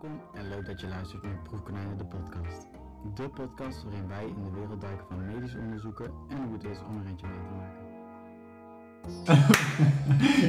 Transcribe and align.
Welkom 0.00 0.20
en 0.34 0.48
leuk 0.48 0.66
dat 0.66 0.80
je 0.80 0.88
luistert 0.88 1.22
naar 1.22 1.38
Proefkonijnen 1.42 1.98
de 1.98 2.04
podcast. 2.04 2.66
De 3.14 3.28
podcast 3.28 3.82
waarin 3.84 4.08
wij 4.08 4.24
in 4.24 4.42
de 4.44 4.50
wereld 4.58 4.80
duiken 4.80 5.04
van 5.08 5.26
medisch 5.26 5.54
onderzoeken 5.54 6.04
en 6.28 6.36
hoe 6.44 6.52
het 6.52 6.64
is 6.64 6.78
om 6.88 7.00
er 7.00 7.06
eentje 7.08 7.26
mee 7.26 7.42
te 7.48 7.54
maken. 7.58 7.76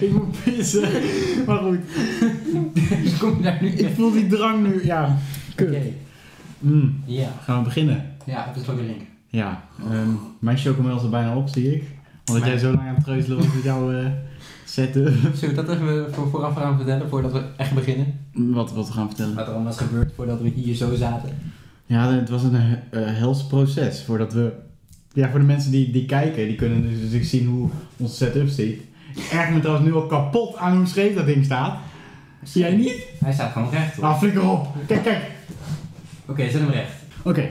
ik 0.06 0.12
moet 0.12 0.44
pissen. 0.44 0.90
Maar 1.46 1.58
goed. 1.58 1.80
Kom 3.20 3.36
je 3.38 3.42
daar 3.44 3.58
nu 3.62 3.68
Ik 3.70 3.96
voel 3.96 4.12
die 4.12 4.28
drang 4.28 4.68
nu. 4.68 4.86
Ja, 4.86 5.18
kut. 5.56 5.68
Oké. 5.68 5.92
Mm, 6.60 7.02
Ja. 7.06 7.30
gaan 7.42 7.58
we 7.58 7.64
beginnen? 7.64 8.16
Ja, 8.26 8.42
even 8.48 8.58
een 8.58 8.64
slokje 8.64 8.84
drinken. 8.84 9.08
Ja, 9.28 9.64
ehm, 9.80 10.10
mijn 10.40 10.58
chocomel 10.58 10.96
is 10.96 11.04
er 11.04 11.10
bijna 11.10 11.36
op, 11.36 11.48
zie 11.48 11.76
ik. 11.76 11.84
Omdat 12.26 12.46
jij 12.46 12.58
zo 12.58 12.72
lang 12.72 12.88
aan 12.88 12.96
het 12.96 13.04
treuzelen 13.04 13.38
was 13.38 13.54
met 13.54 13.64
jouw 13.64 13.92
eh 13.92 14.06
setup. 14.66 15.14
Zullen 15.34 15.56
we 15.56 15.62
dat 15.64 15.76
even 15.76 16.14
voor, 16.14 16.30
vooraf 16.30 16.56
gaan 16.56 16.76
vertellen, 16.76 17.10
voordat 17.10 17.32
we 17.32 17.44
echt 17.58 17.74
beginnen? 17.74 18.19
Wat, 18.34 18.72
wat 18.72 18.88
we 18.88 18.94
gaan 18.94 19.08
vertellen. 19.08 19.36
Wat 19.36 19.48
er 19.48 19.54
allemaal 19.54 19.72
is 19.72 19.78
gebeurd 19.78 20.12
voordat 20.16 20.42
we 20.42 20.50
hier 20.50 20.76
zo 20.76 20.96
zaten. 20.96 21.30
Ja, 21.86 22.14
het 22.14 22.30
was 22.30 22.44
een 22.44 22.54
uh, 22.54 22.78
hels 22.92 23.48
proces 23.48 24.04
voordat 24.04 24.34
we... 24.34 24.54
Ja, 25.14 25.30
voor 25.30 25.40
de 25.40 25.46
mensen 25.46 25.72
die, 25.72 25.92
die 25.92 26.06
kijken, 26.06 26.48
die 26.48 26.56
kunnen 26.56 26.82
dus 26.82 26.98
natuurlijk 26.98 27.26
zien 27.26 27.48
hoe 27.48 27.70
onze 27.98 28.16
setup 28.16 28.48
zit. 28.48 28.80
Ik 29.16 29.30
erg 29.32 29.50
me 29.50 29.60
trouwens 29.60 29.88
nu 29.88 29.94
al 29.94 30.06
kapot 30.06 30.58
aan 30.58 30.78
hoe 30.78 30.86
scheef 30.86 31.16
dat 31.16 31.26
ding 31.26 31.46
staat. 31.46 31.80
Zie 32.44 32.62
jij 32.62 32.76
niet? 32.76 33.06
Hij 33.20 33.34
staat 33.34 33.52
gewoon 33.52 33.70
recht. 33.70 33.96
hoor. 33.96 34.06
Ah, 34.06 34.18
flikker 34.18 34.50
op. 34.50 34.68
Kijk, 34.88 35.04
kijk. 35.04 35.32
Oké, 36.26 36.50
zet 36.50 36.62
hem 36.62 36.70
recht. 36.70 36.92
Oké, 37.24 37.50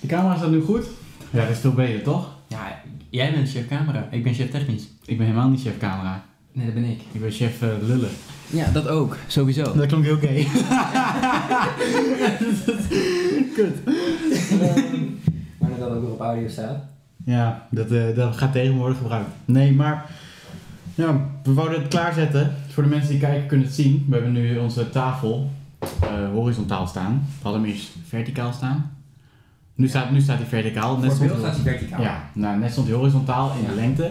de 0.00 0.06
camera 0.06 0.36
staat 0.36 0.50
nu 0.50 0.60
goed. 0.60 0.84
Ja, 1.30 1.40
dat 1.40 1.50
is 1.50 1.58
veel 1.58 1.72
beter, 1.72 2.02
toch? 2.02 2.36
Ja, 2.48 2.82
jij 3.10 3.32
bent 3.32 3.50
chef 3.50 3.68
camera. 3.68 4.08
Ik 4.10 4.22
ben 4.22 4.34
chef 4.34 4.50
technisch. 4.50 4.88
Ik 5.04 5.16
ben 5.16 5.26
helemaal 5.26 5.48
niet 5.48 5.60
chef 5.60 5.78
camera. 5.78 6.24
Nee, 6.52 6.64
dat 6.66 6.74
ben 6.74 6.84
ik. 6.84 7.00
Ik 7.12 7.20
ben 7.20 7.30
chef 7.30 7.62
eh, 7.62 7.68
lullen. 7.82 8.10
Ja, 8.50 8.70
dat 8.72 8.88
ook. 8.88 9.16
Sowieso. 9.26 9.62
Dat 9.76 9.86
klonk 9.86 10.04
heel 10.04 10.18
gay. 10.18 10.46
Kut. 13.54 13.84
maar 15.58 15.70
dat 15.78 15.90
ook 15.90 16.00
weer 16.00 16.10
op 16.10 16.20
audio 16.20 16.48
staat. 16.48 16.84
Ja, 17.24 17.66
dat, 17.70 17.90
eh, 17.90 18.16
dat 18.16 18.36
gaat 18.36 18.52
tegenwoordig 18.52 18.98
gebruikt. 18.98 19.28
Nee, 19.44 19.72
maar 19.72 20.10
ja, 20.94 21.20
we 21.42 21.52
wouden 21.52 21.80
het 21.80 21.88
klaarzetten. 21.88 22.54
Voor 22.68 22.82
de 22.82 22.88
mensen 22.88 23.10
die 23.10 23.18
kijken 23.20 23.46
kunnen 23.46 23.66
het 23.66 23.74
zien. 23.74 24.06
We 24.08 24.14
hebben 24.14 24.32
nu 24.32 24.58
onze 24.58 24.90
tafel 24.90 25.50
eh, 26.00 26.30
horizontaal 26.32 26.86
staan. 26.86 27.12
We 27.12 27.42
hadden 27.42 27.62
hem 27.62 27.70
eerst 27.70 27.90
verticaal 28.06 28.52
staan. 28.52 28.90
Nu 29.74 29.88
staat, 29.88 30.10
nu 30.10 30.20
staat 30.20 30.38
hij 30.38 30.46
verticaal. 30.46 30.96
Net 30.96 31.12
Voor 31.14 31.26
stond 31.26 31.40
staat 31.40 31.54
hij 31.54 31.72
verticaal. 31.72 32.02
Ja, 32.02 32.22
nou, 32.32 32.58
net 32.58 32.70
stond 32.72 32.86
hij 32.88 32.96
horizontaal 32.96 33.52
in 33.56 33.62
Ja. 33.62 33.68
de 33.68 33.74
lengte. 33.74 34.10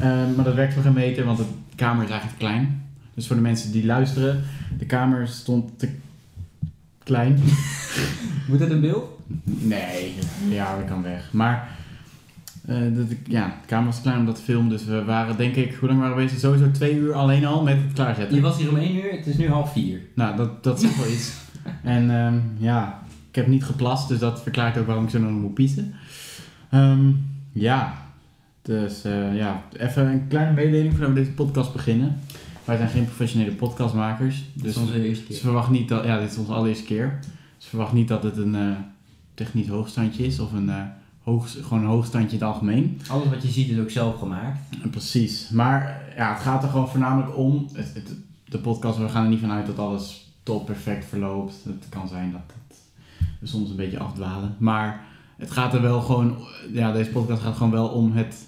Ehm, 0.00 0.34
maar 0.34 0.44
dat 0.44 0.54
werkt 0.54 0.74
voor 0.74 0.82
geen 0.82 0.92
meter, 0.92 1.24
want 1.24 1.38
de 1.38 1.44
kamer 1.84 2.04
is 2.04 2.10
eigenlijk 2.10 2.40
te 2.40 2.46
klein. 2.46 2.82
Dus 3.14 3.26
voor 3.26 3.36
de 3.36 3.42
mensen 3.42 3.72
die 3.72 3.86
luisteren, 3.86 4.42
de 4.78 4.86
kamer 4.86 5.28
stond 5.28 5.78
te 5.78 5.88
klein. 6.98 7.38
Moet 8.48 8.60
het 8.60 8.70
een 8.70 8.80
beeld? 8.80 9.20
Nee, 9.44 10.14
ja, 10.48 10.76
dat 10.76 10.84
kan 10.86 11.02
weg. 11.02 11.32
Maar 11.32 11.68
eh, 12.66 12.76
dat, 12.90 13.06
ja, 13.24 13.46
de 13.46 13.66
kamer 13.66 13.86
was 13.86 13.96
te 13.96 14.02
klein 14.02 14.18
om 14.18 14.26
dat 14.26 14.36
te 14.36 14.42
filmen. 14.42 14.70
Dus 14.70 14.84
we 14.84 15.04
waren, 15.04 15.36
denk 15.36 15.54
ik, 15.54 15.74
hoe 15.74 15.88
lang 15.88 16.00
waren 16.00 16.16
we 16.16 16.22
bezig? 16.22 16.38
Sowieso 16.38 16.70
twee 16.70 16.94
uur 16.94 17.14
alleen 17.14 17.46
al 17.46 17.62
met 17.62 17.76
het 17.82 17.92
klaarzetten. 17.92 18.36
Je 18.36 18.42
was 18.42 18.56
hier 18.56 18.68
om 18.68 18.76
1 18.76 18.96
uur, 18.96 19.10
het 19.10 19.26
is 19.26 19.36
nu 19.36 19.48
half 19.48 19.72
4. 19.72 20.00
Nou, 20.14 20.36
dat, 20.36 20.64
dat 20.64 20.80
zegt 20.80 20.96
wel 20.96 21.12
iets. 21.12 21.32
En 21.82 22.10
ehm, 22.10 22.38
ja, 22.56 23.02
ik 23.28 23.34
heb 23.34 23.46
niet 23.46 23.64
geplast, 23.64 24.08
dus 24.08 24.18
dat 24.18 24.42
verklaart 24.42 24.78
ook 24.78 24.86
waarom 24.86 25.04
ik 25.04 25.10
zo 25.10 25.18
nog 25.18 25.30
moet 25.30 25.54
piezen. 25.54 25.94
Ehm, 26.70 27.10
ja, 27.52 28.07
dus 28.68 29.04
eh, 29.04 29.36
ja, 29.36 29.62
even 29.76 30.06
een 30.06 30.28
kleine 30.28 30.52
mededeling 30.52 30.90
voordat 30.92 31.08
we 31.08 31.14
deze 31.14 31.30
podcast 31.32 31.72
beginnen. 31.72 32.18
Wij 32.64 32.76
zijn 32.76 32.88
geen 32.88 33.04
professionele 33.04 33.50
podcastmakers, 33.54 34.44
Dus 34.54 34.62
dat 34.62 34.70
is 34.70 34.76
onze 34.88 35.02
eerste 35.06 35.24
dus 35.26 35.34
keer. 35.34 35.44
verwacht 35.44 35.70
niet 35.70 35.88
dat, 35.88 36.04
ja, 36.04 36.18
dit 36.20 36.30
is 36.30 36.36
onze 36.36 36.52
allereerste 36.52 36.84
keer. 36.84 37.18
Dus 37.58 37.66
verwacht 37.66 37.92
niet 37.92 38.08
dat 38.08 38.22
het 38.22 38.36
een 38.36 38.54
eh, 38.54 38.70
technisch 39.34 39.68
hoogstandje 39.68 40.26
is 40.26 40.40
of 40.40 40.52
een, 40.52 40.68
eh, 40.70 40.82
hoog, 41.22 41.50
gewoon 41.62 41.80
een 41.82 41.88
hoogstandje 41.88 42.36
in 42.36 42.42
het 42.42 42.52
algemeen. 42.52 43.00
Alles 43.08 43.28
wat 43.28 43.42
je 43.42 43.48
ziet 43.48 43.68
is 43.70 43.78
ook 43.78 43.90
zelf 43.90 44.18
gemaakt. 44.18 44.58
Precies. 44.90 45.48
Maar 45.50 46.02
ja, 46.16 46.32
het 46.32 46.42
gaat 46.42 46.62
er 46.62 46.68
gewoon 46.68 46.88
voornamelijk 46.88 47.36
om. 47.36 47.68
Het, 47.72 47.94
het- 47.94 48.14
de 48.48 48.58
podcast, 48.58 48.98
we 48.98 49.08
gaan 49.08 49.22
er 49.24 49.30
niet 49.30 49.40
vanuit 49.40 49.66
dat 49.66 49.78
alles 49.78 50.32
top 50.42 50.66
perfect 50.66 51.04
verloopt. 51.04 51.54
Het 51.64 51.86
kan 51.88 52.08
zijn 52.08 52.32
dat 52.32 52.40
het, 52.46 52.78
we 53.40 53.46
soms 53.46 53.70
een 53.70 53.76
beetje 53.76 53.98
afdwalen. 53.98 54.54
Maar 54.58 55.04
het 55.36 55.50
gaat 55.50 55.74
er 55.74 55.82
wel 55.82 56.00
gewoon. 56.00 56.36
Ja, 56.72 56.92
deze 56.92 57.10
podcast 57.10 57.42
gaat 57.42 57.56
gewoon 57.56 57.72
wel 57.72 57.88
om 57.88 58.12
het. 58.12 58.46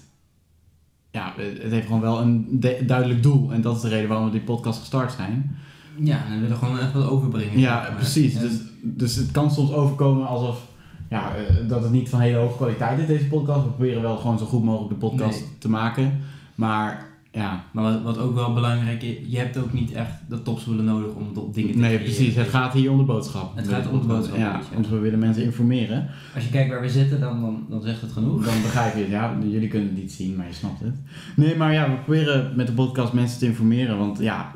Ja, 1.11 1.33
het 1.37 1.71
heeft 1.71 1.85
gewoon 1.85 2.01
wel 2.01 2.21
een 2.21 2.47
de- 2.59 2.83
duidelijk 2.85 3.23
doel. 3.23 3.51
En 3.53 3.61
dat 3.61 3.75
is 3.75 3.81
de 3.81 3.87
reden 3.87 4.07
waarom 4.09 4.25
we 4.25 4.31
die 4.31 4.41
podcast 4.41 4.79
gestart 4.79 5.11
zijn. 5.11 5.55
Ja, 5.99 6.25
en 6.25 6.33
we 6.35 6.39
willen 6.41 6.57
gewoon 6.57 6.79
echt 6.79 6.93
wat 6.93 7.09
overbrengen. 7.09 7.59
Ja, 7.59 7.93
precies. 7.95 8.35
en- 8.35 8.41
Dus, 8.41 8.59
dus 8.81 9.15
het 9.15 9.31
kan 9.31 9.51
soms 9.51 9.71
overkomen 9.71 10.27
alsof. 10.27 10.67
Ja, 11.09 11.35
eh, 11.35 11.67
dat 11.67 11.83
het 11.83 11.91
niet 11.91 12.09
van 12.09 12.19
hele 12.19 12.37
hoge 12.37 12.55
kwaliteit 12.55 12.99
is, 12.99 13.07
deze 13.07 13.27
podcast. 13.27 13.63
We 13.63 13.69
proberen 13.69 14.01
wel 14.01 14.17
gewoon 14.17 14.37
zo 14.39 14.45
goed 14.45 14.63
mogelijk 14.63 14.89
de 15.01 15.07
podcast 15.07 15.39
Nee. 15.39 15.49
te 15.59 15.69
maken. 15.69 16.19
Maar 16.55 17.05
ja, 17.33 17.63
Maar 17.71 18.01
wat, 18.03 18.17
ook 18.17 18.35
wel 18.35 18.53
belangrijk 18.53 19.03
is, 19.03 19.15
je 19.27 19.37
hebt 19.37 19.57
ook 19.57 19.73
niet 19.73 19.91
echt 19.91 20.11
de 20.29 20.41
topspullen 20.41 20.85
nodig 20.85 21.13
om 21.15 21.31
op 21.35 21.53
dingen 21.53 21.71
te 21.71 21.77
Nee, 21.77 21.95
creëren. 21.95 22.13
precies. 22.15 22.35
Het 22.35 22.47
gaat 22.47 22.73
hier 22.73 22.91
om 22.91 22.97
de 22.97 23.03
boodschap. 23.03 23.55
Het 23.55 23.67
gaat 23.67 23.87
om 23.89 24.01
de 24.01 24.07
boodschap, 24.07 24.37
Ja, 24.37 24.57
je. 24.69 24.73
want 24.73 24.89
we 24.89 24.97
willen 24.99 25.19
mensen 25.19 25.43
informeren. 25.43 26.07
Als 26.35 26.43
je 26.43 26.49
kijkt 26.49 26.69
waar 26.69 26.81
we 26.81 26.89
zitten, 26.89 27.19
dan, 27.19 27.41
dan, 27.41 27.65
dan 27.69 27.81
zegt 27.81 28.01
het 28.01 28.11
genoeg. 28.11 28.45
Dan 28.45 28.61
begrijp 28.61 28.93
je 28.95 28.99
het. 29.01 29.09
Ja, 29.09 29.37
jullie 29.43 29.67
kunnen 29.67 29.89
het 29.89 29.97
niet 29.97 30.11
zien, 30.11 30.35
maar 30.35 30.47
je 30.47 30.53
snapt 30.53 30.79
het. 30.79 30.95
Nee, 31.35 31.55
maar 31.55 31.73
ja, 31.73 31.89
we 31.89 31.95
proberen 31.95 32.51
met 32.55 32.67
de 32.67 32.73
podcast 32.73 33.13
mensen 33.13 33.39
te 33.39 33.45
informeren. 33.45 33.97
Want 33.97 34.19
ja, 34.19 34.51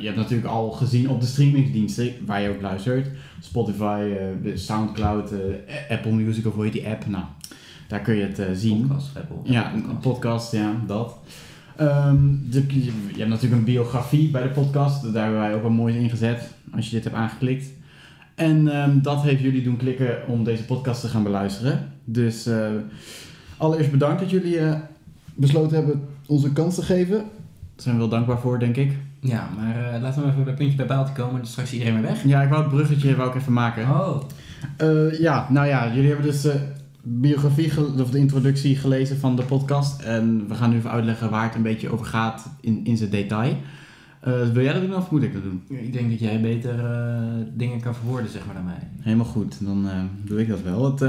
je 0.00 0.04
hebt 0.06 0.16
natuurlijk 0.16 0.48
al 0.48 0.70
gezien 0.70 1.08
op 1.10 1.20
de 1.20 1.26
streamingsdiensten 1.26 2.12
waar 2.26 2.40
je 2.42 2.48
ook 2.48 2.60
luistert. 2.62 3.10
Spotify, 3.40 4.10
eh, 4.44 4.56
Soundcloud, 4.56 5.32
eh, 5.32 5.38
Apple 5.90 6.12
Music 6.12 6.46
of 6.46 6.54
hoe 6.54 6.64
heet 6.64 6.72
die 6.72 6.86
app? 6.88 7.06
Nou, 7.06 7.24
daar 7.88 8.00
kun 8.00 8.14
je 8.14 8.22
het 8.24 8.38
eh, 8.38 8.46
zien. 8.54 8.80
Podcast, 8.86 9.16
Apple. 9.16 9.52
Ja, 9.52 9.72
een 9.74 9.98
podcast, 9.98 10.52
ja, 10.52 10.72
dat. 10.86 11.16
Ehm, 11.78 12.16
de, 12.50 12.66
je 12.82 13.18
hebt 13.18 13.28
natuurlijk 13.28 13.60
een 13.60 13.64
biografie 13.64 14.30
bij 14.30 14.42
de 14.42 14.48
podcast. 14.48 15.12
Daar 15.12 15.22
hebben 15.22 15.40
wij 15.40 15.54
ook 15.54 15.62
wel 15.62 15.70
mooi 15.70 15.96
in 15.96 16.10
gezet, 16.10 16.50
als 16.74 16.86
je 16.86 16.94
dit 16.94 17.04
hebt 17.04 17.16
aangeklikt. 17.16 17.66
En 18.34 18.68
ehm, 18.68 19.00
dat 19.02 19.22
heeft 19.22 19.40
jullie 19.40 19.62
doen 19.62 19.76
klikken 19.76 20.26
om 20.26 20.44
deze 20.44 20.64
podcast 20.64 21.00
te 21.00 21.08
gaan 21.08 21.22
beluisteren. 21.22 21.92
Dus 22.04 22.46
eh, 22.46 22.68
allereerst 23.56 23.90
bedankt 23.90 24.20
dat 24.20 24.30
jullie 24.30 24.58
eh, 24.58 24.74
besloten 25.34 25.76
hebben 25.76 26.02
ons 26.26 26.44
een 26.44 26.52
kans 26.52 26.74
te 26.74 26.82
geven. 26.82 27.16
Daar 27.16 27.26
zijn 27.76 27.94
we 27.94 28.00
wel 28.00 28.10
dankbaar 28.10 28.38
voor, 28.38 28.58
denk 28.58 28.76
ik. 28.76 28.92
Ja, 29.20 29.48
maar 29.56 29.94
eh, 29.94 30.02
laten 30.02 30.22
we 30.22 30.28
even 30.28 30.44
bij 30.44 30.54
puntje 30.54 30.76
bij 30.76 30.86
paaltje 30.86 31.14
komen, 31.14 31.40
dus 31.40 31.50
straks 31.50 31.72
iedereen 31.72 31.94
weer 31.94 32.02
weg. 32.02 32.24
Ja, 32.24 32.42
ik 32.42 32.48
wou 32.48 32.62
het 32.62 32.72
bruggetje 32.72 33.16
wou 33.16 33.28
ik 33.28 33.34
even 33.34 33.52
maken. 33.52 33.82
Oh, 33.82 34.22
ja, 35.18 35.46
nou 35.50 35.66
ja, 35.66 35.94
jullie 35.94 36.10
hebben 36.10 36.26
dus 36.26 36.46
biografie 37.10 37.72
of 38.00 38.10
de 38.10 38.18
introductie 38.18 38.76
gelezen 38.76 39.18
van 39.18 39.36
de 39.36 39.42
podcast. 39.42 40.00
En 40.00 40.48
we 40.48 40.54
gaan 40.54 40.70
nu 40.70 40.76
even 40.76 40.90
uitleggen 40.90 41.30
waar 41.30 41.44
het 41.44 41.54
een 41.54 41.62
beetje 41.62 41.92
over 41.92 42.06
gaat 42.06 42.50
in, 42.60 42.84
in 42.84 42.96
zijn 42.96 43.10
detail. 43.10 43.56
Eh, 44.20 44.48
wil 44.52 44.62
jij 44.62 44.72
dat 44.72 44.82
doen 44.82 44.96
of 44.96 45.10
moet 45.10 45.22
ik 45.22 45.32
dat 45.32 45.42
doen? 45.42 45.62
ik 45.68 45.92
denk 45.92 46.10
dat 46.10 46.18
jij 46.18 46.40
beter 46.40 46.84
eh, 46.84 47.22
dingen 47.54 47.80
kan 47.80 47.94
verwoorden, 47.94 48.30
zeg 48.30 48.46
maar, 48.46 48.54
dan 48.54 48.64
mij. 48.64 48.88
Helemaal 49.00 49.26
goed, 49.26 49.64
dan 49.64 49.88
eh, 49.88 50.00
doe 50.24 50.40
ik 50.40 50.48
dat 50.48 50.62
wel. 50.62 50.84
Het, 50.84 51.00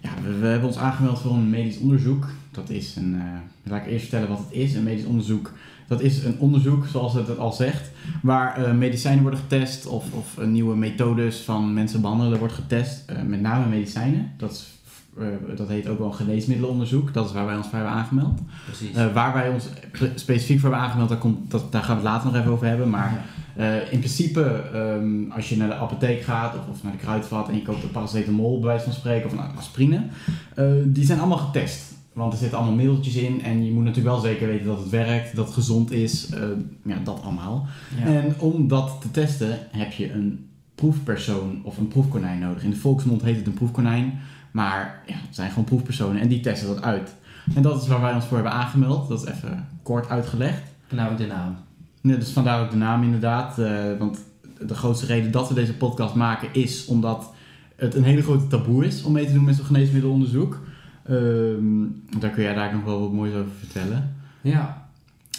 ja, 0.00 0.10
we, 0.24 0.38
we 0.40 0.46
hebben 0.46 0.68
ons 0.68 0.78
aangemeld 0.78 1.18
voor 1.18 1.32
een 1.32 1.50
medisch 1.50 1.78
onderzoek. 1.78 2.26
Dat 2.50 2.70
is 2.70 2.96
een, 2.96 3.20
laat 3.62 3.80
ik 3.80 3.92
eerst 3.92 4.08
vertellen 4.08 4.28
wat 4.28 4.38
het 4.38 4.52
is. 4.52 4.74
Een 4.74 4.82
medisch 4.82 5.04
onderzoek, 5.04 5.52
dat 5.86 6.00
is 6.00 6.24
een 6.24 6.38
onderzoek, 6.38 6.86
zoals 6.86 7.14
het 7.14 7.26
het 7.26 7.38
al 7.38 7.52
zegt, 7.52 7.90
waar 8.22 8.74
medicijnen 8.74 9.22
worden 9.22 9.40
getest 9.40 9.86
of, 9.86 10.12
of 10.12 10.46
nieuwe 10.46 10.76
methodes 10.76 11.36
van 11.36 11.74
mensen 11.74 12.00
behandelen 12.00 12.38
wordt 12.38 12.54
getest. 12.54 13.04
Met 13.26 13.40
name 13.40 13.68
medicijnen. 13.68 14.32
Dat, 14.36 14.50
is, 14.50 14.77
dat 15.56 15.68
heet 15.68 15.88
ook 15.88 15.98
wel 15.98 16.10
geneesmiddelenonderzoek. 16.10 17.14
Dat 17.14 17.26
is 17.26 17.32
waar 17.32 17.46
wij 17.46 17.56
ons 17.56 17.66
voor 17.66 17.78
hebben 17.78 17.94
aangemeld. 17.94 18.40
Precies. 18.64 18.96
Eh, 18.96 19.12
waar 19.12 19.32
wij 19.32 19.48
ons 19.48 19.68
specifiek 20.14 20.60
voor 20.60 20.68
hebben 20.68 20.86
aangemeld, 20.86 21.08
daar, 21.08 21.18
komt, 21.18 21.50
dat, 21.50 21.72
daar 21.72 21.82
gaan 21.82 21.96
we 21.96 22.02
het 22.02 22.10
later 22.12 22.30
nog 22.30 22.40
even 22.40 22.52
over 22.52 22.66
hebben. 22.66 22.90
Maar 22.90 23.24
eh, 23.58 23.92
in 23.92 23.98
principe, 23.98 24.62
ehm, 24.72 25.30
als 25.30 25.48
je 25.48 25.56
naar 25.56 25.68
de 25.68 25.74
apotheek 25.74 26.22
gaat 26.22 26.54
of, 26.54 26.68
of 26.70 26.82
naar 26.82 26.92
de 26.92 26.98
kruidvat 26.98 27.48
en 27.48 27.54
je 27.54 27.62
koopt 27.62 27.82
een 27.82 27.90
paracetamol, 27.90 28.58
bij 28.58 28.68
wijze 28.68 28.84
van 28.84 28.92
spreken, 28.92 29.26
of 29.26 29.32
een 29.32 29.56
aspirine, 29.56 30.02
eh, 30.54 30.64
die 30.84 31.04
zijn 31.04 31.18
allemaal 31.18 31.38
getest. 31.38 31.92
Want 32.12 32.32
er 32.32 32.38
zitten 32.38 32.58
allemaal 32.58 32.76
middeltjes 32.76 33.14
in 33.14 33.42
en 33.42 33.64
je 33.64 33.72
moet 33.72 33.84
natuurlijk 33.84 34.14
wel 34.14 34.24
zeker 34.24 34.46
weten 34.46 34.66
dat 34.66 34.78
het 34.78 34.88
werkt, 34.88 35.36
dat 35.36 35.44
het 35.44 35.54
gezond 35.54 35.90
is, 35.90 36.28
eh, 36.28 36.40
ja, 36.84 36.96
dat 37.04 37.22
allemaal. 37.22 37.66
Ja. 37.98 38.04
En 38.04 38.34
om 38.38 38.68
dat 38.68 38.96
te 39.00 39.10
testen 39.10 39.58
heb 39.70 39.92
je 39.92 40.12
een 40.12 40.48
proefpersoon 40.74 41.60
of 41.62 41.78
een 41.78 41.88
proefkonijn 41.88 42.38
nodig. 42.38 42.64
In 42.64 42.70
de 42.70 42.76
volksmond 42.76 43.22
heet 43.22 43.36
het 43.36 43.46
een 43.46 43.52
proefkonijn, 43.52 44.18
maar 44.58 45.02
ja, 45.06 45.14
het 45.14 45.34
zijn 45.34 45.48
gewoon 45.48 45.64
proefpersonen 45.64 46.20
en 46.20 46.28
die 46.28 46.40
testen 46.40 46.68
dat 46.68 46.82
uit. 46.82 47.14
En 47.54 47.62
dat 47.62 47.82
is 47.82 47.88
waar 47.88 48.00
wij 48.00 48.14
ons 48.14 48.24
voor 48.24 48.36
hebben 48.36 48.52
aangemeld, 48.54 49.08
dat 49.08 49.22
is 49.22 49.28
even 49.34 49.68
kort 49.82 50.08
uitgelegd. 50.08 50.62
Nou, 50.90 51.16
de 51.16 51.26
naam. 51.26 51.56
Nee, 52.00 52.18
dus 52.18 52.30
vandaar 52.30 52.62
ook 52.64 52.70
de 52.70 52.76
naam 52.76 53.02
inderdaad. 53.02 53.58
eh, 53.58 53.98
want 53.98 54.18
de 54.66 54.74
grootste 54.74 55.06
reden 55.06 55.30
dat 55.30 55.48
we 55.48 55.54
deze 55.54 55.74
podcast 55.76 56.14
maken 56.14 56.48
is 56.52 56.86
omdat 56.86 57.32
het 57.76 57.94
een 57.94 58.02
hele 58.04 58.22
grote 58.22 58.46
taboe 58.46 58.86
is 58.86 59.02
om 59.02 59.12
mee 59.12 59.26
te 59.26 59.32
doen 59.32 59.44
met 59.44 59.56
zo'n 59.56 59.64
geneesmiddelonderzoek. 59.64 60.60
Ehm, 61.04 61.84
daar 62.18 62.30
kun 62.30 62.42
jij 62.42 62.54
daar 62.54 62.72
nog 62.74 62.84
wel 62.84 63.00
wat 63.00 63.12
moois 63.12 63.32
over 63.34 63.52
vertellen. 63.58 64.14
Ja. 64.40 64.88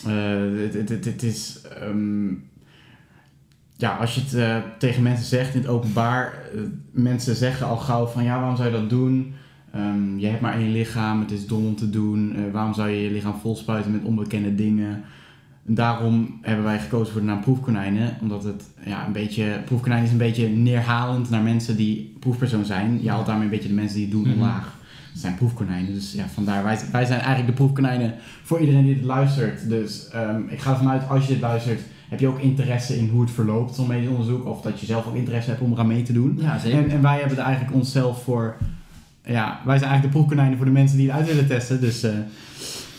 Eh, 0.05 0.73
het 0.89 1.23
is. 1.23 1.61
ehm, 1.81 2.27
ja, 3.79 3.95
als 3.95 4.15
je 4.15 4.21
het 4.21 4.33
eh, 4.33 4.55
tegen 4.77 5.03
mensen 5.03 5.25
zegt 5.25 5.53
in 5.53 5.59
het 5.61 5.69
openbaar, 5.69 6.33
eh, 6.53 6.61
mensen 6.91 7.35
zeggen 7.35 7.67
al 7.67 7.77
gauw 7.77 8.05
van 8.05 8.23
ja, 8.23 8.37
waarom 8.39 8.55
zou 8.55 8.67
je 8.69 8.75
dat 8.79 8.89
doen? 8.89 9.33
Ehm, 9.73 10.17
je 10.17 10.27
hebt 10.27 10.41
maar 10.41 10.53
één 10.53 10.71
lichaam, 10.71 11.19
het 11.19 11.31
is 11.31 11.47
dom 11.47 11.65
om 11.65 11.75
te 11.75 11.89
doen. 11.89 12.35
Eh, 12.35 12.41
waarom 12.51 12.73
zou 12.73 12.89
je 12.89 13.01
je 13.03 13.11
lichaam 13.11 13.39
volspuiten 13.41 13.91
met 13.91 14.03
onbekende 14.03 14.55
dingen? 14.55 15.01
En 15.67 15.73
daarom 15.75 16.37
hebben 16.41 16.65
wij 16.65 16.79
gekozen 16.79 17.11
voor 17.11 17.21
de 17.21 17.27
naam 17.27 17.41
proefkonijnen, 17.41 18.17
omdat 18.21 18.43
het 18.43 18.63
ja, 18.85 19.05
een 19.05 19.11
beetje, 19.11 19.61
proefkonijn 19.65 20.03
is 20.03 20.11
een 20.11 20.17
beetje 20.17 20.47
neerhalend 20.47 21.29
naar 21.29 21.41
mensen 21.41 21.75
die 21.77 22.15
proefpersoon 22.19 22.65
zijn. 22.65 23.03
Je 23.03 23.09
haalt 23.09 23.25
daarmee 23.25 23.43
een 23.43 23.49
beetje 23.51 23.67
de 23.67 23.73
mensen 23.73 23.95
die 23.95 24.05
het 24.05 24.13
doen 24.13 24.23
Mhm. 24.27 24.33
omlaag. 24.33 24.77
Dat 25.13 25.21
zijn 25.21 25.35
proefkonijnen, 25.35 25.93
dus 25.93 26.13
ja, 26.13 26.25
vandaar, 26.33 26.63
wij, 26.63 26.79
wij 26.91 27.05
zijn 27.05 27.19
eigenlijk 27.19 27.47
de 27.47 27.63
proefkonijnen 27.63 28.13
voor 28.43 28.59
iedereen 28.59 28.85
die 28.85 28.95
dit 28.95 29.03
luistert. 29.03 29.69
Dus 29.69 30.07
ehm, 30.09 30.41
ik 30.47 30.59
ga 30.59 30.71
ervan 30.71 30.89
uit, 30.89 31.09
als 31.09 31.27
je 31.27 31.33
dit 31.33 31.41
luistert, 31.41 31.81
heb 32.09 32.19
je 32.19 32.27
ook 32.27 32.39
interesse 32.39 32.97
in 32.97 33.09
hoe 33.09 33.21
het 33.21 33.31
verloopt, 33.31 33.75
zo'n 33.75 33.87
medisch 33.87 34.09
onderzoek. 34.09 34.45
Of 34.45 34.61
dat 34.61 34.79
je 34.79 34.85
zelf 34.85 35.07
ook 35.07 35.15
interesse 35.15 35.49
hebt 35.49 35.61
om 35.61 35.71
eraan 35.71 35.87
mee 35.87 36.01
te 36.03 36.13
doen. 36.13 36.37
Ja, 36.41 36.59
zeker. 36.59 36.77
En, 36.83 36.89
en 36.89 37.01
wij 37.01 37.19
hebben 37.19 37.37
er 37.37 37.43
eigenlijk 37.43 37.75
onszelf 37.75 38.23
voor, 38.23 38.55
ja, 39.25 39.61
wij 39.65 39.77
zijn 39.77 39.89
eigenlijk 39.89 40.03
de 40.03 40.09
proefkonijnen 40.19 40.57
voor 40.57 40.65
de 40.65 40.71
mensen 40.71 40.97
die 40.97 41.07
het 41.07 41.17
uit 41.19 41.27
willen 41.27 41.47
testen. 41.47 41.81
Dus 41.81 42.03
eh, 42.03 42.11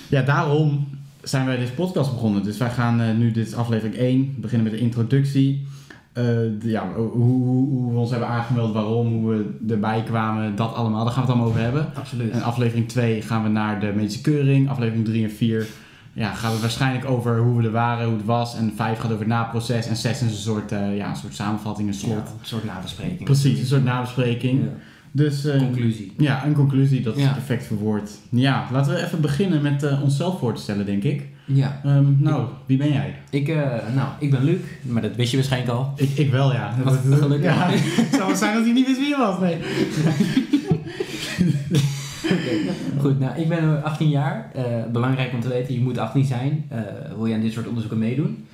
ja, 0.09 0.23
daarom 0.23 0.89
zijn 1.23 1.47
wij 1.47 1.57
deze 1.57 1.73
podcast 1.73 2.13
begonnen. 2.13 2.43
Dus 2.43 2.59
wij 2.59 2.71
gaan 2.71 3.01
eh, 3.01 3.17
nu, 3.17 3.31
dit 3.31 3.47
is 3.47 3.55
aflevering 3.55 3.97
1, 3.97 4.35
beginnen 4.39 4.71
met 4.71 4.79
de 4.79 4.85
introductie. 4.85 5.67
Eh, 6.13 6.25
de- 6.25 6.57
ja, 6.63 6.93
hoe, 6.97 7.09
hoe, 7.09 7.69
hoe 7.69 7.93
we 7.93 7.99
ons 7.99 8.11
hebben 8.11 8.29
aangemeld, 8.29 8.73
waarom, 8.73 9.13
hoe 9.13 9.31
we 9.31 9.59
erbij 9.69 10.03
kwamen, 10.03 10.57
dat 10.57 10.75
allemaal. 10.75 11.05
Daar 11.05 11.13
gaan 11.13 11.23
we 11.23 11.29
het 11.29 11.37
allemaal 11.39 11.49
over 11.55 11.61
hebben. 11.65 11.95
Absoluut. 11.95 12.31
En 12.33 12.43
aflevering 12.43 12.89
2 12.89 13.23
gaan 13.23 13.43
we 13.43 13.49
naar 13.49 13.81
de 13.81 13.93
medische 13.97 14.21
keuring. 14.21 14.69
Aflevering 14.69 15.05
3 15.05 15.25
en 15.25 15.31
4 15.31 15.67
ja, 16.13 16.35
gaan 16.35 16.53
we 16.55 16.61
waarschijnlijk 16.61 17.05
over 17.05 17.39
hoe 17.39 17.57
we 17.61 17.65
er 17.67 17.71
waren, 17.73 18.07
hoe 18.07 18.17
het 18.17 18.25
was. 18.27 18.57
En 18.57 18.73
5 18.77 18.97
gaat 18.99 19.07
over 19.07 19.19
het 19.19 19.27
naproces. 19.27 19.87
En 19.87 19.97
6 19.97 20.23
is 20.23 20.31
een 20.31 20.37
soort, 20.37 20.73
eh, 20.73 20.97
ja, 20.97 21.09
een 21.09 21.17
soort 21.17 21.35
samenvatting, 21.35 21.89
een 21.89 21.95
slot. 21.95 22.13
Ja, 22.13 22.19
een 22.41 22.47
soort 22.47 22.65
nabespreking. 22.65 23.25
Precies, 23.25 23.61
een 23.61 23.67
soort 23.67 23.85
nabespreking. 23.85 24.63
Ja. 24.63 24.69
Dus 25.13 25.45
eh, 25.45 25.59
Conclusie. 25.59 26.13
ja, 26.19 26.45
een 26.47 26.55
conclusie, 26.55 27.03
dat 27.03 27.17
is 27.17 27.23
Ja. 27.23 27.33
perfect 27.33 27.67
verwoord. 27.67 28.11
Ja, 28.29 28.67
laten 28.73 28.95
we 28.95 29.05
even 29.05 29.21
beginnen 29.21 29.63
met 29.63 29.83
eh, 29.83 30.03
onszelf 30.03 30.39
voor 30.39 30.55
te 30.55 30.61
stellen, 30.63 30.87
denk 30.87 31.03
ik. 31.03 31.27
Ja. 31.45 31.81
Ehm, 31.85 32.05
nou, 32.19 32.47
wie 32.67 32.77
ben 32.77 32.93
jij? 32.93 33.15
Ik, 33.31 33.47
nou, 33.95 34.09
ik 34.19 34.31
ben 34.31 34.45
Luc, 34.45 34.59
maar 34.83 35.03
dat 35.03 35.17
wist 35.17 35.31
je 35.31 35.37
waarschijnlijk 35.37 35.73
al. 35.73 35.93
Ik, 35.97 36.11
ik 36.19 36.31
wel, 36.31 36.53
ja. 36.53 36.75
Wat 36.85 36.99
gelukkig. 37.19 37.55
Ja, 37.55 37.67
het 37.71 38.15
zou 38.15 38.27
wel 38.27 38.37
zijn 38.37 38.55
dat 38.55 38.65
hij 38.65 38.73
niet 38.73 38.87
wist 38.87 38.99
wie 38.99 39.09
je 39.09 39.17
was, 39.17 39.39
nee. 39.41 39.59
Goed, 43.03 43.19
nou, 43.21 43.41
ik 43.41 43.49
ben 43.49 43.77
eh, 43.77 43.85
18 43.85 44.09
jaar. 44.09 44.51
Eh, 44.55 44.65
belangrijk 44.93 45.33
om 45.33 45.41
te 45.41 45.49
weten, 45.49 45.75
je 45.75 45.81
moet 45.81 45.99
18 45.99 46.25
zijn. 46.25 46.65
eh, 46.69 46.81
wil 47.17 47.27
je 47.27 47.35
aan 47.35 47.41
dit 47.41 47.53
soort 47.53 47.67
onderzoeken 47.67 47.99
meedoen. 48.01 48.47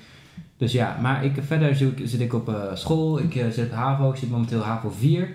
Dus 0.56 0.72
ja, 0.72 0.96
maar 1.00 1.24
ik, 1.24 1.32
verder 1.46 1.76
zit 1.76 1.98
ik, 1.98 2.08
zit 2.08 2.20
ik 2.20 2.34
op 2.34 2.48
eh, 2.48 2.54
school. 2.74 3.18
Ik 3.18 3.34
eh, 3.34 3.48
zit 3.48 3.72
HAVO. 3.72 4.10
Ik 4.10 4.16
zit 4.16 4.30
momenteel 4.30 4.60
HAVO 4.62 4.90
4. 4.90 5.28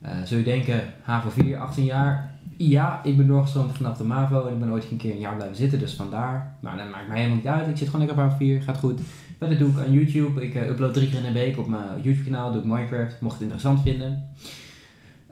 Eh 0.00 0.10
zul 0.24 0.38
je 0.38 0.44
denken, 0.44 0.80
HAVO 1.02 1.30
4, 1.30 1.58
18 1.58 1.84
jaar. 1.84 2.30
Ja, 2.56 3.00
ik 3.04 3.16
ben 3.16 3.26
doorgestroomd 3.26 3.76
vanaf 3.76 3.96
de 3.96 4.04
MAVO 4.04 4.46
en 4.46 4.52
ik 4.52 4.60
ben 4.60 4.70
ooit 4.72 4.86
een 4.90 4.96
keer 4.96 5.12
een 5.12 5.18
jaar 5.18 5.34
blijven 5.34 5.56
zitten, 5.56 5.78
dus 5.78 5.94
vandaar. 5.94 6.56
Maar 6.60 6.76
dat 6.76 6.90
maakt 6.90 7.08
mij 7.08 7.16
helemaal 7.16 7.36
niet 7.36 7.46
uit. 7.46 7.68
Ik 7.68 7.76
zit 7.76 7.88
gewoon 7.88 8.06
lekker 8.06 8.24
op 8.24 8.30
HAVO 8.30 8.44
4, 8.44 8.62
gaat 8.62 8.78
goed. 8.78 9.00
Verder 9.38 9.58
doe 9.58 9.70
ik 9.70 9.78
aan 9.78 9.92
YouTube. 9.92 10.42
Ik 10.42 10.54
eh, 10.54 10.68
upload 10.68 10.94
drie 10.94 11.08
keer 11.08 11.18
in 11.18 11.32
de 11.32 11.38
week 11.38 11.58
op 11.58 11.68
mijn 11.68 11.82
YouTube 12.02 12.30
kanaal. 12.30 12.52
Doe 12.52 12.60
ik 12.60 12.66
Minecraft, 12.68 13.20
mocht 13.20 13.32
het 13.32 13.42
interessant 13.42 13.82
vinden. 13.82 14.28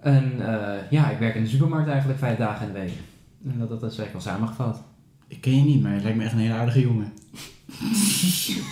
En 0.03 0.33
eh, 0.49 0.91
ja, 0.91 1.11
ik 1.11 1.19
werk 1.19 1.35
in 1.35 1.43
de 1.43 1.49
supermarkt 1.49 1.89
eigenlijk 1.89 2.19
vijf 2.19 2.39
dagen 2.39 2.67
in 2.67 2.73
de 2.73 2.79
week. 2.79 2.93
En 3.45 3.59
dat, 3.59 3.69
dat 3.69 3.93
is 3.93 3.99
eigenlijk 3.99 4.13
wel 4.13 4.35
samengevat. 4.35 4.83
Ik 5.29 5.41
ken 5.41 5.57
je 5.57 5.63
niet, 5.63 5.83
maar 5.83 5.95
je 5.95 6.01
lijkt 6.03 6.17
me 6.17 6.25
echt 6.25 6.33
een 6.33 6.39
hele 6.39 6.55
aardige 6.55 6.81
jongen. 6.81 7.13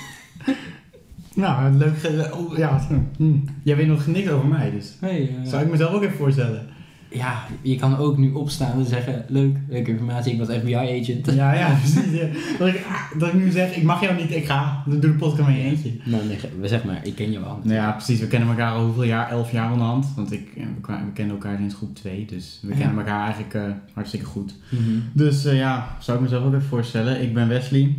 nou, 1.34 1.72
leuk. 1.72 1.98
ge- 1.98 2.30
oh, 2.34 2.56
ja. 2.56 2.80
hm. 3.16 3.36
Jij 3.62 3.76
weet 3.76 3.86
nog 3.86 4.06
niks 4.06 4.28
over 4.28 4.48
mij, 4.48 4.70
dus 4.70 4.96
Hey, 5.00 5.34
zou 5.44 5.62
ik 5.64 5.70
mezelf 5.70 5.92
ook 5.92 6.02
even 6.02 6.16
voorstellen. 6.16 6.66
Ja, 7.10 7.44
je 7.62 7.76
kan 7.76 7.96
ook 7.96 8.18
nu 8.18 8.32
opstaan 8.32 8.78
en 8.78 8.84
zeggen, 8.86 9.24
leuk, 9.28 9.56
leuke 9.68 9.90
informatie, 9.90 10.32
ik 10.32 10.38
was 10.38 10.48
FBI-agent. 10.48 11.32
Ja, 11.34 11.52
ja, 11.54 11.74
precies. 11.82 12.12
ja. 12.20 12.26
Dat, 12.58 12.68
ik, 12.68 12.84
ah, 12.88 13.18
dat 13.20 13.28
ik 13.28 13.34
nu 13.34 13.50
zeg, 13.50 13.76
ik 13.76 13.82
mag 13.82 14.00
jou 14.02 14.16
niet, 14.16 14.30
ik 14.34 14.46
ga. 14.46 14.82
Dan 14.86 15.00
doe 15.00 15.10
de 15.10 15.16
podcast 15.16 15.48
met 15.48 15.56
je 15.56 15.62
eentje. 15.62 15.92
Nou, 16.04 16.22
nee, 16.26 16.38
zeg 16.68 16.84
maar, 16.84 17.00
ik 17.06 17.14
ken 17.14 17.32
je 17.32 17.40
wel. 17.40 17.60
Nou 17.62 17.74
ja, 17.74 17.90
precies. 17.92 18.20
We 18.20 18.26
kennen 18.26 18.48
elkaar 18.48 18.72
al 18.72 18.84
hoeveel 18.84 19.02
jaar? 19.04 19.30
Elf 19.30 19.52
jaar 19.52 19.72
onderhand. 19.72 20.06
Want 20.16 20.32
ik, 20.32 20.48
eh, 20.56 20.64
we, 20.86 21.12
kennen 21.14 21.34
elkaar 21.34 21.56
sinds 21.58 21.74
groep 21.74 21.94
2. 21.94 22.24
Dus 22.26 22.58
we 22.62 22.68
Ja. 22.68 22.76
kennen 22.76 22.98
elkaar 22.98 23.22
eigenlijk 23.24 23.54
eh, 23.54 23.62
hartstikke 23.92 24.26
goed. 24.26 24.54
Mhm. 24.68 24.82
Dus 25.12 25.44
eh, 25.44 25.56
ja, 25.56 25.96
zou 26.00 26.16
ik 26.16 26.22
mezelf 26.22 26.44
ook 26.44 26.54
even 26.54 26.66
voorstellen. 26.68 27.22
Ik 27.22 27.34
ben 27.34 27.48
Wesley. 27.48 27.94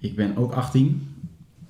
Ik 0.00 0.16
ben 0.16 0.36
ook 0.36 0.52
18. 0.52 1.02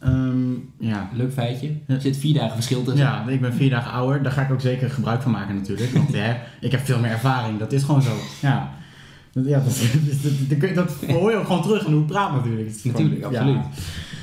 Ehm, 0.00 0.50
ja. 0.78 1.08
Leuk 1.12 1.32
feitje. 1.32 1.70
Er 1.86 2.00
zit 2.00 2.16
vier 2.16 2.34
dagen 2.34 2.54
verschil 2.54 2.82
tussen. 2.82 3.02
ja, 3.04 3.28
ik 3.28 3.40
ben 3.40 3.52
vier 3.54 3.70
dagen 3.70 3.90
ouder. 3.92 4.22
Daar 4.22 4.32
ga 4.32 4.42
ik 4.42 4.50
ook 4.52 4.60
zeker 4.60 4.90
gebruik 4.90 5.22
van 5.22 5.30
maken 5.32 5.54
natuurlijk. 5.54 5.90
Want 5.92 6.12
hè, 6.14 6.34
ik 6.60 6.70
heb 6.70 6.80
veel 6.80 6.98
meer 6.98 7.10
ervaring. 7.10 7.58
Dat 7.58 7.72
is 7.72 7.82
gewoon 7.82 8.02
zo. 8.02 8.12
Ja. 8.42 8.70
Dat- 9.32 9.46
Ja, 9.46 9.60
dat, 9.60 9.80
dat, 10.48 10.60
dat, 10.60 10.74
dat 10.74 11.10
hoor 11.10 11.30
je 11.30 11.36
ook 11.36 11.46
gewoon 11.46 11.62
terug 11.62 11.86
in 11.86 11.92
hoe 11.92 12.00
ik 12.00 12.06
praat 12.06 12.32
natuurlijk. 12.32 12.70
Gewoon- 12.70 12.92
Natuurlijk, 12.92 13.20
ja. 13.32 13.38
absoluut. 13.40 13.64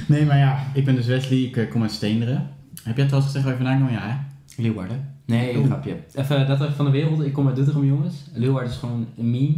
Nee, 0.07 0.25
maar 0.25 0.37
ja, 0.37 0.59
ik 0.73 0.85
ben 0.85 0.95
dus 0.95 1.05
Wesley. 1.05 1.39
Ik 1.39 1.57
eh, 1.57 1.69
kom 1.71 1.81
uit 1.81 1.91
Steenderen. 1.91 2.47
Heb 2.83 2.97
jij 2.97 3.05
trouwens 3.05 3.25
gezegd 3.33 3.43
waar 3.43 3.53
je 3.59 3.63
vandaan 3.65 3.87
kwam? 3.87 3.91
Ja, 4.01 4.07
hè? 4.09 4.15
Leeuwarden. 4.63 5.13
Nee, 5.25 5.53
een 5.55 5.65
grapje. 5.65 5.97
Even 6.13 6.47
dat 6.47 6.61
even 6.61 6.73
van 6.75 6.85
de 6.85 6.91
wereld. 6.91 7.21
Ik 7.25 7.33
kom 7.33 7.47
uit 7.47 7.55
Doetinchem, 7.55 7.85
jongens. 7.85 8.15
Leeuwarden 8.33 8.71
is 8.71 8.77
gewoon 8.77 9.07
een 9.17 9.29
meme. 9.31 9.55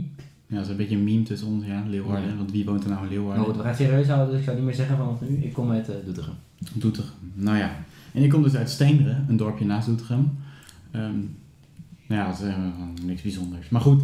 Ja, 0.48 0.56
dat 0.56 0.66
is 0.66 0.72
een 0.72 0.78
beetje 0.78 0.96
een 0.96 1.04
meme 1.04 1.24
tussen 1.24 1.48
ons, 1.48 1.66
ja. 1.66 1.84
Leeuwarden. 1.88 2.30
Ja. 2.30 2.36
Want 2.36 2.52
wie 2.52 2.66
woont 2.66 2.84
er 2.84 2.90
nou 2.90 3.02
in 3.02 3.08
Maar 3.08 3.16
Leeuwarden? 3.18 3.46
goed, 3.46 3.56
we 3.56 3.64
gaan 3.64 3.76
serieus 3.76 4.08
houden, 4.08 4.30
dus 4.30 4.40
ik 4.40 4.46
ga 4.48 4.54
niet 4.54 4.64
meer 4.64 4.74
zeggen 4.74 4.98
vanaf 4.98 5.22
nu. 5.22 5.38
Ik 5.38 5.54
kom 5.54 5.72
uit 5.72 5.90
uh, 5.90 5.96
Doetinchem. 6.06 6.34
Doetinchem. 6.74 7.14
Nou 7.34 7.58
ja. 7.58 7.76
En 8.14 8.24
ik 8.24 8.30
kom 8.30 8.44
dus 8.44 8.56
uit 8.56 8.70
Steenderen, 8.70 9.26
een 9.28 9.38
dorpje 9.38 9.66
naast 9.66 9.88
Doetinchem. 9.88 10.38
Ehm, 10.92 11.20
nou 12.08 12.22
ja, 12.22 12.28
dat 12.28 12.40
is 12.40 12.46
eh, 12.46 12.58
niks 13.04 13.22
bijzonders. 13.22 13.70
Maar 13.70 13.82
goed, 13.82 14.02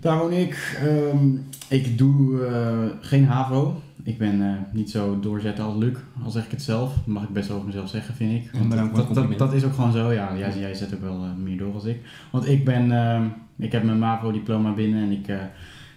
daar 0.00 0.18
woon 0.18 0.32
ik. 0.32 0.78
Ehm, 0.82 1.28
ik 1.68 1.98
doe 1.98 2.44
eh, 2.44 2.86
geen 3.00 3.26
HAVO. 3.26 3.82
Ik 4.04 4.18
ben 4.18 4.42
eh, 4.42 4.56
niet 4.72 4.90
zo 4.90 5.20
doorzetten 5.20 5.64
als 5.64 5.76
Luc, 5.76 5.96
al 6.24 6.30
zeg 6.30 6.44
ik 6.44 6.50
het 6.50 6.62
zelf. 6.62 6.94
Dat 6.94 7.06
mag 7.06 7.22
ik 7.22 7.28
best 7.28 7.50
over 7.50 7.66
mezelf 7.66 7.88
zeggen, 7.88 8.14
vind 8.14 8.32
ik. 8.32 8.50
Want 8.52 9.14
dat, 9.14 9.38
dat, 9.38 9.52
is 9.52 9.64
ook 9.64 9.74
gewoon 9.74 9.92
zo, 9.92 10.12
ja. 10.12 10.36
Jij, 10.38 10.58
jij 10.58 10.74
zet 10.74 10.94
ook 10.94 11.00
wel 11.00 11.24
eh, 11.24 11.34
meer 11.42 11.58
door 11.58 11.74
als 11.74 11.84
ik. 11.84 12.00
Want 12.30 12.48
ik 12.48 12.64
ben, 12.64 12.92
ehm, 12.92 13.26
ik 13.56 13.72
heb 13.72 13.82
mijn 13.82 13.98
MAVO-diploma 13.98 14.72
binnen 14.72 15.02
en 15.02 15.10
ik 15.10 15.28
eh, 15.28 15.36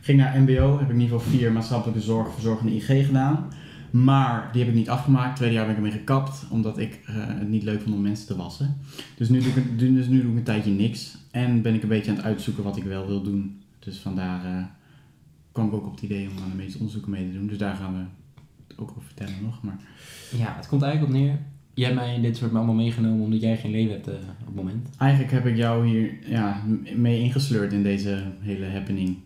ging 0.01 0.19
naar 0.19 0.41
MBO. 0.41 0.79
Heb 0.79 0.89
ik 0.89 0.95
niveau 0.95 1.21
4 1.21 1.51
maatschappelijke 1.51 2.01
zorg, 2.01 2.33
verzorgende 2.33 2.75
IG 2.75 3.05
gedaan. 3.05 3.47
Maar 3.91 4.49
die 4.51 4.61
heb 4.61 4.71
ik 4.71 4.77
niet 4.77 4.89
afgemaakt. 4.89 5.35
Tweede 5.35 5.55
jaar 5.55 5.65
ben 5.65 5.75
ik 5.75 5.81
ermee 5.81 5.97
gekapt, 5.97 6.45
omdat 6.49 6.77
ik 6.77 6.99
eh, 7.05 7.15
het 7.15 7.49
niet 7.49 7.63
leuk 7.63 7.81
vond 7.81 7.95
om 7.95 8.01
mensen 8.01 8.27
te 8.27 8.35
wassen. 8.35 8.77
Dus 9.17 9.29
nu, 9.29 9.39
doe 9.39 9.51
ik, 9.51 9.79
dus 9.79 10.07
nu 10.07 10.21
doe 10.21 10.31
ik 10.31 10.37
een 10.37 10.43
tijdje 10.43 10.71
niks. 10.71 11.17
En 11.31 11.61
ben 11.61 11.73
ik 11.73 11.83
een 11.83 11.89
beetje 11.89 12.11
aan 12.11 12.17
het 12.17 12.25
uitzoeken 12.25 12.63
wat 12.63 12.77
ik 12.77 12.83
wel 12.83 13.07
wil 13.07 13.21
doen. 13.21 13.61
Dus 13.79 13.97
vandaar 13.97 14.45
eh, 14.45 14.63
kwam 15.57 15.67
ik 15.67 15.73
ook 15.73 15.85
op 15.85 15.91
het 15.91 16.03
idee 16.03 16.29
om 16.29 16.43
aan 16.43 16.49
de 16.49 16.55
medische 16.55 16.77
onderzoeken 16.77 17.11
mee 17.11 17.31
te 17.31 17.37
doen. 17.37 17.47
Dus 17.47 17.57
daar 17.57 17.75
gaan 17.75 17.93
we 17.93 17.99
het 18.67 18.77
ook 18.77 18.89
over 18.89 19.03
vertellen 19.03 19.33
nog. 19.41 19.61
Maar 19.61 19.79
Ja, 20.37 20.55
het 20.55 20.67
komt 20.67 20.81
eigenlijk 20.81 21.13
op 21.13 21.19
neer. 21.19 21.39
Jij 21.73 21.85
hebt 21.85 21.99
mij 21.99 22.15
in 22.15 22.21
dit 22.21 22.37
soort 22.37 22.53
allemaal 22.53 22.75
meegenomen 22.75 23.23
omdat 23.23 23.41
jij 23.41 23.57
geen 23.57 23.71
leven 23.71 23.91
hebt 23.91 24.07
eh, 24.07 24.13
op 24.39 24.45
het 24.45 24.55
moment. 24.55 24.89
eigenlijk 24.97 25.31
heb 25.31 25.45
ik 25.45 25.55
jou 25.55 25.87
hier 25.87 26.29
ja, 26.29 26.63
mee 26.95 27.19
ingesleurd 27.19 27.73
in 27.73 27.83
deze 27.83 28.23
hele 28.39 28.65
happening. 28.65 29.17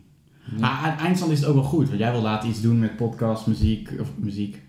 Maar 0.58 0.70
aan 0.70 0.98
eindstand 0.98 1.32
is 1.32 1.38
het 1.38 1.48
ook 1.48 1.54
wel 1.54 1.64
goed. 1.64 1.86
Want 1.86 1.98
jij 1.98 2.12
wil 2.12 2.22
later 2.22 2.48
iets 2.48 2.60
doen 2.60 2.78
met 2.78 2.96
podcast, 2.96 3.46
muziek, 3.46 3.90
of 4.00 4.12
muziek. 4.16 4.61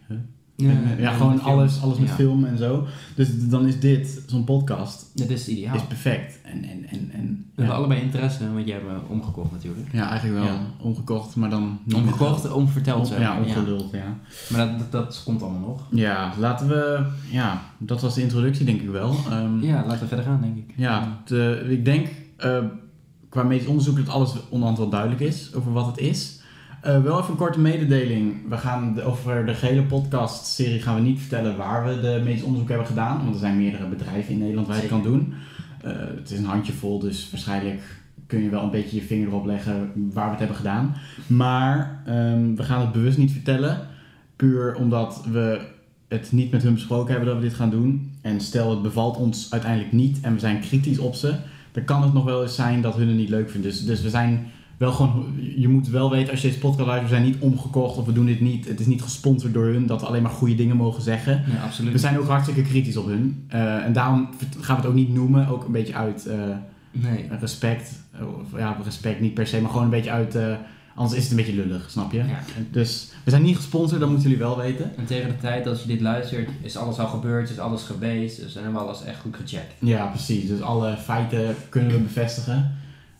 Ja, 0.97 1.11
gewoon 1.11 1.41
alles, 1.41 1.81
alles 1.81 1.97
met 1.97 2.07
Ja. 2.09 2.13
film 2.15 2.45
en 2.45 2.57
zo. 2.57 2.87
Dus 3.15 3.27
dan 3.49 3.67
is 3.67 3.79
dit, 3.79 4.21
zo'n 4.27 4.43
podcast, 4.43 5.11
Dat 5.13 5.29
is 5.29 5.47
ideaal. 5.47 5.75
is 5.75 5.81
perfect. 5.87 6.39
En, 6.43 6.63
en, 6.63 6.85
en, 6.89 7.09
en 7.13 7.27
We 7.55 7.61
ja. 7.61 7.67
hebben 7.67 7.75
allebei 7.75 8.01
interesse, 8.01 8.53
want 8.53 8.65
jij 8.67 8.75
hebt 8.75 8.87
me 8.87 8.97
omgekocht 9.07 9.51
natuurlijk. 9.51 9.87
ja, 9.91 10.09
eigenlijk 10.09 10.39
wel 10.45 10.53
Ja. 10.53 10.59
omgekocht, 10.79 11.35
maar 11.35 11.49
dan 11.49 11.79
niet 11.83 11.95
Omgekocht, 11.95 12.43
met- 12.43 12.51
omverteld 12.51 12.99
om, 12.99 13.05
zo. 13.05 13.19
Ja, 13.19 13.37
omgeluld, 13.39 13.91
ja. 13.91 14.17
Maar 14.49 14.67
dat, 14.67 14.79
dat, 14.79 14.91
dat 14.91 15.21
komt 15.25 15.41
allemaal 15.41 15.59
nog. 15.69 15.81
Ja, 15.91 16.33
laten 16.39 16.67
we, 16.67 17.05
ja, 17.31 17.61
dat 17.77 18.01
was 18.01 18.15
de 18.15 18.21
introductie 18.21 18.65
denk 18.65 18.81
ik 18.81 18.89
wel. 18.89 19.15
Ehm, 19.29 19.59
Ja, 19.61 19.83
laten 19.85 19.99
we 20.01 20.07
verder 20.07 20.25
gaan 20.25 20.41
denk 20.41 20.57
ik. 20.57 20.73
Ja, 20.75 21.21
de- 21.25 21.65
ik 21.69 21.85
denk 21.85 22.07
eh, 22.37 22.57
qua 23.29 23.43
medisch 23.43 23.67
onderzoek 23.67 23.95
dat 23.95 24.09
alles 24.09 24.33
onderhand 24.49 24.77
wel 24.77 24.89
duidelijk 24.89 25.21
is 25.21 25.53
over 25.53 25.71
wat 25.73 25.85
het 25.85 25.97
is. 25.97 26.41
Eh, 26.83 27.03
wel 27.03 27.19
even 27.19 27.31
een 27.31 27.37
korte 27.37 27.59
mededeling. 27.59 28.49
We 28.49 28.57
gaan 28.57 28.93
de- 28.93 29.03
over 29.03 29.45
de 29.45 29.53
gehele 29.53 29.83
podcast-serie 29.83 30.81
gaan 30.81 30.95
we 30.95 31.01
niet 31.01 31.19
vertellen 31.19 31.57
waar 31.57 31.85
we 31.85 32.01
de 32.01 32.21
medisch 32.23 32.43
onderzoek 32.43 32.69
hebben 32.69 32.87
gedaan. 32.87 33.17
Want 33.17 33.33
er 33.33 33.39
zijn 33.39 33.57
meerdere 33.57 33.85
bedrijven 33.87 34.33
in 34.33 34.39
Nederland 34.39 34.67
waar 34.67 34.75
je 34.75 34.81
het 34.81 34.91
kan 34.91 35.03
doen. 35.03 35.33
Eh, 35.81 35.91
het 36.17 36.31
is 36.31 36.37
een 36.39 36.45
handjevol, 36.45 36.99
dus 36.99 37.27
waarschijnlijk 37.31 37.81
kun 38.27 38.43
je 38.43 38.49
wel 38.49 38.63
een 38.63 38.71
beetje 38.71 38.95
je 38.95 39.01
vinger 39.01 39.27
erop 39.27 39.45
leggen 39.45 39.91
waar 40.13 40.23
we 40.25 40.29
het 40.29 40.39
hebben 40.39 40.57
gedaan. 40.57 40.95
Maar 41.27 42.01
ehm, 42.05 42.55
we 42.55 42.63
gaan 42.63 42.81
het 42.81 42.91
bewust 42.91 43.17
niet 43.17 43.31
vertellen. 43.31 43.77
Puur 44.35 44.75
omdat 44.75 45.25
we 45.31 45.61
het 46.07 46.31
niet 46.31 46.51
met 46.51 46.63
hun 46.63 46.73
besproken 46.73 47.09
hebben 47.11 47.27
dat 47.33 47.37
we 47.41 47.47
dit 47.47 47.53
gaan 47.57 47.69
doen. 47.69 48.11
En 48.21 48.39
stel 48.41 48.69
het 48.69 48.81
bevalt 48.81 49.17
ons 49.17 49.51
uiteindelijk 49.51 49.91
niet 49.91 50.19
en 50.21 50.33
we 50.33 50.39
zijn 50.39 50.59
kritisch 50.59 50.99
op 50.99 51.15
ze. 51.15 51.33
Dan 51.71 51.83
kan 51.83 52.03
het 52.03 52.13
nog 52.13 52.23
wel 52.23 52.41
eens 52.41 52.55
zijn 52.55 52.81
dat 52.81 52.95
hun 52.95 53.07
het 53.07 53.17
niet 53.17 53.29
leuk 53.29 53.49
vinden. 53.49 53.69
Dus, 53.71 53.85
dus 53.85 54.01
we 54.01 54.09
zijn 54.09 54.45
wel 54.83 54.91
gewoon, 54.91 55.33
je 55.57 55.67
moet 55.67 55.87
wel 55.87 56.09
weten 56.09 56.31
als 56.31 56.41
je 56.41 56.47
deze 56.47 56.59
podcast 56.59 56.87
luistert, 56.87 57.09
we 57.09 57.15
zijn 57.15 57.27
niet 57.31 57.41
omgekocht 57.41 57.97
of 57.97 58.05
we 58.05 58.13
doen 58.13 58.25
dit 58.25 58.41
niet, 58.41 58.67
het 58.67 58.79
is 58.79 58.85
niet 58.85 59.01
gesponsord 59.01 59.53
door 59.53 59.65
hun, 59.65 59.85
dat 59.85 60.01
we 60.01 60.07
alleen 60.07 60.21
maar 60.21 60.31
goede 60.31 60.55
dingen 60.55 60.75
mogen 60.75 61.01
zeggen. 61.01 61.43
Ja, 61.53 61.63
absoluut. 61.63 61.91
We 61.91 61.97
zijn 61.97 62.19
ook 62.19 62.27
hartstikke 62.27 62.61
kritisch 62.61 62.97
op 62.97 63.05
hun. 63.05 63.45
Eh, 63.47 63.85
en 63.85 63.93
daarom 63.93 64.29
gaan 64.59 64.75
we 64.75 64.81
het 64.81 64.89
ook 64.89 64.97
niet 64.97 65.13
noemen, 65.13 65.47
ook 65.47 65.65
een 65.65 65.71
beetje 65.71 65.95
uit 65.95 66.25
eh, 66.25 66.37
Nee. 66.91 67.27
respect. 67.39 67.91
Of, 68.13 68.59
ja, 68.59 68.77
respect 68.83 69.19
niet 69.19 69.33
per 69.33 69.47
se, 69.47 69.61
maar 69.61 69.69
gewoon 69.69 69.85
een 69.85 69.89
beetje 69.89 70.11
uit, 70.11 70.35
eh, 70.35 70.55
anders 70.95 71.17
is 71.17 71.21
het 71.23 71.31
een 71.31 71.37
beetje 71.45 71.65
lullig, 71.65 71.91
snap 71.91 72.11
je? 72.11 72.17
Ja. 72.17 72.39
Dus 72.71 73.11
we 73.23 73.29
zijn 73.29 73.43
niet 73.43 73.55
gesponsord, 73.55 73.99
dat 73.99 74.09
moeten 74.09 74.29
jullie 74.29 74.43
wel 74.45 74.57
weten. 74.57 74.97
en 74.97 75.05
tegen 75.05 75.29
de 75.29 75.37
tijd 75.37 75.63
dat 75.63 75.81
je 75.81 75.87
dit 75.87 76.01
luistert, 76.01 76.49
is 76.61 76.77
alles 76.77 76.99
al 76.99 77.07
gebeurd, 77.07 77.49
is 77.49 77.59
alles 77.59 77.83
geweest. 77.83 78.41
Dus 78.41 78.53
dan 78.53 78.63
hebben 78.63 78.81
we 78.81 78.87
alles 78.87 79.03
echt 79.03 79.19
goed 79.19 79.35
gecheckt. 79.35 79.73
Ja, 79.79 80.05
precies. 80.05 80.47
Dus 80.47 80.61
alle 80.61 80.97
feiten 80.97 81.55
kunnen 81.69 81.91
we 81.91 81.99
bevestigen. 81.99 82.71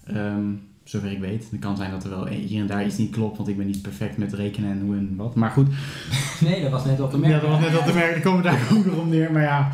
Ehm 0.05 0.45
zover 0.83 1.11
ik 1.11 1.19
weet. 1.19 1.47
Het 1.51 1.59
kan 1.59 1.77
zijn 1.77 1.91
dat 1.91 2.03
er 2.03 2.09
wel 2.09 2.27
hier 2.27 2.61
en 2.61 2.67
daar 2.67 2.85
iets 2.85 2.97
niet 2.97 3.11
klopt, 3.11 3.37
want 3.37 3.49
ik 3.49 3.57
ben 3.57 3.65
niet 3.65 3.81
perfect 3.81 4.17
met 4.17 4.33
rekenen 4.33 4.71
en 4.71 4.81
hoe 4.81 4.95
en 4.95 5.15
wat. 5.15 5.35
Maar 5.35 5.51
goed, 5.51 5.67
Nee, 6.47 6.61
dat 6.61 6.71
was 6.71 6.85
net 6.85 6.99
op 6.99 7.11
te 7.11 7.17
merken. 7.17 7.35
Ja, 7.35 7.41
dat 7.41 7.49
was 7.49 7.59
net 7.59 7.73
wat 7.73 7.85
te 7.85 7.93
merken. 7.93 8.13
Dan 8.13 8.21
komen 8.21 8.43
we 8.43 8.49
daar 8.49 8.67
ook 8.77 8.85
nog 8.85 8.97
om 8.97 9.09
neer. 9.09 9.31
Maar 9.31 9.41
ja, 9.41 9.69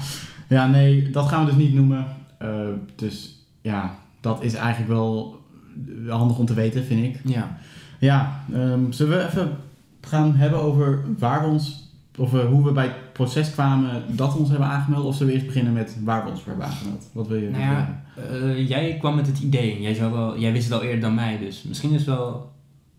ja, 0.48 0.68
nee, 0.68 1.10
dat 1.12 1.28
gaan 1.28 1.46
we 1.46 1.52
dus 1.52 1.60
niet 1.60 1.74
noemen. 1.74 2.06
Eh, 2.38 2.68
dus 2.96 3.46
ja, 3.62 3.96
dat 4.22 4.44
is 4.44 4.54
eigenlijk 4.54 4.92
wel 4.92 5.42
handig 6.08 6.38
om 6.38 6.46
te 6.46 6.54
weten, 6.54 6.84
vind 6.86 7.04
ik. 7.04 7.22
Ja. 7.24 7.58
Ja, 8.00 8.44
ehm, 8.54 8.92
zullen 8.92 9.18
we 9.18 9.26
even 9.26 9.58
gaan 10.02 10.36
hebben 10.36 10.62
over 10.62 11.04
waar 11.18 11.42
we 11.42 11.48
ons, 11.48 11.89
of 12.20 12.34
eh, 12.34 12.46
hoe 12.46 12.64
we 12.64 12.72
bij 12.72 12.84
het 12.84 13.14
proces 13.14 13.52
kwamen 13.52 14.04
dat 14.08 14.34
we 14.34 14.40
ons 14.40 14.50
hebben 14.50 14.68
aangemeld? 14.68 15.06
Of 15.06 15.16
zullen 15.16 15.28
we 15.28 15.34
eerst 15.34 15.46
beginnen 15.46 15.74
met 15.74 15.98
waar 16.04 16.24
we 16.24 16.30
ons 16.30 16.42
voor 16.42 16.50
hebben 16.52 16.68
aangemeld? 16.68 17.10
Wat 17.14 17.28
wil 17.28 17.38
je? 17.38 17.50
Nou 17.50 17.64
ja, 17.64 18.04
eh, 18.16 18.68
jij 18.68 18.98
kwam 19.00 19.16
met 19.16 19.28
het 19.28 19.40
idee. 19.40 19.82
Jij, 19.82 19.94
zou 19.94 20.12
wel, 20.12 20.40
jij 20.40 20.52
wist 20.52 20.70
het 20.70 20.74
al 20.74 20.84
eerder 20.84 21.00
dan 21.00 21.16
mij, 21.16 21.38
dus 21.38 21.64
misschien 21.64 21.92
is 21.92 21.98
het 21.98 22.06
wel 22.06 22.52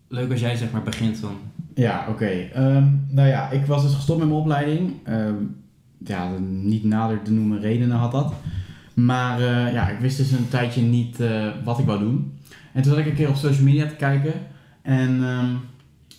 leuk 0.07 0.31
als 0.31 0.39
jij 0.39 0.55
zeg 0.55 0.71
maar 0.71 0.83
begint 0.83 1.17
van... 1.17 1.35
Ja, 1.75 2.05
oké. 2.09 2.29
Ehm, 2.53 2.87
nou 3.07 3.27
ja, 3.27 3.49
ik 3.49 3.65
was 3.65 3.83
dus 3.83 3.93
gestopt 3.93 4.19
met 4.19 4.27
mijn 4.27 4.39
opleiding. 4.39 4.93
Ehm, 5.03 5.35
ja, 5.97 6.31
niet 6.39 6.83
nader 6.83 7.21
te 7.21 7.31
noemen 7.31 7.59
redenen 7.59 7.97
had 7.97 8.11
dat. 8.11 8.33
Maar 8.93 9.39
eh, 9.39 9.73
ja, 9.73 9.89
ik 9.89 9.99
wist 9.99 10.17
dus 10.17 10.31
een 10.31 10.49
tijdje 10.49 10.81
niet 10.81 11.17
wat 11.63 11.79
ik 11.79 11.85
wou 11.85 11.99
doen. 11.99 12.37
En 12.73 12.81
toen 12.81 12.91
zat 12.91 13.01
ik 13.01 13.07
een 13.07 13.15
keer 13.15 13.29
op 13.29 13.35
social 13.35 13.65
media 13.65 13.87
te 13.87 13.95
kijken. 13.95 14.33
En 14.81 15.23
ehm, 15.23 15.55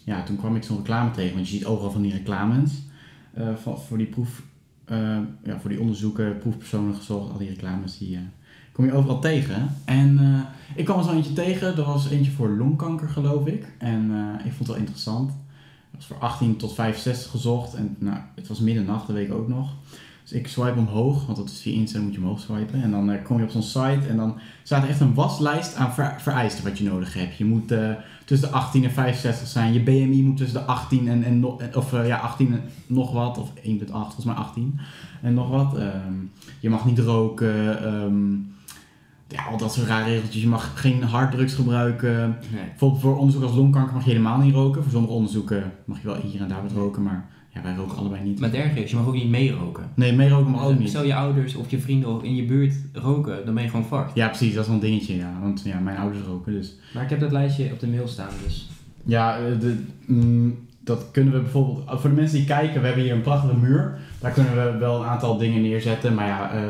ja, 0.04 0.22
toen 0.22 0.36
kwam 0.36 0.56
ik 0.56 0.62
zo'n 0.62 0.76
reclame 0.76 1.10
tegen. 1.10 1.34
Want 1.34 1.48
je 1.48 1.56
ziet 1.56 1.66
overal 1.66 1.90
van 1.90 2.02
die 2.02 2.12
reclames. 2.12 2.72
Eh, 3.32 3.54
voor 3.56 3.98
die 3.98 4.06
proef... 4.06 4.42
eh, 4.84 5.18
ja, 5.44 5.60
voor 5.60 5.70
die 5.70 5.80
onderzoeken, 5.80 6.38
proefpersonen 6.38 6.94
gezocht. 6.94 7.32
Al 7.32 7.38
die 7.38 7.48
reclames 7.48 7.98
die... 7.98 8.16
eh, 8.16 8.22
kom 8.72 8.84
je 8.84 8.92
overal 8.92 9.20
tegen. 9.20 9.74
En 9.84 10.20
ik 10.74 10.84
kwam 10.84 10.98
er 10.98 11.04
zo 11.04 11.12
eentje 11.12 11.32
tegen. 11.32 11.76
Dat 11.76 11.86
was 11.86 12.10
eentje 12.10 12.30
voor 12.30 12.48
longkanker, 12.48 13.08
geloof 13.08 13.46
ik. 13.46 13.66
En 13.78 14.10
ik 14.38 14.52
vond 14.52 14.58
het 14.58 14.66
wel 14.66 14.76
interessant. 14.76 15.30
Het 15.90 16.00
was 16.00 16.06
voor 16.06 16.18
18 16.18 16.56
tot 16.56 16.74
65 16.74 17.30
gezocht. 17.30 17.74
En 17.74 17.96
nou, 17.98 18.18
het 18.34 18.48
was 18.48 18.60
middernacht, 18.60 19.06
dat 19.06 19.16
weet 19.16 19.26
ik 19.26 19.34
ook 19.34 19.48
nog. 19.48 19.70
Dus 20.32 20.40
ik 20.40 20.48
swipe 20.48 20.78
omhoog, 20.78 21.24
want 21.26 21.36
dat 21.38 21.48
is 21.48 21.60
via 21.60 21.72
Insta, 21.74 22.00
moet 22.00 22.14
je 22.14 22.20
omhoog 22.20 22.40
swipen. 22.40 22.82
En 22.82 22.90
dan 22.90 23.10
eh, 23.10 23.24
kom 23.24 23.38
je 23.38 23.44
op 23.44 23.50
zo'n 23.50 23.62
site 23.62 24.00
en 24.08 24.16
dan 24.16 24.38
staat 24.62 24.82
er 24.82 24.88
echt 24.88 25.00
een 25.00 25.14
waslijst 25.14 25.74
aan 25.74 25.92
ver- 25.94 26.14
vereisten 26.18 26.64
wat 26.64 26.78
je 26.78 26.84
nodig 26.84 27.14
hebt. 27.14 27.36
Je 27.36 27.44
moet 27.44 27.72
eh, 27.72 27.90
tussen 28.24 28.48
de 28.48 28.54
18 28.54 28.84
en 28.84 28.90
65 28.90 29.48
zijn. 29.48 29.72
Je 29.72 29.82
BMI 29.82 30.22
moet 30.22 30.36
tussen 30.36 30.58
de 30.60 30.64
18 30.66 31.08
en, 31.08 31.24
en 31.24 31.40
no- 31.40 31.58
of 31.74 31.92
eh, 31.92 32.06
ja, 32.06 32.16
18 32.18 32.52
en 32.52 32.60
nog 32.86 33.12
wat, 33.12 33.38
of 33.38 33.50
1,8, 33.50 33.86
volgens 33.90 34.24
mij 34.24 34.34
18 34.34 34.78
en 35.22 35.34
nog 35.34 35.48
wat. 35.48 35.76
Ehm, 35.78 36.12
je 36.60 36.70
mag 36.70 36.84
niet 36.84 36.98
roken, 36.98 37.82
ehm, 37.84 38.32
ja, 39.28 39.44
al 39.50 39.56
dat 39.56 39.72
soort 39.72 39.86
rare 39.86 40.04
regeltjes. 40.04 40.42
Je 40.42 40.48
mag 40.48 40.80
geen 40.80 41.02
harddrugs 41.02 41.54
gebruiken. 41.54 42.36
Nee. 42.52 42.64
Bijvoorbeeld 42.68 43.02
voor 43.02 43.16
onderzoek 43.16 43.42
als 43.42 43.54
longkanker 43.54 43.94
mag 43.94 44.04
je 44.04 44.10
helemaal 44.10 44.38
niet 44.38 44.54
roken. 44.54 44.82
Voor 44.82 44.92
sommige 44.92 45.14
onderzoeken 45.14 45.72
mag 45.84 46.00
je 46.02 46.06
wel 46.06 46.16
hier 46.16 46.40
en 46.40 46.48
daar 46.48 46.62
wat 46.62 46.72
roken, 46.72 47.02
maar 47.02 47.28
ja, 47.54 47.62
wij 47.62 47.74
roken 47.74 47.96
allebei 47.96 48.22
niet. 48.22 48.40
Maar 48.40 48.50
het 48.52 48.76
is, 48.76 48.90
je 48.90 48.96
mag 48.96 49.06
ook 49.06 49.14
niet 49.14 49.28
meeroken. 49.30 49.90
Nee, 49.94 50.12
meeroken 50.12 50.50
mag 50.50 50.62
ook 50.62 50.70
Dus 50.70 50.78
niet. 50.78 50.88
Stel 50.88 51.04
je 51.04 51.14
ouders 51.14 51.54
of 51.54 51.70
je 51.70 51.78
vrienden 51.78 52.08
of 52.08 52.22
in 52.22 52.34
je 52.34 52.44
buurt 52.44 52.74
roken, 52.92 53.44
dan 53.44 53.54
ben 53.54 53.62
je 53.62 53.68
gewoon 53.70 53.86
fucked. 53.86 54.10
Ja, 54.14 54.28
precies, 54.28 54.52
dat 54.54 54.62
is 54.62 54.66
wel 54.66 54.76
een 54.76 54.82
dingetje, 54.82 55.16
ja. 55.16 55.32
Want 55.40 55.62
ja, 55.64 55.78
mijn 55.78 55.96
ouders 55.96 56.24
roken, 56.26 56.52
dus... 56.52 56.74
Maar 56.94 57.02
ik 57.02 57.10
heb 57.10 57.20
dat 57.20 57.32
lijstje 57.32 57.72
op 57.72 57.80
de 57.80 57.86
mail 57.88 58.08
staan, 58.08 58.28
dus... 58.44 58.68
Ja, 59.04 59.36
eh, 59.38 59.60
de, 59.60 59.84
mm, 60.06 60.58
dat 60.84 61.04
kunnen 61.10 61.32
we 61.32 61.40
bijvoorbeeld... 61.40 62.00
Voor 62.00 62.10
de 62.10 62.16
mensen 62.16 62.36
die 62.38 62.46
kijken, 62.46 62.80
we 62.80 62.86
hebben 62.86 63.04
hier 63.04 63.12
een 63.14 63.20
prachtige 63.22 63.56
muur. 63.56 63.98
Daar 64.20 64.32
kunnen 64.32 64.54
we 64.54 64.78
wel 64.78 65.00
een 65.02 65.08
aantal 65.08 65.36
dingen 65.38 65.62
neerzetten. 65.62 66.14
Maar 66.14 66.26
ja, 66.26 66.52
eh, 66.52 66.60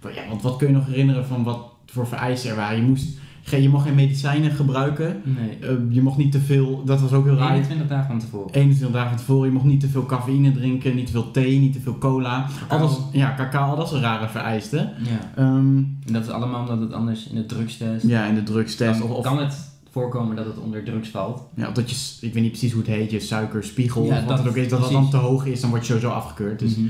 wat- 0.00 0.14
ja 0.14 0.22
wat, 0.30 0.42
wat 0.42 0.56
kun 0.56 0.66
je 0.66 0.72
nog 0.74 0.86
herinneren 0.86 1.26
van 1.26 1.42
wat 1.42 1.70
voor 1.86 2.06
vereisten 2.06 2.50
er 2.50 2.56
waren? 2.56 2.76
Je, 2.76 2.82
moest, 2.82 3.18
geen- 3.42 3.62
je 3.62 3.68
mag 3.68 3.82
geen 3.82 3.94
medicijnen 3.94 4.50
gebruiken. 4.50 5.20
Nee. 5.24 5.70
Eh, 5.70 5.76
je 5.88 6.02
mocht 6.02 6.16
niet 6.18 6.32
te 6.32 6.40
veel... 6.40 6.82
Dat 6.84 7.00
was 7.00 7.12
ook 7.12 7.24
heel 7.24 7.36
raar. 7.36 7.50
21 7.52 7.88
dagen 7.88 8.06
van 8.06 8.18
tevoren. 8.18 8.54
21 8.54 8.90
dagen 8.96 9.08
van 9.08 9.18
tevoren. 9.18 9.46
Je 9.46 9.52
mocht 9.54 9.64
niet 9.64 9.80
te 9.80 9.88
veel 9.88 10.06
cafeïne 10.06 10.52
drinken, 10.52 10.94
niet 10.94 11.06
te 11.06 11.12
veel 11.12 11.30
thee, 11.30 11.58
niet 11.58 11.72
te 11.72 11.80
veel 11.80 11.98
cola. 11.98 12.46
Al 12.68 12.78
dat, 12.78 12.88
Cacao. 12.96 13.08
ja, 13.12 13.34
cacao, 13.36 13.70
al 13.70 13.76
dat 13.76 13.88
soort 13.88 14.02
rare 14.02 14.28
vereisten. 14.28 14.92
Ja. 14.98 15.42
Ehm, 15.42 15.76
En 15.76 16.12
dat 16.12 16.22
is 16.22 16.30
allemaal 16.30 16.60
omdat 16.60 16.80
het 16.80 16.92
anders 16.92 17.28
in 17.28 17.34
de 17.34 17.46
drugstest... 17.46 18.06
ja, 18.06 18.26
en 18.26 18.34
de 18.34 18.42
drugstest. 18.42 19.00
dan 19.00 19.10
Of, 19.10 19.16
of, 19.16 19.24
kan 19.24 19.38
het 19.38 19.70
voorkomen 19.92 20.36
dat 20.36 20.44
het 20.46 20.58
onder 20.58 20.84
drugs 20.84 21.08
valt. 21.08 21.42
ja, 21.54 21.68
of 21.68 21.74
dat 21.74 21.90
je, 21.90 22.26
ik 22.26 22.32
weet 22.32 22.42
niet 22.42 22.50
precies 22.52 22.72
hoe 22.72 22.82
het 22.82 22.90
heet, 22.90 23.10
je 23.10 23.20
suikerspiegel. 23.20 24.04
Ja, 24.04 24.08
of 24.08 24.18
wat 24.18 24.28
dat- 24.28 24.38
het 24.38 24.48
ook 24.48 24.56
is, 24.56 24.68
dat 24.68 24.80
dat 24.80 24.90
dan 24.90 25.10
te 25.10 25.16
hoog 25.16 25.46
is, 25.46 25.60
dan 25.60 25.70
word 25.70 25.82
je 25.82 25.92
sowieso 25.92 26.10
afgekeurd. 26.10 26.58
Dus 26.58 26.76
Mhm. 26.76 26.88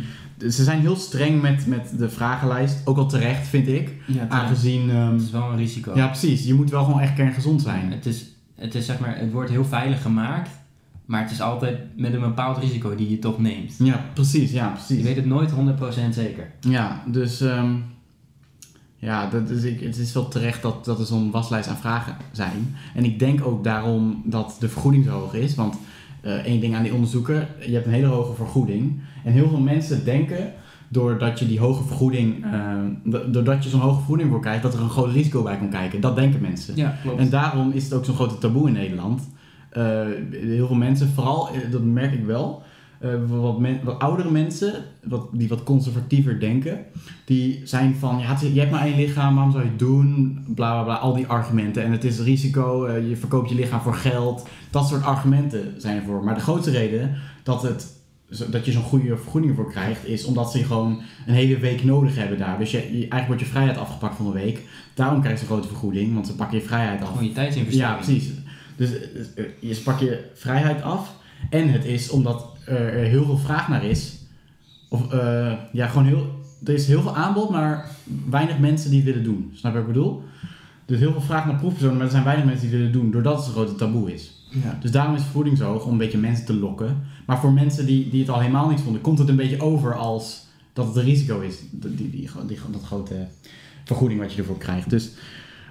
ze 0.51 0.65
zijn 0.65 0.81
heel 0.81 0.97
streng 0.97 1.43
met, 1.43 1.67
met 1.67 1.95
de 1.99 2.09
vragenlijst. 2.11 2.87
Ook 2.87 2.97
al 2.97 3.09
terecht, 3.09 3.47
vind 3.47 3.69
ik. 3.69 3.95
Ja. 4.07 4.29
Aangezien, 4.29 4.91
ehm, 4.91 5.13
het 5.13 5.23
is 5.23 5.31
wel 5.31 5.51
een 5.51 5.57
risico. 5.57 5.93
ja 5.97 6.07
precies, 6.07 6.45
je 6.45 6.55
moet 6.55 6.71
wel 6.71 6.85
gewoon 6.85 7.01
echt 7.01 7.15
kerngezond 7.15 7.63
zijn. 7.63 7.93
Het 7.93 8.07
is, 8.07 8.25
het 8.55 8.75
is 8.75 8.87
zeg 8.87 8.99
maar, 8.99 9.19
het 9.19 9.33
wordt 9.33 9.51
heel 9.51 9.65
veilig 9.65 10.03
gemaakt, 10.03 10.51
maar 11.05 11.23
het 11.23 11.31
is 11.31 11.41
altijd 11.41 11.79
met 11.97 12.13
een 12.15 12.21
bepaald 12.21 12.59
risico 12.59 12.95
die 12.95 13.11
je 13.11 13.19
toch 13.19 13.39
neemt. 13.39 13.75
Ja, 13.79 14.05
precies, 14.15 14.53
ja, 14.53 14.67
Je 14.67 14.73
precies. 14.73 15.03
weet 15.03 15.17
het 15.17 15.27
nooit 15.27 15.51
100% 15.51 16.15
zeker. 16.15 16.51
Ja, 16.61 17.03
dus 17.07 17.41
ehm, 17.41 17.71
ja, 19.03 19.27
dat 19.31 19.51
is, 19.51 19.63
ik, 19.63 19.81
het 19.81 19.97
is 19.99 20.13
wel 20.13 20.29
terecht 20.29 20.63
dat, 20.63 20.85
dat 20.85 20.99
er 20.99 21.07
zo'n 21.07 21.31
waslijst 21.31 21.69
aan 21.69 21.77
vragen 21.77 22.17
zijn. 22.33 22.75
En 22.95 23.05
ik 23.05 23.19
denk 23.19 23.47
ook 23.47 23.65
daarom 23.65 24.23
dat 24.25 24.57
de 24.61 24.69
vergoeding 24.69 25.05
zo 25.05 25.11
hoog 25.11 25.35
is. 25.35 25.55
Want 25.55 25.77
eh, 26.21 26.33
één 26.33 26.61
ding 26.61 26.75
aan 26.75 26.83
die 26.83 26.95
onderzoeken, 26.95 27.49
je 27.67 27.73
hebt 27.75 27.87
een 27.87 27.93
hele 27.93 28.07
hoge 28.07 28.35
vergoeding. 28.35 29.01
En 29.25 29.33
heel 29.33 29.49
veel 29.49 29.61
mensen 29.61 30.05
denken, 30.05 30.53
doordat 30.89 31.39
je 31.39 31.47
die 31.47 31.59
hoge 31.61 31.85
vergoeding, 31.85 32.45
do- 33.05 33.31
doordat 33.31 33.65
je 33.65 33.71
zo'n 33.71 33.81
hoge 33.81 33.97
vergoeding 33.97 34.31
voor 34.31 34.41
krijgt, 34.41 34.63
dat 34.63 34.75
er 34.75 34.81
een 34.81 34.91
groot 34.91 35.13
risico 35.13 35.43
bij 35.43 35.57
komt 35.59 35.71
kijken. 35.71 36.01
Dat 36.01 36.17
denken 36.17 36.41
mensen. 36.41 36.77
Ja, 36.77 36.97
klopt. 37.03 37.19
En 37.19 37.31
daarom 37.31 37.71
is 37.73 37.85
het 37.85 37.93
ook 37.93 38.05
zo'n 38.05 38.15
grote 38.15 38.39
taboe 38.39 38.67
in 38.69 38.73
Nederland. 38.73 39.31
Eh, 39.71 39.83
heel 40.31 40.67
veel 40.67 40.77
mensen, 40.77 41.09
vooral, 41.15 41.49
eh, 41.49 41.71
dat 41.71 41.83
merk 41.83 42.13
ik 42.13 42.25
wel, 42.25 42.63
eh, 42.63 42.69
wat, 43.29 43.59
men- 43.59 43.81
wat 43.85 43.99
oudere 43.99 44.31
mensen, 44.31 44.85
wat, 45.05 45.29
die 45.33 45.49
wat 45.49 45.63
conservatiever 45.63 46.41
denken, 46.41 46.79
die 47.25 47.61
zijn 47.65 47.95
van, 47.95 48.19
ja, 48.19 48.37
je 48.53 48.61
hebt 48.61 48.71
maar 48.71 48.85
één 48.85 48.97
lichaam, 48.97 49.35
waarom 49.35 49.53
zou 49.53 49.65
je 49.65 49.71
het 49.71 49.79
doen? 49.79 50.39
Bla 50.55 50.73
bla 50.73 50.83
bla, 50.83 50.95
al 50.95 51.15
die 51.15 51.27
argumenten. 51.27 51.85
En 51.85 51.93
het 51.93 52.05
is 52.05 52.21
risico, 52.21 52.85
eh, 52.85 53.09
je 53.09 53.17
verkoopt 53.17 53.49
je 53.49 53.55
lichaam 53.55 53.81
voor 53.81 53.95
geld. 53.95 54.49
Dat 54.71 54.89
soort 54.89 55.03
argumenten 55.05 55.75
zijn 55.77 55.97
ervoor. 55.97 56.25
Maar 56.25 56.35
de 56.35 56.41
grootste 56.41 56.71
reden 56.71 57.15
dat, 57.43 57.63
het, 57.63 58.01
dat 58.51 58.65
je 58.65 58.73
zo'n 58.73 58.83
goede 58.83 59.17
vergoeding 59.17 59.57
voor 59.57 59.71
krijgt, 59.71 60.07
is 60.07 60.25
omdat 60.25 60.53
ze 60.53 60.65
gewoon 60.65 61.01
een 61.27 61.35
hele 61.35 61.59
week 61.59 61.85
nodig 61.85 62.17
hebben 62.17 62.39
daar. 62.39 62.59
Dus 62.59 62.71
je, 62.71 62.79
eigenlijk 62.81 63.27
wordt 63.27 63.41
je 63.41 63.47
vrijheid 63.47 63.79
afgepakt 63.79 64.17
van 64.17 64.27
een 64.27 64.33
week. 64.33 64.61
Daarom 64.95 65.21
krijg 65.21 65.37
je 65.37 65.41
een 65.41 65.51
grote 65.53 65.69
vergoeding, 65.69 66.15
want 66.15 66.27
ze 66.27 66.35
pakken 66.35 66.59
je 66.59 66.65
vrijheid 66.65 67.03
af. 67.03 67.09
Gewoon 67.09 67.25
je 67.25 67.33
tijdsinvestering. 67.33 67.91
Ja, 67.91 68.03
precies. 68.03 68.31
Dus 68.77 68.91
eh, 69.35 69.45
je 69.61 69.75
sprak 69.75 70.01
je 70.01 70.31
vrijheid 70.35 70.83
af. 70.83 71.15
En 71.51 71.69
het 71.73 71.85
is 71.85 72.11
omdat 72.11 72.52
er 72.67 73.05
heel 73.05 73.25
veel 73.25 73.37
vraag 73.39 73.69
naar 73.69 73.85
is. 73.85 74.19
Of 74.89 75.13
eh, 75.13 75.53
ja, 75.73 75.87
gewoon 75.87 76.07
heel. 76.07 76.41
Er 76.65 76.75
is 76.75 76.87
heel 76.87 77.03
veel 77.03 77.17
aanbod, 77.17 77.51
maar 77.51 77.87
weinig 78.31 78.59
mensen 78.59 78.91
die 78.91 78.99
het 79.03 79.09
willen 79.09 79.25
doen. 79.25 79.51
Snap 79.55 79.73
je 79.73 79.79
wat 79.79 79.89
ik 79.89 79.93
bedoel? 79.95 80.23
Dus 80.87 80.99
heel 80.99 81.13
veel 81.13 81.21
vraag 81.21 81.47
naar 81.47 81.57
proefpersonen, 81.57 81.97
maar 81.97 82.05
er 82.07 82.13
zijn 82.13 82.25
weinig 82.25 82.45
mensen 82.47 82.63
die 82.63 82.71
het 82.71 82.79
willen 82.87 82.93
doen, 83.03 83.11
doordat 83.11 83.37
het 83.37 83.47
een 83.47 83.53
grote 83.53 83.75
taboe 83.75 84.13
is. 84.15 84.47
Ja. 84.65 84.79
Dus 84.81 84.91
daarom 84.91 85.13
is 85.15 85.19
de 85.21 85.25
vergoeding 85.27 85.59
zo 85.59 85.71
hoog, 85.73 85.85
om 85.85 85.93
een 85.93 85.99
beetje 85.99 86.19
mensen 86.19 86.45
te 86.47 86.55
lokken. 86.55 86.97
Maar 87.27 87.39
voor 87.41 87.53
mensen 87.53 87.87
die, 87.87 88.09
die 88.11 88.21
het 88.21 88.29
al 88.31 88.41
helemaal 88.41 88.69
niet 88.69 88.81
vonden, 88.81 89.01
komt 89.03 89.19
het 89.19 89.29
een 89.29 89.37
beetje 89.37 89.61
over 89.61 89.95
als 89.95 90.47
dat 90.73 90.87
het 90.87 90.97
een 90.97 91.03
risico 91.03 91.41
is. 91.41 91.57
Die, 91.71 91.95
die, 91.97 92.11
die, 92.11 92.29
die- 92.47 92.59
dat 92.71 92.83
grote 92.85 93.27
vergoeding 93.85 94.21
wat 94.21 94.33
je 94.33 94.39
ervoor 94.39 94.59
krijgt. 94.59 94.91
Dus 94.91 95.11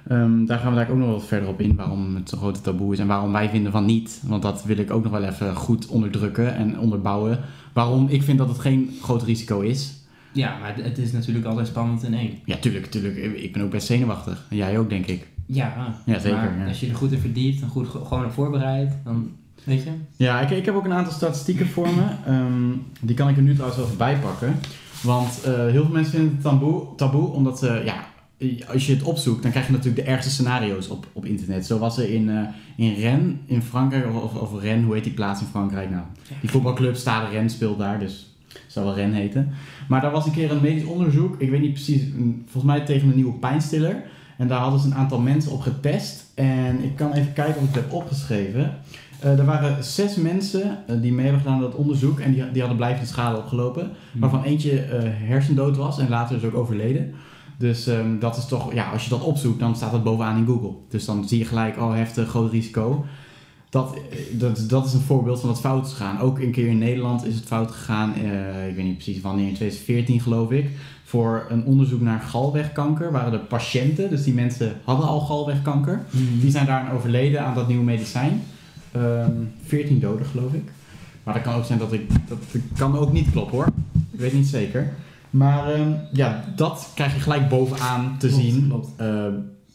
ehm, 0.08 0.46
daar 0.46 0.60
gaan 0.60 0.70
we 0.72 0.78
daar 0.78 0.90
ook 0.90 0.98
nog 0.98 1.12
wat 1.12 1.26
verder 1.26 1.50
op 1.50 1.60
in, 1.62 1.76
waarom 1.76 2.16
het 2.16 2.30
zo'n 2.30 2.40
grote 2.40 2.62
taboe 2.62 2.94
is 2.94 3.00
en 3.00 3.08
waarom 3.08 3.32
wij 3.32 3.50
vinden 3.50 3.72
van 3.72 3.86
niet. 3.86 4.22
Want 4.26 4.42
dat 4.42 4.64
wil 4.64 4.78
ik 4.78 4.92
ook 4.92 5.04
nog 5.04 5.12
wel 5.12 5.24
even 5.24 5.56
goed 5.56 5.88
onderdrukken 5.88 6.56
en 6.56 6.80
onderbouwen. 6.80 7.40
Waarom 7.74 8.08
ik 8.08 8.24
vind 8.24 8.38
dat 8.38 8.48
het 8.48 8.60
geen 8.60 8.90
groot 9.02 9.24
risico 9.24 9.60
is. 9.60 9.94
Ja, 10.34 10.58
maar 10.62 10.76
het 10.84 10.98
is 10.98 11.12
natuurlijk 11.12 11.46
altijd 11.46 11.68
spannend 11.68 12.04
in 12.04 12.14
één. 12.14 12.32
Ja, 12.46 12.56
tuurlijk, 12.56 12.86
tuurlijk. 12.86 13.16
Ik 13.18 13.54
ben 13.54 13.62
ook 13.64 13.72
best 13.72 13.88
zenuwachtig. 13.88 14.46
En 14.50 14.56
jij 14.58 14.80
ook, 14.80 14.90
denk 14.90 15.06
ik. 15.06 15.28
Ja, 15.46 15.96
Ja, 16.06 16.20
zeker, 16.20 16.38
Maar 16.38 16.58
ja. 16.60 16.68
als 16.68 16.80
je 16.80 16.88
er 16.90 16.96
goed 16.96 17.12
in 17.12 17.20
verdiept 17.20 17.62
en 17.62 17.68
goed 17.68 17.88
ge- 17.88 18.06
gewoon 18.06 18.26
op 18.26 18.32
voorbereid, 18.32 18.94
dan 19.04 19.32
weet 19.64 19.84
je. 19.84 19.90
Ja, 20.16 20.40
ik, 20.42 20.50
ik 20.50 20.66
heb 20.66 20.76
ook 20.76 20.86
een 20.86 20.94
aantal 20.94 21.14
statistieken 21.14 21.68
voor 21.68 21.88
me. 21.88 22.04
Ehm, 22.34 22.72
die 23.02 23.16
kan 23.16 23.30
ik 23.30 23.36
er 23.38 23.42
nu 23.44 23.52
trouwens 23.52 23.78
wel 23.78 23.86
even 23.86 23.98
bij 23.98 24.16
pakken. 24.18 24.56
Want 25.04 25.44
eh, 25.44 25.54
heel 25.54 25.84
veel 25.84 25.92
mensen 25.94 26.12
vinden 26.14 26.32
het 26.34 26.42
taboe, 26.42 26.84
taboe 26.96 27.28
omdat 27.28 27.60
ze, 27.60 27.82
ja, 27.86 27.96
als 28.72 28.86
je 28.88 28.94
het 28.94 29.04
opzoekt, 29.04 29.42
dan 29.42 29.52
krijg 29.52 29.66
je 29.68 29.72
natuurlijk 29.72 30.06
de 30.06 30.12
ergste 30.12 30.32
scenario's 30.32 30.90
op, 30.90 31.08
op 31.14 31.26
internet. 31.26 31.66
Zo 31.66 31.78
was 31.80 31.98
er 31.98 32.14
in, 32.14 32.30
eh, 32.30 32.42
in 32.76 32.94
Rennes 32.94 33.34
in 33.46 33.62
Frankrijk, 33.62 34.06
of, 34.16 34.24
of, 34.24 34.36
of 34.54 34.62
Rennes, 34.62 34.86
hoe 34.86 34.94
heet 34.94 35.04
die 35.04 35.14
plaats 35.14 35.42
in 35.42 35.48
Frankrijk 35.48 35.90
nou? 35.90 36.04
Die 36.42 36.50
voetbalclub 36.50 36.96
Stade 36.96 37.30
Rennes 37.30 37.54
speelt 37.54 37.78
daar, 37.80 38.00
dus 38.00 38.36
zal 38.68 38.84
wel 38.84 38.96
Rennes 38.96 39.18
heten. 39.18 39.50
Maar 39.88 40.02
daar 40.02 40.12
was 40.12 40.26
een 40.26 40.32
keer 40.32 40.52
een 40.52 40.62
medisch 40.62 40.84
onderzoek, 40.84 41.36
ik 41.42 41.50
weet 41.50 41.62
niet 41.62 41.74
precies, 41.74 42.02
een- 42.02 42.42
volgens 42.48 42.74
mij 42.74 42.86
tegen 42.86 43.08
een 43.10 43.16
nieuwe 43.16 43.34
pijnstiller. 43.34 44.04
En 44.38 44.48
daar 44.48 44.60
hadden 44.60 44.80
ze 44.80 44.88
een 44.88 44.96
aantal 44.96 45.20
mensen 45.20 45.52
op 45.52 45.62
getest. 45.62 46.26
En 46.36 46.84
ik 46.84 46.96
kan 46.96 47.14
even 47.14 47.34
kijken 47.34 47.56
of 47.62 47.68
ik 47.70 47.74
het 47.76 47.84
heb 47.84 47.94
opgeschreven. 47.94 48.78
Eh, 49.20 49.40
er 49.40 49.46
waren 49.46 49.84
zes 49.84 50.16
mensen 50.16 50.78
eh, 50.88 50.96
die 51.02 51.12
mee 51.14 51.24
hebben 51.24 51.42
gedaan 51.42 51.56
aan 51.56 51.62
dat 51.62 51.76
onderzoek. 51.76 52.20
En 52.20 52.32
die, 52.34 52.52
die 52.52 52.60
hadden 52.60 52.78
blijvende 52.78 53.08
schade 53.08 53.38
opgelopen. 53.38 53.90
Waarvan 54.12 54.44
eentje 54.44 54.72
hersendood 55.14 55.78
was 55.78 56.00
en 56.00 56.10
later 56.10 56.36
is 56.36 56.44
ook 56.44 56.56
overleden. 56.56 57.14
Dus 57.62 57.88
ehm, 57.88 58.20
dat 58.20 58.38
is 58.38 58.46
toch, 58.46 58.74
ja, 58.74 58.92
als 58.92 59.04
je 59.04 59.10
dat 59.10 59.24
opzoekt, 59.24 59.60
dan 59.60 59.76
staat 59.76 59.92
dat 59.92 60.04
bovenaan 60.04 60.38
in 60.38 60.46
Google. 60.46 60.72
Dus 60.90 61.06
dan 61.06 61.28
zie 61.28 61.40
je 61.40 61.46
gelijk, 61.46 61.78
oh 61.78 61.94
heftig, 61.94 62.30
groot 62.30 62.52
risico. 62.52 63.06
Dat, 63.70 63.96
eh, 63.96 64.40
dat, 64.40 64.66
dat 64.68 64.86
is 64.86 64.94
een 64.94 65.00
voorbeeld 65.00 65.40
van 65.40 65.50
wat 65.50 65.60
fout 65.60 65.86
is 65.86 65.92
gegaan. 65.92 66.20
Ook 66.20 66.40
een 66.40 66.52
keer 66.52 66.68
in 66.68 66.78
Nederland 66.78 67.26
is 67.26 67.36
het 67.36 67.46
fout 67.46 67.72
gegaan, 67.72 68.14
eh, 68.16 68.68
ik 68.68 68.76
weet 68.76 68.86
niet 68.86 68.98
precies 68.98 69.22
wanneer, 69.22 69.48
in 69.48 69.54
2014 69.54 70.22
geloof 70.22 70.52
ik. 70.52 70.70
Voor 71.04 71.46
een 71.50 71.66
onderzoek 71.66 72.02
naar 72.02 72.20
galwegkanker 72.20 73.12
waren 73.12 73.34
er 73.34 73.40
patiënten, 73.40 74.10
dus 74.10 74.24
die 74.24 74.34
mensen 74.34 74.76
hadden 74.84 75.08
al 75.08 75.20
galwegkanker. 75.20 76.06
Die 76.42 76.52
zijn 76.52 76.66
daaraan 76.66 76.96
overleden 76.96 77.46
aan 77.46 77.56
dat 77.56 77.68
nieuwe 77.68 77.84
medicijn. 77.84 78.42
Ehm 78.92 79.32
14 79.66 80.00
doden 80.00 80.26
geloof 80.26 80.54
ik. 80.54 80.72
Maar 81.24 81.34
dat 81.34 81.44
kan 81.44 81.54
ook 81.54 81.66
zijn 81.66 81.80
dat 81.80 81.94
ik, 81.94 82.10
dat 82.28 82.40
kan 82.78 82.98
ook 82.98 83.14
niet 83.14 83.32
kloppen 83.32 83.58
hoor. 83.58 83.68
Ik 84.12 84.20
weet 84.20 84.34
niet 84.34 84.48
zeker. 84.48 84.94
Maar 85.32 85.74
ehm, 85.74 85.92
ja, 86.12 86.44
dat 86.56 86.92
krijg 86.96 87.14
je 87.14 87.20
gelijk 87.20 87.50
bovenaan 87.50 88.16
te 88.18 88.28
Klopt, 88.28 88.44
zien 88.44 88.68
klopt. 88.68 88.88
eh, 88.98 89.26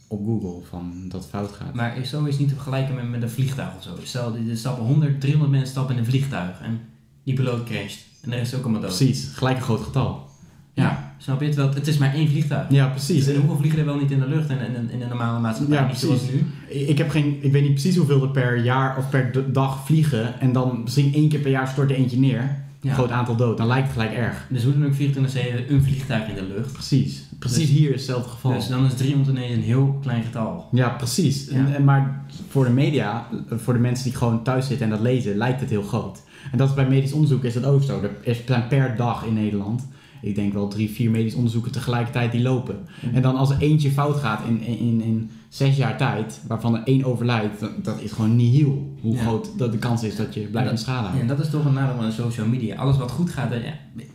op 0.07 0.25
Google 0.25 0.59
van 0.69 0.93
dat 1.07 1.27
fout 1.29 1.51
gaat. 1.51 1.73
Maar 1.73 1.97
is 1.97 2.09
zo 2.09 2.23
is 2.23 2.37
niet 2.37 2.47
te 2.47 2.53
vergelijken 2.53 2.95
met, 2.95 3.09
met 3.09 3.21
een 3.21 3.29
vliegtuig 3.29 3.75
of 3.77 3.83
zo. 3.83 3.89
Stel, 4.03 4.35
er 4.49 4.57
stappen 4.57 4.85
100, 4.85 5.19
300 5.21 5.51
mensen 5.51 5.69
stappen 5.71 5.93
in 5.95 5.99
een 5.99 6.07
vliegtuig 6.09 6.59
en 6.61 6.79
die 7.23 7.33
piloot 7.33 7.63
crasht. 7.63 7.99
En 8.21 8.31
rest 8.31 8.51
is 8.51 8.57
ook 8.57 8.63
allemaal 8.63 8.81
dood. 8.81 8.95
Precies, 8.97 9.31
gelijk 9.33 9.57
een 9.57 9.63
groot 9.63 9.81
getal. 9.81 10.25
Ja, 10.73 11.15
Snap 11.17 11.39
je 11.39 11.45
het 11.45 11.55
wel? 11.55 11.73
Het 11.73 11.87
is 11.87 11.97
maar 11.97 12.13
één 12.13 12.27
vliegtuig. 12.29 12.69
ja 12.69 12.87
precies. 12.87 13.27
En 13.27 13.35
hoeveel 13.35 13.57
vliegen 13.57 13.79
er 13.79 13.85
wel 13.85 13.97
niet 13.99 14.11
in 14.11 14.19
de 14.19 14.27
lucht 14.27 14.49
en 14.49 14.59
in, 14.59 14.89
in, 14.91 15.01
een 15.01 15.07
normale 15.09 15.39
maatschappij? 15.39 15.77
Ja, 15.77 15.87
niet 15.87 15.97
zoals 15.97 16.19
precies. 16.19 16.41
nu. 16.69 16.77
Ik, 16.87 16.97
heb 16.97 17.09
geen, 17.09 17.37
ik 17.41 17.51
weet 17.51 17.61
niet 17.61 17.71
precies 17.71 17.95
hoeveel 17.95 18.21
er 18.23 18.29
per 18.29 18.63
jaar 18.63 18.97
of 18.97 19.09
per 19.09 19.53
dag 19.53 19.85
vliegen. 19.85 20.39
En 20.39 20.51
dan 20.51 20.81
misschien 20.83 21.13
één 21.13 21.29
keer 21.29 21.39
per 21.39 21.51
jaar 21.51 21.67
stort 21.67 21.89
er 21.89 21.95
eentje 21.95 22.19
neer. 22.19 22.65
Een 22.81 22.89
Ja. 22.89 22.93
groot 22.95 23.11
aantal 23.11 23.35
dood. 23.35 23.57
Dan 23.57 23.67
lijkt 23.67 23.83
het 23.83 23.93
gelijk 23.93 24.13
erg. 24.13 24.45
Dus 24.49 24.63
hoe 24.63 24.73
dan 24.73 24.85
ook 24.85 24.93
24 24.93 25.69
een 25.69 25.83
vliegtuig 25.83 26.27
in 26.29 26.35
de 26.35 26.43
lucht. 26.55 26.73
Precies. 26.73 27.23
Precies 27.39 27.57
Dus- 27.67 27.69
hier 27.77 27.87
is 27.89 27.95
hetzelfde 27.95 28.29
geval. 28.29 28.53
Dus 28.53 28.67
dan 28.67 28.85
is 28.85 28.93
300 28.93 29.37
ineens 29.37 29.53
een 29.55 29.61
heel 29.61 29.97
klein 30.01 30.23
getal. 30.23 30.67
Ja, 30.71 30.89
precies. 30.89 31.47
Ja. 31.49 31.55
En, 31.55 31.75
en 31.75 31.83
maar 31.83 32.25
voor 32.49 32.63
de 32.65 32.71
media, 32.71 33.27
voor 33.49 33.73
de 33.73 33.79
mensen 33.79 34.03
die 34.05 34.15
gewoon 34.15 34.43
thuis 34.43 34.67
zitten 34.67 34.85
en 34.85 34.91
dat 34.91 35.01
lezen, 35.01 35.35
lijkt 35.37 35.59
het 35.59 35.69
heel 35.69 35.83
groot. 35.83 36.21
En 36.51 36.57
dat 36.57 36.69
is 36.69 36.75
bij 36.75 36.87
medisch 36.87 37.11
onderzoek 37.11 37.43
is 37.43 37.53
dat 37.53 37.65
ook 37.65 37.83
zo. 37.83 38.01
Er 38.01 38.11
is- 38.21 38.41
zijn 38.45 38.67
per 38.67 38.95
dag 38.95 39.25
in 39.25 39.33
Nederland, 39.33 39.87
ik 40.21 40.35
denk 40.35 40.53
wel 40.53 40.67
drie, 40.67 40.89
vier 40.89 41.11
medisch 41.11 41.33
onderzoeken 41.33 41.71
tegelijkertijd 41.71 42.31
die 42.31 42.41
lopen. 42.41 42.75
En 43.13 43.21
dan 43.21 43.35
als 43.35 43.49
er 43.49 43.57
eentje 43.59 43.91
fout 43.91 44.15
gaat 44.17 44.39
in, 44.47 44.61
in, 44.61 44.77
in, 44.79 45.01
in 45.01 45.29
zes 45.49 45.77
jaar 45.77 45.97
tijd, 45.97 46.41
waarvan 46.47 46.75
er 46.75 46.81
één 46.85 47.03
overlijdt, 47.03 47.59
dat, 47.59 47.71
dat 47.85 48.01
is 48.01 48.11
gewoon 48.11 48.35
nihil. 48.35 48.95
Hoe 49.01 49.15
Ja. 49.15 49.21
groot 49.21 49.49
dat 49.57 49.71
de 49.71 49.77
kans 49.77 50.03
is 50.03 50.15
dat 50.15 50.33
je 50.33 50.39
blijft 50.41 50.69
dat- 50.69 50.79
schade 50.79 51.15
Ja, 51.15 51.21
en 51.21 51.27
dat 51.27 51.39
is 51.39 51.49
toch 51.49 51.65
een 51.65 51.73
nadeel 51.73 51.95
van 52.01 52.11
social 52.11 52.47
media. 52.47 52.75
Alles 52.75 52.97
wat 52.97 53.11
goed 53.11 53.29
gaat, 53.29 53.51
eh, 53.51 53.59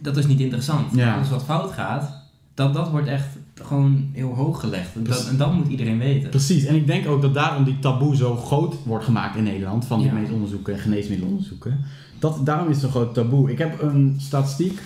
dat 0.00 0.16
is 0.16 0.26
niet 0.26 0.40
interessant. 0.40 0.94
Ja. 0.94 1.14
Alles 1.16 1.30
wat 1.30 1.44
fout 1.44 1.72
gaat, 1.72 2.20
dat, 2.54 2.74
dat 2.74 2.90
wordt 2.90 3.08
echt 3.08 3.26
gewoon 3.54 4.08
heel 4.12 4.34
hoog 4.34 4.60
gelegd. 4.60 4.88
Dat, 5.06 5.28
en 5.28 5.36
dat 5.36 5.52
moet 5.54 5.68
iedereen 5.68 5.98
weten. 5.98 6.30
Precies, 6.30 6.64
en 6.64 6.74
ik 6.74 6.86
denk 6.86 7.06
ook 7.08 7.22
dat 7.22 7.34
daarom 7.34 7.64
die 7.64 7.78
taboe 7.78 8.16
zo 8.16 8.36
groot 8.36 8.74
wordt 8.84 9.04
gemaakt 9.04 9.36
in 9.36 9.42
Nederland, 9.44 9.84
van 9.84 9.98
die 9.98 10.06
Ja. 10.08 10.12
medisch 10.14 10.30
onderzoeken 10.30 10.74
en 10.74 10.78
geneesmiddelenonderzoeken. 10.80 11.78
Dat, 12.18 12.46
daarom 12.46 12.68
is 12.68 12.74
het 12.74 12.84
een 12.84 12.90
groot 12.90 13.14
taboe. 13.14 13.50
Ik 13.50 13.58
heb 13.58 13.82
een 13.82 14.14
statistiek, 14.18 14.80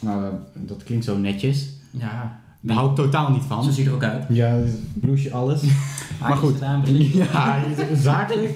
nou 0.00 0.34
dat 0.54 0.82
klinkt 0.84 1.04
zo 1.04 1.18
netjes, 1.18 1.68
Ja, 1.90 2.40
daar 2.60 2.76
hou 2.76 2.90
ik 2.90 2.96
totaal 2.96 3.30
niet 3.30 3.42
van. 3.42 3.64
zo 3.64 3.70
ziet 3.70 3.86
er 3.86 3.92
ook 3.94 4.02
uit. 4.02 4.24
Ja, 4.28 4.58
bloesje 4.94 5.32
alles. 5.32 5.62
maar 6.20 6.36
goed, 6.36 6.54
Gedaan, 6.54 6.82
ja, 7.22 7.62
zakelijk. 7.94 8.54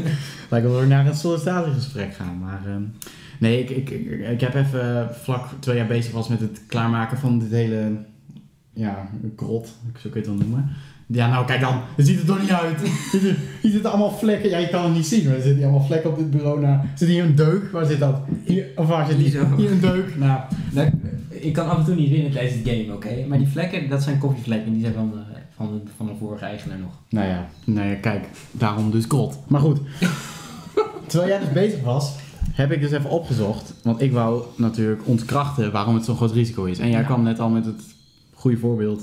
Lijkt 0.50 0.66
wel 0.66 0.80
we 0.80 0.86
naar 0.86 1.06
een 1.06 1.14
sollicitatiegesprek 1.14 2.14
gaan, 2.14 2.38
maar... 2.38 2.60
ehm, 2.66 2.82
nee, 3.38 3.64
ik, 3.64 3.70
ik, 3.70 3.90
ik, 4.30 4.40
heb 4.40 4.54
even 4.54 5.08
eh, 5.08 5.14
vlak 5.14 5.48
twee 5.58 5.76
jaar 5.76 5.86
bezig 5.86 6.12
was 6.12 6.28
met 6.28 6.40
het 6.40 6.62
klaarmaken 6.66 7.18
van 7.18 7.38
dit 7.38 7.50
hele, 7.50 8.04
ja, 8.72 9.08
grot, 9.36 9.66
zo 9.98 10.10
kun 10.10 10.10
je 10.12 10.18
het 10.18 10.26
wel 10.26 10.46
noemen. 10.46 10.70
Ja, 11.12 11.28
nou 11.28 11.46
kijk 11.46 11.60
dan, 11.60 11.80
het 11.96 12.06
ziet 12.06 12.18
er 12.20 12.26
toch 12.26 12.40
niet 12.40 12.50
uit. 12.50 12.80
Hier 13.62 13.70
zitten 13.70 13.90
allemaal 13.90 14.10
vlekken, 14.10 14.50
ja 14.50 14.58
je 14.58 14.68
kan 14.68 14.84
het 14.84 14.94
niet 14.94 15.06
zien, 15.06 15.24
maar 15.24 15.34
er 15.34 15.40
zitten 15.42 15.56
hier 15.58 15.66
allemaal 15.68 15.86
vlekken 15.86 16.10
op 16.10 16.16
dit 16.18 16.30
bureau. 16.30 16.60
Nou, 16.60 16.78
zit 16.94 17.08
hier 17.08 17.24
een 17.24 17.34
deuk, 17.34 17.70
waar 17.72 17.84
zit 17.86 17.98
dat? 17.98 18.16
Hier, 18.44 18.66
of 18.76 18.86
waar 18.86 19.06
zit 19.06 19.16
die? 19.18 19.28
Hier 19.30 19.40
zo. 19.40 19.56
Hier 19.56 19.70
een 19.70 19.80
deuk. 19.80 20.16
Nou, 20.18 20.40
Ik 21.28 21.52
kan 21.52 21.68
af 21.68 21.78
en 21.78 21.84
toe 21.84 21.94
niet 21.94 22.10
winnen 22.10 22.30
tijdens 22.32 22.54
het 22.54 22.68
game, 22.68 22.94
oké? 22.94 23.26
Maar 23.28 23.38
die 23.38 23.46
vlekken, 23.48 23.88
dat 23.88 24.02
zijn 24.02 24.18
koffievlekken. 24.18 24.72
Die 24.72 24.80
zijn 24.82 24.94
van 24.94 25.10
de, 25.10 25.18
van 25.56 25.66
de, 25.66 25.90
van 25.96 26.06
de 26.06 26.12
vorige 26.18 26.44
eigenaar 26.44 26.78
nog. 26.78 26.92
nou 27.08 27.28
ja, 27.28 27.46
nou 27.64 27.88
ja, 27.88 27.94
kijk, 27.94 28.28
daarom 28.50 28.90
dus 28.90 29.04
grot. 29.08 29.38
Maar 29.48 29.60
goed, 29.60 29.78
terwijl 31.06 31.30
jij 31.30 31.38
dus 31.40 31.52
bezig 31.52 31.82
was, 31.82 32.14
heb 32.52 32.72
ik 32.72 32.80
dus 32.80 32.90
even 32.92 33.10
opgezocht. 33.10 33.74
Want 33.82 34.00
ik 34.00 34.12
wou 34.12 34.42
natuurlijk 34.56 35.00
ontkrachten 35.04 35.72
waarom 35.72 35.94
het 35.94 36.04
zo'n 36.04 36.16
groot 36.16 36.32
risico 36.32 36.64
is. 36.64 36.78
En 36.78 36.90
jij 36.90 37.00
Ja. 37.00 37.06
kwam 37.06 37.22
net 37.22 37.40
al 37.40 37.48
met 37.48 37.64
het 37.64 37.82
goede 38.32 38.56
voorbeeld 38.56 39.02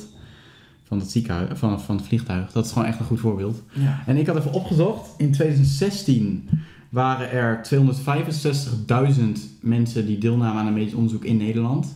van 0.88 1.00
het 1.00 1.12
ziekenhuis, 1.12 1.60
van, 1.60 1.82
van 1.82 1.96
het 1.96 2.06
vliegtuig. 2.06 2.52
Dat 2.52 2.66
is 2.66 2.72
gewoon 2.72 2.88
echt 2.88 3.00
een 3.00 3.06
goed 3.06 3.20
voorbeeld. 3.20 3.62
Ja. 3.74 4.04
En 4.06 4.18
ik 4.18 4.28
had 4.28 4.38
even 4.38 4.54
opgezocht. 4.54 5.10
In 5.18 5.32
2016 5.32 6.50
waren 6.90 7.32
er 7.32 7.62
265.000 7.74 9.22
mensen 9.62 10.06
die 10.06 10.18
deelnamen 10.18 10.62
aan 10.62 10.68
een 10.68 10.74
medisch 10.74 10.94
onderzoek 10.94 11.24
in 11.26 11.38
Nederland. 11.38 11.96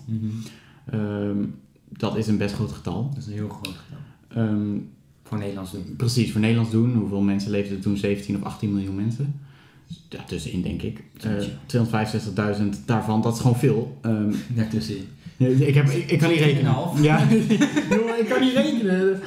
Ehm, 0.85 1.37
dat 1.89 2.15
is 2.17 2.27
een 2.27 2.37
best 2.37 2.55
groot 2.55 2.71
getal. 2.71 3.09
Dat 3.09 3.17
is 3.17 3.25
een 3.27 3.33
heel 3.33 3.49
groot 3.49 3.75
getal. 3.87 4.43
Ehm, 4.43 4.77
Voor 5.23 5.37
Nederlands 5.37 5.71
doen. 5.71 5.93
precies, 5.97 6.31
voor 6.31 6.41
Nederlands 6.41 6.71
doen. 6.71 6.95
Hoeveel 6.95 7.21
mensen 7.21 7.51
leefden 7.51 7.77
er 7.77 7.83
toen? 7.83 7.97
17 7.97 8.35
of 8.35 8.43
18 8.43 8.73
miljoen 8.73 8.95
mensen. 8.95 9.39
Ja, 10.09 10.23
tussenin 10.27 10.61
denk 10.61 10.81
ik. 10.81 11.03
Eh, 11.21 11.31
Jeetje. 11.31 11.51
265.000 12.55 12.85
daarvan, 12.85 13.21
dat 13.21 13.33
is 13.33 13.39
gewoon 13.39 13.59
veel. 13.59 13.97
Ehm, 14.01 14.31
Daartussenin. 14.47 15.07
ik, 15.37 15.73
heb, 15.75 15.89
ik, 15.89 16.09
ik 16.11 16.19
kan 16.19 16.29
niet 16.29 16.39
rekenen. 16.39 16.73
2,5. 16.97 17.01
Ja, 17.01 17.19
ik 18.19 18.25
kan 18.29 18.41
niet 18.41 18.53
rekenen. 18.53 19.19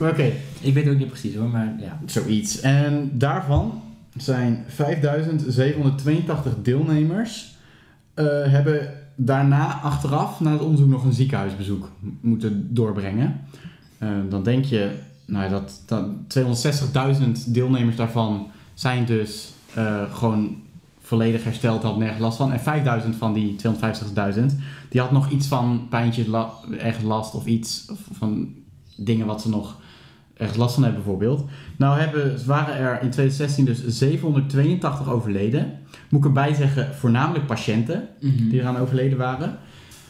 Oké. 0.00 0.32
Ik 0.60 0.74
weet 0.74 0.88
ook 0.88 0.98
niet 0.98 1.08
precies 1.08 1.34
hoor, 1.34 1.48
maar 1.48 1.74
ja. 1.80 2.00
Zoiets. 2.06 2.60
En 2.60 3.10
daarvan 3.12 3.82
zijn 4.16 4.64
5782 4.68 6.54
deelnemers 6.62 7.54
eh, 8.14 8.26
hebben 8.26 8.94
daarna 9.14 9.80
achteraf 9.80 10.40
na 10.40 10.52
het 10.52 10.60
onderzoek 10.60 10.88
nog 10.88 11.04
een 11.04 11.12
ziekenhuisbezoek 11.12 11.90
moeten 12.20 12.74
doorbrengen. 12.74 13.40
Eh, 13.98 14.08
dan 14.28 14.42
denk 14.42 14.64
je, 14.64 14.90
nou 15.24 15.44
ja, 15.44 15.50
dat, 15.50 15.82
dat 15.86 16.06
260.000 17.18 17.30
deelnemers 17.46 17.96
daarvan 17.96 18.50
zijn 18.74 19.04
dus 19.04 19.52
eh, 19.59 19.59
gewoon 20.12 20.56
volledig 21.00 21.44
hersteld, 21.44 21.82
had 21.82 21.96
nergens 21.98 22.20
last 22.20 22.36
van. 22.36 22.52
En 22.52 22.60
5000 22.60 23.16
van 23.16 23.32
die 23.32 23.56
250.000, 24.36 24.42
die 24.88 25.00
had 25.00 25.10
nog 25.12 25.30
iets 25.30 25.46
van 25.46 25.86
pijntjes, 25.90 26.26
la- 26.26 26.50
echt 26.78 27.02
last 27.02 27.34
of 27.34 27.46
iets 27.46 27.92
van 28.12 28.48
dingen 28.96 29.26
wat 29.26 29.42
ze 29.42 29.48
nog 29.48 29.76
ergens 30.36 30.58
last 30.58 30.74
van 30.74 30.82
hebben 30.82 31.02
bijvoorbeeld. 31.02 31.44
Nou 31.76 31.98
hebben, 31.98 32.46
waren 32.46 32.74
er 32.74 32.92
in 33.02 33.10
2016 33.10 33.64
dus 33.64 33.86
782 33.86 35.08
overleden. 35.10 35.72
Moet 36.08 36.20
ik 36.20 36.26
erbij 36.26 36.54
zeggen, 36.54 36.94
voornamelijk 36.94 37.46
patiënten 37.46 38.08
die 38.50 38.60
eraan 38.60 38.76
overleden 38.76 39.18
waren. 39.18 39.58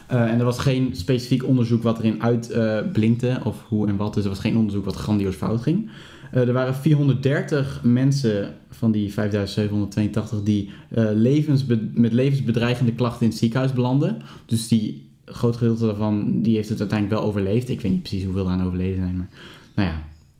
Eh, 0.07 0.31
en 0.31 0.38
er 0.38 0.44
was 0.44 0.59
geen 0.59 0.90
specifiek 0.96 1.44
onderzoek 1.44 1.83
wat 1.83 1.99
erin 1.99 2.23
uitblinkte 2.23 3.40
of 3.44 3.57
hoe 3.68 3.88
en 3.88 3.96
wat. 3.96 4.14
Dus 4.14 4.23
er 4.25 4.31
was 4.31 4.38
geen 4.38 4.57
onderzoek 4.57 4.85
wat 4.85 4.96
grandioos 4.96 5.35
fout 5.35 5.62
ging. 5.62 5.90
Eh, 6.30 6.48
er 6.48 6.52
waren 6.52 6.74
430 6.74 7.80
mensen 7.82 8.54
van 8.70 8.92
die 8.92 9.12
5782 9.12 10.42
die 10.42 10.70
levensbe- 11.14 11.88
met 11.94 12.12
levensbedreigende 12.12 12.92
klachten 12.92 13.22
in 13.22 13.28
het 13.28 13.38
ziekenhuis 13.38 13.72
belanden. 13.72 14.22
Dus 14.46 14.68
die 14.68 15.08
groot 15.24 15.56
gedeelte 15.56 15.86
daarvan 15.86 16.42
die 16.42 16.56
heeft 16.56 16.68
het 16.68 16.80
uiteindelijk 16.80 17.20
wel 17.20 17.28
overleefd. 17.28 17.68
Ik 17.68 17.80
weet 17.80 17.92
niet 17.92 18.02
precies 18.02 18.24
hoeveel 18.24 18.50
aan 18.50 18.64
overleden 18.64 18.96
zijn, 18.96 19.16
maar 19.16 19.28
nou 19.74 19.88
ja, 19.88 19.94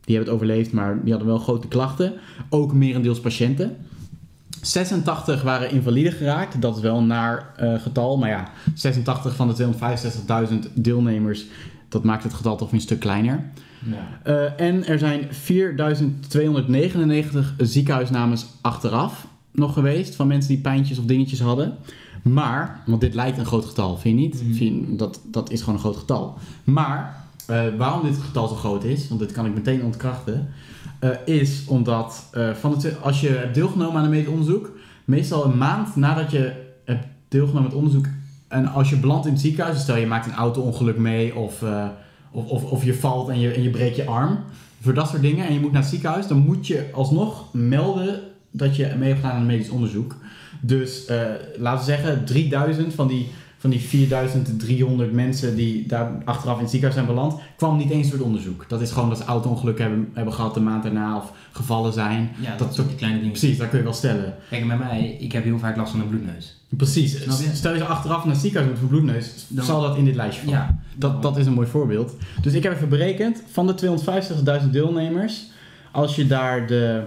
die 0.05 0.15
hebben 0.15 0.33
het 0.33 0.43
overleefd, 0.43 0.71
maar 0.71 1.03
die 1.03 1.11
hadden 1.11 1.31
wel 1.31 1.39
grote 1.39 1.67
klachten. 1.67 2.13
Ook 2.49 2.73
merendeels 2.73 3.19
patiënten. 3.19 3.77
86 4.61 5.41
waren 5.41 5.71
invalide 5.71 6.11
geraakt, 6.11 6.61
dat 6.61 6.75
is 6.75 6.81
wel 6.81 7.03
naar 7.03 7.53
eh, 7.55 7.79
getal. 7.79 8.17
Maar 8.17 8.29
ja, 8.29 8.51
86 8.73 9.35
van 9.35 9.47
de 9.47 9.53
265.000 10.51 10.73
deelnemers, 10.73 11.45
dat 11.89 12.03
maakt 12.03 12.23
het 12.23 12.33
getal 12.33 12.57
toch 12.57 12.71
een 12.71 12.81
stuk 12.81 12.99
kleiner. 12.99 13.51
Ja. 13.85 14.19
Eh, 14.23 14.67
en 14.67 14.85
er 14.87 14.99
zijn 14.99 15.27
4299 15.33 17.53
ziekenhuisnames 17.57 18.45
achteraf 18.61 19.27
nog 19.51 19.73
geweest 19.73 20.15
van 20.15 20.27
mensen 20.27 20.49
die 20.53 20.61
pijntjes 20.61 20.97
of 20.99 21.05
dingetjes 21.05 21.39
hadden. 21.41 21.75
Maar, 22.23 22.81
want 22.85 23.01
dit 23.01 23.13
lijkt 23.13 23.37
een 23.37 23.45
groot 23.45 23.65
getal, 23.65 23.97
vind 23.97 24.19
je 24.19 24.25
niet? 24.25 24.43
Mhm. 24.43 24.53
Vind 24.53 24.87
je- 24.87 24.95
dat, 24.95 25.21
dat 25.31 25.51
is 25.51 25.59
gewoon 25.59 25.75
een 25.75 25.81
groot 25.81 25.97
getal. 25.97 26.37
Maar 26.63 27.19
Eh, 27.45 27.61
waarom 27.77 28.03
dit 28.03 28.17
getal 28.17 28.47
zo 28.47 28.55
groot 28.55 28.83
is, 28.83 29.07
want 29.07 29.19
dit 29.19 29.31
kan 29.31 29.45
ik 29.45 29.53
meteen 29.53 29.83
ontkrachten, 29.83 30.47
eh, 30.99 31.09
is 31.25 31.63
omdat 31.67 32.29
van 32.59 32.71
het, 32.71 33.01
als 33.01 33.21
je 33.21 33.29
hebt 33.29 33.55
deelgenomen 33.55 33.95
aan 33.97 34.03
een 34.03 34.09
medisch 34.09 34.27
onderzoek, 34.31 34.71
meestal 35.05 35.45
een 35.45 35.57
maand 35.57 35.95
nadat 35.95 36.31
je 36.31 36.51
hebt 36.85 37.05
deelgenomen 37.27 37.61
aan 37.63 37.69
het 37.69 37.77
onderzoek, 37.77 38.05
en 38.47 38.67
als 38.67 38.89
je 38.89 38.95
belandt 38.97 39.25
in 39.25 39.31
het 39.31 39.41
ziekenhuis, 39.41 39.73
dus 39.75 39.83
stel 39.83 39.95
je 39.97 40.05
maakt 40.07 40.25
een 40.25 40.33
auto-ongeluk 40.33 40.97
mee 40.97 41.35
of, 41.35 41.63
of, 42.31 42.63
of, 42.63 42.83
je 42.83 42.93
valt 42.93 43.29
en 43.29 43.39
je, 43.39 43.51
en 43.51 43.63
je 43.63 43.69
breekt 43.69 43.95
je 43.95 44.05
arm, 44.05 44.39
voor 44.81 44.93
dat 44.93 45.09
soort 45.09 45.21
dingen, 45.21 45.47
en 45.47 45.53
je 45.53 45.59
moet 45.59 45.71
naar 45.71 45.81
het 45.81 45.89
ziekenhuis, 45.89 46.27
dan 46.27 46.37
moet 46.37 46.67
je 46.67 46.89
alsnog 46.93 47.53
melden 47.53 48.19
dat 48.51 48.75
je 48.75 48.95
mee 48.97 49.09
hebt 49.09 49.21
gedaan 49.21 49.35
aan 49.35 49.41
een 49.41 49.47
medisch 49.47 49.69
onderzoek. 49.69 50.15
Dus 50.61 51.05
eh, 51.05 51.25
laten 51.57 51.85
we 51.85 51.91
zeggen, 51.91 52.25
3000 52.25 52.93
van 52.93 53.07
die, 53.07 53.27
van 53.61 53.69
die 53.69 53.79
4300 53.79 55.11
mensen 55.11 55.55
die 55.55 55.87
daar 55.87 56.11
achteraf 56.25 56.55
in 56.55 56.61
het 56.61 56.69
ziekenhuis 56.71 57.01
zijn 57.03 57.15
beland, 57.15 57.39
kwam 57.57 57.77
niet 57.77 57.89
eens 57.89 58.07
door 58.09 58.17
het 58.17 58.27
onderzoek. 58.27 58.65
Dat 58.67 58.81
is 58.81 58.91
gewoon 58.91 59.09
dat 59.09 59.17
ze 59.17 59.23
auto-ongelukken 59.23 59.85
hebben, 59.85 60.09
hebben 60.13 60.33
gehad 60.33 60.53
de 60.53 60.59
maand 60.59 60.83
daarna 60.83 61.17
of 61.17 61.31
gevallen 61.51 61.93
zijn. 61.93 62.29
Ja, 62.41 62.49
dat, 62.49 62.59
Dat 62.59 62.75
soort 62.75 62.95
kleine 62.95 63.19
dingen. 63.19 63.33
Precies, 63.37 63.57
dat 63.57 63.69
kun 63.69 63.77
je 63.77 63.83
wel 63.83 63.93
stellen. 63.93 64.35
Kijk, 64.49 64.65
met 64.65 64.79
mij, 64.79 65.17
ik 65.19 65.31
heb 65.31 65.43
heel 65.43 65.59
vaak 65.59 65.75
last 65.77 65.91
van 65.91 66.01
een 66.01 66.09
bloedneus. 66.09 66.55
Precies. 66.77 67.17
Stel 67.53 67.75
je 67.75 67.83
achteraf 67.83 68.23
naar 68.23 68.33
het 68.33 68.41
ziekenhuis 68.41 68.71
met 68.73 68.81
een 68.81 68.87
bloedneus, 68.87 69.45
Dan- 69.47 69.65
zal 69.65 69.81
dat 69.81 69.97
in 69.97 70.05
dit 70.05 70.15
lijstje 70.15 70.43
vallen. 70.45 70.59
Ja, 70.59 70.79
Dat, 70.95 71.21
dat 71.21 71.37
is 71.37 71.45
een 71.45 71.53
mooi 71.53 71.67
voorbeeld. 71.67 72.15
Dus 72.41 72.53
ik 72.53 72.63
heb 72.63 72.73
even 72.73 72.89
berekend, 72.89 73.43
van 73.51 73.67
de 73.67 73.99
250.000 74.63 74.69
deelnemers, 74.71 75.43
als 75.91 76.15
je 76.15 76.27
daar 76.27 76.67
de... 76.67 77.01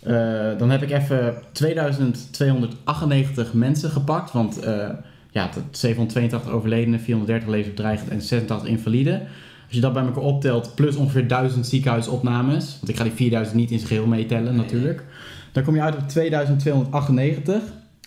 eh, 0.00 0.58
dan 0.58 0.70
heb 0.70 0.82
ik 0.82 0.90
even 0.90 1.34
2298 1.52 3.52
mensen 3.52 3.90
gepakt, 3.90 4.32
want 4.32 4.58
eh, 4.58 4.88
ja, 5.32 5.48
t- 5.48 5.76
782 5.78 6.50
overledenen, 6.52 7.00
430 7.00 7.48
levensbedreigend 7.48 8.10
en 8.10 8.22
86 8.22 8.68
invaliden. 8.68 9.20
Als 9.66 9.74
je 9.74 9.80
dat 9.80 9.92
bij 9.92 10.02
elkaar 10.04 10.22
optelt, 10.22 10.74
plus 10.74 10.96
ongeveer 10.96 11.28
1000 11.28 11.66
ziekenhuisopnames, 11.66 12.76
want 12.80 12.88
ik 12.88 12.96
ga 12.96 13.02
die 13.02 13.12
4000 13.12 13.56
niet 13.56 13.70
in 13.70 13.76
zijn 13.76 13.88
geheel 13.88 14.06
meetellen 14.06 14.54
Nee. 14.54 14.62
natuurlijk, 14.62 15.04
dan 15.52 15.62
kom 15.62 15.74
je 15.74 15.80
uit 15.82 15.96
op 15.96 16.08
2298. 16.08 17.62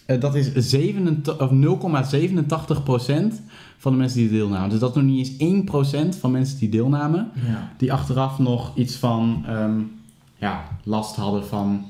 Eh, 0.05 0.19
dat 0.19 0.35
is 0.35 0.51
87 0.55 1.39
of 1.39 1.51
0,87% 1.51 3.41
van 3.77 3.91
de 3.91 3.97
mensen 3.97 4.19
die 4.19 4.29
deelnamen. 4.29 4.69
Dus 4.69 4.79
dat 4.79 4.89
is 4.89 4.95
nog 4.95 5.05
niet 5.05 5.27
eens 5.27 5.37
1% 5.37 6.15
van 6.19 6.31
mensen 6.31 6.59
die 6.59 6.69
deelnamen, 6.69 7.31
ja. 7.47 7.71
die 7.77 7.93
achteraf 7.93 8.39
nog 8.39 8.71
iets 8.75 8.95
van 8.95 9.43
ehm, 9.47 9.79
ja, 10.37 10.63
last 10.83 11.15
hadden 11.15 11.45
van, 11.47 11.85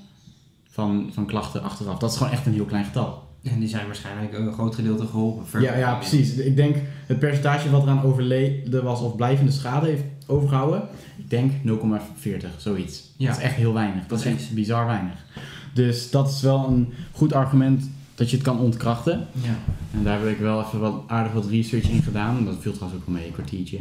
van, 0.69 1.09
van 1.13 1.25
klachten 1.25 1.63
achteraf. 1.63 1.97
Dat 1.97 2.11
is 2.11 2.17
gewoon 2.17 2.31
echt 2.33 2.45
een 2.45 2.53
heel 2.53 2.65
klein 2.65 2.85
getal. 2.85 3.23
En 3.53 3.60
die 3.60 3.69
zijn 3.69 3.86
waarschijnlijk 3.86 4.34
een 4.34 4.53
groot 4.53 4.75
gedeelte 4.75 5.05
geholpen. 5.05 5.62
Ja, 5.62 5.77
ja, 5.77 5.95
precies. 5.95 6.34
Ik 6.34 6.55
denk 6.55 6.75
het 7.05 7.19
percentage 7.19 7.69
wat 7.69 7.84
eraan 7.84 8.03
overleden 8.03 8.84
was 8.84 9.01
of 9.01 9.15
blijvende 9.15 9.51
schade 9.51 9.88
heeft 9.88 10.03
overgehouden, 10.27 10.81
ik 11.17 11.29
denk 11.29 11.51
0,40, 11.51 12.47
zoiets. 12.58 13.03
Ja. 13.17 13.27
Dat 13.27 13.38
is 13.38 13.43
echt 13.43 13.55
heel 13.55 13.73
weinig. 13.73 14.08
Dat 14.08 14.17
is 14.17 14.23
Precies. 14.23 14.41
echt 14.45 14.53
bizar 14.53 14.86
weinig. 14.86 15.25
Dus 15.73 16.12
dat 16.12 16.29
is 16.29 16.41
wel 16.41 16.67
een 16.67 16.93
goed 17.12 17.34
argument 17.34 17.89
dat 18.15 18.29
je 18.29 18.36
het 18.36 18.45
kan 18.45 18.60
ontkrachten. 18.60 19.27
Ja. 19.31 19.55
En 19.97 20.03
daar 20.03 20.19
heb 20.19 20.27
ik 20.29 20.38
wel 20.38 20.62
even 20.62 20.79
wat 20.79 21.03
aardig 21.08 21.34
wat 21.34 21.45
research 21.47 21.89
in 21.89 22.01
gedaan. 22.01 22.45
Dat 22.45 22.55
viel 22.60 22.71
trouwens 22.71 23.01
ook 23.01 23.08
wel 23.08 23.15
mee, 23.15 23.27
een 23.27 23.34
kwartiertje. 23.34 23.77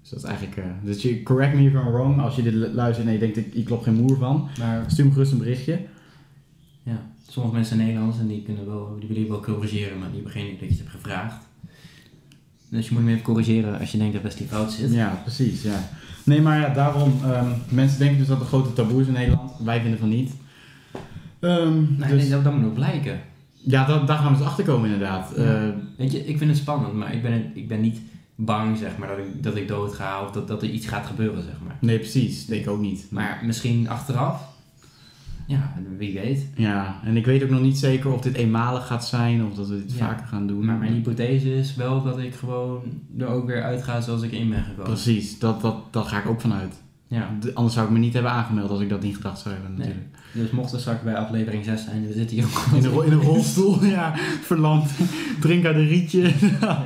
Dus 0.00 0.10
dat 0.10 0.18
is 0.18 0.24
eigenlijk... 0.24 0.56
eh, 0.56 0.64
dus 0.84 1.02
je 1.02 1.22
correct 1.22 1.54
me 1.54 1.62
if 1.62 1.72
I'm 1.72 1.92
wrong. 1.92 2.20
Als 2.20 2.36
je 2.36 2.42
dit 2.42 2.54
luistert 2.54 3.06
en 3.06 3.12
je 3.12 3.18
denkt, 3.18 3.36
ik, 3.36 3.54
ik 3.54 3.64
klop 3.64 3.82
geen 3.82 3.94
moer 3.94 4.16
van. 4.16 4.48
Maar 4.58 4.84
Stuur 4.86 5.04
me 5.04 5.12
gerust 5.12 5.32
een 5.32 5.38
berichtje. 5.38 5.80
Sommige 7.32 7.54
mensen 7.54 7.76
zijn 7.76 7.86
Nederlands 7.86 8.18
en 8.18 8.26
die, 8.26 8.42
kunnen 8.42 8.66
wel, 8.66 8.96
die 8.98 9.08
willen 9.08 9.22
je 9.22 9.28
wel 9.28 9.40
corrigeren, 9.40 9.98
maar 9.98 10.10
die 10.12 10.22
geen 10.28 10.46
idee 10.46 10.58
dat 10.58 10.68
je 10.68 10.74
het 10.74 10.78
hebt 10.78 10.90
gevraagd. 10.90 11.34
Dus 12.68 12.88
je 12.88 12.92
moet 12.92 13.02
hem 13.02 13.10
even 13.10 13.22
corrigeren 13.22 13.78
als 13.78 13.92
je 13.92 13.98
denkt 13.98 14.12
dat 14.12 14.22
best 14.22 14.38
die 14.38 14.46
fout 14.46 14.72
zit. 14.72 14.92
Ja, 14.92 15.20
precies, 15.22 15.62
ja. 15.62 15.88
Nee, 16.24 16.40
maar 16.40 16.60
ja, 16.60 16.68
daarom... 16.68 17.12
ehm, 17.24 17.50
mensen 17.68 17.98
denken 17.98 18.18
dus 18.18 18.26
dat 18.26 18.40
er 18.40 18.46
grote 18.46 18.72
taboe 18.72 19.00
is 19.00 19.06
in 19.06 19.12
Nederland. 19.12 19.52
Wij 19.64 19.80
vinden 19.80 19.98
van 19.98 20.08
niet. 20.08 20.32
Nee, 21.40 21.68
dus, 21.98 22.08
nee, 22.08 22.28
dat, 22.28 22.44
dat 22.44 22.52
moet 22.52 22.62
nog 22.62 22.72
blijken. 22.72 23.20
Ja, 23.52 23.86
dat, 23.86 24.06
daar 24.06 24.18
gaan 24.18 24.32
we 24.32 24.38
dus 24.38 24.46
achter 24.46 24.64
komen 24.64 24.90
inderdaad. 24.90 25.32
Ja. 25.36 25.42
Eh, 25.42 25.68
Weet 25.96 26.12
je, 26.12 26.26
ik 26.26 26.38
vind 26.38 26.50
het 26.50 26.58
spannend, 26.58 26.94
maar 26.94 27.14
ik 27.14 27.22
ben, 27.22 27.50
ik 27.54 27.68
ben 27.68 27.80
niet 27.80 28.00
bang 28.34 28.78
zeg 28.78 28.96
maar, 28.98 29.08
dat 29.08 29.18
ik, 29.18 29.42
dat 29.42 29.56
ik 29.56 29.68
dood 29.68 29.94
ga 29.94 30.22
of 30.22 30.30
dat, 30.30 30.48
dat 30.48 30.62
er 30.62 30.68
iets 30.68 30.86
gaat 30.86 31.06
gebeuren. 31.06 31.42
Zeg 31.42 31.54
maar. 31.66 31.76
nee, 31.80 31.98
precies. 31.98 32.46
Dat 32.46 32.58
ik 32.58 32.68
ook 32.68 32.80
niet. 32.80 33.06
maar 33.10 33.42
misschien 33.44 33.88
achteraf, 33.88 34.51
ja, 35.46 35.72
wie 35.98 36.14
weet. 36.20 36.46
Ja, 36.54 37.00
en 37.04 37.16
ik 37.16 37.26
weet 37.26 37.42
ook 37.42 37.50
nog 37.50 37.60
niet 37.60 37.78
zeker 37.78 38.12
of 38.12 38.20
dit 38.20 38.34
eenmalig 38.34 38.86
gaat 38.86 39.06
zijn 39.06 39.44
of 39.44 39.54
dat 39.54 39.68
we 39.68 39.76
dit 39.76 39.92
Ja. 39.92 39.98
vaker 40.06 40.26
gaan 40.26 40.46
doen. 40.46 40.64
Maar 40.64 40.76
mijn 40.78 40.92
hypothese 40.92 41.54
is 41.56 41.74
wel 41.74 42.02
dat 42.02 42.18
ik 42.18 42.34
gewoon 42.34 42.82
er 43.18 43.26
ook 43.26 43.46
weer 43.46 43.62
uitga 43.62 44.00
zoals 44.00 44.22
ik 44.22 44.32
in 44.32 44.48
ben 44.48 44.62
gekomen. 44.64 44.84
Precies, 44.92 45.38
dat, 45.38 45.60
dat, 45.60 45.92
dat 45.92 46.06
ga 46.06 46.18
ik 46.18 46.26
ook 46.26 46.40
vanuit. 46.40 46.82
Ja. 47.12 47.28
Anders 47.54 47.74
zou 47.74 47.86
ik 47.86 47.92
me 47.92 47.98
niet 47.98 48.12
hebben 48.12 48.32
aangemeld 48.32 48.70
als 48.70 48.80
ik 48.80 48.88
dat 48.88 49.02
niet 49.02 49.16
gedacht 49.16 49.38
zou 49.40 49.54
hebben 49.54 49.70
Nee. 49.70 49.78
natuurlijk. 49.86 50.10
Dus 50.32 50.50
mocht 50.50 50.72
er 50.72 50.80
straks 50.80 51.02
bij 51.02 51.16
aflevering 51.16 51.64
6 51.64 51.84
zijn, 51.84 52.06
we 52.06 52.12
zitten 52.12 52.36
hier 52.36 52.44
ook 52.44 52.76
In, 52.76 52.84
een, 52.84 53.04
in 53.04 53.12
een 53.12 53.20
rolstoel, 53.20 53.84
ja, 53.96 54.12
verlamd. 54.42 54.90
Drink 55.40 55.64
uit 55.64 55.76
een 55.76 55.88
rietje. 55.88 56.32
Ja. 56.60 56.82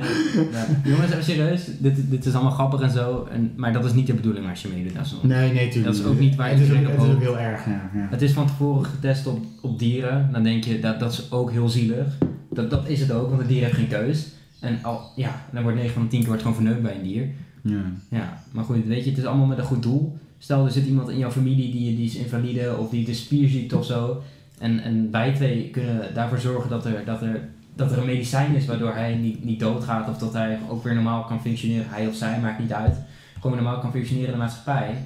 Jongens, 0.83 1.11
even 1.11 1.23
serieus, 1.23 1.65
dit, 1.79 2.09
dit 2.09 2.25
is 2.25 2.33
allemaal 2.33 2.51
grappig 2.51 2.81
en 2.81 2.91
zo, 2.91 3.27
en, 3.31 3.53
maar 3.55 3.73
dat 3.73 3.85
is 3.85 3.93
niet 3.93 4.07
de 4.07 4.13
bedoeling 4.13 4.49
als 4.49 4.61
je 4.61 4.67
meedoet 4.67 4.97
aan 4.97 5.05
zo'n 5.05 5.19
Nee, 5.21 5.53
nee, 5.53 5.69
tuurlijk. 5.69 5.95
Dat 5.95 6.05
is 6.05 6.11
ook 6.11 6.19
niet 6.19 6.35
waar 6.35 6.49
het 6.49 6.59
is 6.59 6.71
ook, 6.71 6.77
op 6.77 6.85
Het 6.85 7.03
is 7.03 7.13
ook 7.13 7.21
heel 7.21 7.39
erg, 7.39 7.65
ja. 7.65 7.89
ja. 7.93 8.07
Het 8.09 8.21
is 8.21 8.31
van 8.31 8.47
tevoren 8.47 8.85
getest 8.85 9.27
op, 9.27 9.45
op 9.61 9.79
dieren. 9.79 10.29
Dan 10.31 10.43
denk 10.43 10.63
je 10.63 10.79
dat 10.79 10.99
dat 10.99 11.11
is 11.11 11.31
ook 11.31 11.51
heel 11.51 11.69
zielig. 11.69 12.17
Dat, 12.49 12.69
dat 12.69 12.87
is 12.87 12.99
het 12.99 13.11
ook, 13.11 13.27
want 13.27 13.39
het 13.39 13.49
dier 13.49 13.63
heeft 13.63 13.75
geen 13.75 13.87
keus. 13.87 14.27
En 14.59 14.83
al, 14.83 15.11
ja, 15.15 15.41
dan 15.51 15.63
wordt 15.63 15.77
9 15.77 15.93
van 15.93 16.01
de 16.03 16.07
10 16.07 16.19
keer 16.19 16.27
wordt 16.27 16.43
gewoon 16.43 16.57
verneukt 16.57 16.81
bij 16.81 16.95
een 16.95 17.03
dier. 17.03 17.27
Ja. 17.61 17.81
Ja, 18.09 18.43
maar 18.51 18.63
goed, 18.63 18.85
weet 18.85 19.03
je, 19.03 19.09
het 19.09 19.19
is 19.19 19.25
allemaal 19.25 19.45
met 19.45 19.57
een 19.57 19.63
goed 19.63 19.83
doel. 19.83 20.17
Stel, 20.37 20.65
er 20.65 20.71
zit 20.71 20.85
iemand 20.85 21.09
in 21.09 21.17
jouw 21.17 21.31
familie 21.31 21.71
die, 21.71 21.95
die 21.95 22.05
is 22.05 22.15
invalide 22.15 22.77
of 22.77 22.89
die 22.89 23.07
is 23.07 23.23
spierziekte 23.23 23.77
of 23.77 23.85
zo. 23.85 24.21
En, 24.57 24.79
en 24.79 25.11
wij 25.11 25.33
twee 25.33 25.69
kunnen 25.69 26.13
daarvoor 26.13 26.39
zorgen 26.39 26.69
dat 26.69 26.85
er, 26.85 27.05
dat 27.05 27.21
er, 27.21 27.49
dat 27.75 27.91
er 27.91 27.97
een 27.97 28.05
medicijn 28.05 28.55
is 28.55 28.65
waardoor 28.65 28.93
hij 28.93 29.15
niet, 29.15 29.43
niet 29.43 29.59
doodgaat. 29.59 30.09
Of 30.09 30.17
dat 30.17 30.33
hij 30.33 30.59
ook 30.69 30.83
weer 30.83 30.93
normaal 30.93 31.23
kan 31.23 31.41
functioneren. 31.41 31.89
Hij 31.89 32.07
of 32.07 32.15
zij, 32.15 32.39
maakt 32.39 32.59
niet 32.59 32.73
uit. 32.73 32.95
Gewoon 33.33 33.51
weer 33.51 33.61
normaal 33.61 33.81
kan 33.81 33.91
functioneren 33.91 34.27
in 34.27 34.33
de 34.33 34.43
maatschappij. 34.43 35.03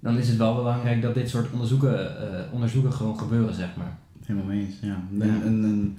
Dan 0.00 0.18
is 0.18 0.28
het 0.28 0.36
wel 0.36 0.54
belangrijk 0.54 1.02
dat 1.02 1.14
dit 1.14 1.28
soort 1.28 1.52
onderzoeken, 1.52 2.32
eh, 2.32 2.52
onderzoeken 2.52 2.92
gewoon 2.92 3.18
gebeuren, 3.18 3.54
zeg 3.54 3.68
maar. 3.76 3.98
Helemaal 4.24 4.48
mee 4.48 4.60
eens, 4.60 4.74
ja. 4.80 5.02
Ja. 5.10 5.24
En, 5.24 5.42
en, 5.42 5.64
en 5.64 5.98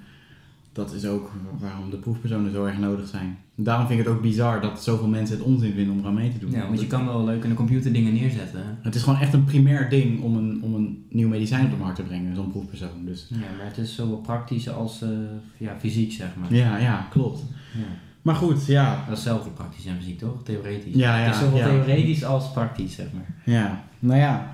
dat 0.74 0.94
is 0.94 1.06
ook 1.06 1.32
waarom 1.60 1.90
de 1.90 1.98
proefpersonen 1.98 2.52
zo 2.52 2.66
erg 2.66 2.78
nodig 2.78 3.08
zijn. 3.08 3.38
Daarom 3.64 3.88
vind 3.88 4.00
ik 4.00 4.06
het 4.06 4.16
ook 4.16 4.22
bizar 4.22 4.62
dat 4.62 4.84
zoveel 4.84 5.08
mensen 5.08 5.38
het 5.38 5.46
onzin 5.46 5.74
vinden 5.74 5.94
om 5.94 6.00
eraan 6.00 6.14
mee 6.14 6.32
te 6.32 6.40
doen. 6.40 6.52
Ja, 6.52 6.68
want 6.68 6.80
je 6.82 6.88
kan 6.88 7.06
wel 7.06 7.26
leuk 7.26 7.44
in 7.44 7.50
de 7.50 7.56
computer 7.56 7.94
dingen 7.94 8.14
neerzetten. 8.14 8.78
Het 8.82 8.96
is 8.96 9.04
gewoon 9.04 9.20
echt 9.20 9.34
een 9.34 9.44
primair 9.46 9.90
ding 9.90 10.22
om 10.22 10.38
een, 10.38 10.60
om 10.64 10.74
een 10.74 11.06
nieuw 11.10 11.28
medicijn 11.28 11.66
op 11.66 11.72
de 11.72 11.78
markt 11.78 11.96
te 11.96 12.04
brengen, 12.04 12.36
zo'n 12.36 12.52
proefpersoon. 12.52 13.06
Dus 13.06 13.28
Ja, 13.30 13.38
maar 13.58 13.66
het 13.68 13.78
is 13.78 13.96
zowel 13.96 14.18
praktisch 14.18 14.70
als 14.70 15.02
eh, 15.02 15.10
ja, 15.58 15.76
fysiek, 15.80 16.12
zeg 16.12 16.28
maar. 16.40 16.54
ja, 16.54 16.78
ja, 16.78 17.08
klopt. 17.10 17.40
Ja. 17.74 17.84
Maar 18.22 18.36
goed, 18.36 18.66
ja. 18.66 18.90
Dat 18.96 19.02
is 19.02 19.08
hetzelfde 19.08 19.50
praktisch 19.50 19.86
en 19.86 19.96
fysiek, 20.00 20.20
toch? 20.20 20.44
Theoretisch. 20.44 20.96
Ja, 20.96 21.18
ja, 21.18 21.24
het 21.26 21.34
is 21.36 21.40
zowel 21.42 21.58
ja. 21.58 21.66
theoretisch 21.68 22.24
als 22.26 22.52
praktisch, 22.52 22.94
zeg 22.96 23.06
maar. 23.14 23.36
Ja, 23.56 23.84
nou 24.00 24.20
ja. 24.20 24.54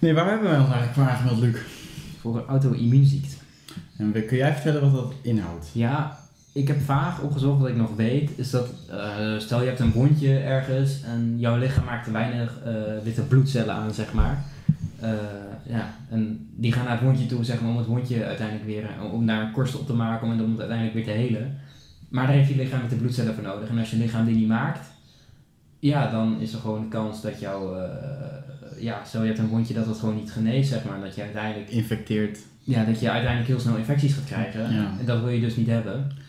Nee, 0.00 0.14
waar 0.14 0.28
hebben 0.28 0.48
wij 0.50 0.58
ons 0.58 0.70
eigenlijk 0.70 0.94
voor 0.98 1.08
aangemeld, 1.08 1.38
Luc? 1.38 1.56
Voor 2.20 2.36
een 2.36 2.44
auto-immuunziekte. 2.46 3.36
En 3.96 4.12
we- 4.12 4.22
kun 4.22 4.36
jij 4.36 4.52
vertellen 4.52 4.80
wat 4.82 4.92
dat 5.02 5.12
inhoudt? 5.22 5.70
Ja, 5.72 6.18
ik 6.56 6.68
heb 6.68 6.80
vaag 6.80 7.20
opgezocht 7.20 7.60
wat 7.60 7.68
ik 7.68 7.76
nog 7.76 7.96
weet. 7.96 8.30
Is 8.36 8.50
dat, 8.50 8.68
eh, 8.90 9.38
stel 9.38 9.60
je 9.60 9.66
hebt 9.66 9.80
een 9.80 9.92
wondje 9.92 10.38
ergens 10.38 11.02
en 11.02 11.34
jouw 11.38 11.58
lichaam 11.58 11.84
maakt 11.84 12.04
te 12.04 12.10
weinig 12.10 12.58
eh, 12.64 12.72
witte 13.02 13.22
bloedcellen 13.22 13.74
aan, 13.74 13.94
zeg 13.94 14.12
maar. 14.12 14.44
Eh, 15.00 15.10
ja, 15.66 15.94
en 16.10 16.48
die 16.54 16.72
gaan 16.72 16.84
naar 16.84 16.92
het 16.92 17.02
wondje 17.02 17.26
toe, 17.26 17.44
zeg 17.44 17.60
maar, 17.60 17.70
om 17.70 17.76
het 17.76 17.86
wondje 17.86 18.24
uiteindelijk 18.24 18.66
weer, 18.66 18.88
om 19.12 19.26
daar 19.26 19.42
een 19.42 19.52
korst 19.52 19.76
op 19.76 19.86
te 19.86 19.92
maken, 19.92 20.26
om 20.26 20.38
het 20.38 20.58
uiteindelijk 20.58 20.94
weer 20.94 21.04
te 21.04 21.20
helen. 21.20 21.58
Maar 22.08 22.26
daar 22.26 22.36
heeft 22.36 22.48
je 22.48 22.56
lichaam 22.56 22.80
witte 22.80 22.96
bloedcellen 22.96 23.34
voor 23.34 23.42
nodig. 23.42 23.68
En 23.68 23.78
als 23.78 23.90
je 23.90 23.96
lichaam 23.96 24.24
die 24.24 24.36
niet 24.36 24.48
maakt, 24.48 24.86
ja, 25.78 26.10
dan 26.10 26.40
is 26.40 26.52
er 26.52 26.60
gewoon 26.60 26.82
de 26.82 26.88
kans 26.88 27.22
dat 27.22 27.40
jouw, 27.40 27.76
ja, 28.78 29.04
stel 29.04 29.20
je 29.20 29.26
hebt 29.26 29.38
een 29.38 29.48
wondje 29.48 29.74
dat 29.74 29.86
het 29.86 29.98
gewoon 29.98 30.14
niet 30.14 30.32
geneest, 30.32 30.70
zeg 30.70 30.84
maar. 30.84 31.00
Dat 31.00 31.14
je 31.14 31.22
uiteindelijk 31.22 31.70
Infecteert. 31.70 32.38
ja, 32.62 32.84
dat 32.84 33.00
je 33.00 33.10
uiteindelijk 33.10 33.48
heel 33.48 33.60
snel 33.60 33.76
infecties 33.76 34.14
gaat 34.14 34.24
krijgen. 34.24 34.74
Ja. 34.74 34.92
En 34.98 35.06
dat 35.06 35.20
wil 35.20 35.28
je 35.28 35.40
dus 35.40 35.56
niet 35.56 35.66
hebben. 35.66 36.24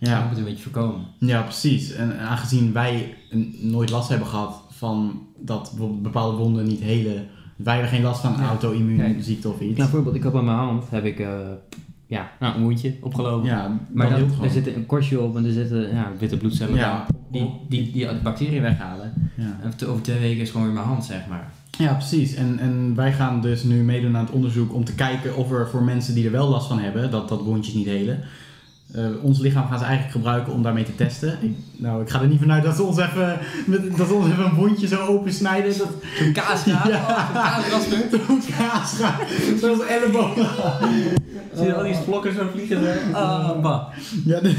Ja. 0.00 0.20
Dat 0.20 0.28
moet 0.28 0.38
een 0.38 0.44
beetje 0.44 0.62
voorkomen. 0.70 1.00
ja, 1.18 1.42
precies. 1.42 1.92
En 1.92 2.18
aangezien 2.18 2.72
wij 2.72 3.14
een- 3.30 3.54
nooit 3.60 3.90
last 3.90 4.08
hebben 4.08 4.26
gehad 4.28 4.62
van 4.70 5.22
dat 5.38 5.68
bijvoorbeeld 5.70 6.02
bepaalde 6.02 6.36
wonden 6.36 6.66
niet 6.66 6.80
helen, 6.80 7.26
wij 7.56 7.74
hebben 7.74 7.92
geen 7.92 8.02
last 8.02 8.20
van 8.20 8.32
Ja. 8.38 8.48
auto-immuunziekte 8.48 9.48
of 9.48 9.54
iets. 9.54 9.62
Nou, 9.62 9.74
bijvoorbeeld, 9.76 10.14
ik 10.14 10.22
heb 10.22 10.36
aan 10.36 10.44
mijn 10.44 10.56
hand 10.56 10.90
heb 10.90 11.04
ik, 11.04 11.18
eh, 11.18 11.28
ja, 12.06 12.30
nou, 12.40 12.56
een 12.56 12.62
wondje 12.62 12.94
opgelopen. 13.00 13.48
Ja, 13.48 13.78
maar 13.92 14.10
dat 14.10 14.18
er 14.42 14.50
zit 14.50 14.66
een 14.66 14.86
korstje 14.86 15.20
op 15.20 15.36
en 15.36 15.44
er 15.44 15.52
zitten 15.52 15.94
ja, 15.94 16.12
witte 16.18 16.36
bloedcellen 16.36 16.74
Ja. 16.74 17.06
Die, 17.30 17.50
die, 17.68 17.92
die 17.92 18.06
de 18.06 18.20
bacteriën 18.22 18.62
weghalen. 18.62 19.30
Ja. 19.36 19.58
En 19.62 19.88
over 19.88 20.02
twee 20.02 20.18
weken 20.18 20.36
is 20.36 20.40
het 20.40 20.50
gewoon 20.50 20.66
weer 20.66 20.74
mijn 20.74 20.86
hand, 20.86 21.04
zeg 21.04 21.26
maar. 21.28 21.52
Ja, 21.78 21.92
precies. 21.94 22.34
En, 22.34 22.58
en 22.58 22.94
wij 22.94 23.12
gaan 23.12 23.40
dus 23.40 23.62
nu 23.62 23.82
meedoen 23.82 24.16
aan 24.16 24.24
het 24.24 24.34
onderzoek 24.34 24.74
om 24.74 24.84
te 24.84 24.94
kijken 24.94 25.36
of 25.36 25.50
er 25.52 25.68
voor 25.68 25.82
mensen 25.82 26.14
die 26.14 26.24
er 26.24 26.30
wel 26.30 26.48
last 26.48 26.66
van 26.68 26.78
hebben, 26.78 27.10
dat 27.10 27.28
dat 27.28 27.42
wondjes 27.42 27.74
niet 27.74 27.86
helen, 27.86 28.18
Eh, 28.94 29.04
ons 29.22 29.38
lichaam 29.38 29.66
gaan 29.68 29.78
ze 29.78 29.84
eigenlijk 29.84 30.14
gebruiken 30.16 30.52
om 30.52 30.62
daarmee 30.62 30.84
te 30.84 30.94
testen. 30.94 31.38
Ik, 31.40 31.56
nou, 31.76 32.02
ik 32.02 32.10
ga 32.10 32.20
er 32.20 32.26
niet 32.28 32.40
vanuit 32.40 32.62
dat 32.62 32.76
ze 32.76 32.82
ons 32.82 32.98
even, 32.98 33.38
met, 33.66 33.96
dat 33.96 34.06
ze 34.08 34.14
ons 34.14 34.26
even 34.30 34.44
een 34.44 34.54
wondje 34.54 34.86
zo 34.86 35.06
opensnijden. 35.06 35.78
Dat, 35.78 35.88
Zo'n 36.18 36.32
kaasgraad, 36.32 36.86
Ja. 36.92 36.98
oh, 36.98 37.18
zo'n 37.28 37.64
kaasrasper. 37.70 38.20
Zo'n 38.26 38.42
kaas 38.58 38.92
gaat. 39.00 39.22
Zoals 39.60 39.86
elleboog. 39.86 40.34
Zie 41.54 41.64
je 41.66 41.74
al 41.74 41.82
die 41.82 41.94
vlokken 41.94 42.34
zo 42.34 42.46
vliegen? 42.52 42.78
Ah, 43.12 43.60
bah. 43.62 43.82
Ja, 44.24 44.40
de- 44.40 44.56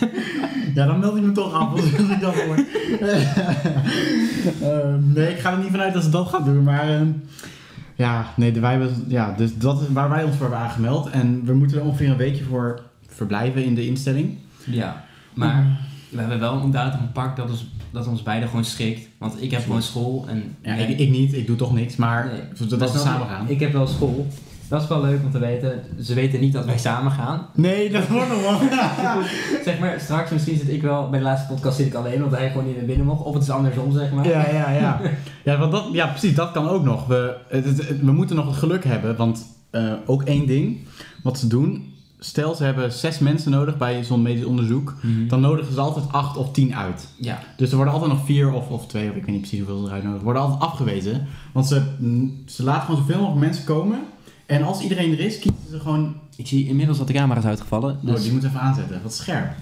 ja, 0.74 0.86
dan 0.86 0.98
meld 0.98 1.16
ik 1.16 1.22
me 1.22 1.32
toch 1.32 1.52
af 1.52 1.70
als 1.72 1.84
ik 1.84 2.20
dat 2.20 2.34
hoor. 2.34 2.56
Ehm, 4.62 5.12
nee, 5.12 5.30
ik 5.30 5.38
ga 5.38 5.52
er 5.52 5.58
niet 5.58 5.70
vanuit 5.70 5.94
dat 5.94 6.02
ze 6.02 6.10
dat 6.10 6.28
gaan 6.28 6.44
doen, 6.44 6.62
maar... 6.62 6.88
ehm, 6.88 7.06
ja, 7.94 8.26
nee, 8.36 8.52
de- 8.52 8.60
wij 8.60 8.88
ja, 9.06 9.34
dus 9.36 9.56
dat 9.58 9.80
is 9.80 9.86
waar 9.92 10.08
wij 10.08 10.22
ons 10.24 10.36
voor 10.36 10.46
hebben 10.46 10.64
aangemeld. 10.64 11.10
En 11.10 11.42
we 11.44 11.54
moeten 11.54 11.78
er 11.78 11.84
ongeveer 11.84 12.10
een 12.10 12.16
weekje 12.16 12.44
voor 12.44 12.80
verblijven 13.26 13.64
in 13.64 13.74
de 13.74 13.86
instelling. 13.86 14.36
Ja, 14.66 15.04
maar 15.34 15.80
we 16.08 16.20
hebben 16.20 16.38
wel 16.40 16.60
een 16.62 16.70
datum 16.70 17.00
gepakt 17.00 17.36
dat 17.36 17.50
ons, 17.50 17.66
dat 17.90 18.06
ons 18.06 18.22
beiden 18.22 18.48
gewoon 18.48 18.64
schikt. 18.64 19.08
Want 19.18 19.42
ik 19.42 19.50
heb 19.50 19.62
gewoon 19.62 19.82
school 19.82 20.24
en... 20.28 20.56
Ja, 20.62 20.74
ik, 20.74 20.98
ik 20.98 21.10
niet, 21.10 21.32
ik 21.34 21.46
doe 21.46 21.56
toch 21.56 21.72
niks, 21.72 21.96
maar 21.96 22.26
Nee. 22.26 22.68
dat, 22.68 22.78
dat 22.80 22.92
we 22.92 22.98
samen 22.98 23.26
gaan. 23.28 23.48
Ik 23.48 23.60
heb 23.60 23.72
wel 23.72 23.86
school. 23.86 24.26
Dat 24.68 24.82
is 24.82 24.88
wel 24.88 25.00
leuk 25.02 25.20
om 25.24 25.30
te 25.30 25.38
weten. 25.38 25.80
Ze 26.02 26.14
weten 26.14 26.40
niet 26.40 26.52
dat 26.52 26.64
wij 26.64 26.78
samen 26.78 27.12
gaan. 27.12 27.46
Nee, 27.54 27.90
dat 27.90 28.08
wordt 28.08 28.28
nog 28.28 28.40
wel. 28.42 28.58
Zeg 29.64 29.78
maar, 29.78 30.00
straks 30.00 30.30
misschien 30.30 30.56
zit 30.58 30.68
ik 30.68 30.82
wel, 30.82 31.08
bij 31.10 31.18
de 31.18 31.24
laatste 31.24 31.52
podcast 31.52 31.76
zit 31.76 31.86
ik 31.86 31.94
alleen, 31.94 32.24
omdat 32.24 32.38
hij 32.38 32.50
gewoon 32.50 32.66
niet 32.66 32.76
naar 32.76 32.84
binnen 32.84 33.06
mocht. 33.06 33.22
Of 33.24 33.34
het 33.34 33.42
is 33.42 33.50
andersom, 33.50 33.92
zeg 33.92 34.12
maar. 34.12 34.28
Ja, 34.28 34.48
ja, 34.52 34.70
ja. 34.70 35.00
Ja, 35.44 35.58
want 35.58 35.72
dat, 35.72 35.88
ja, 35.92 36.06
precies, 36.06 36.34
dat 36.34 36.52
kan 36.52 36.68
ook 36.68 36.84
nog. 36.84 37.06
We, 37.06 37.36
het, 37.48 37.64
het- 37.64 37.88
het- 37.88 38.00
we 38.00 38.12
moeten 38.12 38.36
nog 38.36 38.46
het 38.46 38.56
geluk 38.56 38.84
hebben, 38.84 39.16
want 39.16 39.46
eh, 39.70 39.92
ook 40.06 40.22
één 40.22 40.46
ding 40.46 40.78
wat 41.22 41.38
ze 41.38 41.46
doen. 41.46 41.91
Stel, 42.24 42.54
ze 42.54 42.64
hebben 42.64 42.92
zes 42.92 43.18
mensen 43.18 43.50
nodig 43.50 43.76
bij 43.76 44.04
zo'n 44.04 44.22
medisch 44.22 44.44
onderzoek. 44.44 44.94
Mhm. 45.00 45.28
Dan 45.28 45.40
nodigen 45.40 45.72
ze 45.72 45.80
altijd 45.80 46.04
acht 46.12 46.36
of 46.36 46.52
tien 46.52 46.74
uit. 46.74 47.08
Ja, 47.16 47.38
Dus 47.56 47.70
er 47.70 47.76
worden 47.76 47.94
altijd 47.94 48.12
nog 48.12 48.24
vier 48.24 48.52
of, 48.52 48.68
of 48.68 48.86
twee, 48.86 49.10
of 49.10 49.16
ik 49.16 49.24
weet 49.24 49.30
niet 49.34 49.40
precies 49.40 49.58
hoeveel 49.58 49.78
ze 49.80 49.86
eruit 49.86 50.02
nodigen, 50.02 50.24
worden 50.24 50.42
altijd 50.42 50.60
afgewezen. 50.60 51.26
Want 51.52 51.66
ze, 51.66 51.82
ze 52.46 52.62
laten 52.64 52.82
gewoon 52.84 53.00
zoveel 53.00 53.18
mogelijk 53.20 53.40
mensen 53.40 53.64
komen. 53.64 54.00
En 54.46 54.62
als 54.62 54.80
iedereen 54.80 55.12
er 55.12 55.20
is, 55.20 55.38
kiezen 55.38 55.60
ze 55.70 55.80
gewoon... 55.80 56.14
ik 56.36 56.46
zie 56.46 56.68
inmiddels 56.68 56.98
dat 56.98 57.06
de 57.06 57.12
camera 57.12 57.38
is 57.40 57.46
uitgevallen. 57.46 57.94
Oh, 58.04 58.06
Dus... 58.14 58.22
die 58.22 58.32
moeten 58.32 58.48
even 58.48 58.60
aanzetten. 58.60 59.00
Wat 59.02 59.14
scherp. 59.14 59.52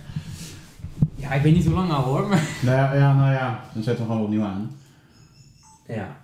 Ja, 1.17 1.31
ik 1.33 1.43
weet 1.43 1.55
niet 1.55 1.65
hoe 1.65 1.75
lang 1.75 1.91
al 1.93 2.03
hoor, 2.03 2.29
maar... 2.29 2.43
Nou 2.63 2.77
ja, 2.77 2.95
ja, 2.95 3.15
nou 3.15 3.33
ja. 3.33 3.65
Dan 3.75 3.83
zetten 3.83 4.05
we 4.05 4.11
gewoon 4.11 4.25
opnieuw 4.27 4.45
aan. 4.45 4.71
Ja. 5.89 6.17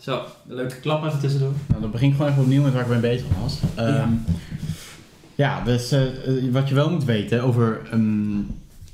Zo, 0.00 0.22
een 0.48 0.54
leuke 0.54 0.80
klap 0.80 1.04
even 1.04 1.18
tussendoor. 1.20 1.52
Nou, 1.66 1.80
dan 1.80 1.90
begin 1.90 2.08
ik 2.08 2.14
gewoon 2.16 2.30
even 2.30 2.42
opnieuw 2.42 2.62
met 2.62 2.72
waar 2.72 2.82
ik 2.82 2.88
mee 2.88 3.00
bezig 3.00 3.26
was. 3.40 3.58
Ehm, 3.74 3.88
Ja. 3.94 4.08
Ja. 5.36 5.64
dus 5.64 5.92
eh, 5.92 6.02
eh, 6.02 6.52
wat 6.52 6.68
je 6.68 6.74
wel 6.74 6.90
moet 6.90 7.04
weten 7.04 7.42
over 7.42 7.80
ehm, 7.90 8.38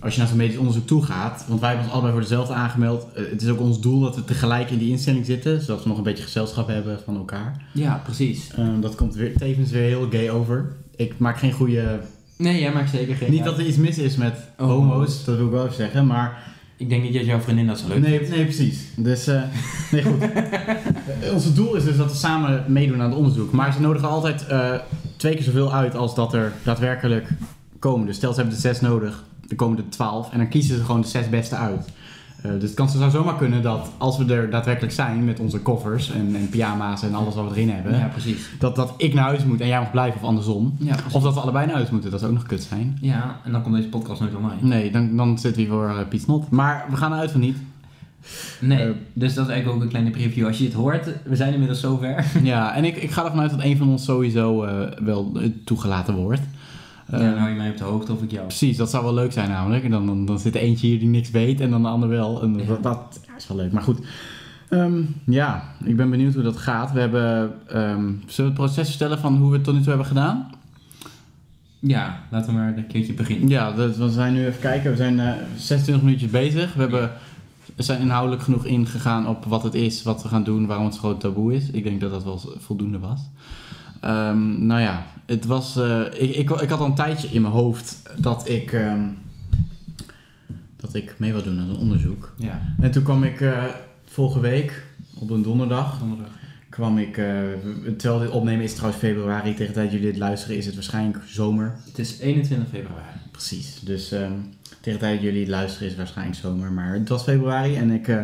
als 0.02 0.12
je 0.12 0.18
naar 0.18 0.28
zo'n 0.28 0.36
medisch 0.36 0.56
onderzoek 0.56 0.86
toe 0.86 1.02
gaat, 1.02 1.44
want 1.48 1.60
wij 1.60 1.68
hebben 1.68 1.86
ons 1.86 1.94
allebei 1.94 2.12
voor 2.12 2.28
dezelfde 2.28 2.54
aangemeld. 2.54 3.06
Eh, 3.14 3.22
het 3.30 3.42
is 3.42 3.48
ook 3.48 3.60
ons 3.60 3.80
doel 3.80 4.00
dat 4.00 4.16
we 4.16 4.24
tegelijk 4.24 4.70
in 4.70 4.78
die 4.78 4.90
instelling 4.90 5.26
zitten, 5.26 5.60
zodat 5.60 5.82
we 5.82 5.88
nog 5.88 5.98
een 5.98 6.04
beetje 6.04 6.22
gezelschap 6.22 6.68
hebben 6.68 7.00
van 7.04 7.16
elkaar. 7.16 7.62
Ja, 7.72 8.00
precies. 8.04 8.50
Ehm, 8.56 8.80
dat 8.80 8.94
komt 8.94 9.14
weer, 9.14 9.36
tevens 9.36 9.70
weer 9.70 9.82
heel 9.82 10.08
gay 10.10 10.30
over. 10.30 10.72
Ik 10.96 11.18
maak 11.18 11.38
geen 11.38 11.52
goede. 11.52 12.00
Nee, 12.36 12.60
jij 12.60 12.72
maakt 12.72 12.90
zeker 12.90 13.14
geen... 13.14 13.30
Niet 13.30 13.44
dat 13.44 13.58
er 13.58 13.66
iets 13.66 13.76
mis 13.76 13.98
is 13.98 14.16
met 14.16 14.34
Oh. 14.58 14.66
homo's, 14.66 15.24
dat 15.24 15.36
wil 15.36 15.46
ik 15.46 15.52
wel 15.52 15.64
even 15.64 15.76
zeggen, 15.76 16.06
maar. 16.06 16.50
Ik 16.76 16.88
denk 16.88 17.02
niet 17.02 17.14
dat 17.14 17.24
jouw 17.24 17.40
vriendin 17.40 17.66
dat 17.66 17.78
zo 17.78 17.88
leuk 17.88 18.00
Nee, 18.00 18.28
nee, 18.28 18.44
precies. 18.44 18.84
Dus, 18.96 19.26
eh, 19.26 19.42
nee, 19.92 20.02
goed. 20.02 20.28
Ons 21.34 21.54
doel 21.54 21.74
is 21.74 21.84
dus 21.84 21.96
dat 21.96 22.10
we 22.10 22.16
samen 22.16 22.64
meedoen 22.68 23.00
aan 23.00 23.08
het 23.08 23.18
onderzoek. 23.18 23.52
Maar 23.52 23.72
ze 23.72 23.80
nodigen 23.80 24.08
altijd 24.08 24.46
twee 25.22 25.34
keer 25.34 25.44
zoveel 25.44 25.72
uit 25.72 25.94
als 25.94 26.14
dat 26.14 26.34
er 26.34 26.52
daadwerkelijk 26.62 27.28
komen. 27.78 28.06
Dus 28.06 28.16
stel 28.16 28.30
ze 28.32 28.36
hebben 28.36 28.54
er 28.54 28.60
zes 28.60 28.80
nodig, 28.80 29.24
dan 29.46 29.56
komen 29.56 29.78
er 29.78 29.88
twaalf. 29.88 30.32
En 30.32 30.38
dan 30.38 30.48
kiezen 30.48 30.76
ze 30.76 30.84
gewoon 30.84 31.00
de 31.00 31.06
zes 31.06 31.28
beste 31.28 31.54
uit. 31.56 31.88
Eh, 32.42 32.50
dus 32.52 32.62
het 32.62 32.74
kan, 32.74 32.88
zou 32.88 33.10
zomaar 33.10 33.36
kunnen 33.36 33.62
dat 33.62 33.90
als 33.98 34.18
we 34.18 34.34
er 34.34 34.50
daadwerkelijk 34.50 34.92
zijn 34.92 35.24
met 35.24 35.40
onze 35.40 35.58
koffers 35.60 36.10
en, 36.10 36.36
en 36.36 36.48
pyjama's 36.48 37.02
en 37.02 37.14
alles 37.14 37.34
wat 37.34 37.44
we 37.44 37.50
erin 37.50 37.70
hebben, 37.70 37.98
Ja, 37.98 38.06
precies. 38.06 38.50
dat, 38.58 38.76
dat 38.76 38.94
ik 38.96 39.14
naar 39.14 39.24
huis 39.24 39.44
moet 39.44 39.60
en 39.60 39.66
jij 39.66 39.78
mag 39.78 39.90
blijven 39.90 40.20
of 40.20 40.26
andersom. 40.26 40.76
Ja. 40.78 40.94
Of 41.12 41.22
dat 41.22 41.34
we 41.34 41.40
allebei 41.40 41.66
naar 41.66 41.74
huis 41.74 41.90
moeten, 41.90 42.10
dat 42.10 42.20
zou 42.20 42.32
ook 42.32 42.38
nog 42.38 42.46
kut 42.46 42.62
zijn. 42.62 42.98
Ja, 43.00 43.40
en 43.44 43.52
dan 43.52 43.62
komt 43.62 43.74
deze 43.74 43.88
podcast 43.88 44.20
nooit 44.20 44.34
online. 44.34 44.60
Nee, 44.60 44.90
dan, 44.90 45.16
dan 45.16 45.38
zitten 45.38 45.62
we 45.62 45.68
voor 45.68 45.88
uh, 45.88 46.08
Piet 46.08 46.22
Snot. 46.22 46.50
Maar 46.50 46.86
we 46.90 46.96
gaan 46.96 47.12
eruit 47.12 47.30
van 47.30 47.40
niet. 47.40 47.56
Nee, 48.60 48.78
Eh, 48.78 48.90
dus 49.12 49.34
dat 49.34 49.44
is 49.46 49.50
eigenlijk 49.52 49.76
ook 49.78 49.82
een 49.84 49.88
kleine 49.90 50.10
preview. 50.10 50.46
Als 50.46 50.58
je 50.58 50.64
dit 50.64 50.72
hoort, 50.72 51.06
we 51.24 51.36
zijn 51.36 51.52
inmiddels 51.52 51.80
zover. 51.80 52.24
Ja, 52.42 52.74
en 52.74 52.84
ik, 52.84 52.96
ik 52.96 53.10
ga 53.10 53.24
ervan 53.24 53.40
uit 53.40 53.50
dat 53.50 53.62
een 53.62 53.76
van 53.76 53.88
ons 53.88 54.04
sowieso 54.04 54.64
eh, 54.64 54.98
wel 55.04 55.32
eh, 55.36 55.48
toegelaten 55.64 56.14
wordt. 56.14 56.40
Ja, 57.10 57.18
Eh, 57.18 57.24
dan 57.24 57.38
hou 57.38 57.50
je 57.50 57.56
mij 57.56 57.70
op 57.70 57.76
de 57.76 57.84
hoogte 57.84 58.12
of 58.12 58.22
ik 58.22 58.30
jou. 58.30 58.46
Precies, 58.46 58.76
dat 58.76 58.90
zou 58.90 59.04
wel 59.04 59.14
leuk 59.14 59.32
zijn 59.32 59.48
namelijk. 59.48 59.84
En 59.84 59.90
dan, 59.90 60.06
dan, 60.06 60.26
dan 60.26 60.38
zit 60.38 60.54
er 60.54 60.60
eentje 60.60 60.86
hier 60.86 60.98
die 60.98 61.08
niks 61.08 61.30
weet 61.30 61.60
en 61.60 61.70
dan 61.70 61.82
de 61.82 61.88
ander 61.88 62.08
wel. 62.08 62.42
En 62.42 62.54
Ja. 62.58 62.64
dat, 62.66 62.82
dat 62.82 63.20
ja, 63.26 63.36
is 63.36 63.48
wel 63.48 63.56
leuk. 63.56 63.72
Maar 63.72 63.82
goed, 63.82 63.98
Ehm, 64.68 65.02
ja, 65.26 65.62
ik 65.84 65.96
ben 65.96 66.10
benieuwd 66.10 66.34
hoe 66.34 66.42
dat 66.42 66.56
gaat. 66.56 66.92
We 66.92 67.00
hebben, 67.00 67.52
ehm, 67.68 68.00
zullen 68.06 68.16
we 68.26 68.42
het 68.42 68.54
proces 68.54 68.88
vertellen 68.88 69.18
van 69.18 69.36
hoe 69.36 69.48
we 69.50 69.54
het 69.56 69.64
tot 69.64 69.74
nu 69.74 69.80
toe 69.80 69.88
hebben 69.88 70.06
gedaan? 70.06 70.50
Ja, 71.78 72.20
laten 72.30 72.52
we 72.52 72.58
maar 72.58 72.76
een 72.76 72.86
keertje 72.86 73.12
beginnen. 73.12 73.48
Ja, 73.48 73.72
dat, 73.72 73.96
we 73.96 74.10
zijn 74.10 74.32
nu 74.32 74.46
even 74.46 74.60
kijken. 74.60 74.90
We 74.90 74.96
zijn 74.96 75.20
eh 75.20 75.32
26 75.56 76.04
minuutjes 76.04 76.30
bezig. 76.30 76.74
We 76.74 76.80
hebben, 76.80 77.10
zijn 77.76 78.00
inhoudelijk 78.00 78.42
genoeg 78.42 78.64
ingegaan 78.64 79.28
op 79.28 79.44
wat 79.44 79.62
het 79.62 79.74
is, 79.74 80.02
wat 80.02 80.22
we 80.22 80.28
gaan 80.28 80.44
doen, 80.44 80.66
waarom 80.66 80.86
het 80.86 80.98
groot 80.98 81.20
taboe 81.20 81.54
is. 81.54 81.70
Ik 81.70 81.84
denk 81.84 82.00
dat 82.00 82.10
dat 82.10 82.24
wel 82.24 82.40
voldoende 82.58 82.98
was. 82.98 83.20
Ehm, 84.00 84.66
nou 84.66 84.80
ja, 84.80 85.06
het 85.26 85.44
was, 85.44 85.76
eh, 85.76 86.00
ik, 86.00 86.34
ik, 86.34 86.50
ik 86.50 86.68
had 86.68 86.80
al 86.80 86.86
een 86.86 86.94
tijdje 86.94 87.28
in 87.28 87.42
mijn 87.42 87.54
hoofd 87.54 88.02
dat 88.16 88.48
ik, 88.48 88.72
ehm, 88.72 89.00
dat 90.76 90.94
ik 90.94 91.14
mee 91.18 91.32
wil 91.32 91.42
doen 91.42 91.60
aan 91.60 91.68
een 91.68 91.76
onderzoek. 91.76 92.34
Ja, 92.38 92.60
En 92.80 92.90
toen 92.90 93.02
kwam 93.02 93.24
ik 93.24 93.40
eh, 93.40 93.64
vorige 94.04 94.40
week, 94.40 94.86
op 95.14 95.30
een 95.30 95.42
donderdag, 95.42 95.98
donderdag. 95.98 96.30
kwam 96.68 96.98
ik, 96.98 97.16
eh, 97.16 97.24
terwijl 97.96 98.20
dit 98.20 98.30
opnemen 98.30 98.64
is 98.64 98.74
trouwens 98.74 99.02
februari, 99.02 99.50
tegen 99.50 99.66
de 99.66 99.72
tijd 99.72 99.90
dat 99.90 99.94
jullie 99.94 100.10
dit 100.10 100.20
luisteren 100.20 100.56
is 100.56 100.66
het 100.66 100.74
waarschijnlijk 100.74 101.18
zomer. 101.26 101.76
Het 101.86 101.98
is 101.98 102.18
21 102.18 102.68
februari. 102.68 103.18
Precies, 103.30 103.80
dus 103.80 104.12
ehm, 104.12 104.32
tegen 104.82 104.98
de 104.98 105.04
tijd 105.04 105.14
dat 105.20 105.30
jullie 105.32 105.48
luisteren 105.48 105.88
is 105.88 105.96
waarschijnlijk 105.96 106.38
zomer, 106.38 106.72
maar 106.72 106.92
het 106.92 107.08
was 107.08 107.22
februari 107.22 107.76
en 107.76 107.90
ik, 107.90 108.08
eh, 108.08 108.18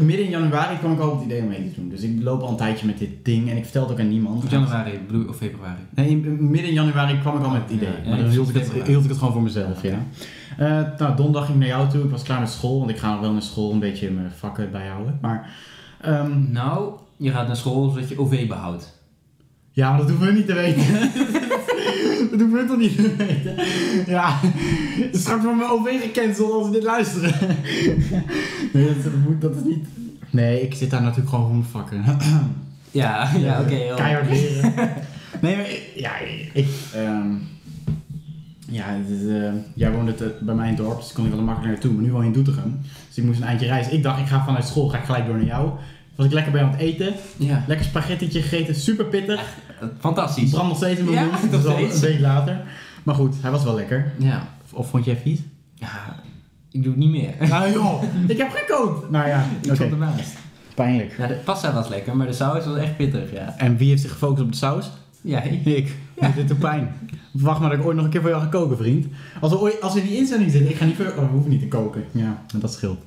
midden 0.00 0.24
in 0.24 0.30
januari 0.30 0.78
kwam 0.78 0.92
ik 0.92 0.98
al 1.00 1.10
op 1.10 1.14
het 1.18 1.24
idee 1.24 1.40
om 1.42 1.48
mee 1.48 1.68
te 1.72 1.80
doen. 1.80 1.88
Dus 1.88 2.00
ik 2.00 2.22
loop 2.22 2.42
al 2.42 2.48
een 2.50 2.56
tijdje 2.56 2.86
met 2.86 2.98
dit 2.98 3.24
ding 3.24 3.50
en 3.50 3.56
ik 3.56 3.62
vertel 3.64 3.82
het 3.82 3.92
ook 3.92 3.98
aan 4.00 4.08
niemand. 4.08 4.44
Of 4.44 4.50
januari, 4.50 5.00
bedoel- 5.06 5.28
of 5.28 5.36
februari. 5.36 5.80
Nee, 5.90 6.08
in- 6.08 6.50
midden 6.50 6.68
in 6.68 6.74
januari 6.74 7.18
kwam 7.18 7.36
ik 7.36 7.44
al 7.44 7.50
met 7.50 7.62
het 7.62 7.70
idee, 7.70 7.88
Ja, 8.02 8.08
maar 8.08 8.16
dan 8.16 8.26
ik 8.26 8.32
hield 8.32 8.48
ik, 8.48 8.54
het, 8.54 8.64
februari. 8.64 8.90
hield 8.90 9.02
ik 9.04 9.08
het 9.10 9.18
gewoon 9.18 9.32
voor 9.32 9.42
mezelf, 9.42 9.82
ja. 9.82 9.98
Eh, 10.58 10.66
nou, 10.98 11.16
donderdag 11.16 11.44
ging 11.46 11.62
ik 11.62 11.68
naar 11.68 11.76
jou 11.78 11.88
toe, 11.90 12.04
ik 12.04 12.10
was 12.10 12.22
klaar 12.22 12.40
met 12.40 12.50
school, 12.50 12.78
want 12.78 12.90
ik 12.90 12.98
ga 12.98 13.10
nog 13.12 13.20
wel 13.20 13.32
naar 13.32 13.42
school 13.42 13.72
een 13.72 13.78
beetje 13.78 14.10
mijn 14.10 14.30
vakken 14.36 14.70
bijhouden, 14.70 15.18
maar... 15.20 15.50
ehm, 16.00 16.52
Nou, 16.52 16.92
je 17.16 17.30
gaat 17.30 17.46
naar 17.46 17.56
school 17.56 17.90
zodat 17.90 18.08
je 18.08 18.18
OV 18.20 18.48
behoudt. 18.48 19.00
Ja, 19.70 19.88
maar 19.88 19.98
dat 19.98 20.08
hoeven 20.08 20.26
we 20.26 20.32
niet 20.32 20.46
te 20.46 20.54
weten. 20.54 20.84
dat 22.30 22.40
hoeven 22.40 22.58
we 22.60 22.64
toch 22.66 22.78
niet 22.78 22.96
te 22.96 23.14
weten. 23.16 23.54
Ja, 24.06 24.38
straks 25.12 25.42
wordt 25.44 25.58
mijn 25.58 25.70
OV 25.70 26.00
gecanceld 26.02 26.52
als 26.52 26.66
we 26.66 26.72
dit 26.72 26.82
luisteren. 26.82 27.34
nee, 28.72 28.86
dat, 29.02 29.12
moet, 29.28 29.40
dat 29.40 29.56
is 29.56 29.62
niet... 29.64 29.84
Nee, 30.30 30.62
ik 30.62 30.74
zit 30.74 30.90
daar 30.90 31.02
natuurlijk 31.02 31.28
gewoon 31.28 31.44
voor 31.46 31.54
mijn 31.54 31.68
vakken. 31.70 32.04
Ja, 32.90 33.30
ja, 33.38 33.60
oké. 33.60 33.74
heel- 33.74 33.94
Keihard 33.94 34.28
leren. 34.30 34.72
nee, 35.40 35.56
maar 35.56 35.66
ja, 35.94 36.12
ik... 36.52 36.66
ehm, 36.94 37.26
ja, 38.68 38.84
het 38.86 39.08
is, 39.20 39.26
eh, 39.28 39.52
jij 39.74 39.92
woonde 39.92 40.14
te- 40.14 40.34
bij 40.40 40.54
mij 40.54 40.68
in 40.68 40.74
het 40.74 40.82
dorp, 40.84 41.00
dus 41.00 41.12
kon 41.12 41.24
ik 41.24 41.30
wel 41.30 41.38
een 41.38 41.44
makkelijker 41.44 41.78
naartoe. 41.78 41.92
Maar 41.92 42.02
nu 42.04 42.12
woon 42.12 42.20
je 42.20 42.26
in 42.26 42.32
Doetinchem, 42.32 42.78
dus 43.08 43.16
ik 43.18 43.24
moest 43.24 43.40
een 43.40 43.46
eindje 43.46 43.66
reizen. 43.66 43.92
Ik 43.92 44.02
dacht, 44.02 44.20
ik 44.20 44.26
ga 44.26 44.44
vanuit 44.44 44.66
school, 44.66 44.88
ga 44.88 44.98
ik 44.98 45.04
gelijk 45.04 45.26
door 45.26 45.36
naar 45.36 45.44
jou. 45.46 45.70
Was 46.16 46.26
ik 46.26 46.32
lekker 46.32 46.52
bij 46.52 46.62
aan 46.62 46.70
het 46.70 46.80
eten. 46.80 47.12
Ja, 47.36 47.64
Lekker 47.66 47.86
spaghettietje 47.86 48.42
gegeten, 48.42 48.74
super 48.74 49.04
pittig. 49.04 49.54
Fantastisch. 49.98 50.50
Brand 50.50 50.68
nog 50.68 50.76
steeds 50.76 50.98
in 51.00 51.04
mijn 51.04 51.16
Ja, 51.16 51.30
dus 51.50 51.64
een 51.94 52.00
week 52.00 52.20
later. 52.20 52.60
Maar 53.02 53.14
goed, 53.14 53.34
hij 53.40 53.50
was 53.50 53.64
wel 53.64 53.74
lekker. 53.74 54.12
Ja. 54.18 54.48
Of, 54.64 54.72
of 54.72 54.88
vond 54.88 55.04
jij 55.04 55.16
vies? 55.16 55.38
ja, 55.74 55.88
ik 56.70 56.82
doe 56.82 56.92
het 56.92 57.00
niet 57.00 57.10
meer. 57.10 57.48
Nou 57.48 57.72
joh, 57.72 58.02
ik 58.26 58.38
heb 58.38 58.50
gekookt. 58.54 59.10
Nou 59.10 59.28
ja, 59.28 59.44
Ik 59.60 59.66
oké. 59.66 59.74
stond 59.74 59.92
ernaast. 59.92 60.32
Pijnlijk. 60.74 61.14
Ja, 61.18 61.26
de 61.26 61.34
pasta 61.34 61.72
was 61.72 61.88
lekker, 61.88 62.16
maar 62.16 62.26
de 62.26 62.32
saus 62.32 62.64
was 62.66 62.76
echt 62.76 62.96
pittig, 62.96 63.32
ja. 63.32 63.54
En 63.56 63.76
wie 63.76 63.88
heeft 63.88 64.02
zich 64.02 64.10
gefocust 64.12 64.42
op 64.42 64.50
de 64.50 64.56
saus? 64.56 64.90
Ja, 65.20 65.42
Ik. 65.42 65.96
Ja. 66.20 66.28
Dit 66.34 66.48
doet 66.48 66.58
pijn. 66.58 66.94
Wacht 67.32 67.60
maar 67.60 67.70
dat 67.70 67.78
ik 67.78 67.84
ooit 67.84 67.96
nog 67.96 68.04
een 68.04 68.10
keer 68.10 68.20
voor 68.20 68.30
jou 68.30 68.42
ga 68.42 68.48
koken, 68.48 68.76
vriend. 68.76 69.06
Als 69.40 69.52
we, 69.52 69.58
ooit, 69.58 69.80
als 69.80 69.94
we 69.94 70.00
in 70.00 70.06
die 70.06 70.16
instelling 70.16 70.50
zitten, 70.50 70.70
ik 70.70 70.76
ga 70.76 70.84
niet 70.84 70.96
voor... 70.96 71.06
Oh, 71.06 71.16
we 71.16 71.24
hoeven 71.32 71.50
niet 71.50 71.60
te 71.60 71.68
koken. 71.68 72.04
Ja, 72.10 72.42
dat 72.58 72.72
scheelt. 72.72 72.98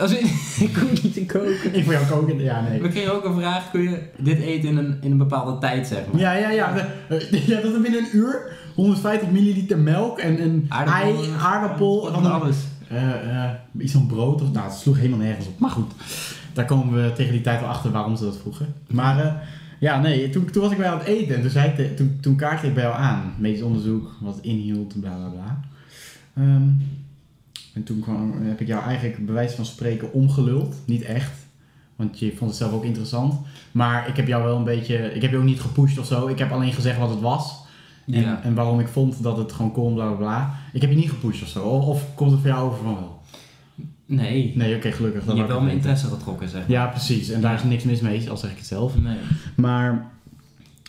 Als 0.00 0.12
ik, 0.12 0.20
ik 0.68 0.72
kon 0.72 0.88
niet 1.02 1.14
te 1.14 1.26
koken. 1.26 1.74
Ik 1.74 1.84
voor 1.84 1.92
jou 1.92 2.06
koken? 2.06 2.40
Ja, 2.40 2.60
nee. 2.60 2.80
We 2.82 2.88
kregen 2.88 3.14
ook 3.14 3.24
een 3.24 3.34
vraag, 3.40 3.70
kun 3.70 3.82
je 3.82 3.98
dit 4.16 4.38
eten 4.40 4.68
in 4.68 4.76
een, 4.76 4.98
in 5.00 5.10
een 5.10 5.18
bepaalde 5.18 5.58
tijd, 5.58 5.86
zeg 5.86 5.98
maar? 6.12 6.20
Ja, 6.20 6.32
ja, 6.32 6.50
ja. 6.50 6.76
Ja, 7.46 7.60
dat 7.62 7.74
is 7.74 7.80
binnen 7.80 8.00
een 8.00 8.16
uur 8.16 8.56
150 8.74 9.30
milliliter 9.30 9.78
melk 9.78 10.18
en 10.18 10.42
een 10.42 10.66
ei, 10.68 11.14
aardappel. 11.40 12.06
en 12.06 12.12
van 12.14 12.32
alles. 12.32 12.56
Eh, 12.88 13.44
eh, 13.44 13.50
iets 13.78 13.92
van 13.92 14.06
brood 14.06 14.42
of 14.42 14.52
nou, 14.52 14.66
het 14.66 14.78
sloeg 14.78 14.96
helemaal 14.96 15.18
nergens 15.18 15.46
op. 15.46 15.58
Maar 15.58 15.70
goed, 15.70 15.92
daar 16.52 16.64
komen 16.64 17.02
we 17.02 17.12
tegen 17.12 17.32
die 17.32 17.40
tijd 17.40 17.60
wel 17.60 17.68
achter 17.68 17.90
waarom 17.90 18.16
ze 18.16 18.24
dat 18.24 18.38
vroegen. 18.40 18.74
Maar 18.90 19.18
eh, 19.18 19.32
Ja, 19.78 20.00
nee, 20.00 20.30
toen, 20.30 20.50
toen 20.50 20.62
was 20.62 20.72
ik 20.72 20.78
bij 20.78 20.88
aan 20.90 20.98
het 20.98 21.06
eten 21.06 21.34
en 21.34 21.40
toen, 21.40 21.50
zei 21.50 21.72
ik 21.76 21.96
toen, 21.96 22.18
toen 22.20 22.36
kaartte 22.36 22.66
ik 22.66 22.74
bij 22.74 22.82
jou 22.82 22.96
aan. 22.96 23.34
Medisch 23.38 23.62
onderzoek, 23.62 24.10
wat 24.20 24.34
het 24.34 24.44
inhield, 24.44 25.00
bla 25.00 25.10
bla 25.10 25.28
bla. 25.28 25.60
Ehm, 26.36 26.68
en 27.78 27.84
toen 27.84 28.00
kwam, 28.00 28.32
heb 28.42 28.60
ik 28.60 28.66
jou 28.66 28.82
eigenlijk 28.84 29.24
bij 29.26 29.34
wijze 29.34 29.56
van 29.56 29.64
spreken 29.64 30.12
omgeluld. 30.12 30.74
Niet 30.84 31.02
echt, 31.02 31.32
want 31.96 32.18
je 32.18 32.32
vond 32.36 32.50
het 32.50 32.58
zelf 32.58 32.72
ook 32.72 32.84
interessant. 32.84 33.34
Maar 33.72 34.08
ik 34.08 34.16
heb 34.16 34.26
jou 34.26 34.44
wel 34.44 34.56
een 34.56 34.64
beetje, 34.64 35.14
ik 35.14 35.22
heb 35.22 35.30
je 35.30 35.36
ook 35.36 35.42
niet 35.44 35.60
gepusht 35.60 35.98
of 35.98 36.06
zo. 36.06 36.26
Ik 36.26 36.38
heb 36.38 36.52
alleen 36.52 36.72
gezegd 36.72 36.98
wat 36.98 37.10
het 37.10 37.20
was. 37.20 37.66
En, 38.06 38.20
Ja. 38.20 38.40
en 38.42 38.54
waarom 38.54 38.80
ik 38.80 38.88
vond 38.88 39.22
dat 39.22 39.36
het 39.36 39.52
gewoon 39.52 39.72
kon, 39.72 39.94
bla 39.94 40.06
bla 40.06 40.16
bla. 40.16 40.54
Ik 40.72 40.80
heb 40.80 40.90
je 40.90 40.96
niet 40.96 41.08
gepusht 41.10 41.42
of 41.42 41.48
zo. 41.48 41.62
Of, 41.64 41.84
of 41.86 42.14
komt 42.14 42.30
het 42.30 42.40
voor 42.40 42.48
jou 42.50 42.66
over 42.70 42.84
van 42.84 42.94
wel? 42.94 43.16
Nee, 44.06 44.52
Nee, 44.56 44.76
oké, 44.76 44.92
gelukkig. 44.92 45.20
je 45.20 45.26
dat 45.26 45.36
hebt 45.36 45.48
wou 45.48 45.58
wel 45.60 45.60
mijn 45.68 45.76
interesse 45.76 46.06
getrokken, 46.06 46.48
zeg. 46.48 46.62
Ja, 46.68 46.86
precies. 46.86 47.30
En 47.30 47.40
daar 47.40 47.54
is 47.54 47.62
niks 47.62 47.84
mis 47.84 48.00
mee, 48.00 48.30
al 48.30 48.36
zeg 48.36 48.50
ik 48.50 48.56
het 48.56 48.66
zelf. 48.66 49.00
Nee. 49.00 49.16
Maar 49.56 50.10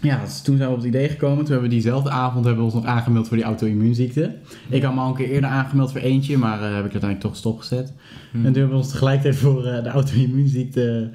ja, 0.01 0.23
dus 0.23 0.41
toen 0.41 0.57
zijn 0.57 0.69
we 0.69 0.75
op 0.75 0.81
het 0.81 0.89
idee 0.89 1.09
gekomen. 1.09 1.37
Toen 1.37 1.51
hebben 1.51 1.69
we 1.69 1.75
diezelfde 1.75 2.09
avond 2.09 2.45
hebben 2.45 2.65
we 2.65 2.71
ons 2.71 2.83
nog 2.83 2.91
aangemeld 2.91 3.27
voor 3.27 3.37
die 3.37 3.45
auto-immuunziekte. 3.45 4.35
Ik 4.69 4.83
had 4.83 4.93
me 4.93 4.99
al 4.99 5.07
een 5.07 5.15
keer 5.15 5.29
eerder 5.29 5.49
aangemeld 5.49 5.91
voor 5.91 6.01
eentje, 6.01 6.37
maar 6.37 6.57
eh, 6.57 6.63
heb 6.63 6.85
ik 6.85 6.91
uiteindelijk 6.91 7.21
toch 7.21 7.35
stopgezet. 7.35 7.93
Hm. 8.31 8.37
En 8.37 8.43
toen 8.43 8.53
hebben 8.53 8.69
we 8.69 8.83
ons 8.83 8.91
tegelijkertijd 8.91 9.35
voor 9.35 9.65
eh, 9.65 9.83
de 9.83 9.89
auto-immuunziekte 9.89 11.11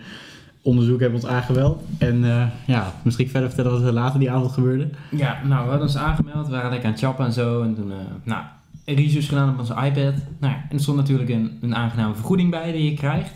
onderzoek 0.62 1.00
hebben 1.00 1.20
ons 1.20 1.30
aangemeld. 1.30 1.82
En 1.98 2.24
eh, 2.24 2.46
ja, 2.66 2.92
misschien 3.02 3.28
verder 3.28 3.50
vertellen 3.50 3.78
wat 3.78 3.88
er 3.88 3.94
later 3.94 4.20
die 4.20 4.30
avond 4.30 4.52
gebeurde. 4.52 4.88
Ja, 5.10 5.40
nou, 5.44 5.62
we 5.64 5.68
hadden 5.70 5.86
ons 5.86 5.96
aangemeld, 5.96 6.46
we 6.46 6.52
waren 6.52 6.70
lekker 6.70 6.86
aan 6.86 6.94
het 6.94 7.02
chappen 7.02 7.26
en 7.26 7.32
zo. 7.32 7.62
En 7.62 7.74
toen, 7.74 7.90
eh 7.92 7.98
nou, 8.22 8.42
research 8.84 9.28
gedaan 9.28 9.52
op 9.52 9.58
onze 9.58 9.74
iPad. 9.74 10.14
Nou 10.38 10.52
ja, 10.52 10.64
en 10.68 10.76
er 10.76 10.80
stond 10.80 10.96
natuurlijk 10.96 11.30
een, 11.30 11.58
een 11.60 11.74
aangename 11.74 12.14
vergoeding 12.14 12.50
bij 12.50 12.72
die 12.72 12.90
je 12.90 12.96
krijgt. 12.96 13.32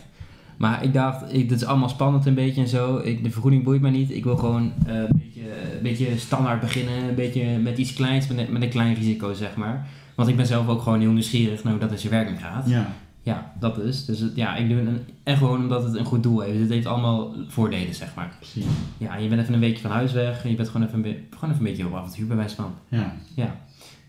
Maar 0.59 0.83
ik 0.83 0.93
dacht, 0.93 1.33
ik, 1.33 1.49
dit 1.49 1.61
is 1.61 1.67
allemaal 1.67 1.89
spannend 1.89 2.25
een 2.25 2.33
beetje 2.33 2.61
en 2.61 2.67
zo. 2.67 2.97
Ik, 2.97 3.23
de 3.23 3.31
vergoeding 3.31 3.63
boeit 3.63 3.81
mij 3.81 3.91
niet. 3.91 4.11
Ik 4.11 4.23
wil 4.23 4.37
gewoon 4.37 4.71
eh, 4.85 4.93
een, 4.95 5.07
beetje, 5.23 5.41
een 5.75 5.81
beetje 5.83 6.17
standaard 6.17 6.59
beginnen. 6.59 7.03
Een 7.09 7.15
beetje 7.15 7.57
met 7.57 7.77
iets 7.77 7.93
kleins, 7.93 8.27
met, 8.27 8.37
een- 8.37 8.53
met 8.53 8.61
een 8.61 8.69
klein 8.69 8.93
risico, 8.95 9.33
zeg 9.33 9.55
maar. 9.55 9.87
Want 10.15 10.29
ik 10.29 10.35
ben 10.35 10.45
zelf 10.45 10.67
ook 10.67 10.81
gewoon 10.81 10.99
heel 10.99 11.11
nieuwsgierig 11.11 11.63
naar 11.63 11.71
hoe 11.73 11.81
dat 11.81 11.91
in 11.91 11.97
zijn 11.97 12.11
werking 12.13 12.39
gaat. 12.41 12.69
Ja, 12.69 12.87
Ja, 13.23 13.51
dat 13.59 13.79
is. 13.79 14.05
Dus 14.05 14.19
het- 14.19 14.35
ja, 14.35 14.55
ik 14.55 14.69
doe 14.69 14.77
het 14.77 14.99
en 15.23 15.37
gewoon 15.37 15.59
omdat 15.61 15.83
het 15.83 15.95
een 15.95 16.05
goed 16.05 16.23
doel 16.23 16.39
heeft. 16.39 16.59
Het 16.59 16.69
heeft 16.69 16.85
allemaal 16.85 17.33
voordelen, 17.47 17.95
zeg 17.95 18.15
maar. 18.15 18.31
precies. 18.39 18.65
Ja, 18.97 19.15
je 19.15 19.27
bent 19.29 19.41
even 19.41 19.53
een 19.53 19.59
weekje 19.59 19.81
van 19.81 19.91
huis 19.91 20.11
weg 20.11 20.43
en 20.43 20.49
je 20.49 20.55
bent 20.55 20.69
gewoon 20.69 20.87
even 20.87 21.05
een, 21.05 21.15
gewoon 21.29 21.49
even 21.55 21.65
een 21.65 21.71
beetje 21.71 21.85
op 21.85 21.95
avontuur 21.95 22.27
bij 22.27 22.35
wijze 22.37 22.55
van. 22.55 22.73
Ja. 22.87 23.13
Ja. 23.35 23.55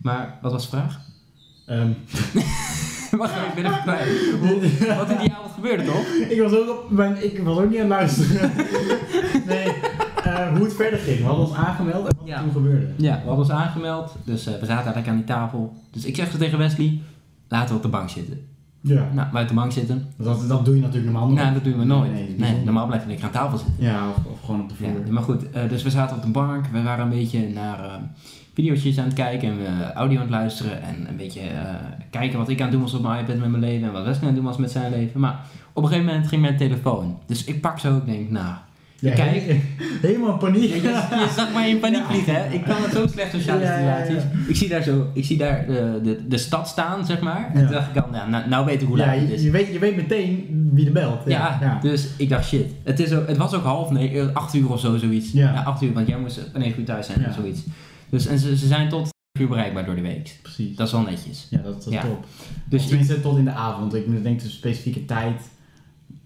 Maar 0.03 0.39
wat 0.43 0.53
was 0.53 0.63
de 0.63 0.69
vraag? 0.77 1.01
Ehm, 1.67 1.89
Wacht 3.19 3.35
even, 3.35 3.49
ik 3.49 3.55
ben 3.55 3.65
even 3.65 3.83
kwijt. 3.83 4.09
Wat 4.99 5.11
in 5.11 5.19
die 5.19 5.33
avond 5.33 5.53
gebeurde 5.55 5.85
toch? 5.85 6.07
ik, 6.29 6.41
was 6.43 6.53
ook 6.53 6.69
op 6.69 6.91
mijn, 6.91 7.25
ik 7.25 7.39
was 7.43 7.59
ook 7.59 7.71
niet 7.71 7.81
aan 7.81 7.91
het 7.91 7.99
luisteren. 8.01 8.51
nee, 9.47 9.65
eh, 10.25 10.49
hoe 10.53 10.65
het 10.65 10.75
verder 10.75 10.99
ging. 10.99 11.19
We 11.19 11.25
hadden 11.25 11.47
ons 11.47 11.57
aangemeld 11.57 12.07
en 12.09 12.17
wat 12.19 12.27
Ja. 12.29 12.37
er 12.37 12.43
toen 12.43 12.53
gebeurde. 12.53 12.87
Ja, 12.97 13.13
we 13.13 13.17
hadden 13.27 13.37
ons 13.39 13.51
aangemeld, 13.51 14.15
dus 14.25 14.47
eh, 14.47 14.53
we 14.53 14.59
zaten 14.67 14.75
eigenlijk 14.75 15.09
aan 15.09 15.17
die 15.17 15.25
tafel. 15.25 15.73
Dus 15.91 16.05
ik 16.05 16.17
zeg 16.17 16.31
tegen 16.31 16.59
Wesley, 16.59 17.01
laten 17.49 17.69
we 17.69 17.75
op 17.77 17.83
de 17.83 17.89
bank 17.89 18.09
zitten. 18.11 18.47
Ja. 18.83 19.09
Nou, 19.13 19.29
wij 19.33 19.43
op 19.43 19.49
de 19.49 19.55
bank 19.55 19.73
zitten. 19.73 20.07
Dat, 20.17 20.49
dat 20.49 20.65
doe 20.65 20.75
je 20.75 20.81
natuurlijk 20.81 21.13
normaal 21.13 21.29
nooit. 21.29 21.41
Nou, 21.41 21.55
dat 21.55 21.65
doen 21.65 21.79
we 21.79 21.85
nooit. 21.85 22.13
Nee, 22.13 22.35
Nee, 22.39 22.65
normaal 22.65 22.87
blijf 22.87 23.07
lekker 23.07 23.25
aan 23.25 23.31
tafel 23.31 23.59
zitten. 23.59 23.75
Ja, 23.79 24.09
of, 24.09 24.33
of 24.33 24.41
gewoon 24.45 24.61
op 24.61 24.69
de 24.69 24.75
vloer. 24.75 24.89
Ja, 25.07 25.13
maar 25.13 25.23
goed, 25.23 25.51
eh, 25.51 25.69
dus 25.69 25.83
we 25.83 25.91
zaten 25.91 26.17
op 26.17 26.23
de 26.23 26.29
bank, 26.29 26.67
we 26.73 26.83
waren 26.83 27.05
een 27.05 27.11
beetje 27.11 27.49
naar 27.49 28.01
video's 28.65 28.99
aan 28.99 29.05
het 29.05 29.15
kijken 29.15 29.49
en 29.49 29.59
we 29.59 29.93
audio 29.93 30.17
aan 30.17 30.23
het 30.23 30.31
luisteren 30.31 30.83
en 30.83 31.07
een 31.09 31.17
beetje 31.17 31.41
eh, 31.41 31.75
kijken 32.11 32.39
wat 32.39 32.49
ik 32.49 32.57
aan 32.59 32.63
het 32.63 32.73
doen 32.73 32.83
was 32.83 32.95
op 32.95 33.03
mijn 33.03 33.21
iPad 33.21 33.37
met 33.39 33.51
mijn 33.51 33.63
leven 33.63 33.87
en 33.87 33.93
wat 33.93 34.05
Wesley 34.05 34.21
aan 34.21 34.27
het 34.27 34.37
doen 34.37 34.45
was 34.45 34.57
met 34.57 34.71
zijn 34.71 34.91
leven. 34.91 35.21
Maar 35.21 35.41
op 35.73 35.83
een 35.83 35.89
gegeven 35.89 36.09
moment 36.11 36.29
ging 36.29 36.43
mijn 36.43 36.57
telefoon. 36.57 37.19
Dus 37.27 37.45
ik 37.45 37.61
pak 37.61 37.79
zo, 37.79 37.97
ik 37.97 38.07
denk, 38.07 38.31
nou, 38.31 38.55
Ja, 38.99 39.15
Kijk. 39.15 39.43
he- 39.47 39.61
helemaal 40.09 40.37
paniek. 40.37 40.63
je, 40.63 40.83
je 40.83 41.33
zag 41.37 41.53
mij 41.53 41.71
in 41.71 41.79
paniek 41.81 42.05
vliegen, 42.05 42.35
hè? 42.35 42.49
Ik 42.53 42.65
kan 42.65 42.77
het 42.83 42.93
zo 42.93 43.07
slecht 43.07 43.31
sociale 43.33 43.65
ja, 43.65 43.77
situaties. 43.77 44.23
Ik 44.49 44.57
zie 44.57 44.69
daar 44.69 44.83
zo, 44.83 45.07
ik 45.15 45.25
zie 45.25 45.37
daar 45.39 45.67
de, 45.67 46.01
de, 46.03 46.29
de 46.29 46.39
stad 46.39 46.69
staan, 46.69 47.07
zeg 47.07 47.21
maar. 47.21 47.51
En 47.55 47.63
toen 47.63 47.73
dacht 47.73 47.97
ik 47.97 48.03
al, 48.03 48.09
nou, 48.11 48.31
nou, 48.31 48.49
nou 48.49 48.65
weet 48.67 48.83
ik 48.83 48.89
hoe 48.89 48.97
laat 48.97 49.15
het 49.15 49.29
je, 49.29 49.35
is. 49.35 49.43
je, 49.43 49.51
weet, 49.51 49.73
je 49.73 49.79
weet 49.79 49.97
meteen 49.97 50.47
wie 50.73 50.87
er 50.87 50.93
belt. 50.93 51.21
Ja, 51.27 51.79
dus 51.83 52.09
ik 52.17 52.29
dacht 52.29 52.47
shit. 52.49 52.67
Het, 52.85 53.01
is 53.01 53.13
ook, 53.13 53.29
het 53.29 53.37
was 53.37 53.55
ook 53.55 53.65
half 53.65 53.91
nee, 53.91 54.21
eh, 54.21 54.27
acht 54.35 54.55
uur 54.55 54.71
of 54.71 54.81
zo, 54.81 54.97
zoiets. 54.97 55.33
Ja. 55.33 55.63
Acht 55.67 55.83
uur, 55.83 55.93
want 55.93 56.07
jij 56.09 56.19
moest 56.19 56.37
eh, 56.39 56.61
negen 56.61 56.81
uur 56.81 56.87
thuis 56.87 57.07
zijn 57.07 57.27
of 57.29 57.35
zoiets. 57.35 57.61
Dus, 58.11 58.27
en 58.27 58.39
ze, 58.39 58.57
ze 58.57 58.67
zijn 58.67 58.89
tot 58.89 59.09
uur 59.39 59.49
bereikbaar 59.49 59.85
door 59.85 59.95
de 59.95 60.01
week. 60.01 60.39
precies. 60.43 60.77
Dat 60.77 60.87
is 60.87 60.93
wel 60.93 61.03
netjes. 61.03 61.47
ja, 61.51 61.59
dat, 61.59 61.75
dat 61.75 61.87
is 61.87 61.93
Ja. 61.93 62.01
top. 62.03 62.27
Dus 62.65 62.79
Of 62.79 62.83
ik, 62.85 62.89
tenminste 62.89 63.21
tot 63.21 63.39
in 63.39 63.45
de 63.45 63.51
avond. 63.53 63.95
Ik 63.95 64.23
denk 64.23 64.41
de 64.41 64.49
specifieke 64.49 65.05
tijd, 65.05 65.51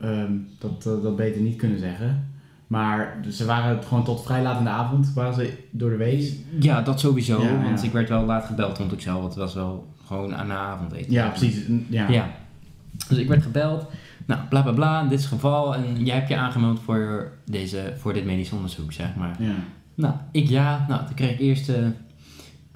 ehm, 0.01 0.33
dat, 0.59 0.83
dat, 0.83 1.03
dat 1.03 1.17
beter 1.17 1.41
niet 1.41 1.57
kunnen 1.57 1.79
zeggen. 1.79 2.29
Maar 2.67 3.19
dus 3.23 3.37
ze 3.37 3.45
waren 3.45 3.83
gewoon 3.83 4.05
tot 4.05 4.23
vrij 4.23 4.43
laat 4.43 4.59
in 4.59 4.65
de 4.65 4.71
avond, 4.71 5.13
waren 5.13 5.35
ze 5.35 5.59
door 5.71 5.91
de 5.91 5.97
week. 5.97 6.33
ja, 6.61 6.83
dat 6.83 7.01
sowieso. 7.01 7.43
Ja, 7.43 7.63
want 7.63 7.81
ja. 7.81 7.87
ik 7.87 7.93
werd 7.93 8.09
wel 8.09 8.25
laat 8.25 8.45
gebeld, 8.45 8.77
vond 8.77 8.93
ik 8.93 9.01
zelf. 9.01 9.21
Want 9.21 9.35
het 9.35 9.43
was 9.43 9.55
wel 9.55 9.87
gewoon 10.07 10.35
aan 10.35 10.47
de 10.47 10.53
avondeten. 10.53 11.13
Ja, 11.13 11.29
precies. 11.29 11.65
Ja. 11.89 12.09
Ja. 12.09 12.31
Dus 13.09 13.19
ik 13.19 13.29
werd 13.29 13.43
gebeld. 13.43 13.87
Nou, 14.27 14.41
bla 14.49 14.63
bla 14.63 14.73
bla, 14.73 15.03
in 15.03 15.09
dit 15.09 15.19
is 15.19 15.25
het 15.25 15.35
geval. 15.35 15.75
En 15.75 16.05
jij 16.05 16.15
hebt 16.17 16.29
je 16.29 16.37
aangemeld 16.37 16.81
voor, 16.81 17.33
deze, 17.45 17.95
voor 17.99 18.13
dit 18.13 18.25
medisch 18.25 18.51
onderzoek, 18.53 18.93
zeg 18.93 19.15
maar. 19.15 19.37
Ja. 19.39 19.55
Nou, 19.95 20.15
ik 20.31 20.49
ja. 20.49 20.85
Nou, 20.89 21.07
toen 21.07 21.15
kreeg 21.15 21.31
ik 21.31 21.39
eerst 21.39 21.69
eh, 21.69 21.77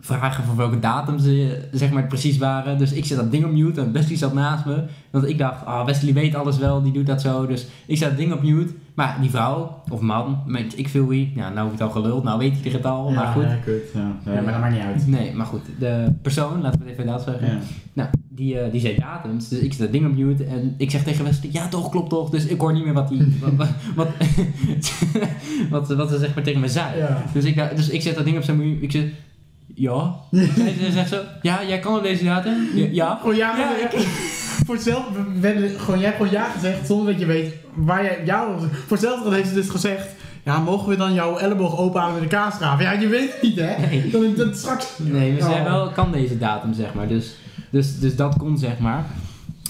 vragen 0.00 0.44
voor 0.44 0.56
welke 0.56 0.78
datum 0.78 1.18
ze 1.18 1.68
zeg 1.72 1.90
maar 1.90 2.06
precies 2.06 2.38
waren. 2.38 2.78
Dus 2.78 2.92
ik 2.92 3.04
zet 3.04 3.16
dat 3.16 3.30
ding 3.30 3.44
op 3.44 3.50
mute 3.50 3.80
en 3.80 3.92
Wesley 3.92 4.16
zat 4.16 4.34
naast 4.34 4.64
me. 4.64 4.84
Want 5.10 5.28
ik 5.28 5.38
dacht, 5.38 5.64
ah, 5.64 5.86
Wesley 5.86 6.12
weet 6.12 6.34
alles 6.34 6.58
wel, 6.58 6.82
die 6.82 6.92
doet 6.92 7.06
dat 7.06 7.20
zo. 7.20 7.46
Dus 7.46 7.66
ik 7.86 7.96
zet 7.96 8.08
het 8.08 8.18
ding 8.18 8.32
op 8.32 8.42
mute. 8.42 8.72
Maar 8.94 9.16
die 9.20 9.30
vrouw, 9.30 9.82
of 9.88 10.00
man, 10.00 10.42
weet 10.46 10.78
ik 10.78 10.88
veel 10.88 11.06
wie. 11.06 11.32
Ja, 11.34 11.48
nou 11.48 11.56
heb 11.56 11.66
ik 11.66 11.72
het 11.72 11.80
al 11.80 11.90
geluld, 11.90 12.24
nou 12.24 12.38
weet 12.38 12.56
iedereen 12.56 12.76
het 12.76 12.86
al. 12.86 13.10
maar 13.10 13.26
goed. 13.26 13.42
Ja, 13.42 13.56
kut. 13.64 13.82
Ja. 13.94 14.32
Ja, 14.32 14.40
maar 14.40 14.52
dat 14.52 14.60
maakt 14.60 14.74
niet 14.74 14.82
uit. 14.82 15.06
Nee, 15.06 15.34
maar 15.34 15.46
goed. 15.46 15.60
De 15.78 16.12
persoon, 16.22 16.60
laten 16.60 16.80
we 16.80 16.84
het 16.84 16.92
even 16.92 17.04
inderdaad 17.04 17.24
zeggen. 17.24 17.60
Nou, 17.92 18.08
die, 18.38 18.58
eh, 18.58 18.70
die 18.72 18.80
zei 18.80 18.94
datums, 18.98 19.48
dus 19.48 19.58
ik 19.58 19.72
zet 19.72 19.80
dat 19.80 19.92
ding 19.92 20.06
op 20.06 20.16
mute 20.16 20.44
en 20.44 20.74
ik 20.78 20.90
zeg 20.90 21.02
tegen 21.02 21.24
Wesley, 21.24 21.50
ja 21.52 21.68
toch, 21.68 21.90
klopt 21.90 22.10
toch, 22.10 22.30
dus 22.30 22.44
ik 22.46 22.60
hoor 22.60 22.72
niet 22.72 22.84
meer 22.84 22.92
wat 22.92 23.08
die, 23.08 23.38
wat, 23.56 23.68
wat, 23.94 24.08
wat, 25.70 25.88
wat, 25.96 26.08
ze 26.10 26.18
zeg 26.18 26.34
maar 26.34 26.44
tegen 26.44 26.60
me 26.60 26.68
zei. 26.68 26.98
Ja. 26.98 27.22
Dus 27.32 27.44
ik, 27.44 27.56
da- 27.56 27.72
dus 27.74 27.88
ik 27.88 28.02
zet 28.02 28.14
dat 28.14 28.24
ding 28.24 28.36
op 28.36 28.42
zijn 28.42 28.56
mute, 28.56 28.82
ik 28.84 28.90
zeg, 28.90 29.04
ja. 29.74 30.14
Zij 30.56 30.74
ze 30.80 30.92
zegt 30.92 31.08
zo, 31.08 31.20
ja, 31.42 31.60
jij 31.66 31.78
kan 31.78 31.96
op 31.96 32.02
deze 32.02 32.24
datum? 32.24 32.68
Ja. 32.74 32.86
ja. 32.92 33.18
Gewoon 33.20 33.36
ja, 33.36 33.56
Ja, 33.58 33.70
ja, 33.80 34.00
voor 34.66 34.74
hetzelfde, 34.74 35.18
gewoon, 35.78 35.98
jij 36.00 36.08
hebt 36.08 36.16
gewoon 36.22 36.30
ja 36.30 36.44
gezegd 36.44 36.86
zonder 36.86 37.06
dat 37.12 37.20
je 37.20 37.26
weet 37.26 37.54
waar 37.74 38.02
jij, 38.04 38.22
jou, 38.24 38.58
voor 38.86 38.96
hetzelfde 38.96 39.34
heeft 39.34 39.48
ze 39.48 39.54
dus 39.54 39.68
gezegd, 39.68 40.08
ja, 40.44 40.58
mogen 40.58 40.88
we 40.88 40.96
dan 40.96 41.14
jouw 41.14 41.36
elleboog 41.36 41.78
openhalen 41.78 42.14
met 42.14 42.22
een 42.22 42.28
kaasgraaf? 42.28 42.80
Ja, 42.80 42.92
je 42.92 43.08
weet 43.08 43.32
het 43.32 43.42
niet, 43.42 43.56
hè? 43.56 43.86
Nee. 43.86 44.10
Dan, 44.10 44.34
dan 44.36 44.54
straks... 44.54 44.86
Nee, 44.98 45.34
we 45.34 45.40
zei 45.40 45.54
Oh. 45.54 45.64
wel, 45.64 45.88
kan 45.90 46.12
deze 46.12 46.38
datum, 46.38 46.72
zeg 46.72 46.94
maar. 46.94 47.08
Dus, 47.08 47.34
dus, 47.70 47.98
dus 47.98 48.16
dat 48.16 48.36
kon, 48.36 48.58
zeg 48.58 48.78
maar. 48.78 49.04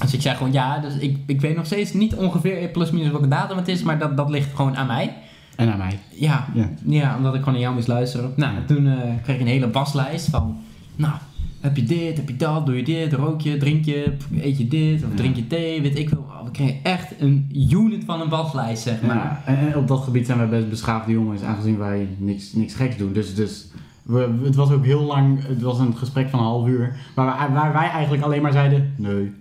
Dus 0.00 0.14
ik 0.14 0.22
zei 0.22 0.37
gewoon 0.37 0.52
ja, 0.52 0.78
dus 0.78 0.94
ik, 0.96 1.16
ik 1.26 1.40
weet 1.40 1.56
nog 1.56 1.66
steeds 1.66 1.92
niet 1.92 2.14
ongeveer 2.14 2.68
plus 2.68 2.90
minus 2.90 3.11
welke 3.11 3.28
datum 3.28 3.56
het 3.56 3.68
is, 3.68 3.82
maar 3.82 3.98
dat, 3.98 4.16
dat 4.16 4.30
ligt 4.30 4.54
gewoon 4.54 4.76
aan 4.76 4.87
mij. 4.87 5.14
En 5.56 5.72
aan 5.72 5.78
mij. 5.78 5.98
Ja, 6.14 6.46
Ja. 6.54 6.68
ja, 6.84 7.16
omdat 7.16 7.32
ik 7.34 7.38
gewoon 7.38 7.54
naar 7.54 7.62
jou 7.62 7.74
moest 7.74 7.88
luisteren. 7.88 8.32
Nou, 8.37 8.52
toen 8.66 8.87
eh, 8.87 8.98
kreeg 9.22 9.34
ik 9.37 9.40
een 9.42 9.46
hele 9.46 9.70
waslijst 9.70 10.28
van, 10.28 10.56
nou, 10.96 11.14
heb 11.61 11.76
je 11.76 11.82
dit, 11.84 12.16
heb 12.16 12.28
je 12.28 12.37
dat, 12.37 12.66
doe 12.66 12.76
je 12.76 12.82
dit, 12.84 13.12
rook 13.12 13.40
je, 13.40 13.56
drink 13.56 13.84
je, 13.84 14.16
eet 14.40 14.58
je 14.58 14.68
dit, 14.68 15.02
of 15.04 15.11
Ja. 15.11 15.16
drink 15.16 15.37
je 15.37 15.46
thee, 15.46 15.82
weet 15.82 15.98
ik 15.98 16.08
veel. 16.08 16.26
We 16.44 16.50
kregen 16.50 16.76
echt 16.82 17.12
een 17.20 17.50
unit 17.70 18.04
van 18.04 18.20
een 18.20 18.28
waslijst, 18.28 18.82
zeg 18.82 19.02
maar. 19.02 19.16
Ja, 19.16 19.42
en, 19.44 19.58
en 19.58 19.76
op 19.76 19.88
dat 19.88 20.02
gebied 20.04 20.26
zijn 20.26 20.38
wij 20.38 20.48
best 20.48 20.68
beschaafde 20.70 21.12
jongens, 21.12 21.42
aangezien 21.42 21.78
wij 21.78 22.08
niks, 22.18 22.52
niks 22.52 22.74
geks 22.74 22.96
doen. 22.96 23.12
Dus, 23.12 23.34
dus 23.34 23.66
we, 24.09 24.38
het 24.44 24.55
was 24.55 24.71
ook 24.71 24.85
heel 24.85 25.03
lang, 25.03 25.47
het 25.47 25.62
was 25.62 25.79
een 25.79 25.97
gesprek 25.97 26.29
van 26.29 26.38
een 26.38 26.44
half 26.44 26.66
uur, 26.68 26.97
waar, 27.14 27.27
wij- 27.38 27.51
waar 27.55 27.73
wij 27.73 27.88
eigenlijk 27.88 28.23
alleen 28.23 28.42
maar 28.42 28.53
zeiden, 28.53 28.92
nee, 28.97 29.33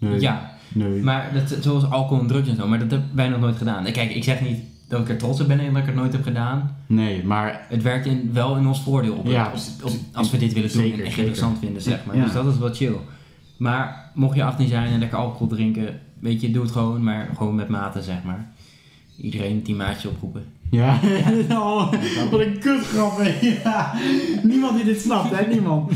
nee, 0.00 0.20
Ja, 0.20 0.50
nee. 0.74 1.02
maar 1.02 1.30
dat, 1.34 1.56
zoals 1.60 1.90
alcohol 1.90 2.20
en 2.22 2.26
drugs 2.28 2.48
en 2.48 2.56
zo, 2.56 2.68
maar 2.68 2.78
dat 2.78 2.90
hebben 2.90 3.08
wij 3.14 3.28
nog 3.28 3.40
nooit 3.40 3.56
gedaan. 3.56 3.84
Kijk, 3.84 4.14
ik 4.14 4.24
zeg 4.24 4.40
niet 4.40 4.58
dat 4.88 5.00
ik 5.00 5.08
er 5.08 5.16
trots 5.16 5.40
op 5.40 5.48
ben 5.48 5.60
en 5.60 5.72
dat 5.72 5.80
ik 5.80 5.86
het 5.86 5.94
nooit 5.94 6.12
heb 6.12 6.22
gedaan. 6.22 6.76
Nee, 6.86 7.24
maar 7.24 7.66
Het 7.68 7.82
werkt 7.82 8.06
in, 8.06 8.30
wel 8.32 8.56
in 8.56 8.66
ons 8.66 8.82
voordeel 8.82 9.14
op, 9.14 9.26
Ja, 9.26 9.44
op- 9.44 9.50
precies. 9.50 9.82
op- 9.82 9.92
als 10.12 10.30
we 10.30 10.38
dit 10.38 10.52
willen 10.52 10.72
doen 10.72 10.82
en 10.82 10.90
echt 10.90 10.98
zeker. 11.00 11.18
interessant 11.18 11.58
vinden, 11.58 11.82
zeg 11.82 12.04
maar. 12.04 12.16
Ja. 12.16 12.24
Dus 12.24 12.32
dat 12.32 12.46
is 12.46 12.58
wel 12.58 12.74
chill. 12.74 12.96
Maar 13.56 14.10
mocht 14.14 14.36
je 14.36 14.44
18 14.44 14.68
zijn 14.68 14.92
en 14.92 14.98
lekker 14.98 15.18
alcohol 15.18 15.46
drinken, 15.46 16.00
weet 16.20 16.40
je, 16.40 16.50
doe 16.50 16.62
het 16.62 16.72
gewoon, 16.72 17.02
maar 17.04 17.28
gewoon 17.36 17.54
met 17.54 17.68
mate, 17.68 18.02
zeg 18.02 18.22
maar. 18.24 18.46
Iedereen 19.16 19.52
een 19.52 19.62
teammaatje 19.62 20.08
oproepen. 20.08 20.44
Ja, 20.70 21.00
oh, 21.50 21.92
wat 22.30 22.40
een 22.40 22.58
kutgrap, 22.58 23.16
hè. 23.16 23.48
Ja. 23.64 23.94
Niemand 24.42 24.76
die 24.76 24.84
dit 24.84 25.00
snapt, 25.00 25.30
hè? 25.36 25.46
Niemand. 25.46 25.92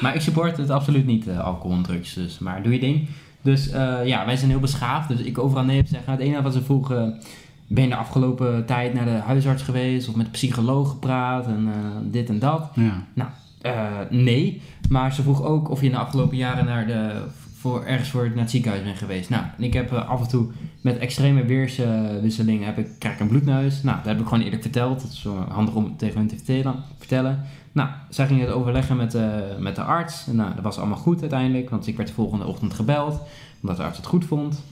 Maar 0.00 0.14
ik 0.14 0.20
support 0.20 0.56
het 0.56 0.70
absoluut 0.70 1.06
niet, 1.06 1.28
eh, 1.28 1.40
alcohol 1.40 1.76
en 1.76 1.82
drugs, 1.82 2.14
dus, 2.14 2.38
maar 2.38 2.62
doe 2.62 2.72
je 2.72 2.80
ding. 2.80 3.08
Dus 3.42 3.70
eh, 3.70 3.98
ja, 4.04 4.26
wij 4.26 4.36
zijn 4.36 4.50
heel 4.50 4.60
beschaafd, 4.60 5.08
dus 5.08 5.20
ik 5.20 5.38
overal 5.38 5.64
nee 5.64 5.82
zeggen. 5.86 6.12
Het 6.12 6.20
enige 6.20 6.42
wat 6.42 6.52
ze 6.52 6.62
vroegen, 6.62 7.20
ben 7.66 7.82
je 7.82 7.88
de 7.88 7.96
afgelopen 7.96 8.66
tijd 8.66 8.94
naar 8.94 9.04
de 9.04 9.10
huisarts 9.10 9.62
geweest 9.62 10.08
of 10.08 10.14
met 10.14 10.26
een 10.26 10.32
psycholoog 10.32 10.90
gepraat 10.90 11.46
en 11.46 11.66
eh, 11.66 11.90
dit 12.02 12.28
en 12.28 12.38
dat. 12.38 12.70
Ja. 12.74 13.34
Eh, 13.60 13.72
nee, 14.10 14.62
maar 14.88 15.12
ze 15.12 15.22
vroeg 15.22 15.42
ook 15.42 15.70
of 15.70 15.80
je 15.80 15.86
in 15.86 15.92
de 15.92 15.98
afgelopen 15.98 16.36
jaren 16.36 16.64
naar 16.64 16.86
de, 16.86 17.22
voor, 17.66 17.84
ergens 17.84 18.10
voor 18.10 18.28
naar 18.28 18.38
het 18.38 18.50
ziekenhuis 18.50 18.82
ben 18.82 18.96
geweest. 18.96 19.30
Nou, 19.30 19.44
en 19.56 19.64
ik 19.64 19.72
heb 19.72 19.92
eh, 19.92 20.08
af 20.08 20.20
en 20.20 20.28
toe 20.28 20.46
met 20.80 20.98
extreme 20.98 21.44
weerswisselingen 21.44 22.66
heb 22.66 22.78
ik, 22.78 22.86
krijg 22.98 23.14
ik 23.14 23.20
een 23.20 23.28
bloedneus. 23.28 23.82
Nou, 23.82 23.96
dat 23.96 24.06
heb 24.06 24.20
ik 24.20 24.26
gewoon 24.26 24.44
eerlijk 24.44 24.62
verteld. 24.62 25.00
Dat 25.00 25.10
is 25.10 25.20
zo 25.20 25.44
handig 25.48 25.74
om 25.74 25.96
tegen 25.96 26.18
hun 26.18 26.28
te 26.28 26.74
vertellen. 26.98 27.44
Nou, 27.72 27.88
zij 28.08 28.26
gingen 28.26 28.46
het 28.46 28.54
overleggen 28.54 28.96
met, 28.96 29.14
eh, 29.14 29.28
met 29.58 29.74
de 29.76 29.82
arts. 29.82 30.26
En, 30.26 30.36
nou, 30.36 30.54
dat 30.54 30.64
was 30.64 30.78
allemaal 30.78 30.98
goed 30.98 31.20
uiteindelijk, 31.20 31.70
want 31.70 31.86
ik 31.86 31.96
werd 31.96 32.08
de 32.08 32.14
volgende 32.14 32.46
ochtend 32.46 32.74
gebeld. 32.74 33.20
Omdat 33.60 33.76
de 33.76 33.82
arts 33.82 33.96
het 33.96 34.06
goed 34.06 34.24
vond. 34.24 34.62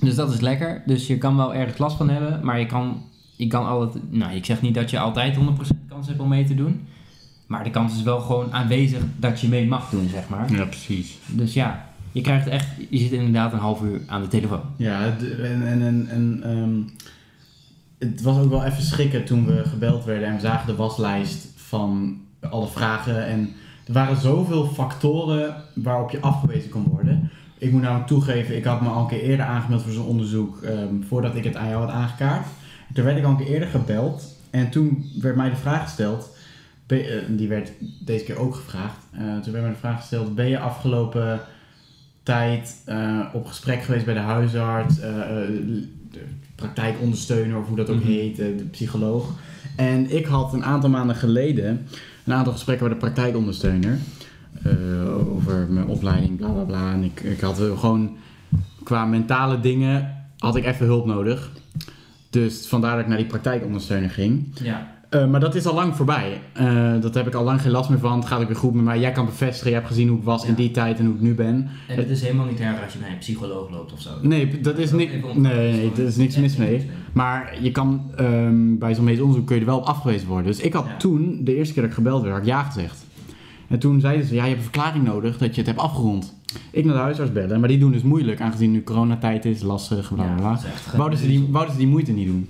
Dus 0.00 0.14
dat 0.14 0.32
is 0.32 0.40
lekker. 0.40 0.82
Dus 0.86 1.06
je 1.06 1.18
kan 1.18 1.36
wel 1.36 1.54
ergens 1.54 1.78
last 1.78 1.96
van 1.96 2.08
hebben, 2.08 2.40
maar 2.42 2.58
je 2.58 2.66
kan, 2.66 3.02
je 3.36 3.46
kan 3.46 3.66
altijd... 3.66 4.12
Nou, 4.12 4.34
ik 4.34 4.44
zeg 4.44 4.62
niet 4.62 4.74
dat 4.74 4.90
je 4.90 4.98
altijd 4.98 5.36
100% 5.36 5.38
kans 5.88 6.06
hebt 6.06 6.20
om 6.20 6.28
mee 6.28 6.44
te 6.44 6.54
doen. 6.54 6.86
Maar 7.46 7.64
de 7.64 7.70
kans 7.70 7.96
is 7.96 8.02
wel 8.02 8.20
gewoon 8.20 8.52
aanwezig 8.52 9.02
dat 9.16 9.40
je 9.40 9.48
mee 9.48 9.66
mag 9.66 9.90
doen, 9.90 10.08
zeg 10.08 10.28
maar. 10.28 10.52
Ja, 10.52 10.64
precies. 10.64 11.18
Dus 11.26 11.54
ja, 11.54 11.88
je 12.14 12.20
krijgt 12.20 12.46
echt, 12.46 12.66
je 12.90 12.98
zit 12.98 13.12
inderdaad 13.12 13.52
een 13.52 13.58
half 13.58 13.82
uur 13.82 14.00
aan 14.06 14.22
de 14.22 14.28
telefoon. 14.28 14.60
Ja, 14.76 15.16
en, 15.42 15.66
en, 15.66 16.06
en, 16.10 16.40
ehm, 16.42 16.80
het 17.98 18.22
was 18.22 18.38
ook 18.38 18.50
wel 18.50 18.64
even 18.64 18.82
schrikken 18.82 19.24
toen 19.24 19.46
we 19.46 19.64
gebeld 19.64 20.04
werden 20.04 20.28
en 20.28 20.34
we 20.34 20.40
zagen 20.40 20.66
de 20.66 20.76
waslijst 20.76 21.46
van 21.56 22.20
alle 22.40 22.66
vragen. 22.66 23.26
En 23.26 23.50
er 23.86 23.92
waren 23.92 24.16
zoveel 24.16 24.66
factoren 24.66 25.54
waarop 25.74 26.10
je 26.10 26.20
afgewezen 26.20 26.70
kon 26.70 26.84
worden. 26.84 27.30
Ik 27.58 27.72
moet 27.72 27.82
namelijk 27.82 28.06
toegeven, 28.06 28.56
ik 28.56 28.64
had 28.64 28.80
me 28.80 28.88
al 28.88 29.00
een 29.00 29.08
keer 29.08 29.22
eerder 29.22 29.46
aangemeld 29.46 29.82
voor 29.82 29.92
zo'n 29.92 30.06
onderzoek 30.06 30.62
ehm, 30.62 31.02
voordat 31.08 31.34
ik 31.34 31.44
het 31.44 31.56
aan 31.56 31.68
jou 31.68 31.84
had 31.84 31.94
aangekaart. 31.94 32.46
Toen 32.92 33.04
werd 33.04 33.18
ik 33.18 33.24
al 33.24 33.30
een 33.30 33.36
keer 33.36 33.46
eerder 33.46 33.68
gebeld 33.68 34.36
en 34.50 34.70
toen 34.70 35.10
werd 35.20 35.36
mij 35.36 35.50
de 35.50 35.56
vraag 35.56 35.82
gesteld, 35.82 36.36
eh, 36.86 36.98
die 37.28 37.48
werd 37.48 37.72
deze 38.04 38.24
keer 38.24 38.38
ook 38.38 38.54
gevraagd. 38.54 38.98
Eh, 39.10 39.20
toen 39.20 39.52
werd 39.52 39.64
mij 39.64 39.72
de 39.72 39.78
vraag 39.78 40.00
gesteld, 40.00 40.34
ben 40.34 40.48
je 40.48 40.58
afgelopen 40.58 41.40
tijd 42.24 42.82
eh, 42.84 43.20
op 43.32 43.46
gesprek 43.46 43.82
geweest 43.82 44.04
bij 44.04 44.14
de 44.14 44.20
huisarts, 44.20 45.00
eh, 45.00 45.20
eh, 45.20 45.48
de 46.10 46.20
praktijkondersteuner 46.54 47.58
of 47.58 47.66
hoe 47.66 47.76
dat 47.76 47.90
ook 47.90 47.98
Mhm. 47.98 48.06
heet, 48.06 48.36
de 48.36 48.66
psycholoog. 48.70 49.30
En 49.76 50.16
ik 50.16 50.26
had 50.26 50.52
een 50.52 50.64
aantal 50.64 50.90
maanden 50.90 51.16
geleden 51.16 51.86
een 52.24 52.32
aantal 52.32 52.52
gesprekken 52.52 52.86
bij 52.88 52.94
de 52.94 53.00
praktijkondersteuner 53.04 53.98
over 55.28 55.66
mijn 55.70 55.86
opleiding, 55.86 56.36
bla 56.36 56.48
bla 56.48 56.62
bla. 56.62 56.92
En 56.92 57.02
ik, 57.02 57.20
ik 57.20 57.40
had 57.40 57.56
gewoon 57.56 58.16
qua 58.82 59.04
mentale 59.04 59.60
dingen 59.60 60.14
had 60.38 60.56
ik 60.56 60.64
even 60.64 60.86
hulp 60.86 61.06
nodig. 61.06 61.50
Dus 62.30 62.66
vandaar 62.66 62.92
dat 62.92 63.00
ik 63.00 63.06
naar 63.08 63.16
die 63.18 63.26
praktijkondersteuner 63.26 64.10
ging. 64.10 64.46
Ja. 64.62 64.93
Eh, 65.14 65.26
maar 65.26 65.40
dat 65.40 65.54
is 65.54 65.66
al 65.66 65.74
lang 65.74 65.96
voorbij. 65.96 66.40
Eh, 66.52 66.92
dat 67.00 67.14
heb 67.14 67.26
ik 67.26 67.34
al 67.34 67.44
lang 67.44 67.60
geen 67.62 67.70
last 67.70 67.88
meer 67.90 67.98
van. 67.98 68.18
Het 68.18 68.26
gaat 68.28 68.40
ook 68.40 68.46
weer 68.46 68.56
goed 68.56 68.74
met 68.74 68.84
mij. 68.84 69.00
Jij 69.00 69.12
kan 69.12 69.24
bevestigen, 69.24 69.68
je 69.70 69.74
hebt 69.76 69.88
gezien 69.88 70.08
hoe 70.08 70.18
ik 70.18 70.24
was 70.24 70.44
in 70.44 70.54
die 70.54 70.70
tijd 70.70 70.98
en 70.98 71.06
hoe 71.06 71.14
ik 71.14 71.20
nu 71.20 71.34
ben. 71.34 71.68
En 71.88 71.96
het 71.96 72.08
is 72.10 72.22
helemaal 72.22 72.46
niet 72.46 72.60
erg 72.60 72.82
als 72.84 72.92
je 72.92 72.98
bij 72.98 73.10
een 73.10 73.18
psycholoog 73.18 73.70
loopt 73.70 73.92
of 73.92 74.00
zo. 74.00 74.10
Nee, 74.22 74.60
dat 74.60 74.78
is, 74.78 74.92
ni- 74.92 75.10
nee, 75.34 75.72
nee, 75.72 75.90
er 75.96 76.02
is 76.04 76.16
niks 76.16 76.36
mis 76.36 76.56
mee. 76.56 76.90
Maar 77.12 77.56
je 77.62 77.70
kan 77.70 78.02
ehm, 78.16 78.78
bij 78.78 78.94
zo'n 78.94 79.04
medisch 79.04 79.20
onderzoek 79.20 79.46
kun 79.46 79.54
je 79.54 79.60
er 79.60 79.66
wel 79.68 79.78
op 79.78 79.84
afgewezen 79.84 80.28
worden. 80.28 80.46
Dus 80.46 80.60
ik 80.60 80.72
had 80.72 80.84
Ja. 80.86 80.96
toen, 80.96 81.40
de 81.44 81.54
eerste 81.56 81.72
keer 81.72 81.82
dat 81.82 81.90
ik 81.90 81.96
gebeld 81.96 82.22
werd, 82.22 82.32
had 82.34 82.42
ik 82.42 82.48
ja 82.48 82.62
gezegd. 82.62 83.04
En 83.68 83.78
toen 83.78 84.00
zeiden 84.00 84.26
ze, 84.26 84.34
ja, 84.34 84.42
je 84.42 84.48
hebt 84.48 84.56
een 84.64 84.70
verklaring 84.70 85.04
nodig 85.04 85.38
dat 85.38 85.50
je 85.54 85.56
het 85.60 85.66
hebt 85.66 85.80
afgerond. 85.80 86.34
Ik 86.70 86.84
naar 86.84 86.94
de 86.94 87.00
huisarts 87.00 87.32
bellen, 87.32 87.60
maar 87.60 87.68
die 87.68 87.78
doen 87.78 87.92
dus 87.92 88.02
moeilijk, 88.02 88.40
aangezien 88.40 88.70
nu 88.70 88.82
coronatijd 88.82 89.44
is, 89.44 89.62
lastig, 89.62 90.14
bla 90.14 90.24
bla 90.24 90.34
bla. 90.34 90.60
Wouden 90.96 91.18
ze, 91.18 91.26
die, 91.26 91.46
wouden 91.50 91.72
ze 91.72 91.78
die 91.80 91.88
moeite 91.88 92.12
niet 92.12 92.26
doen. 92.26 92.48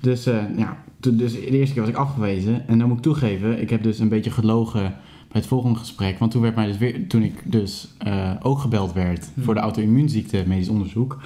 Dus, 0.00 0.26
eh, 0.26 0.34
ja, 0.56 0.76
toen- 1.02 1.16
dus 1.16 1.32
de 1.32 1.50
eerste 1.50 1.72
keer 1.74 1.82
was 1.82 1.90
ik 1.90 1.96
afgewezen. 1.98 2.68
En 2.68 2.78
dan 2.78 2.88
moet 2.88 2.96
ik 2.96 3.02
toegeven, 3.02 3.60
ik 3.60 3.70
heb 3.70 3.82
dus 3.82 3.98
een 3.98 4.08
beetje 4.08 4.30
gelogen 4.30 4.82
bij 5.28 5.40
het 5.40 5.46
volgende 5.46 5.78
gesprek. 5.78 6.18
Want 6.18 6.30
toen 6.30 6.42
werd 6.42 6.54
mij 6.54 6.66
dus 6.66 6.78
weer, 6.78 7.08
toen 7.08 7.22
ik 7.22 7.42
dus 7.44 7.88
eh, 7.98 8.30
ook 8.42 8.58
gebeld 8.58 8.92
werd 8.92 9.30
Hmm. 9.34 9.44
voor 9.44 9.54
de 9.54 9.60
auto-immuunziekte 9.60 10.44
medisch 10.46 10.68
onderzoek. 10.68 11.18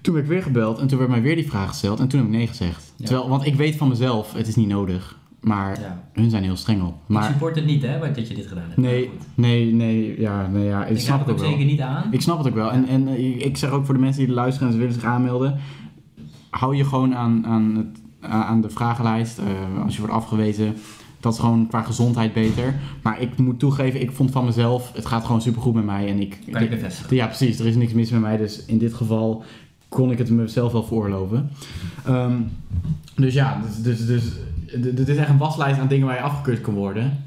Toen 0.00 0.14
werd 0.14 0.26
ik 0.26 0.32
weer 0.32 0.42
gebeld 0.42 0.78
en 0.78 0.86
toen 0.86 0.98
werd 0.98 1.10
mij 1.10 1.22
weer 1.22 1.34
die 1.34 1.46
vraag 1.48 1.68
gesteld 1.68 2.00
en 2.00 2.08
toen 2.08 2.18
heb 2.20 2.28
ik 2.28 2.34
nee 2.34 2.46
gezegd. 2.46 2.92
Ja. 2.96 3.06
Terwijl, 3.06 3.28
want 3.28 3.46
ik 3.46 3.54
weet 3.54 3.76
van 3.76 3.88
mezelf, 3.88 4.32
het 4.32 4.48
is 4.48 4.56
niet 4.56 4.68
nodig. 4.68 5.20
Maar 5.40 5.80
Ja. 5.80 6.02
hun 6.12 6.30
zijn 6.30 6.42
heel 6.42 6.56
streng 6.56 6.82
op. 6.82 6.88
Ik 6.94 6.94
Maar 7.06 7.30
support 7.32 7.54
het 7.56 7.64
niet, 7.64 7.82
hè, 7.82 7.98
dat 8.14 8.28
je 8.28 8.34
dit 8.34 8.46
gedaan 8.46 8.64
hebt. 8.66 8.76
nee, 8.76 9.10
nee, 9.34 9.72
nee, 9.74 10.20
ja, 10.20 10.46
nee, 10.46 10.64
ja, 10.64 10.84
ik, 10.84 10.90
Ik 10.90 10.98
snap 11.00 11.06
snap 11.16 11.18
het 11.26 11.30
ook 11.30 11.40
wel. 11.42 11.50
zeker 11.50 11.64
niet 11.64 11.80
aan. 11.80 12.08
Ik 12.12 12.20
snap 12.20 12.38
het 12.38 12.46
ook 12.46 12.54
wel. 12.54 12.70
En, 12.72 12.86
en 12.88 13.08
eh, 13.08 13.44
ik 13.46 13.56
zeg 13.56 13.70
ook 13.70 13.84
voor 13.84 13.94
de 13.94 14.00
mensen 14.00 14.24
die 14.26 14.34
luisteren 14.34 14.68
en 14.68 14.72
ze 14.74 14.80
willen 14.80 14.94
zich 14.94 15.04
aanmelden. 15.04 15.58
Hou 16.50 16.76
je 16.76 16.84
gewoon 16.84 17.14
aan, 17.14 17.46
aan, 17.46 17.76
het, 17.76 18.01
aan 18.22 18.60
de 18.60 18.70
vragenlijst. 18.70 19.38
eh, 19.38 19.84
als 19.84 19.94
je 19.94 20.00
wordt 20.00 20.14
afgewezen. 20.14 20.74
Dat 21.20 21.32
is 21.32 21.38
gewoon 21.38 21.66
qua 21.66 21.82
gezondheid 21.82 22.32
beter. 22.32 22.74
Maar 23.02 23.20
ik 23.20 23.36
moet 23.36 23.58
toegeven, 23.58 24.00
ik 24.00 24.12
vond 24.12 24.30
van 24.30 24.44
mezelf, 24.44 24.92
het 24.94 25.06
gaat 25.06 25.24
gewoon 25.24 25.42
supergoed 25.42 25.74
met 25.74 25.84
mij. 25.84 26.08
En 26.08 26.20
ik, 26.20 26.38
ik 26.44 26.54
ja, 27.10 27.26
precies. 27.26 27.58
Er 27.58 27.66
is 27.66 27.76
niks 27.76 27.92
mis 27.92 28.10
met 28.10 28.20
mij. 28.20 28.36
Dus 28.36 28.64
in 28.64 28.78
dit 28.78 28.94
geval 28.94 29.44
kon 29.88 30.10
ik 30.10 30.18
het 30.18 30.30
mezelf 30.30 30.72
wel 30.72 30.84
veroorloven. 30.84 31.50
Ehm, 32.04 32.36
dus 33.16 33.34
ja, 33.34 33.60
dus, 33.62 33.82
dus, 33.82 34.06
dus, 34.06 34.32
dit 34.94 35.08
is 35.08 35.16
echt 35.16 35.28
een 35.28 35.38
waslijst 35.38 35.80
aan 35.80 35.88
dingen 35.88 36.06
waar 36.06 36.16
je 36.16 36.22
afgekeurd 36.22 36.60
kan 36.60 36.74
worden. 36.74 37.18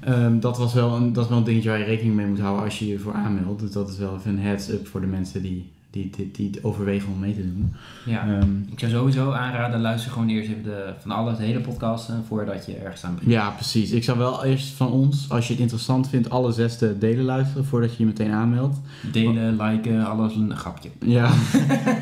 Ehm, 0.00 0.40
dat, 0.40 0.58
was 0.58 0.74
wel 0.74 0.96
een, 0.96 1.12
dat 1.12 1.24
is 1.24 1.30
wel 1.30 1.38
een 1.38 1.44
dingetje 1.44 1.68
waar 1.68 1.78
je 1.78 1.84
rekening 1.84 2.14
mee 2.14 2.26
moet 2.26 2.40
houden 2.40 2.64
als 2.64 2.78
je 2.78 2.86
je 2.86 2.98
voor 2.98 3.12
aanmeldt. 3.12 3.60
Dus 3.60 3.72
dat 3.72 3.88
is 3.88 3.98
wel 3.98 4.16
even 4.16 4.30
een 4.30 4.40
heads-up 4.40 4.86
voor 4.86 5.00
de 5.00 5.06
mensen 5.06 5.42
die, 5.42 5.70
die, 6.16 6.30
die, 6.32 6.58
overwegen 6.62 7.12
om 7.12 7.18
mee 7.18 7.34
te 7.34 7.42
doen. 7.42 7.72
Ja. 8.04 8.22
Ehm, 8.26 8.50
Ik 8.70 8.78
zou 8.78 8.92
sowieso 8.92 9.30
aanraden, 9.32 9.80
luister 9.80 10.12
gewoon 10.12 10.28
eerst 10.28 10.48
even 10.50 10.62
de, 10.62 10.92
van 10.98 11.10
alle 11.10 11.36
de 11.36 11.42
hele 11.42 11.60
podcasten 11.60 12.24
voordat 12.26 12.66
je 12.66 12.74
ergens 12.74 13.04
aan 13.04 13.14
begint. 13.14 13.32
ja, 13.32 13.50
precies. 13.50 13.90
Ik 13.90 14.04
zou 14.04 14.18
wel 14.18 14.44
eerst 14.44 14.68
van 14.68 14.90
ons, 14.90 15.30
als 15.30 15.46
je 15.46 15.52
het 15.52 15.62
interessant 15.62 16.08
vindt, 16.08 16.30
alle 16.30 16.52
zes 16.52 16.78
de 16.78 16.98
delen 16.98 17.24
luisteren 17.24 17.64
voordat 17.64 17.90
je 17.90 17.96
je 17.98 18.06
meteen 18.06 18.32
aanmeldt. 18.32 18.76
Delen, 19.12 19.56
liken, 19.62 20.06
alles 20.06 20.34
een 20.34 20.56
grapje. 20.56 20.88
Ja, 21.00 21.30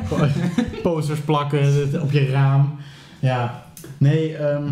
posters 0.82 1.20
plakken 1.20 2.02
op 2.02 2.12
je 2.12 2.26
raam. 2.26 2.74
Ja, 3.20 3.64
nee, 3.98 4.36
ehm, 4.36 4.68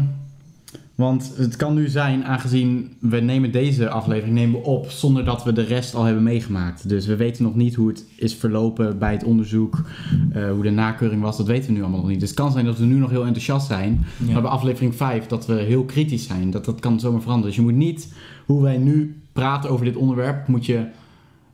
want 0.94 1.32
het 1.36 1.56
kan 1.56 1.74
nu 1.74 1.88
zijn, 1.88 2.24
aangezien 2.24 2.92
we 3.00 3.20
nemen 3.20 3.52
deze 3.52 3.88
aflevering 3.88 4.34
nemen 4.34 4.60
we 4.60 4.66
op 4.66 4.90
zonder 4.90 5.24
dat 5.24 5.44
we 5.44 5.52
de 5.52 5.62
rest 5.62 5.94
al 5.94 6.04
hebben 6.04 6.22
meegemaakt. 6.22 6.88
Dus 6.88 7.06
we 7.06 7.16
weten 7.16 7.42
nog 7.42 7.54
niet 7.54 7.74
hoe 7.74 7.88
het 7.88 8.04
is 8.16 8.34
verlopen 8.34 8.98
bij 8.98 9.12
het 9.12 9.24
onderzoek, 9.24 9.82
eh, 10.32 10.50
hoe 10.50 10.62
de 10.62 10.70
nakeuring 10.70 11.22
was, 11.22 11.36
dat 11.36 11.46
weten 11.46 11.66
we 11.66 11.72
nu 11.72 11.80
allemaal 11.82 12.00
nog 12.00 12.08
niet. 12.08 12.20
Dus 12.20 12.28
het 12.28 12.38
kan 12.38 12.52
zijn 12.52 12.64
dat 12.64 12.78
we 12.78 12.84
nu 12.84 12.94
nog 12.94 13.10
heel 13.10 13.24
enthousiast 13.24 13.66
zijn, 13.66 14.04
Ja. 14.26 14.32
maar 14.32 14.42
bij 14.42 14.50
aflevering 14.50 14.94
5 14.94 15.26
dat 15.26 15.46
we 15.46 15.54
heel 15.54 15.84
kritisch 15.84 16.26
zijn. 16.26 16.50
Dat, 16.50 16.64
dat 16.64 16.80
kan 16.80 17.00
zomaar 17.00 17.20
veranderen. 17.20 17.54
Dus 17.54 17.64
je 17.64 17.70
moet 17.70 17.78
niet, 17.80 18.12
hoe 18.46 18.62
wij 18.62 18.76
nu 18.76 19.22
praten 19.32 19.70
over 19.70 19.84
dit 19.84 19.96
onderwerp, 19.96 20.48
moet 20.48 20.66
je 20.66 20.86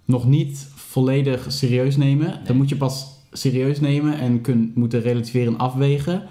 nog 0.04 0.26
niet 0.26 0.68
volledig 0.74 1.44
serieus 1.48 1.96
nemen. 1.96 2.26
Nee. 2.26 2.36
Dan 2.44 2.56
moet 2.56 2.68
je 2.68 2.76
pas 2.76 3.06
serieus 3.32 3.80
nemen 3.80 4.18
en 4.18 4.40
kun, 4.40 4.72
moeten 4.74 5.00
relativeren 5.00 5.52
en 5.52 5.58
afwegen 5.58 6.22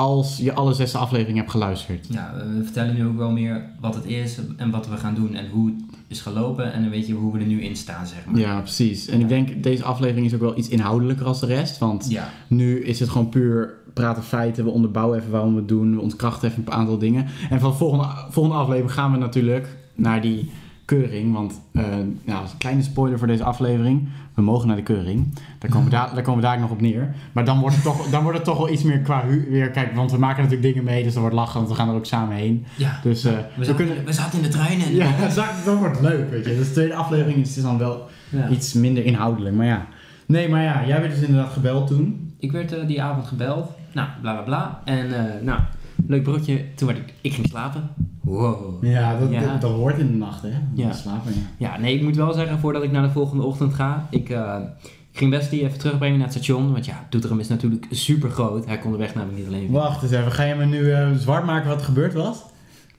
als 0.00 0.36
je 0.36 0.52
alle 0.54 0.74
zes 0.74 0.94
afleveringen 0.94 1.38
hebt 1.38 1.50
geluisterd. 1.50 2.06
Ja, 2.10 2.34
we 2.56 2.64
vertellen 2.64 2.94
nu 2.94 3.06
ook 3.06 3.16
wel 3.16 3.30
meer 3.30 3.70
wat 3.80 3.94
het 3.94 4.04
is 4.04 4.38
en 4.56 4.70
wat 4.70 4.88
we 4.88 4.96
gaan 4.96 5.14
doen 5.14 5.34
en 5.34 5.48
hoe 5.48 5.66
het 5.68 6.00
is 6.08 6.20
gelopen. 6.20 6.72
En 6.72 6.82
dan 6.82 6.90
weet 6.90 7.06
je 7.06 7.12
hoe 7.12 7.32
we 7.32 7.38
er 7.38 7.46
nu 7.46 7.62
in 7.62 7.76
staan, 7.76 8.06
zeg 8.06 8.24
maar. 8.26 8.40
Ja, 8.40 8.60
precies. 8.60 9.08
En 9.08 9.20
ik 9.20 9.28
denk, 9.28 9.62
deze 9.62 9.84
aflevering 9.84 10.26
is 10.26 10.34
ook 10.34 10.40
wel 10.40 10.58
iets 10.58 10.68
inhoudelijker 10.68 11.26
als 11.26 11.40
de 11.40 11.46
rest. 11.46 11.78
Want 11.78 12.06
Ja, 12.08 12.28
nu 12.48 12.80
is 12.84 13.00
het 13.00 13.08
gewoon 13.08 13.28
puur 13.28 13.74
praten 13.94 14.22
feiten. 14.22 14.64
We 14.64 14.70
onderbouwen 14.70 15.18
even 15.18 15.30
waarom 15.30 15.52
we 15.52 15.58
het 15.58 15.68
doen. 15.68 15.94
We 15.94 16.00
ontkrachten 16.00 16.50
even 16.50 16.62
een 16.66 16.72
aantal 16.72 16.98
dingen. 16.98 17.26
En 17.50 17.60
van 17.60 17.70
de 17.70 17.76
volgende, 17.76 18.06
volgende 18.28 18.58
aflevering 18.58 18.92
gaan 18.92 19.12
we 19.12 19.18
natuurlijk 19.18 19.76
naar 19.94 20.20
die 20.20 20.50
keuring. 20.96 21.32
Want, 21.34 21.60
eh 21.72 21.82
nou, 22.24 22.42
een 22.44 22.58
kleine 22.58 22.82
spoiler 22.82 23.18
voor 23.18 23.26
deze 23.26 23.44
aflevering. 23.44 24.08
We 24.34 24.42
mogen 24.42 24.66
naar 24.66 24.76
de 24.76 24.82
keuring. 24.82 25.34
Daar 25.58 25.70
komen 25.70 25.84
we, 25.84 25.90
daar, 25.90 26.14
daar 26.14 26.22
komen 26.22 26.40
we 26.40 26.46
daar 26.46 26.60
nog 26.60 26.70
op 26.70 26.80
neer. 26.80 27.14
Maar 27.32 27.44
dan 27.44 27.60
wordt 27.60 27.74
het 27.74 27.84
toch, 27.84 28.08
dan 28.10 28.22
wordt 28.22 28.36
het 28.38 28.46
toch 28.46 28.56
wel 28.58 28.68
iets 28.70 28.82
meer 28.82 28.98
qua 28.98 29.24
hu- 29.26 29.46
weer. 29.50 29.70
Kijk, 29.70 29.94
want 29.94 30.10
we 30.10 30.18
maken 30.18 30.42
natuurlijk 30.42 30.74
dingen 30.74 30.84
mee. 30.84 31.02
Dus 31.02 31.14
er 31.14 31.20
wordt 31.20 31.34
lachen. 31.34 31.54
Want 31.56 31.68
we 31.68 31.74
gaan 31.74 31.88
er 31.88 31.94
ook 31.94 32.06
samen 32.06 32.36
heen. 32.36 32.64
ja. 32.76 33.00
Dus 33.02 33.24
eh, 33.24 33.32
We, 33.32 33.38
we 33.56 33.64
zaten, 33.64 33.86
kunnen... 33.86 34.04
we 34.04 34.12
zaten 34.12 34.38
in 34.38 34.44
de 34.44 34.50
trein 34.50 34.80
en... 34.82 34.94
Ja, 34.94 35.10
dat 35.64 35.78
wordt 35.78 36.00
leuk, 36.00 36.30
weet 36.30 36.44
je. 36.44 36.56
Dus 36.56 36.66
de 36.66 36.72
tweede 36.72 36.94
aflevering 36.94 37.36
is 37.38 37.62
dan 37.62 37.78
wel 37.78 38.06
Ja. 38.28 38.48
iets 38.48 38.72
minder 38.72 39.04
inhoudelijk. 39.04 39.54
Maar 39.56 39.66
ja. 39.66 39.86
Nee, 40.26 40.48
maar 40.48 40.62
ja, 40.62 40.86
jij 40.86 41.00
werd 41.00 41.14
dus 41.14 41.22
inderdaad 41.28 41.52
gebeld 41.52 41.86
toen. 41.86 42.32
Ik 42.38 42.52
werd 42.52 42.72
eh, 42.72 42.86
die 42.86 43.02
avond 43.02 43.26
gebeld. 43.26 43.70
Nou, 43.92 44.08
bla 44.20 44.32
bla 44.32 44.42
bla. 44.42 44.80
En 44.84 45.06
nou, 45.44 45.60
leuk 46.06 46.22
broodje. 46.22 46.64
Toen 46.74 46.86
werd 46.86 46.98
ik... 46.98 47.14
Ik 47.20 47.32
ging 47.32 47.46
slapen. 47.46 47.90
Wow. 48.20 48.84
Ja, 48.84 49.18
dat, 49.18 49.30
Ja. 49.30 49.40
Dat, 49.40 49.60
dat 49.60 49.70
hoort 49.70 49.98
in 49.98 50.06
de 50.06 50.16
nacht, 50.16 50.42
hè? 50.42 50.52
Ja. 50.74 50.92
Slapen, 50.92 51.32
ja. 51.34 51.68
Ja, 51.68 51.78
nee, 51.78 51.94
ik 51.94 52.02
moet 52.02 52.16
wel 52.16 52.32
zeggen, 52.32 52.58
voordat 52.58 52.82
ik 52.82 52.92
naar 52.92 53.02
de 53.02 53.10
volgende 53.10 53.42
ochtend 53.42 53.74
ga, 53.74 54.06
ik, 54.10 54.30
eh, 54.30 54.56
ik 55.12 55.18
ging 55.18 55.30
Wesley 55.30 55.60
even 55.60 55.78
terugbrengen 55.78 56.18
naar 56.18 56.26
het 56.26 56.36
station. 56.36 56.72
Want 56.72 56.86
ja, 56.86 57.06
Doetinchem 57.10 57.40
is 57.40 57.48
natuurlijk 57.48 57.86
super 57.90 58.30
groot. 58.30 58.66
Hij 58.66 58.78
kon 58.78 58.92
de 58.92 58.98
weg 58.98 59.14
namelijk 59.14 59.38
niet 59.38 59.46
alleen. 59.46 59.70
Wacht 59.70 60.02
eens 60.02 60.12
even, 60.12 60.32
ga 60.32 60.42
je 60.42 60.54
me 60.54 60.64
nu 60.64 60.92
eh, 60.92 61.12
zwart 61.16 61.44
maken 61.44 61.68
wat 61.68 61.78
er 61.78 61.84
gebeurd 61.84 62.12
was? 62.12 62.42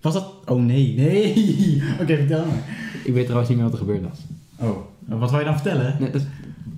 Was 0.02 0.14
dat... 0.14 0.34
Oh 0.46 0.62
nee, 0.62 0.94
nee. 0.98 1.34
Oké, 2.02 2.16
vertel 2.16 2.46
me. 2.46 2.60
Ik 3.04 3.14
weet 3.14 3.24
trouwens 3.24 3.50
niet 3.50 3.60
meer 3.60 3.70
wat 3.70 3.80
er 3.80 3.86
gebeurd 3.86 4.04
was. 4.10 4.20
Oh, 4.58 4.78
wat 5.06 5.30
wil 5.30 5.40
je 5.40 5.46
dan 5.46 5.54
vertellen? 5.54 5.96
Nee, 6.00 6.10
dat, 6.10 6.22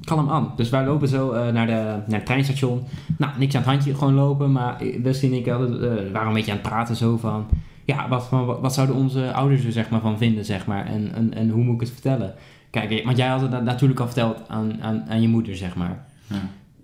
kalm 0.04 0.30
aan. 0.30 0.54
Dus 0.56 0.70
wij 0.70 0.86
lopen 0.86 1.08
zo 1.08 1.32
eh, 1.32 1.54
naar, 1.54 1.66
de, 1.66 1.74
naar 2.08 2.18
het 2.18 2.26
treinstation. 2.26 2.84
Nou, 3.18 3.32
niks 3.38 3.56
aan 3.56 3.62
het 3.62 3.70
handje, 3.70 3.96
gewoon 3.96 4.14
lopen. 4.14 4.52
Maar 4.52 4.82
Wesley 5.04 5.32
en 5.32 5.38
ik 5.38 5.46
hadden, 5.46 5.98
eh, 6.06 6.12
waren 6.12 6.28
een 6.28 6.34
beetje 6.34 6.52
aan 6.52 6.58
het 6.58 6.68
praten 6.68 6.96
zo 6.96 7.18
van... 7.18 7.46
Ja, 7.86 8.10
wat, 8.10 8.30
wat, 8.30 8.60
wat 8.60 8.74
zouden 8.74 8.96
onze 8.96 9.34
ouders 9.34 9.64
er 9.66 9.72
zeg 9.72 9.90
maar, 9.90 10.02
van 10.02 10.18
vinden, 10.18 10.46
zeg 10.46 10.66
maar? 10.66 10.86
En, 10.86 11.14
en, 11.14 11.34
en 11.34 11.50
hoe 11.50 11.64
moet 11.64 11.74
ik 11.74 11.80
het 11.80 11.92
vertellen? 11.92 12.34
Kijk, 12.70 13.02
want 13.06 13.18
jij 13.18 13.28
had 13.28 13.42
het 13.42 13.52
na- 13.52 13.60
natuurlijk 13.60 14.00
al 14.00 14.06
verteld 14.06 14.38
aan, 14.48 14.82
aan, 14.82 15.06
aan 15.10 15.22
je 15.22 15.28
moeder, 15.28 15.56
zeg 15.56 15.76
maar. 15.76 16.06
Ja. 16.28 16.36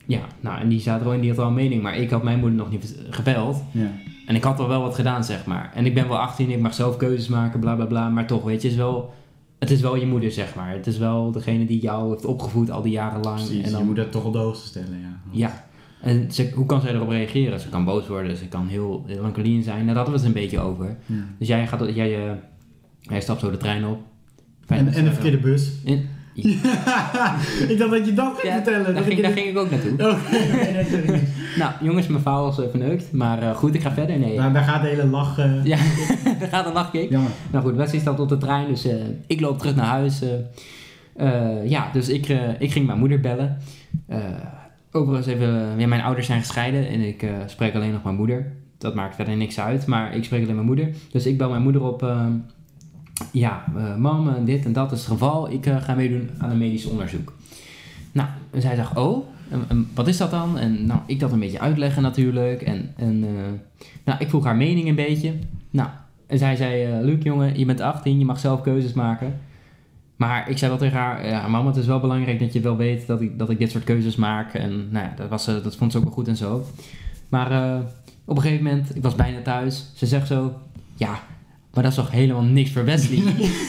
Ja, 0.06 0.20
nou, 0.40 0.60
en 0.60 0.68
die 0.68 0.80
staat 0.80 1.00
er 1.00 1.06
wel 1.06 1.14
in, 1.14 1.20
die 1.20 1.30
had 1.30 1.38
wel 1.38 1.48
een 1.48 1.54
mening, 1.54 1.82
maar 1.82 1.96
ik 1.96 2.10
had 2.10 2.24
mijn 2.24 2.40
moeder 2.40 2.58
nog 2.58 2.70
niet 2.70 2.96
gebeld. 3.10 3.64
Ja. 3.72 3.92
En 4.26 4.36
ik 4.36 4.44
had 4.44 4.60
al 4.60 4.68
wel 4.68 4.82
wat 4.82 4.96
gedaan, 4.96 5.24
zeg 5.24 5.46
maar. 5.46 5.72
En 5.74 5.86
ik 5.86 5.94
ben 5.94 6.08
wel 6.08 6.20
18, 6.20 6.50
ik 6.50 6.60
mag 6.60 6.74
zelf 6.74 6.98
keuzes 6.98 7.28
maken, 7.28 7.60
bla 7.60 7.76
bla 7.76 7.86
bla. 7.86 8.10
Maar 8.10 8.28
toch, 8.28 8.44
weet 8.44 8.62
je, 8.62 8.68
is 8.68 8.76
wel, 8.76 9.14
het 9.60 9.72
is 9.72 9.82
wel 9.82 9.96
je 9.96 10.06
moeder, 10.06 10.32
zeg 10.32 10.56
maar. 10.56 10.72
Het 10.72 10.88
is 10.88 10.98
wel 10.98 11.32
degene 11.32 11.66
die 11.66 11.80
jou 11.82 12.10
heeft 12.12 12.26
opgevoed 12.26 12.72
al 12.72 12.82
die 12.82 12.92
jaren 12.92 13.22
lang. 13.22 13.36
Precies, 13.36 13.64
en 13.66 13.72
dan, 13.72 13.80
je 13.80 13.86
moet 13.86 13.96
dat 13.96 14.12
toch 14.12 14.26
op 14.26 14.34
de 14.34 14.40
hoogste 14.40 14.68
stellen, 14.68 15.00
ja. 15.00 15.20
Ja. 15.32 15.66
En 16.02 16.32
ze, 16.32 16.52
hoe 16.56 16.66
kan 16.66 16.82
zij 16.82 16.94
erop 16.94 17.10
reageren? 17.10 17.60
Ze 17.60 17.70
kan 17.70 17.86
boos 17.86 18.08
worden, 18.08 18.38
ze 18.38 18.48
kan 18.48 18.68
heel 18.68 19.04
melancolien 19.08 19.64
zijn. 19.64 19.86
Daar 19.86 19.96
hadden 19.96 20.14
we 20.14 20.20
het 20.20 20.28
een 20.28 20.42
beetje 20.42 20.60
over. 20.60 20.98
Ja. 21.06 21.16
Dus 21.40 21.48
jij, 21.48 21.68
gaat, 21.68 21.96
jij, 21.96 22.28
eh, 22.28 22.36
jij 23.02 23.22
stapt 23.22 23.40
zo 23.40 23.52
de 23.52 23.58
trein 23.58 23.86
op. 23.86 24.00
En, 24.68 24.94
en 24.94 25.04
de 25.04 25.12
verkeerde 25.12 25.38
bus. 25.40 25.72
In- 25.84 26.08
ik 27.72 27.78
dacht 27.78 27.92
dat 27.92 28.06
je 28.06 28.14
dat 28.14 28.34
ging 28.40 28.54
Ja, 28.54 28.54
vertellen. 28.54 28.84
daar, 28.84 28.94
dat 28.94 29.04
ging, 29.04 29.22
daar 29.22 29.32
ging 29.32 29.48
ik 29.48 29.58
ook 29.58 29.70
naartoe. 29.72 29.96
de- 29.98 31.04
nee. 31.08 31.22
Nou, 31.58 31.72
jongens, 31.82 32.08
mijn 32.08 32.22
vrouw 32.22 32.44
was 32.44 32.62
eh, 32.62 32.70
verneukt. 32.70 33.12
Maar 33.12 33.42
eh, 33.42 33.56
goed, 33.56 33.76
ik 33.76 33.82
ga 33.82 33.92
verder. 33.92 34.20
Nee. 34.20 34.38
Nou, 34.38 34.54
daar 34.54 34.64
gaat 34.64 34.82
de 34.82 34.88
hele 34.88 35.06
lach... 35.06 35.38
eh, 35.38 35.66
Ja, 35.66 35.78
daar 36.40 36.48
gaat 36.50 36.66
een 36.66 36.74
lachkick. 36.74 37.10
Jammer. 37.10 37.32
Nou 37.52 37.64
goed, 37.66 37.76
Wesley 37.76 38.00
stapt 38.02 38.20
op 38.20 38.30
de 38.30 38.38
trein, 38.38 38.68
dus 38.68 38.88
ik 39.28 39.40
loop 39.40 39.58
terug 39.60 39.76
naar 39.76 39.86
huis. 39.86 40.22
ja, 41.66 41.90
dus 41.94 42.10
ik, 42.10 42.28
ik 42.60 42.72
ging 42.72 42.86
mijn 42.86 43.00
moeder 43.00 43.20
bellen. 43.20 43.58
Overigens 44.92 45.28
even, 45.28 45.74
ja, 45.78 45.88
mijn 45.88 46.02
ouders 46.02 46.28
zijn 46.28 46.40
gescheiden 46.40 46.88
en 46.88 47.02
ik 47.02 47.26
spreek 47.46 47.76
alleen 47.76 47.92
nog 47.92 48.04
mijn 48.04 48.16
moeder. 48.16 48.52
Dat 48.78 48.96
maakt 48.96 49.16
verder 49.16 49.36
niks 49.38 49.60
uit, 49.60 49.86
maar 49.86 50.16
ik 50.16 50.24
spreek 50.24 50.42
alleen 50.44 50.56
mijn 50.56 50.68
moeder. 50.68 50.90
Dus 51.12 51.26
ik 51.26 51.38
bel 51.38 51.50
mijn 51.50 51.62
moeder 51.62 51.84
op. 51.84 52.02
ja, 53.32 53.64
eh, 53.76 53.96
mam, 53.96 54.46
dit 54.46 54.66
en 54.66 54.74
dat 54.74 54.92
is 54.92 55.00
het 55.00 55.08
geval. 55.08 55.52
Ik 55.52 55.66
eh, 55.66 55.82
ga 55.82 55.94
meedoen 55.94 56.30
aan 56.38 56.50
een 56.50 56.58
medisch 56.58 56.86
onderzoek. 56.86 57.34
Nou, 58.12 58.30
en 58.52 58.62
zij 58.62 58.76
zegt, 58.76 58.98
oh, 58.98 59.28
wat 59.94 60.08
is 60.08 60.18
dat 60.18 60.32
dan? 60.32 60.58
En 60.58 60.86
nou, 60.86 61.00
ik 61.06 61.20
dat 61.20 61.32
een 61.32 61.40
beetje 61.40 61.60
uitleggen 61.60 62.02
natuurlijk. 62.02 62.62
En, 62.62 62.94
en 62.96 63.24
eh, 63.24 63.60
nou, 64.06 64.20
ik 64.20 64.30
vroeg 64.30 64.44
haar 64.44 64.56
mening 64.56 64.88
een 64.88 64.96
beetje. 64.96 65.34
Nou, 65.70 65.90
en 66.28 66.38
zij 66.38 66.56
zei, 66.56 66.84
eh 66.84 67.04
Luc 67.04 67.24
jongen, 67.24 67.60
je 67.60 67.66
bent 67.66 67.82
18, 67.82 68.20
je 68.20 68.26
mag 68.26 68.40
zelf 68.40 68.62
keuzes 68.62 68.94
maken. 68.94 69.40
Maar 70.16 70.50
ik 70.50 70.58
zei 70.58 70.72
wel 70.72 70.80
tegen 70.80 70.98
haar, 70.98 71.28
ja 71.28 71.48
mama, 71.48 71.68
het 71.68 71.78
is 71.78 71.86
wel 71.86 72.00
belangrijk 72.00 72.40
dat 72.40 72.54
je 72.54 72.60
wel 72.60 72.78
weet 72.78 73.08
dat 73.08 73.22
ik, 73.22 73.40
dat 73.40 73.50
ik 73.50 73.58
dit 73.58 73.72
soort 73.72 73.84
keuzes 73.84 74.16
maak. 74.16 74.54
En 74.54 74.88
nou 74.90 75.06
ja, 75.06 75.14
dat, 75.16 75.30
was, 75.30 75.46
dat 75.46 75.76
vond 75.76 75.92
ze 75.92 75.98
ook 75.98 76.04
wel 76.04 76.14
goed 76.14 76.28
en 76.28 76.36
zo. 76.36 76.66
Maar 77.30 77.82
op 78.26 78.36
een 78.36 78.42
gegeven 78.42 78.64
moment, 78.64 78.96
ik 78.96 79.02
was 79.04 79.16
bijna 79.16 79.42
thuis, 79.42 79.92
ze 79.96 80.06
zegt 80.06 80.28
zo, 80.28 80.54
ja, 80.96 81.20
maar 81.78 81.86
dat 81.86 81.98
is 81.98 82.04
toch 82.04 82.12
helemaal 82.12 82.44
niks 82.44 82.72
voor 82.72 82.86
Wesley? 82.86 83.18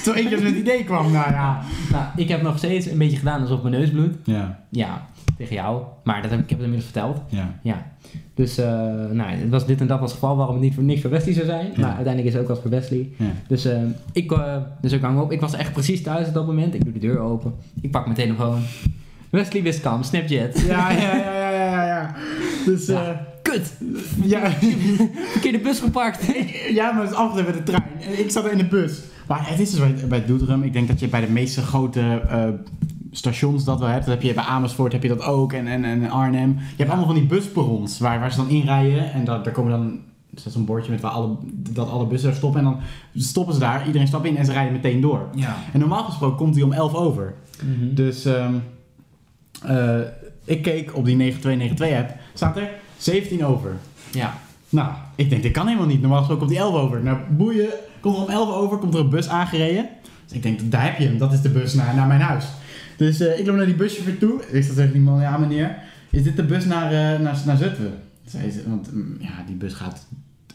Toen 0.04 0.16
ik 0.16 0.28
dus 0.30 0.40
met 0.40 0.50
het 0.50 0.60
idee 0.60 0.84
kwam, 0.84 1.12
nou 1.12 1.30
ja. 1.30 1.60
nou, 1.92 2.04
ik 2.16 2.28
heb 2.28 2.42
nog 2.42 2.58
steeds 2.58 2.86
een 2.86 2.98
beetje 2.98 3.16
gedaan 3.16 3.40
alsof 3.40 3.62
mijn 3.62 3.74
neus 3.74 3.90
bloedt. 3.90 4.16
Ja, 4.24 4.64
Ja, 4.70 5.06
tegen 5.36 5.54
jou. 5.54 5.82
Maar 6.04 6.22
dat 6.22 6.30
heb, 6.30 6.40
ik 6.40 6.50
heb 6.50 6.58
het 6.58 6.68
inmiddels 6.68 6.92
verteld. 6.92 7.20
ja. 7.28 7.58
Ja. 7.62 7.86
Dus, 8.34 8.58
eh, 8.58 8.66
nou, 9.10 9.30
het 9.30 9.50
was 9.50 9.66
dit 9.66 9.80
en 9.80 9.86
dat 9.86 10.00
was 10.00 10.10
het 10.10 10.20
geval 10.20 10.36
waarom 10.36 10.54
het 10.54 10.64
niet 10.64 10.74
voor, 10.74 10.82
niks 10.82 11.00
voor 11.00 11.10
Wesley 11.10 11.34
zou 11.34 11.46
zijn. 11.46 11.66
Ja. 11.66 11.80
Maar 11.80 11.94
uiteindelijk 11.94 12.26
is 12.26 12.32
het 12.32 12.42
ook 12.42 12.48
wat 12.48 12.60
voor 12.60 12.70
Wesley. 12.70 13.08
ja. 13.16 13.24
Dus, 13.48 13.64
eh, 13.64 13.82
ik, 14.12 14.32
eh, 14.32 14.56
dus 14.80 14.92
ik 14.92 15.00
hang 15.02 15.20
op. 15.20 15.32
Ik 15.32 15.40
was 15.40 15.54
echt 15.54 15.72
precies 15.72 16.02
thuis 16.02 16.28
op 16.28 16.34
dat 16.34 16.46
moment. 16.46 16.74
Ik 16.74 16.84
doe 16.84 16.92
de 16.92 16.98
deur 16.98 17.18
open. 17.18 17.54
Ik 17.80 17.90
pak 17.90 18.04
mijn 18.04 18.16
telefoon. 18.16 18.60
Wesley 19.30 19.62
Wiskamp, 19.62 20.04
Snapchat. 20.04 20.60
Ja, 20.60 20.90
ja, 20.90 21.16
ja, 21.16 21.16
ja, 21.16 21.50
ja, 21.50 21.70
ja, 21.72 21.86
ja. 21.86 22.14
Dus, 22.64 22.86
Ja. 22.86 23.26
Kut! 23.50 23.72
ja, 24.22 24.50
Verkeerde 25.32 25.58
bus 25.58 25.80
gepakt. 25.80 26.26
ja, 26.78 26.92
maar 26.92 27.02
het 27.02 27.10
is 27.10 27.16
altijd 27.16 27.46
met 27.46 27.54
de 27.54 27.62
trein. 27.62 27.82
En 28.00 28.18
ik 28.18 28.30
zat 28.30 28.50
in 28.50 28.58
de 28.58 28.66
bus. 28.66 29.00
Maar 29.26 29.48
het 29.48 29.60
is 29.60 29.70
dus 29.70 29.80
bij, 29.80 30.08
bij 30.08 30.24
Doetinchem. 30.24 30.62
Ik 30.62 30.72
denk 30.72 30.88
dat 30.88 31.00
je 31.00 31.08
bij 31.08 31.20
de 31.20 31.30
meeste 31.30 31.62
grote 31.62 32.22
eh, 32.28 32.48
stations 33.10 33.64
dat 33.64 33.78
wel 33.78 33.88
hebt. 33.88 34.06
Dat 34.06 34.14
heb 34.14 34.22
je 34.22 34.34
bij 34.34 34.44
Amersfoort 34.44 34.92
heb 34.92 35.02
je 35.02 35.08
dat 35.08 35.22
ook. 35.22 35.52
En, 35.52 35.66
en, 35.66 35.84
en 35.84 36.10
Arnhem. 36.10 36.50
Je 36.58 36.76
hebt 36.76 36.88
allemaal 36.88 37.06
van 37.06 37.14
die 37.14 37.26
busperrons 37.26 37.98
waar, 37.98 38.20
waar 38.20 38.30
ze 38.30 38.36
dan 38.36 38.48
inrijden. 38.48 39.12
En 39.12 39.24
daar, 39.24 39.42
daar 39.42 39.52
komen 39.52 39.70
dan... 39.70 40.00
Er 40.34 40.40
staat 40.40 40.52
zo'n 40.52 40.64
bordje 40.64 40.90
met 40.90 41.00
waar 41.00 41.10
alle, 41.10 41.36
dat 41.52 41.88
alle 41.90 42.06
bussen 42.06 42.28
daar 42.28 42.38
stoppen. 42.38 42.60
En 42.60 42.66
dan 42.66 42.80
stoppen 43.14 43.54
ze 43.54 43.60
daar. 43.60 43.86
Iedereen 43.86 44.06
stapt 44.06 44.26
in 44.26 44.36
en 44.36 44.44
ze 44.44 44.52
rijden 44.52 44.72
meteen 44.72 45.00
door. 45.00 45.28
Ja. 45.34 45.56
En 45.72 45.80
normaal 45.80 46.04
gesproken 46.04 46.36
komt 46.36 46.54
hij 46.54 46.64
om 46.64 46.72
11 46.72 46.94
over. 46.94 47.34
Dus 47.80 48.24
ehm, 48.24 48.54
eh, 49.62 49.98
ik 50.44 50.62
keek 50.62 50.96
op 50.96 51.04
die 51.04 51.16
9292 51.16 51.98
app. 51.98 52.20
Staat 52.34 52.56
er 52.56 52.68
17 52.98 53.44
over. 53.44 53.76
Ja. 54.12 54.38
Nou, 54.68 54.92
ik 55.14 55.30
denk, 55.30 55.42
dit 55.42 55.52
kan 55.52 55.66
helemaal 55.66 55.88
niet. 55.88 56.00
Normaal 56.00 56.18
gesproken 56.18 56.44
op 56.44 56.50
die 56.50 56.58
11 56.58 56.74
over. 56.74 57.02
Nou, 57.02 57.18
boeien. 57.30 57.68
Komt 58.00 58.16
er 58.16 58.22
om 58.22 58.28
11 58.28 58.54
over, 58.54 58.78
komt 58.78 58.94
er 58.94 59.00
een 59.00 59.08
bus 59.08 59.28
aangereden. 59.28 59.88
Dus 60.26 60.36
ik 60.36 60.42
denk, 60.42 60.70
daar 60.70 60.84
heb 60.84 60.98
je 60.98 61.04
hem. 61.04 61.18
Dat 61.18 61.32
is 61.32 61.40
de 61.40 61.48
bus 61.48 61.74
naar, 61.74 61.94
naar 61.94 62.06
mijn 62.06 62.20
huis. 62.20 62.44
Dus 62.96 63.20
eh, 63.20 63.38
ik 63.38 63.46
loop 63.46 63.56
naar 63.56 63.66
die 63.66 63.74
buschauffeur 63.74 64.18
toe. 64.18 64.42
Ik 64.50 64.64
zeg 64.64 64.74
tegen 64.74 64.92
die 64.92 65.00
man, 65.00 65.20
ja 65.20 65.38
meneer, 65.38 65.76
is 66.10 66.22
dit 66.22 66.36
de 66.36 66.44
bus 66.44 66.64
naar, 66.64 66.86
eh, 66.86 67.20
naar, 67.20 67.42
naar 67.46 67.56
Zutphen? 67.56 67.92
Zei 68.26 68.50
ze, 68.50 68.62
want 68.68 68.94
mm, 68.94 69.16
ja, 69.18 69.44
die 69.46 69.56
bus 69.56 69.74
gaat 69.74 70.06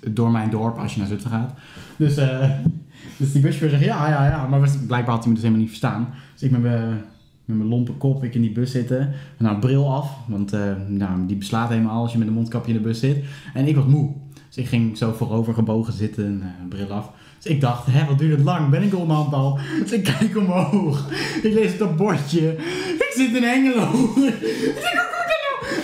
door 0.07 0.31
mijn 0.31 0.49
dorp 0.49 0.77
als 0.77 0.93
je 0.93 0.99
naar 0.99 1.07
Zutphen 1.07 1.31
gaat. 1.31 1.53
Dus, 1.97 2.17
eh, 2.17 2.49
dus 3.17 3.31
die 3.31 3.41
buschauffeur 3.41 3.69
zegt, 3.69 3.83
ja, 3.83 4.09
ja, 4.09 4.25
ja. 4.25 4.47
Maar 4.47 4.69
blijkbaar 4.87 5.13
had 5.13 5.23
hij 5.23 5.27
me 5.27 5.33
dus 5.33 5.43
helemaal 5.43 5.59
niet 5.59 5.69
verstaan. 5.69 6.13
Dus 6.33 6.43
ik 6.43 6.51
met 6.51 6.61
mijn, 6.61 7.01
met 7.45 7.57
mijn 7.57 7.69
lompe 7.69 7.91
kop, 7.91 8.23
ik 8.23 8.35
in 8.35 8.41
die 8.41 8.51
bus 8.51 8.71
zitten. 8.71 9.13
Nou, 9.37 9.59
bril 9.59 9.93
af, 9.93 10.17
want 10.27 10.53
eh, 10.53 10.59
nou, 10.87 11.25
die 11.25 11.35
beslaat 11.35 11.69
helemaal 11.69 12.01
als 12.01 12.11
je 12.11 12.17
met 12.17 12.27
een 12.27 12.33
mondkapje 12.33 12.71
in 12.71 12.77
de 12.77 12.83
bus 12.83 12.99
zit. 12.99 13.23
En 13.53 13.67
ik 13.67 13.75
was 13.75 13.85
moe. 13.85 14.11
Dus 14.47 14.57
ik 14.57 14.67
ging 14.67 14.97
zo 14.97 15.11
voorover 15.11 15.53
gebogen 15.53 15.93
zitten, 15.93 16.41
eh, 16.41 16.67
bril 16.69 16.91
af. 16.91 17.11
Dus 17.37 17.51
ik 17.51 17.61
dacht, 17.61 17.85
hè, 17.89 18.05
wat 18.05 18.19
duurt 18.19 18.35
het 18.35 18.45
lang? 18.45 18.69
Ben 18.69 18.83
ik 18.83 18.93
al 18.93 19.01
een 19.01 19.11
aantal? 19.11 19.59
Dus 19.81 19.91
ik 19.91 20.03
kijk 20.03 20.37
omhoog. 20.37 21.09
Ik 21.43 21.53
lees 21.53 21.71
het 21.71 21.81
op 21.81 21.97
bordje. 21.97 22.51
Ik 22.97 23.11
zit 23.15 23.35
in 23.35 23.41
dat 23.41 23.75
nou? 23.75 24.09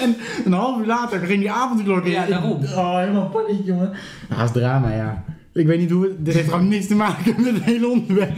En 0.01 0.15
een 0.45 0.53
half 0.53 0.79
uur 0.79 0.85
later 0.85 1.19
ging 1.19 1.39
die 1.39 1.51
avondklok 1.51 2.05
in. 2.05 2.11
Ja, 2.11 2.25
daarom. 2.25 2.51
Oh, 2.51 2.97
helemaal 2.97 3.29
paniek, 3.29 3.65
jongen. 3.65 3.91
Dat 4.29 4.43
is 4.43 4.51
drama, 4.51 4.95
ja. 4.95 5.23
Ik 5.53 5.67
weet 5.67 5.79
niet 5.79 5.91
hoe 5.91 6.03
het... 6.03 6.25
Dit 6.25 6.33
heeft 6.33 6.49
gewoon 6.49 6.67
niks 6.67 6.87
te 6.87 6.95
maken 6.95 7.41
met 7.41 7.53
het 7.53 7.63
hele 7.63 7.87
onderwerp. 7.87 8.37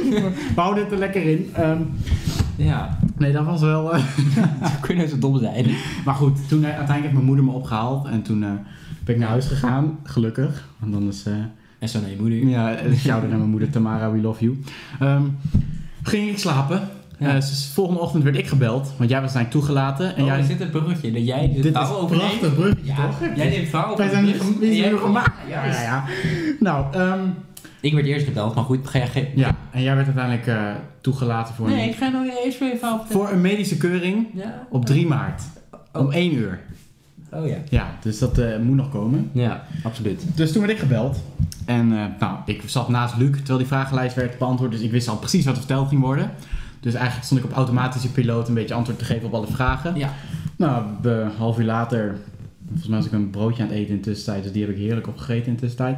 We 0.54 0.60
houden 0.60 0.84
het 0.84 0.92
er 0.92 0.98
lekker 0.98 1.22
in. 1.22 1.50
Ehm, 1.52 1.80
Ja. 2.56 2.98
nee, 3.18 3.32
dat 3.32 3.44
was 3.44 3.60
wel... 3.60 3.94
Hoe 4.60 4.80
kunnen 4.80 5.08
ze 5.08 5.18
dom 5.18 5.38
zijn? 5.38 5.66
maar 6.04 6.14
goed, 6.14 6.48
toen 6.48 6.58
eh, 6.58 6.64
uiteindelijk 6.66 7.00
heeft 7.02 7.12
mijn 7.12 7.24
moeder 7.26 7.44
me 7.44 7.50
opgehaald. 7.50 8.06
En 8.06 8.22
toen 8.22 8.42
eh, 8.42 8.50
ben 9.04 9.14
ik 9.14 9.20
naar 9.20 9.28
huis 9.30 9.46
gegaan, 9.46 9.98
gelukkig. 10.04 10.68
Want 10.78 10.92
dan 10.92 11.08
is... 11.08 11.24
eh, 11.26 11.32
En 11.78 11.88
zo 11.88 12.00
naar 12.00 12.10
je 12.10 12.16
moeder. 12.20 12.38
ja, 12.48 12.76
shout-out 12.96 13.28
naar 13.28 13.38
mijn 13.38 13.50
moeder 13.50 13.70
Tamara, 13.70 14.10
we 14.10 14.20
love 14.20 14.44
you. 14.44 14.62
Ehm, 15.00 15.22
ging 16.02 16.28
ik 16.30 16.38
slapen. 16.38 16.80
Ja. 17.18 17.32
Dus 17.34 17.70
volgende 17.74 18.00
ochtend 18.00 18.22
werd 18.24 18.36
ik 18.36 18.46
gebeld, 18.48 18.92
want 18.98 19.10
jij 19.10 19.20
was 19.20 19.32
daar 19.32 19.48
toegelaten. 19.48 20.06
En 20.08 20.14
En 20.16 20.24
jij, 20.24 20.36
jij 20.36 20.46
zit 20.46 20.58
het 20.58 20.70
bruggetje 20.70 21.12
dat 21.12 21.26
jij 21.26 21.46
de 21.54 21.60
dit 21.60 21.64
is 21.64 21.70
vrouw 21.86 21.96
overneemt. 21.96 22.28
prachtig 22.38 22.54
bruggetje, 22.54 22.84
Ja, 22.92 22.96
toch? 23.06 23.36
jij 23.36 23.48
neemt 23.48 23.68
vrouw 23.68 23.84
over 23.84 23.96
Wij 23.96 24.08
zijn 24.08 24.24
meer 24.60 24.98
gemaakt. 24.98 25.32
Ja, 25.48 25.64
Ja, 25.64 25.72
ja, 25.72 25.82
ja. 25.82 26.04
Nou, 26.60 26.94
ehm, 26.94 27.20
Ik 27.82 27.92
werd 27.94 28.06
eerst 28.06 28.26
gebeld, 28.26 28.54
maar 28.54 28.64
goed, 28.64 28.88
ga 28.88 28.98
jij 28.98 29.08
geen... 29.08 29.28
ja, 29.34 29.56
en 29.70 29.82
jij 29.82 29.94
werd 29.94 30.06
uiteindelijk 30.06 30.46
eh, 30.46 30.70
toegelaten 31.00 31.54
voor, 31.54 31.68
Nee, 31.68 31.82
een, 31.82 31.88
ik 31.88 31.96
ga 31.96 32.08
nou 32.08 32.30
eerst 32.44 32.58
je 32.58 32.74
vrouw 32.78 32.98
vertellen. 32.98 33.22
voor 33.26 33.32
een 33.36 33.40
medische 33.40 33.76
keuring 33.76 34.26
Ja? 34.34 34.66
op 34.70 34.86
3 34.86 35.06
maart. 35.06 35.42
Om 35.92 36.10
1 36.12 36.34
uur. 36.34 36.60
Oh 37.30 37.46
ja. 37.48 37.56
Ja, 37.68 37.96
dus 38.02 38.18
dat 38.18 38.38
eh, 38.38 38.58
moet 38.58 38.76
nog 38.76 38.90
komen. 38.90 39.30
Ja, 39.32 39.64
absoluut. 39.82 40.24
Dus 40.34 40.52
toen 40.52 40.60
werd 40.60 40.72
ik 40.72 40.78
gebeld. 40.78 41.22
En 41.64 41.92
eh, 41.92 42.04
nou, 42.18 42.38
ik 42.46 42.62
zat 42.66 42.88
naast 42.88 43.16
Luc 43.16 43.36
terwijl 43.36 43.58
die 43.58 43.66
vragenlijst 43.66 44.14
werd 44.16 44.38
beantwoord. 44.38 44.70
Dus 44.70 44.80
ik 44.80 44.90
wist 44.90 45.08
al 45.08 45.16
precies 45.16 45.44
wat 45.44 45.54
er 45.54 45.60
verteld 45.60 45.88
ging 45.88 46.00
worden. 46.00 46.30
Dus 46.80 46.94
eigenlijk 46.94 47.24
stond 47.24 47.40
ik 47.40 47.46
op 47.46 47.52
automatische 47.56 48.10
piloot 48.12 48.48
een 48.48 48.54
beetje 48.54 48.74
antwoord 48.74 48.98
te 48.98 49.04
geven 49.04 49.26
op 49.26 49.34
alle 49.34 49.46
vragen. 49.46 49.94
Ja. 49.96 50.12
Nou, 50.56 50.84
een 51.02 51.30
half 51.38 51.58
uur 51.58 51.64
later, 51.64 52.16
volgens 52.68 52.88
mij 52.88 52.96
was 52.98 53.06
ik 53.06 53.12
een 53.12 53.30
broodje 53.30 53.62
aan 53.62 53.68
het 53.68 53.76
eten 53.78 53.90
in 53.90 53.96
de 53.96 54.02
tussentijd. 54.02 54.42
Dus 54.42 54.52
die 54.52 54.62
heb 54.62 54.70
ik 54.70 54.78
heerlijk 54.78 55.08
opgegeten 55.08 55.46
in 55.46 55.54
de 55.54 55.60
tussentijd. 55.60 55.96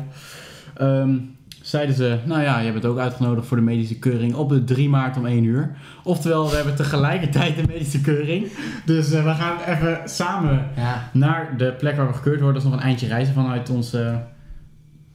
Ehm, 0.76 1.16
zeiden 1.64 1.94
ze, 1.94 2.18
nou 2.24 2.42
ja, 2.42 2.58
je 2.60 2.72
bent 2.72 2.84
ook 2.84 2.98
uitgenodigd 2.98 3.46
voor 3.46 3.56
de 3.56 3.62
medische 3.62 3.98
keuring 3.98 4.34
op 4.34 4.48
de 4.48 4.64
3 4.64 4.88
maart 4.88 5.16
om 5.16 5.26
1 5.26 5.44
uur. 5.44 5.76
Oftewel, 6.02 6.48
we 6.50 6.56
hebben 6.56 6.74
tegelijkertijd 6.76 7.56
de 7.56 7.62
medische 7.66 8.00
keuring. 8.00 8.46
Dus 8.84 9.12
eh, 9.12 9.24
we 9.24 9.34
gaan 9.34 9.56
even 9.66 10.00
samen 10.04 10.66
Ja. 10.76 11.08
naar 11.12 11.54
de 11.56 11.72
plek 11.78 11.96
waar 11.96 12.06
we 12.06 12.12
gekeurd 12.12 12.40
worden. 12.40 12.54
Dat 12.54 12.62
is 12.64 12.68
nog 12.70 12.78
een 12.80 12.86
eindje 12.86 13.06
reizen 13.06 13.34
vanuit 13.34 13.70
ons, 13.70 13.92
eh, 13.92 14.14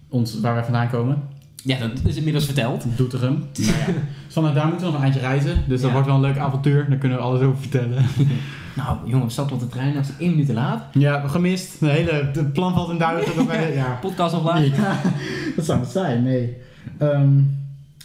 ons 0.09 0.39
waar 0.39 0.53
wij 0.53 0.63
vandaan 0.63 0.89
komen. 0.89 1.17
Ja, 1.63 1.79
dat 1.79 1.91
is 2.03 2.15
inmiddels 2.15 2.45
verteld. 2.45 2.85
Doetinchem. 2.95 3.33
nou 3.53 3.67
ja. 3.79 3.85
Dus 4.25 4.33
vanuit 4.33 4.55
daar 4.55 4.67
moeten 4.67 4.85
we 4.85 4.91
nog 4.91 4.95
een 4.95 5.03
eindje 5.05 5.19
reizen. 5.21 5.55
Dus 5.67 5.77
dat 5.79 5.87
Ja. 5.87 5.91
wordt 5.91 6.07
wel 6.07 6.15
een 6.15 6.21
leuk 6.21 6.37
avontuur. 6.37 6.85
Daar 6.89 6.97
kunnen 6.97 7.17
we 7.17 7.23
alles 7.23 7.41
over 7.41 7.59
vertellen. 7.61 8.05
Nou, 8.83 8.97
jongen, 9.09 9.25
we 9.25 9.31
stappen 9.31 9.53
op 9.55 9.59
de 9.61 9.67
trein, 9.67 9.93
dat 9.93 10.03
is 10.03 10.11
één 10.19 10.29
minuut 10.29 10.45
te 10.45 10.53
laat. 10.53 10.83
ja, 10.93 11.27
gemist. 11.27 11.79
De 11.79 11.89
hele 11.89 12.11
het 12.11 12.53
plan 12.53 12.73
valt 12.73 12.89
in 12.91 12.97
duigen. 12.97 13.35
Dat 13.35 13.45
wij, 13.55 13.73
ja. 13.73 13.97
Podcast 14.01 14.41
laat. 14.43 14.65
ja, 14.65 15.01
dat 15.55 15.65
zou 15.65 15.79
het 15.79 15.89
zijn. 15.89 16.23
Nee. 16.23 16.57
Ehm, 16.97 17.29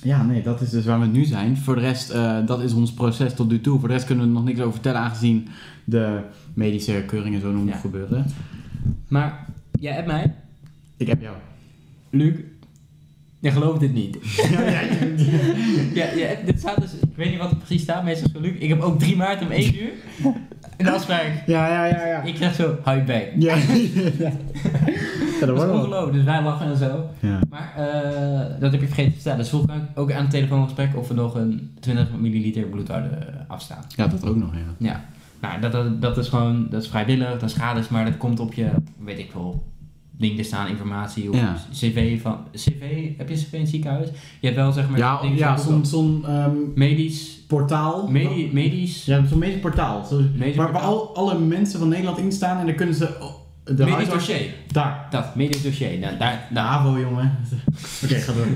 ja, 0.03 0.22
nee, 0.22 0.43
dat 0.43 0.61
is 0.61 0.70
dus 0.70 0.85
waar 0.85 1.01
we 1.01 1.07
nu 1.07 1.25
zijn. 1.25 1.57
Voor 1.57 1.75
de 1.75 1.81
rest, 1.81 2.11
eh, 2.11 2.37
dat 2.47 2.61
is 2.62 2.72
ons 2.72 2.93
proces 2.93 3.35
tot 3.35 3.49
nu 3.51 3.61
toe. 3.61 3.79
Voor 3.79 3.89
de 3.89 3.95
rest 3.95 4.07
kunnen 4.07 4.25
we 4.25 4.31
er 4.31 4.37
nog 4.37 4.45
niks 4.47 4.61
over 4.61 4.72
vertellen, 4.72 5.01
aangezien 5.01 5.49
de 5.85 6.18
medische 6.55 7.03
keuringen 7.07 7.41
zo 7.41 7.53
nog 7.53 7.68
Ja. 7.68 7.77
gebeuren. 7.77 8.27
Maar, 9.09 9.47
jij 9.81 9.93
hebt 9.95 10.07
mij. 10.07 10.35
Ik 10.97 11.07
heb 11.07 11.20
jou. 11.20 11.35
Luc, 12.11 12.35
Je 13.39 13.51
gelooft 13.51 13.81
dit 13.81 13.95
niet. 13.95 14.16
Ja, 15.95 16.05
ja, 16.05 16.12
ja. 16.16 16.29
Dit 16.47 16.59
staat 16.59 16.81
dus, 16.81 16.93
ik 16.95 17.16
weet 17.16 17.31
niet 17.31 17.39
wat 17.39 17.51
er 17.51 17.57
precies 17.57 17.83
staat, 17.83 18.05
meestal 18.05 18.27
is 18.27 18.33
het 18.33 18.43
Luc. 18.43 18.53
Ik 18.59 18.68
heb 18.68 18.81
ook 18.81 18.99
3 18.99 19.16
maart 19.16 19.43
om 19.43 19.51
1 19.51 19.75
uur 19.75 19.91
een 20.76 20.88
afspraak. 20.88 21.42
Ja, 21.46 21.68
ja, 21.68 21.84
ja, 21.84 22.06
ja. 22.06 22.22
Ik 22.22 22.36
zeg 22.36 22.54
zo, 22.54 22.76
hou 22.82 22.96
je 22.98 23.02
bek. 23.04 23.32
Ja, 23.38 23.54
ja. 24.18 24.32
Ja, 25.40 25.46
dat 25.46 25.56
Dat 25.56 25.66
is 25.68 25.72
ongelooflijk, 25.72 26.12
dus 26.12 26.24
wij 26.24 26.42
lachen 26.42 26.66
en 26.66 26.76
zo. 26.76 27.06
Ja. 27.20 27.38
Maar 27.50 27.72
eh, 27.76 28.60
dat 28.60 28.72
heb 28.72 28.80
ik 28.80 28.86
vergeten 28.86 29.10
te 29.10 29.14
vertellen. 29.14 29.38
Dus 29.38 29.48
vroeg 29.48 29.64
ik 29.64 29.70
ook 29.94 30.12
aan 30.12 30.22
het 30.22 30.30
telefoongesprek 30.30 30.96
of 30.96 31.08
we 31.08 31.14
nog 31.14 31.34
een 31.34 31.70
20 31.80 32.06
milliliter 32.18 32.62
bloed 32.62 32.88
hadden 32.88 33.18
afstaan. 33.48 33.84
ja, 33.88 34.06
dat 34.06 34.26
ook 34.26 34.36
nog, 34.36 34.50
ja. 34.54 34.60
Ja, 34.88 35.04
nou, 35.40 35.60
dat, 35.60 35.72
dat, 35.72 36.02
dat 36.02 36.18
is 36.18 36.28
gewoon, 36.28 36.66
dat 36.70 36.82
is 36.82 36.88
vrijwillig, 36.88 37.30
dat 37.30 37.42
is 37.42 37.54
gratis, 37.54 37.88
maar 37.88 38.04
dat 38.04 38.16
komt 38.16 38.40
op 38.40 38.54
je, 38.54 38.68
weet 39.04 39.18
ik 39.18 39.32
wel, 39.32 39.64
dingen 40.18 40.44
staan, 40.44 40.68
informatie 40.68 41.30
of 41.30 41.36
Ja. 41.36 41.56
cv 41.72 42.20
van, 42.22 42.38
cv, 42.52 43.08
heb 43.16 43.28
je 43.28 43.34
cv 43.34 43.52
in 43.52 43.60
het 43.60 43.68
ziekenhuis? 43.68 44.08
Je 44.40 44.46
hebt 44.46 44.56
wel 44.56 44.72
zeg 44.72 44.88
maar, 44.88 44.98
Ja, 44.98 45.20
ja 45.34 45.56
zo'n 45.82 46.24
ehm, 46.26 46.52
medisch, 46.74 47.43
portaal. 47.59 48.09
medi, 48.09 48.50
medisch, 48.52 49.05
Ja, 49.05 49.26
zo'n 49.26 49.38
medisch 49.38 49.61
portaal. 49.61 50.05
Zo, 50.05 50.20
Medisch 50.34 50.57
waar 50.57 50.72
waar 50.72 50.82
portaal. 50.82 51.09
al, 51.09 51.16
alle 51.16 51.38
mensen 51.38 51.78
van 51.78 51.88
Nederland 51.88 52.18
in 52.18 52.32
staan 52.32 52.59
en 52.59 52.66
dan 52.66 52.74
kunnen 52.74 52.94
ze... 52.94 53.16
oh, 53.20 53.32
De 53.64 53.72
medisch 53.72 53.92
huisarts- 53.94 54.26
dossier, 54.26 54.55
Daar. 54.72 55.07
dat, 55.11 55.34
medisch 55.34 55.62
dossier, 55.62 55.98
nou, 55.98 56.16
daar, 56.18 56.46
De 56.48 56.55
daar, 56.55 56.64
AVO, 56.64 56.98
jongen. 56.98 57.36
Oké, 58.05 58.14
ga 58.14 58.32
door. 58.32 58.46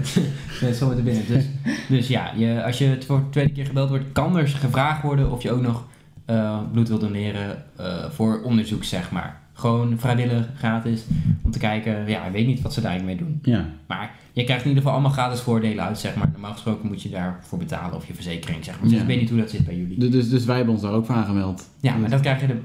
is 0.70 0.78
gewoon 0.78 0.96
te 0.96 1.02
binnen. 1.02 1.22
Dus, 1.26 1.44
dus 1.88 2.08
ja, 2.08 2.32
je, 2.36 2.64
als 2.64 2.78
je 2.78 2.84
het 2.84 3.04
voor 3.04 3.18
de 3.18 3.28
tweede 3.30 3.52
keer 3.52 3.66
gebeld 3.66 3.88
wordt, 3.88 4.04
kan 4.12 4.36
er 4.36 4.48
gevraagd 4.48 5.02
worden 5.02 5.30
of 5.32 5.42
je 5.42 5.52
ook 5.52 5.62
nog 5.62 5.84
eh, 6.26 6.58
bloed 6.72 6.88
wil 6.88 6.98
doneren 6.98 7.64
eh, 7.76 8.04
voor 8.10 8.42
onderzoek, 8.44 8.84
zeg 8.84 9.10
maar. 9.10 9.40
Gewoon 9.58 9.94
vrijwillig, 9.98 10.46
gratis, 10.58 11.04
om 11.42 11.50
te 11.50 11.58
kijken, 11.58 12.08
ja, 12.08 12.24
ik 12.24 12.32
weet 12.32 12.46
niet 12.46 12.60
wat 12.62 12.72
ze 12.74 12.80
daar 12.80 12.90
eigenlijk 12.90 13.20
mee 13.20 13.28
doen. 13.28 13.38
Ja. 13.54 13.64
Maar 13.86 14.10
je 14.32 14.44
krijgt 14.44 14.62
in 14.62 14.68
ieder 14.68 14.82
geval 14.82 14.98
allemaal 14.98 15.16
gratis 15.16 15.40
voordelen 15.40 15.84
uit, 15.84 15.98
zeg 15.98 16.14
maar. 16.16 16.28
Normaal 16.32 16.52
gesproken 16.52 16.88
moet 16.88 17.02
je 17.02 17.08
daarvoor 17.10 17.58
betalen 17.58 17.96
of 17.96 18.06
je 18.06 18.14
verzekering, 18.14 18.64
zeg 18.64 18.74
maar. 18.74 18.88
Dus 18.88 18.92
Ja. 18.96 19.00
ik 19.00 19.06
weet 19.06 19.20
niet 19.20 19.30
hoe 19.30 19.38
dat 19.38 19.50
zit 19.50 19.64
bij 19.66 19.76
jullie. 19.76 19.98
Dus, 19.98 20.10
dus, 20.10 20.28
dus 20.30 20.44
wij 20.44 20.56
hebben 20.56 20.74
ons 20.74 20.82
daar 20.82 20.92
ook 20.92 21.06
voor 21.06 21.14
aangemeld. 21.14 21.68
Ja, 21.80 21.96
maar 21.96 22.10
dat 22.10 22.20
krijg 22.20 22.40
je 22.40 22.46
er 22.46 22.60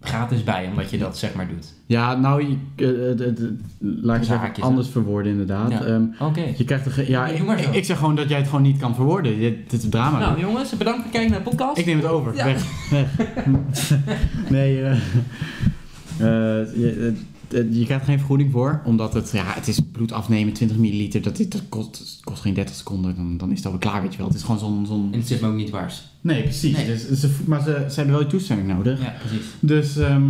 gratis 0.00 0.44
bij, 0.44 0.66
omdat 0.66 0.90
je 0.90 0.98
dat 0.98 1.18
zeg 1.18 1.34
maar 1.34 1.48
doet. 1.48 1.74
Ja, 1.86 2.14
nou, 2.14 2.42
je, 2.48 2.56
eh, 2.84 3.26
het- 3.26 3.40
laat 3.78 4.22
ik 4.22 4.28
het 4.30 4.56
hè? 4.56 4.62
anders 4.62 4.88
verwoorden 4.88 5.32
inderdaad. 5.32 5.70
Ja. 5.70 5.84
Ehm, 5.84 6.02
Oké. 6.20 6.42
je 6.56 6.64
krijgt 6.64 6.86
er, 6.86 7.10
ja, 7.10 7.26
ik, 7.72 7.84
zeg 7.84 7.98
gewoon 7.98 8.16
dat 8.16 8.28
jij 8.28 8.38
het 8.38 8.46
gewoon 8.46 8.62
niet 8.62 8.78
kan 8.78 8.94
verwoorden. 8.94 9.38
Dit, 9.38 9.70
dit 9.70 9.82
is 9.82 9.88
drama. 9.88 10.18
Nou 10.18 10.40
jongens, 10.40 10.76
bedankt 10.76 11.02
voor 11.02 11.08
het 11.08 11.12
kijken 11.12 11.30
naar 11.30 11.44
de 11.44 11.50
podcast. 11.50 11.78
ik 11.78 11.86
neem 11.86 11.96
het 11.96 12.06
over. 12.06 12.34
Ja. 12.34 12.44
Weg. 12.44 12.64
Nee, 14.50 14.82
eh, 14.82 14.90
eh, 14.92 14.98
je, 16.18 17.14
eh, 17.48 17.72
je 17.72 17.84
krijgt 17.84 18.04
geen 18.04 18.18
vergoeding 18.18 18.52
voor, 18.52 18.80
omdat 18.84 19.14
het, 19.14 19.30
ja, 19.30 19.44
het 19.46 19.68
is 19.68 19.80
bloed 19.92 20.12
afnemen, 20.12 20.52
20 20.52 20.76
milliliter, 20.76 21.22
dat, 21.22 21.36
dat 21.48 21.62
kost, 21.68 22.20
kost 22.24 22.40
geen 22.42 22.54
30 22.54 22.74
seconden, 22.74 23.16
dan, 23.16 23.36
dan 23.36 23.50
is 23.50 23.56
het 23.56 23.64
alweer 23.66 23.80
klaar, 23.80 24.02
weet 24.02 24.12
je 24.12 24.18
wel. 24.18 24.26
Het 24.26 24.36
is 24.36 24.42
gewoon 24.42 24.58
zo'n... 24.58 24.86
zo'n... 24.86 25.08
En 25.12 25.18
het 25.18 25.28
zit 25.28 25.40
me 25.40 25.48
ook 25.48 25.54
niet 25.54 25.66
dwars. 25.66 26.02
Nee, 26.20 26.42
precies. 26.42 26.76
Nee. 26.76 26.86
Dus, 26.86 27.10
ze, 27.20 27.30
maar 27.46 27.62
ze, 27.62 27.84
ze 27.88 27.94
hebben 27.94 28.14
wel 28.14 28.24
je 28.24 28.30
toestemming 28.30 28.68
nodig. 28.68 29.02
Ja, 29.02 29.14
precies. 29.20 29.46
Dus 29.60 29.96
ehm, 29.96 30.22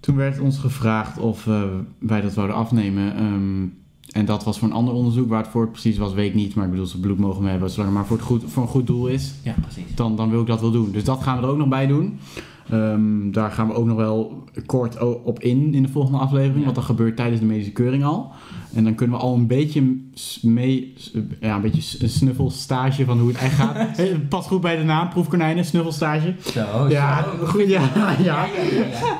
toen 0.00 0.16
werd 0.16 0.40
ons 0.40 0.58
gevraagd 0.58 1.18
of 1.18 1.46
eh, 1.46 1.62
wij 1.98 2.20
dat 2.20 2.34
wouden 2.34 2.56
afnemen. 2.56 3.16
ehm, 3.16 3.66
en 4.08 4.24
dat 4.24 4.44
was 4.44 4.58
voor 4.58 4.68
een 4.68 4.74
ander 4.74 4.94
onderzoek. 4.94 5.28
Waar 5.28 5.42
het 5.42 5.50
voor 5.50 5.70
precies 5.70 5.96
was, 5.98 6.12
weet 6.14 6.28
ik 6.28 6.34
niet. 6.34 6.54
Maar 6.54 6.64
ik 6.64 6.70
bedoel, 6.70 6.86
ze 6.86 7.00
bloed 7.00 7.18
mogen 7.18 7.42
we 7.42 7.48
hebben. 7.48 7.70
Zolang 7.70 7.88
het 7.88 7.98
maar 7.98 8.06
voor, 8.06 8.16
het 8.16 8.26
goed, 8.26 8.42
voor 8.46 8.62
een 8.62 8.68
goed 8.68 8.86
doel 8.86 9.06
is, 9.06 9.32
Ja, 9.42 9.54
precies. 9.60 9.94
dan, 9.94 10.16
dan 10.16 10.30
wil 10.30 10.40
ik 10.40 10.46
dat 10.46 10.60
wel 10.60 10.70
doen. 10.70 10.90
Dus 10.92 11.04
dat 11.04 11.22
gaan 11.22 11.36
we 11.38 11.42
er 11.44 11.48
ook 11.50 11.58
nog 11.58 11.68
bij 11.68 11.86
doen. 11.86 12.18
Ehm, 12.70 13.30
daar 13.30 13.50
gaan 13.50 13.66
we 13.66 13.74
ook 13.74 13.86
nog 13.86 13.96
wel 13.96 14.44
kort 14.66 14.98
op 15.24 15.40
in 15.40 15.74
in 15.74 15.82
de 15.82 15.88
volgende 15.88 16.18
aflevering. 16.18 16.58
Ja. 16.58 16.64
Want 16.64 16.74
dat 16.74 16.84
gebeurt 16.84 17.16
tijdens 17.16 17.40
de 17.40 17.46
medische 17.46 17.72
keuring 17.72 18.04
al. 18.04 18.30
En 18.74 18.84
dan 18.84 18.94
kunnen 18.94 19.16
we 19.16 19.22
al 19.22 19.34
een 19.34 19.46
beetje 19.46 19.96
mee, 20.42 20.94
ja, 21.40 21.54
een 21.54 21.60
beetje 21.60 22.02
een 22.02 22.08
snuffelstage 22.08 23.04
van 23.04 23.18
hoe 23.18 23.28
het 23.28 23.38
echt 23.38 23.54
gaat. 23.54 23.76
Hey, 23.96 24.18
Past 24.28 24.48
goed 24.48 24.60
bij 24.60 24.76
de 24.76 24.82
naam, 24.84 25.08
proefkonijnen, 25.08 25.64
snuffelstage. 25.64 26.34
Zo, 26.52 26.88
Ja, 26.88 27.22
zo. 27.22 27.46
goed, 27.46 27.68
ja, 27.68 27.82
ja. 27.94 28.10
ja, 28.10 28.46
ja, 28.46 28.84
ja. 29.00 29.18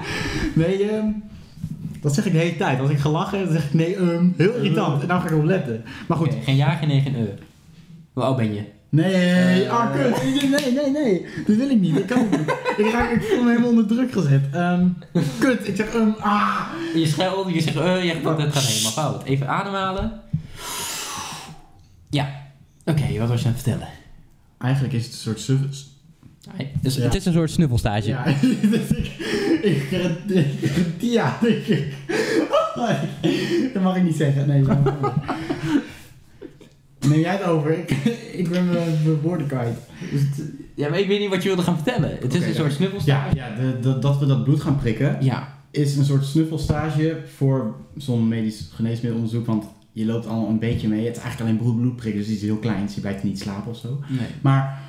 Nee, 0.55 0.91
ehm, 0.91 1.07
dat 2.01 2.15
zeg 2.15 2.27
ik 2.27 2.33
de 2.33 2.39
hele 2.39 2.57
tijd. 2.57 2.81
Als 2.81 2.91
ik 2.91 2.99
ga 2.99 3.11
lachen, 3.11 3.45
dan 3.45 3.53
zeg 3.53 3.65
ik 3.67 3.75
nee, 3.75 3.97
ehm, 3.97 4.27
heel 4.37 4.55
irritant. 4.55 5.03
En 5.03 5.09
nou 5.09 5.21
ga 5.21 5.27
ik 5.27 5.33
erop 5.33 5.45
letten. 5.45 5.83
Maar 6.09 6.17
goed. 6.17 6.35
Geen 6.45 6.57
ja, 6.57 6.71
geen 6.71 6.89
nee, 6.89 7.01
geen 7.01 7.15
eu. 7.15 7.29
Hoe 8.13 8.23
oud 8.23 8.37
ben 8.37 8.55
je? 8.55 8.63
Nee, 8.91 9.65
Eh. 9.65 9.71
ah, 9.71 9.93
kut. 9.93 10.23
Nee, 10.51 10.73
nee, 10.73 10.91
nee. 10.91 11.27
Dat 11.47 11.57
wil 11.57 11.71
ik 11.71 11.81
niet. 11.81 11.95
Dat 11.95 12.05
kan 12.05 12.21
ik 12.21 12.31
niet. 12.31 12.55
Ik, 12.77 12.93
raak, 12.93 13.11
ik 13.11 13.23
voel 13.23 13.43
me 13.43 13.49
helemaal 13.51 13.69
onder 13.71 13.87
druk 13.87 14.13
gezet. 14.13 14.43
Ehm, 14.53 14.87
kut. 15.39 15.69
Ik 15.69 15.77
zeg, 15.77 15.95
ehm, 15.95 16.09
ah. 16.21 16.61
Je 16.95 17.07
scheldt, 17.07 17.55
je 17.55 17.61
zegt 17.61 17.77
eh, 17.77 18.05
je 18.05 18.11
gaat, 18.23 18.39
het 18.41 18.53
gaat 18.53 18.63
helemaal 18.63 18.93
fout. 18.93 19.25
Even 19.25 19.49
ademhalen. 19.49 20.13
Ja. 22.11 22.29
Oké, 22.85 23.19
wat 23.19 23.29
was 23.29 23.41
je 23.41 23.47
aan 23.47 23.53
het 23.53 23.63
vertellen? 23.63 23.89
Eigenlijk 24.59 24.95
is 24.95 25.05
het 25.05 25.13
een 25.27 25.39
soort. 25.39 25.87
Nee, 26.57 26.73
dus 26.83 26.95
Ja. 26.97 27.03
Het 27.03 27.15
is 27.15 27.25
een 27.25 27.33
soort 27.33 27.51
snuffelstage. 27.51 28.09
Ja, 28.09 28.25
ik... 28.27 28.37
Ja, 30.99 31.39
ik... 31.67 31.85
Dat 33.75 33.83
mag 33.83 33.97
ik 33.97 34.03
niet 34.03 34.17
zeggen. 34.17 34.47
Nee. 34.49 34.65
Neem 37.09 37.21
jij 37.21 37.33
het 37.37 37.43
over? 37.45 37.79
Ik, 37.79 37.91
ik 38.33 38.49
ben 38.51 38.67
mijn 38.69 39.21
woorden 39.23 39.47
kwijt. 39.47 39.77
Dus 40.13 40.21
het- 40.21 40.51
ja, 40.75 40.89
maar 40.89 40.99
ik 40.99 41.07
weet 41.09 41.21
niet 41.21 41.29
wat 41.31 41.43
je 41.43 41.49
wilde 41.49 41.63
gaan 41.63 41.75
vertellen. 41.75 42.17
Het 42.21 42.35
is 42.35 42.45
een 42.45 42.55
soort 42.55 42.71
Ja, 42.71 42.77
snuffelstage. 42.77 43.37
ja 43.37 43.55
de, 43.55 43.79
de- 43.81 43.99
dat 43.99 44.19
we 44.19 44.27
dat 44.27 44.45
bloed 44.45 44.61
gaan 44.61 44.79
prikken 44.79 45.17
Ja. 45.21 45.57
is 45.71 45.97
een 45.97 46.05
soort 46.05 46.25
snuffelstage 46.25 47.21
voor 47.37 47.75
zo'n 47.97 48.29
medisch 48.29 48.69
geneesmiddelonderzoek. 48.75 49.47
Want 49.47 49.65
je 49.93 50.05
loopt 50.07 50.27
al 50.27 50.49
een 50.49 50.59
beetje 50.59 50.89
mee. 50.89 51.07
Het 51.07 51.17
is 51.17 51.23
eigenlijk 51.23 51.51
alleen 51.51 51.63
bloed, 51.63 51.81
bloed 51.81 51.97
prikken, 51.97 52.21
dus 52.23 52.31
iets 52.31 52.43
heel 52.43 52.57
kleins. 52.57 52.95
Je 52.95 53.01
blijft 53.01 53.23
niet 53.23 53.39
slapen 53.41 53.71
of 53.71 53.77
zo. 53.77 54.01
Nee. 54.09 54.27
Maar 54.41 54.81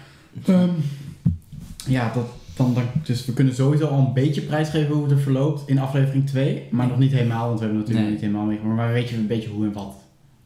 ehm, 0.45 0.70
ja, 1.88 2.11
dat, 2.13 2.26
dan, 2.55 2.74
dan, 2.74 2.84
dus 3.03 3.26
we 3.26 3.34
kunnen 3.34 3.55
sowieso 3.55 3.86
al 3.86 3.99
een 3.99 4.13
beetje 4.13 4.41
prijsgeven 4.41 4.93
hoe 4.93 5.03
het 5.03 5.11
er 5.11 5.20
verloopt 5.20 5.70
in 5.70 5.80
aflevering 5.80 6.28
2. 6.28 6.63
Maar 6.72 6.88
nog 6.88 6.97
niet 6.99 7.11
helemaal, 7.11 7.47
want 7.47 7.59
we 7.59 7.65
hebben 7.65 7.80
natuurlijk 7.82 8.05
Nee. 8.07 8.15
niet 8.15 8.26
helemaal 8.26 8.45
meegemaakt. 8.45 8.78
Maar 8.78 8.88
we 8.88 8.93
weten 8.93 9.17
een 9.17 9.28
beetje 9.28 9.49
hoe 9.49 9.65
en 9.65 9.74
wat. 9.74 9.95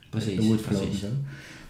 Precies. 0.09 0.37
hoe 0.39 0.51
het 0.51 0.61
verloopt 0.61 0.91
en 0.91 0.97
zo. 0.97 1.07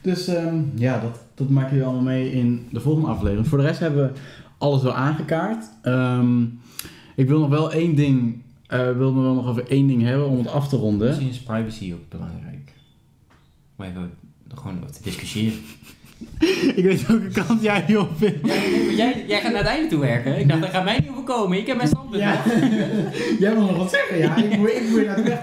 Dus 0.03 0.27
ehm, 0.27 0.61
ja, 0.75 0.99
dat, 0.99 1.19
dat 1.35 1.49
maken 1.49 1.69
jullie 1.69 1.85
allemaal 1.85 2.03
mee 2.03 2.31
in 2.31 2.67
de 2.71 2.79
volgende 2.79 3.07
aflevering. 3.07 3.47
Voor 3.47 3.57
de 3.57 3.63
rest 3.63 3.79
hebben 3.79 4.03
we 4.03 4.19
alles 4.57 4.81
wel 4.81 4.93
aangekaart. 4.93 5.65
Ehm, 5.81 6.43
ik 7.15 7.27
wil 7.27 7.39
nog 7.39 7.49
wel 7.49 7.71
één 7.71 7.95
ding, 7.95 8.41
eh 8.67 8.91
wil 8.91 9.13
nog 9.13 9.23
wel 9.23 9.33
nog 9.33 9.47
over 9.47 9.67
één 9.67 9.87
ding 9.87 10.01
hebben 10.01 10.27
om 10.27 10.37
het 10.37 10.47
af 10.47 10.67
te 10.67 10.75
ronden. 10.75 11.07
Misschien 11.07 11.29
is 11.29 11.39
privacy 11.39 11.93
ook 11.93 12.09
belangrijk. 12.09 12.73
Maar 13.75 13.87
even 13.87 14.11
gewoon 14.55 14.77
over 14.77 14.91
te 14.91 15.03
discussiëren. 15.03 15.59
ik 16.75 16.83
weet 16.83 17.07
welke 17.07 17.27
kant 17.27 17.61
jij 17.61 17.95
op 17.97 18.19
bent. 18.19 18.45
Ja, 18.45 18.53
nee, 18.53 18.95
jij, 18.95 19.25
jij 19.27 19.41
gaat 19.41 19.51
naar 19.51 19.61
het 19.61 19.71
einde 19.71 19.89
toe 19.89 19.99
werken. 19.99 20.39
Ik 20.39 20.47
dacht, 20.47 20.61
dat 20.61 20.69
gaat 20.69 20.83
mij 20.83 20.99
niet 20.99 21.09
overkomen. 21.09 21.57
Ik 21.57 21.67
heb 21.67 21.75
mijn 21.75 21.87
standpunt. 21.87 22.21
Ja. 22.21 22.43
jij 23.39 23.53
wil 23.53 23.61
nog 23.61 23.77
wat 23.77 23.89
zeggen, 23.89 24.17
ja? 24.17 24.35
Ik 24.35 24.57
moet, 24.57 24.69
ik 24.69 24.89
moet 24.89 24.99
je 24.99 25.05
naartoe 25.05 25.23
weg. 25.23 25.41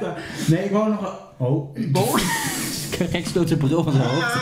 Nee, 0.49 0.65
ik 0.65 0.71
wou 0.71 0.91
nog... 0.91 1.19
Oh. 1.37 1.77
Bo. 1.93 2.05
Zijn 3.47 3.59
bril 3.59 3.83
van 3.85 3.93
zijn 3.93 4.09
hoofd. 4.09 4.37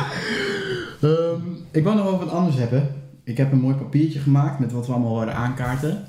Ehm, 1.03 1.40
ik 1.70 1.84
wou 1.84 1.96
nog 1.96 2.07
over 2.07 2.18
wat 2.24 2.34
anders 2.34 2.57
hebben. 2.57 2.88
Ik 3.24 3.36
heb 3.36 3.53
een 3.53 3.61
mooi 3.61 3.74
papiertje 3.74 4.18
gemaakt 4.18 4.59
met 4.59 4.72
wat 4.72 4.86
we 4.86 4.92
allemaal 4.92 5.16
wilden 5.16 5.34
aankaarten. 5.34 6.05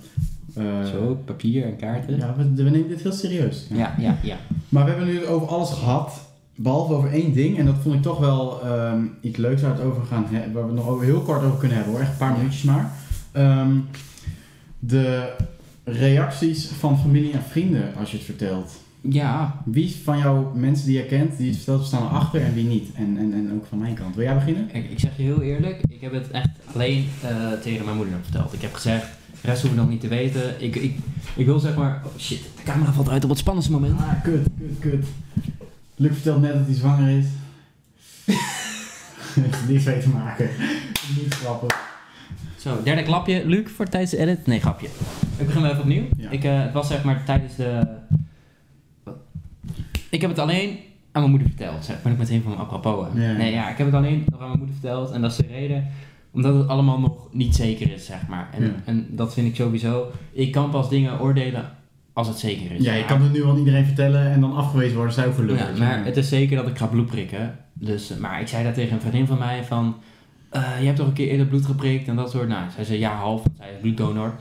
Eh, 0.55 0.85
Zo, 0.85 1.21
papier 1.25 1.63
en 1.65 1.75
kaarten. 1.75 2.17
Ja, 2.17 2.33
we, 2.37 2.63
we 2.63 2.69
nemen 2.69 2.87
dit 2.87 3.01
heel 3.01 3.11
serieus. 3.11 3.65
ja, 3.69 3.95
ja. 3.97 4.17
ja. 4.23 4.37
Maar 4.69 4.83
we 4.85 4.89
hebben 4.89 5.07
nu 5.07 5.25
over 5.25 5.47
alles 5.47 5.69
gehad, 5.69 6.11
behalve 6.55 6.93
over 6.93 7.11
één 7.11 7.33
ding. 7.33 7.57
En 7.57 7.65
dat 7.65 7.75
vond 7.81 7.95
ik 7.95 8.01
toch 8.01 8.19
wel 8.19 8.61
ehm, 8.63 9.01
iets 9.21 9.37
leuks 9.37 9.61
waar, 9.61 9.71
het 9.71 9.81
over 9.81 10.03
gaan 10.05 10.25
he- 10.29 10.51
waar 10.51 10.61
we 10.63 10.67
het 10.69 10.77
nog 10.77 10.87
over, 10.87 11.05
heel 11.05 11.21
kort 11.21 11.43
over 11.43 11.57
kunnen 11.59 11.77
hebben 11.77 11.93
hoor. 11.93 12.01
Echt 12.03 12.11
een 12.11 12.17
paar 12.17 12.37
minuutjes 12.37 12.63
maar. 12.63 12.91
Ehm, 13.31 13.71
de 14.79 15.29
reacties 15.83 16.65
van 16.67 16.99
familie 16.99 17.31
en 17.31 17.43
vrienden 17.49 17.93
als 17.99 18.11
je 18.11 18.17
het 18.17 18.25
vertelt. 18.25 18.71
Ja, 19.01 19.61
Wie 19.65 19.95
van 20.03 20.17
jouw 20.17 20.51
mensen 20.55 20.85
die 20.85 20.97
je 20.97 21.05
kent, 21.05 21.37
die 21.37 21.47
het 21.47 21.55
vertelt, 21.55 21.85
staan 21.85 22.03
erachter 22.03 22.41
en 22.41 22.53
wie 22.53 22.65
niet? 22.65 22.93
En, 22.93 23.17
en, 23.17 23.33
en 23.33 23.51
ook 23.53 23.65
van 23.65 23.77
mijn 23.77 23.95
kant. 23.95 24.15
Wil 24.15 24.23
jij 24.23 24.33
beginnen? 24.33 24.69
ik, 24.73 24.89
ik 24.89 24.99
zeg 24.99 25.17
je 25.17 25.23
heel 25.23 25.41
eerlijk. 25.41 25.81
Ik 25.89 26.01
heb 26.01 26.11
het 26.11 26.31
echt 26.31 26.49
alleen 26.73 27.07
eh, 27.21 27.51
tegen 27.61 27.85
mijn 27.85 27.97
moeder 27.97 28.15
verteld. 28.21 28.53
Ik 28.53 28.61
heb 28.61 28.73
gezegd, 28.73 29.05
de 29.41 29.47
rest 29.47 29.61
hoef 29.61 29.71
ik 29.71 29.77
nog 29.77 29.89
niet 29.89 30.01
te 30.01 30.07
weten. 30.07 30.63
Ik, 30.63 30.75
ik, 30.75 30.97
ik 31.35 31.45
wil 31.45 31.59
zeg 31.59 31.75
maar... 31.75 32.01
Oh 32.05 32.17
shit, 32.17 32.41
de 32.41 32.63
camera 32.63 32.93
valt 32.93 33.09
uit 33.09 33.23
op 33.23 33.29
het 33.29 33.39
spannendste 33.39 33.73
moment. 33.73 33.99
Ah, 33.99 34.23
kut, 34.23 34.47
kut, 34.57 34.79
kut. 34.79 35.05
Luc 35.95 36.13
vertelt 36.13 36.41
net 36.41 36.53
dat 36.53 36.65
hij 36.65 36.75
zwanger 36.75 37.17
is. 37.17 37.25
Niks 39.67 39.83
mee 39.83 39.99
te 39.99 40.09
maken. 40.09 40.49
Niet 41.17 41.33
grappig. 41.33 41.87
Zo, 42.57 42.83
derde 42.83 43.03
klapje. 43.03 43.45
Luc, 43.45 43.69
voor 43.75 43.85
tijdens 43.85 44.11
de 44.11 44.17
edit? 44.17 44.47
Nee, 44.47 44.59
grapje. 44.59 44.87
Ik 45.37 45.45
begin 45.45 45.61
wel 45.61 45.71
even 45.71 45.83
opnieuw. 45.83 46.03
Ja. 46.17 46.29
Ik, 46.29 46.43
eh, 46.43 46.61
het 46.61 46.73
was 46.73 46.87
zeg 46.87 47.03
maar 47.03 47.23
tijdens 47.25 47.55
de... 47.55 47.97
Ik 50.09 50.21
heb 50.21 50.29
het 50.29 50.39
alleen 50.39 50.69
aan 51.11 51.21
mijn 51.21 51.29
moeder 51.29 51.47
verteld. 51.47 51.85
Zeg, 51.85 52.01
ben 52.01 52.11
ik 52.11 52.17
meteen 52.17 52.41
van 52.41 52.57
apropos. 52.57 53.07
Ja. 53.13 53.31
Nee, 53.31 53.51
ja, 53.51 53.69
ik 53.69 53.77
heb 53.77 53.85
het 53.87 53.95
alleen 53.95 54.25
nog 54.29 54.39
aan 54.41 54.47
mijn 54.47 54.59
moeder 54.59 54.75
verteld. 54.79 55.11
En 55.11 55.21
dat 55.21 55.31
is 55.31 55.37
de 55.37 55.45
reden 55.51 55.87
omdat 56.31 56.55
het 56.55 56.67
allemaal 56.67 56.99
nog 56.99 57.27
niet 57.31 57.55
zeker 57.55 57.91
is, 57.93 58.05
zeg 58.05 58.27
maar. 58.27 58.49
En, 58.53 58.63
Ja. 58.63 58.71
en 58.85 59.07
dat 59.09 59.33
vind 59.33 59.47
ik 59.47 59.55
sowieso... 59.55 60.11
Ik 60.31 60.51
kan 60.51 60.69
pas 60.69 60.89
dingen 60.89 61.19
oordelen 61.19 61.69
als 62.13 62.27
het 62.27 62.39
zeker 62.39 62.71
is. 62.71 62.83
Ja, 62.83 62.93
je 62.93 63.05
kan 63.05 63.21
het 63.21 63.33
nu 63.33 63.45
aan 63.45 63.57
iedereen 63.57 63.85
vertellen 63.85 64.31
en 64.31 64.41
dan 64.41 64.55
afgewezen 64.55 64.95
worden, 64.97 65.25
ook 65.25 65.33
voor 65.33 65.43
lul. 65.43 65.55
Ja, 65.55 65.67
maar 65.77 66.05
het 66.05 66.17
is 66.17 66.29
zeker 66.29 66.57
dat 66.57 66.67
ik 66.67 66.77
ga 66.77 66.85
bloed 66.85 67.05
prikken. 67.05 67.57
dus, 67.73 68.17
maar 68.17 68.41
ik 68.41 68.47
zei 68.47 68.63
dat 68.63 68.73
tegen 68.73 68.93
een 68.93 69.01
vriendin 69.01 69.27
van 69.27 69.37
mij 69.37 69.63
van... 69.63 69.95
eh, 70.49 70.61
je 70.79 70.85
hebt 70.85 70.97
toch 70.97 71.07
een 71.07 71.13
keer 71.13 71.27
eerder 71.27 71.45
bloed 71.45 71.65
geprikt 71.65 72.07
en 72.07 72.15
dat 72.15 72.31
soort... 72.31 72.47
Nou, 72.47 72.63
zij 72.75 72.83
zei 72.83 72.99
ja, 72.99 73.15
half. 73.15 73.43
Zij 73.57 73.67
is 73.73 73.81
bloeddonor. 73.81 74.33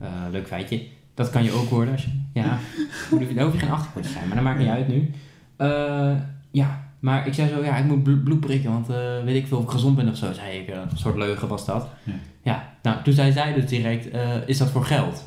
Eh, 0.00 0.08
leuk 0.30 0.46
feitje. 0.46 0.82
Dat 1.16 1.30
kan 1.30 1.44
je 1.44 1.52
ook 1.52 1.68
worden 1.68 1.92
als 1.92 2.04
je... 2.04 2.10
Ja, 2.32 2.44
daar 3.34 3.44
hoef 3.44 3.52
je 3.52 3.58
geen 3.58 3.70
achtergrond 3.70 4.06
te 4.06 4.12
zijn, 4.12 4.26
maar 4.26 4.34
dat 4.36 4.44
maakt 4.44 4.58
niet 4.58 4.68
uit 4.68 4.88
nu. 4.88 5.10
Eh, 5.56 6.12
ja, 6.50 6.88
maar 7.00 7.26
ik 7.26 7.34
zei 7.34 7.48
zo, 7.48 7.64
ja, 7.64 7.76
ik 7.76 7.84
moet 7.84 8.02
blo- 8.02 8.20
bloed 8.24 8.40
prikken, 8.40 8.70
want 8.72 8.88
eh, 8.88 9.24
weet 9.24 9.36
ik 9.36 9.46
veel 9.46 9.58
of 9.58 9.64
ik 9.64 9.70
gezond 9.70 9.96
ben 9.96 10.08
of 10.08 10.16
zo, 10.16 10.32
zei 10.32 10.58
ik. 10.58 10.68
een 10.68 10.88
soort 10.98 11.16
leugen 11.16 11.48
was 11.48 11.66
dat. 11.66 11.88
Ja. 12.04 12.12
Ja, 12.42 12.74
nou, 12.82 13.02
toen 13.02 13.12
zei 13.12 13.32
zij 13.32 13.54
dus 13.54 13.66
direct, 13.66 14.10
eh, 14.10 14.30
is 14.46 14.58
dat 14.58 14.70
voor 14.70 14.84
geld? 14.84 15.24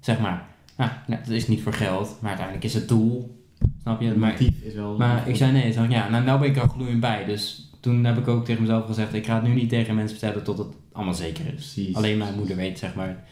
Zeg 0.00 0.18
maar. 0.20 0.46
Nou, 0.76 0.90
nee, 1.06 1.18
dat 1.18 1.28
is 1.28 1.48
niet 1.48 1.62
voor 1.62 1.72
geld, 1.72 2.16
maar 2.20 2.28
uiteindelijk 2.28 2.66
is 2.66 2.74
het 2.74 2.88
doel. 2.88 3.38
Snap 3.82 4.00
je? 4.00 4.06
Het 4.06 4.16
Maar, 4.16 4.30
motief 4.30 4.60
is 4.62 4.74
wel... 4.74 4.96
maar 4.96 5.28
ik 5.28 5.36
zei 5.36 5.52
nee, 5.52 5.72
zei, 5.72 5.88
ja, 5.88 6.08
nou, 6.08 6.24
nou 6.24 6.40
ben 6.40 6.48
ik 6.48 6.56
er 6.56 6.68
gloeiend 6.68 7.00
bij. 7.00 7.24
Dus 7.24 7.70
toen 7.80 8.04
heb 8.04 8.18
ik 8.18 8.28
ook 8.28 8.44
tegen 8.44 8.60
mezelf 8.62 8.86
gezegd, 8.86 9.14
ik 9.14 9.26
ga 9.26 9.34
het 9.34 9.42
nu 9.42 9.54
niet 9.54 9.68
tegen 9.68 9.94
mensen 9.94 10.18
vertellen 10.18 10.44
tot 10.44 10.58
het 10.58 10.66
allemaal 10.92 11.14
zeker 11.14 11.44
is. 11.46 11.50
Precies. 11.52 11.94
Alleen 11.94 12.18
mijn 12.18 12.34
moeder 12.34 12.56
weet, 12.56 12.78
zeg 12.78 12.94
maar, 12.94 13.24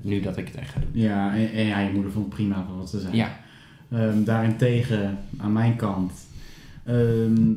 nu 0.00 0.20
dat 0.20 0.36
ik 0.36 0.46
het 0.46 0.56
echt 0.56 0.70
ga 0.70 0.80
doen. 0.80 1.02
Ja, 1.02 1.34
en, 1.36 1.52
en 1.52 1.64
ja, 1.66 1.78
je 1.80 1.92
moeder 1.92 2.12
vond 2.12 2.24
het 2.24 2.34
prima 2.34 2.64
voor 2.68 2.76
wat 2.76 2.90
ze 2.90 3.00
zei. 3.00 3.16
Ja, 3.16 3.36
Ehm, 3.90 4.24
daarentegen, 4.24 5.18
aan 5.36 5.52
mijn 5.52 5.76
kant, 5.76 6.12
ehm, 6.84 7.50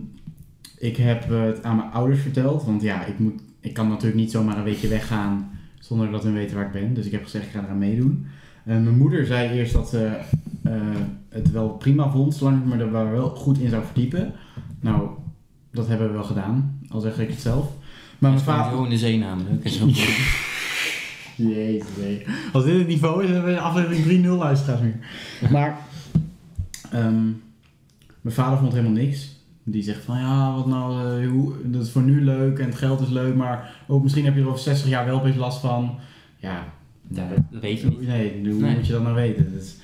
ik 0.77 0.97
heb 0.97 1.29
het 1.29 1.63
aan 1.63 1.75
mijn 1.75 1.91
ouders 1.91 2.21
verteld, 2.21 2.63
want 2.63 2.81
ja, 2.81 3.05
ik, 3.05 3.19
moet, 3.19 3.41
ik 3.59 3.73
kan 3.73 3.87
natuurlijk 3.87 4.15
niet 4.15 4.31
zomaar 4.31 4.57
een 4.57 4.63
weekje 4.63 4.87
weggaan 4.87 5.49
zonder 5.79 6.11
dat 6.11 6.23
hun 6.23 6.33
weten 6.33 6.55
waar 6.55 6.65
ik 6.65 6.71
ben. 6.71 6.93
Dus 6.93 7.05
ik 7.05 7.11
heb 7.11 7.23
gezegd, 7.23 7.45
ik 7.45 7.51
ga 7.51 7.63
eraan 7.63 7.77
meedoen. 7.77 8.25
Eh, 8.65 8.73
mijn 8.75 8.97
moeder 8.97 9.25
zei 9.25 9.49
eerst 9.57 9.73
dat 9.73 9.89
ze 9.89 10.17
eh, 10.63 10.71
het 11.29 11.51
wel 11.51 11.69
prima 11.69 12.09
vond, 12.09 12.35
zolang 12.35 12.57
ik 12.57 12.65
me 12.65 12.77
er 12.83 12.91
wel- 12.91 13.29
goed 13.35 13.57
in 13.59 13.69
zou 13.69 13.83
verdiepen. 13.85 14.33
Nou, 14.79 15.09
dat 15.71 15.87
hebben 15.87 16.07
we 16.07 16.13
wel 16.13 16.23
gedaan, 16.23 16.79
al 16.89 16.99
zeg 16.99 17.19
ik 17.19 17.29
het 17.29 17.41
zelf. 17.41 17.71
Maar 18.19 18.31
mijn 18.31 18.43
vader... 18.43 18.71
Zo 18.77 18.83
in 18.83 18.89
de 18.89 18.97
zee 18.97 19.17
namelijk. 19.17 19.63
Jezus, 21.49 21.87
nee. 21.99 22.25
Als 22.53 22.63
dit 22.63 22.77
het 22.77 22.87
niveau 22.87 23.21
is, 23.21 23.25
dan 23.27 23.35
hebben 23.35 23.53
we 23.53 23.59
aflevering 23.59 24.25
3-0 24.25 24.29
luisteraars 24.37 24.81
meer. 24.81 24.99
Maar, 25.51 25.77
ehm, 26.91 27.23
mijn 28.21 28.35
vader 28.35 28.57
vond 28.59 28.71
helemaal 28.71 28.91
niks. 28.91 29.39
Die 29.63 29.83
zegt 29.83 30.03
van, 30.03 30.17
ja, 30.19 30.55
wat 30.55 30.67
nou, 30.67 31.21
eh, 31.23 31.29
hoe, 31.29 31.53
dat 31.63 31.83
is 31.85 31.91
voor 31.91 32.01
nu 32.01 32.23
leuk 32.23 32.59
en 32.59 32.65
het 32.65 32.75
geld 32.75 33.01
is 33.01 33.09
leuk, 33.09 33.35
maar 33.35 33.75
ook 33.87 34.03
misschien 34.03 34.25
heb 34.25 34.35
je 34.35 34.41
er 34.41 34.47
over 34.47 34.59
60 34.59 34.89
jaar 34.89 35.05
wel 35.05 35.19
opeens 35.19 35.35
last 35.35 35.59
van. 35.59 35.95
Ja, 36.37 36.65
Ja, 37.13 37.27
dat- 37.29 37.43
dat 37.51 37.61
weet 37.61 37.81
je 37.81 37.87
niet. 37.87 38.01
nee, 38.07 38.39
hoe 38.51 38.61
Nee. 38.61 38.75
moet 38.75 38.85
je 38.87 38.93
dat 38.93 39.01
nou 39.03 39.15
weten? 39.15 39.51
Dus, 39.53 39.75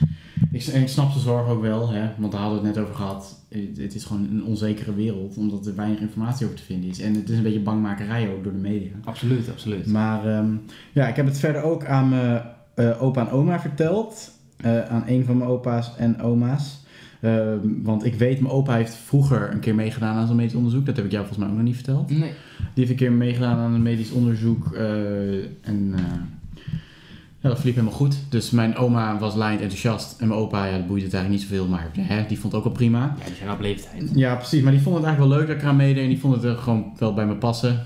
ik, 0.65 0.87
snap 0.87 1.13
de 1.13 1.19
zorg 1.19 1.47
ook 1.47 1.61
wel, 1.61 1.89
hè, 1.89 2.09
want 2.17 2.31
daar 2.31 2.41
hadden 2.41 2.61
we 2.61 2.67
het 2.67 2.75
net 2.75 2.83
over 2.83 2.95
gehad. 2.95 3.39
Het, 3.49 3.77
het 3.77 3.95
is 3.95 4.03
gewoon 4.03 4.27
een 4.31 4.43
onzekere 4.43 4.93
wereld, 4.95 5.37
omdat 5.37 5.65
er 5.65 5.75
weinig 5.75 5.99
informatie 5.99 6.45
over 6.45 6.57
te 6.57 6.63
vinden 6.63 6.89
is. 6.89 6.99
En 6.99 7.13
het 7.13 7.29
is 7.29 7.37
een 7.37 7.43
beetje 7.43 7.59
bangmakerij 7.59 8.29
ook 8.29 8.43
door 8.43 8.53
de 8.53 8.59
media. 8.59 8.91
Absoluut, 9.03 9.49
absoluut. 9.49 9.85
Maar 9.85 10.25
ehm, 10.27 10.55
ja, 10.93 11.07
ik 11.07 11.15
heb 11.15 11.25
het 11.25 11.39
verder 11.39 11.61
ook 11.61 11.85
aan 11.85 12.09
mijn 12.09 12.41
eh, 12.75 13.01
opa 13.03 13.21
en 13.21 13.31
oma 13.31 13.59
verteld. 13.59 14.31
Eh, 14.57 14.85
aan 14.85 15.03
een 15.07 15.25
van 15.25 15.37
mijn 15.37 15.49
opa's 15.49 15.95
en 15.97 16.21
oma's. 16.21 16.85
Ehm, 17.21 17.57
want 17.83 18.05
ik 18.05 18.15
weet, 18.15 18.39
mijn 18.39 18.53
opa 18.53 18.75
heeft 18.75 18.93
vroeger 18.95 19.51
een 19.51 19.59
keer 19.59 19.75
meegedaan 19.75 20.15
aan 20.15 20.27
zo'n 20.27 20.35
medisch 20.35 20.55
onderzoek. 20.55 20.85
Dat 20.85 20.95
heb 20.95 21.05
ik 21.05 21.11
jou 21.11 21.25
volgens 21.25 21.43
mij 21.43 21.53
ook 21.53 21.59
nog 21.59 21.67
niet 21.67 21.83
verteld. 21.83 22.09
Nee. 22.09 22.19
Die 22.19 22.29
heeft 22.73 22.89
een 22.89 22.95
keer 22.95 23.11
meegedaan 23.11 23.57
aan 23.57 23.73
een 23.73 23.81
medisch 23.81 24.11
onderzoek. 24.11 24.73
eh, 24.73 25.43
en 25.61 25.93
ja, 27.47 27.53
dat 27.53 27.61
verliep 27.61 27.75
helemaal 27.75 27.99
goed. 27.99 28.15
Dus 28.29 28.51
mijn 28.51 28.75
oma 28.75 29.17
was 29.19 29.35
laaiend 29.35 29.61
enthousiast. 29.61 30.19
En 30.19 30.27
mijn 30.27 30.39
opa, 30.39 30.65
ja, 30.65 30.77
dat 30.77 30.87
boeide 30.87 31.05
het 31.05 31.13
eigenlijk 31.13 31.43
niet 31.43 31.51
zoveel. 31.51 31.67
Maar 31.67 31.89
hè, 31.99 32.25
die 32.27 32.39
vond 32.39 32.53
het 32.53 32.61
ook 32.61 32.67
wel 32.67 32.77
prima. 32.77 33.15
Ja, 33.19 33.25
die 33.25 33.35
zijn 33.35 33.51
op 33.51 33.59
leeftijd. 33.59 34.11
Ja, 34.13 34.35
precies. 34.35 34.61
Maar 34.61 34.71
die 34.71 34.81
vond 34.81 34.95
het 34.95 35.05
eigenlijk 35.05 35.33
wel 35.33 35.39
leuk 35.39 35.47
dat 35.47 35.57
ik 35.57 35.61
eraan 35.61 35.75
meedeed. 35.75 36.03
En 36.03 36.09
die 36.09 36.19
vond 36.19 36.35
het 36.35 36.43
er 36.43 36.57
gewoon 36.57 36.93
wel 36.97 37.13
bij 37.13 37.25
me 37.25 37.35
passen. 37.35 37.85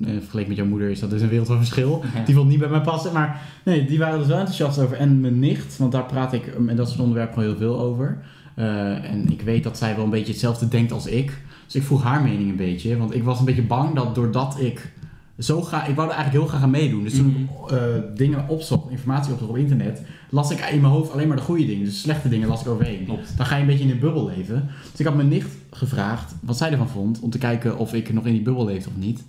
Eh, 0.00 0.10
vergeleken 0.18 0.48
met 0.48 0.56
jouw 0.56 0.66
moeder 0.66 0.90
is 0.90 1.00
dat 1.00 1.10
dus 1.10 1.22
een 1.22 1.28
wereld 1.28 1.46
van 1.46 1.56
verschil. 1.56 2.02
Ja. 2.14 2.24
Die 2.24 2.34
vond 2.34 2.46
het 2.46 2.46
niet 2.46 2.58
bij 2.58 2.68
mij 2.68 2.80
passen. 2.80 3.12
Maar 3.12 3.40
nee, 3.64 3.84
die 3.84 3.98
waren 3.98 4.12
er 4.12 4.18
dus 4.18 4.28
wel 4.28 4.38
enthousiast 4.38 4.78
over. 4.78 4.96
En 4.96 5.20
mijn 5.20 5.38
nicht, 5.38 5.76
want 5.76 5.92
daar 5.92 6.06
praat 6.06 6.32
ik 6.32 6.58
met 6.58 6.76
dat 6.76 6.88
soort 6.88 7.00
onderwerpen 7.00 7.34
gewoon 7.34 7.48
heel 7.48 7.58
veel 7.58 7.80
over. 7.80 8.18
Eh, 8.54 9.10
en 9.10 9.30
ik 9.30 9.42
weet 9.42 9.64
dat 9.64 9.78
zij 9.78 9.96
wel 9.96 10.04
een 10.04 10.10
beetje 10.10 10.32
hetzelfde 10.32 10.68
denkt 10.68 10.92
als 10.92 11.06
ik. 11.06 11.42
Dus 11.64 11.74
ik 11.74 11.82
vroeg 11.82 12.02
haar 12.02 12.22
mening 12.22 12.50
een 12.50 12.56
beetje. 12.56 12.96
Want 12.96 13.14
ik 13.14 13.24
was 13.24 13.38
een 13.38 13.44
beetje 13.44 13.62
bang 13.62 13.94
dat 13.94 14.14
doordat 14.14 14.60
ik 14.60 14.92
zo 15.38 15.62
ga... 15.62 15.86
Ik 15.86 15.94
wou 15.94 16.08
er 16.08 16.14
eigenlijk 16.14 16.44
heel 16.44 16.46
graag 16.52 16.62
aan 16.62 16.70
meedoen. 16.70 17.02
Dus 17.02 17.16
toen 17.16 17.48
ik 17.64 17.70
eh, 17.70 17.78
dingen 18.14 18.48
opzocht, 18.48 18.90
informatie 18.90 19.32
opzocht 19.32 19.50
op 19.50 19.56
internet... 19.56 20.02
las 20.30 20.50
ik 20.50 20.60
in 20.72 20.80
mijn 20.80 20.92
hoofd 20.92 21.12
alleen 21.12 21.28
maar 21.28 21.36
de 21.36 21.42
goede 21.42 21.66
dingen. 21.66 21.84
Dus 21.84 22.00
slechte 22.00 22.28
dingen 22.28 22.48
las 22.48 22.60
ik 22.60 22.68
overheen. 22.68 23.04
Klopt. 23.04 23.36
Dan 23.36 23.46
ga 23.46 23.54
je 23.54 23.60
een 23.60 23.66
beetje 23.66 23.84
in 23.84 23.90
een 23.90 23.98
bubbel 23.98 24.26
leven. 24.36 24.68
Dus 24.90 25.00
ik 25.00 25.06
had 25.06 25.14
mijn 25.14 25.28
nicht 25.28 25.48
gevraagd 25.70 26.34
wat 26.40 26.56
zij 26.56 26.70
ervan 26.70 26.88
vond. 26.88 27.20
Om 27.20 27.30
te 27.30 27.38
kijken 27.38 27.78
of 27.78 27.94
ik 27.94 28.12
nog 28.12 28.26
in 28.26 28.32
die 28.32 28.42
bubbel 28.42 28.64
leefde 28.64 28.88
of 28.90 28.96
niet. 28.96 29.24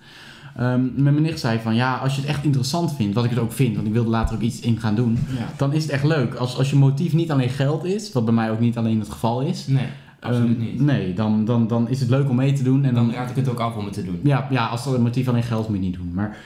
Met 0.95 0.95
mijn 1.13 1.21
nicht 1.21 1.39
zei 1.39 1.59
van 1.59 1.75
ja, 1.75 1.95
als 1.97 2.15
je 2.15 2.21
het 2.21 2.29
echt 2.29 2.43
interessant 2.43 2.95
vindt, 2.95 3.15
wat 3.15 3.23
ik 3.23 3.29
het 3.29 3.39
ook 3.39 3.51
vind, 3.51 3.75
want 3.75 3.87
ik 3.87 3.93
wilde 3.93 4.09
later 4.09 4.35
ook 4.35 4.41
iets 4.41 4.59
in 4.59 4.79
gaan 4.79 4.95
doen, 4.95 5.17
Ja. 5.37 5.47
dan 5.57 5.73
is 5.73 5.83
het 5.83 5.91
echt 5.91 6.03
leuk. 6.03 6.33
Als, 6.33 6.57
als 6.57 6.69
je 6.69 6.75
motief 6.75 7.13
niet 7.13 7.31
alleen 7.31 7.49
geld 7.49 7.83
is, 7.83 8.11
wat 8.11 8.25
bij 8.25 8.33
mij 8.33 8.51
ook 8.51 8.59
niet 8.59 8.77
alleen 8.77 8.99
het 8.99 9.09
geval 9.09 9.41
is, 9.41 9.67
Nee, 9.67 9.85
absoluut 10.25 10.57
ehm, 10.57 10.65
niet. 10.65 10.79
Nee, 10.81 11.13
dan, 11.13 11.45
dan, 11.45 11.67
dan 11.67 11.89
is 11.89 11.99
het 11.99 12.09
leuk 12.09 12.29
om 12.29 12.35
mee 12.35 12.53
te 12.53 12.63
doen. 12.63 12.83
En 12.83 12.93
Dan 12.93 13.05
dan, 13.05 13.15
raad 13.15 13.29
ik 13.29 13.35
het 13.35 13.49
ook 13.49 13.59
af 13.59 13.75
om 13.75 13.85
het 13.85 13.93
te 13.93 14.03
doen. 14.03 14.19
ja, 14.23 14.47
ja, 14.49 14.65
als 14.67 14.85
het 14.85 14.99
motief 15.01 15.27
alleen 15.27 15.43
geld 15.43 15.67
moet 15.67 15.77
je 15.77 15.83
niet 15.83 15.93
doen. 15.95 16.13
Maar 16.13 16.37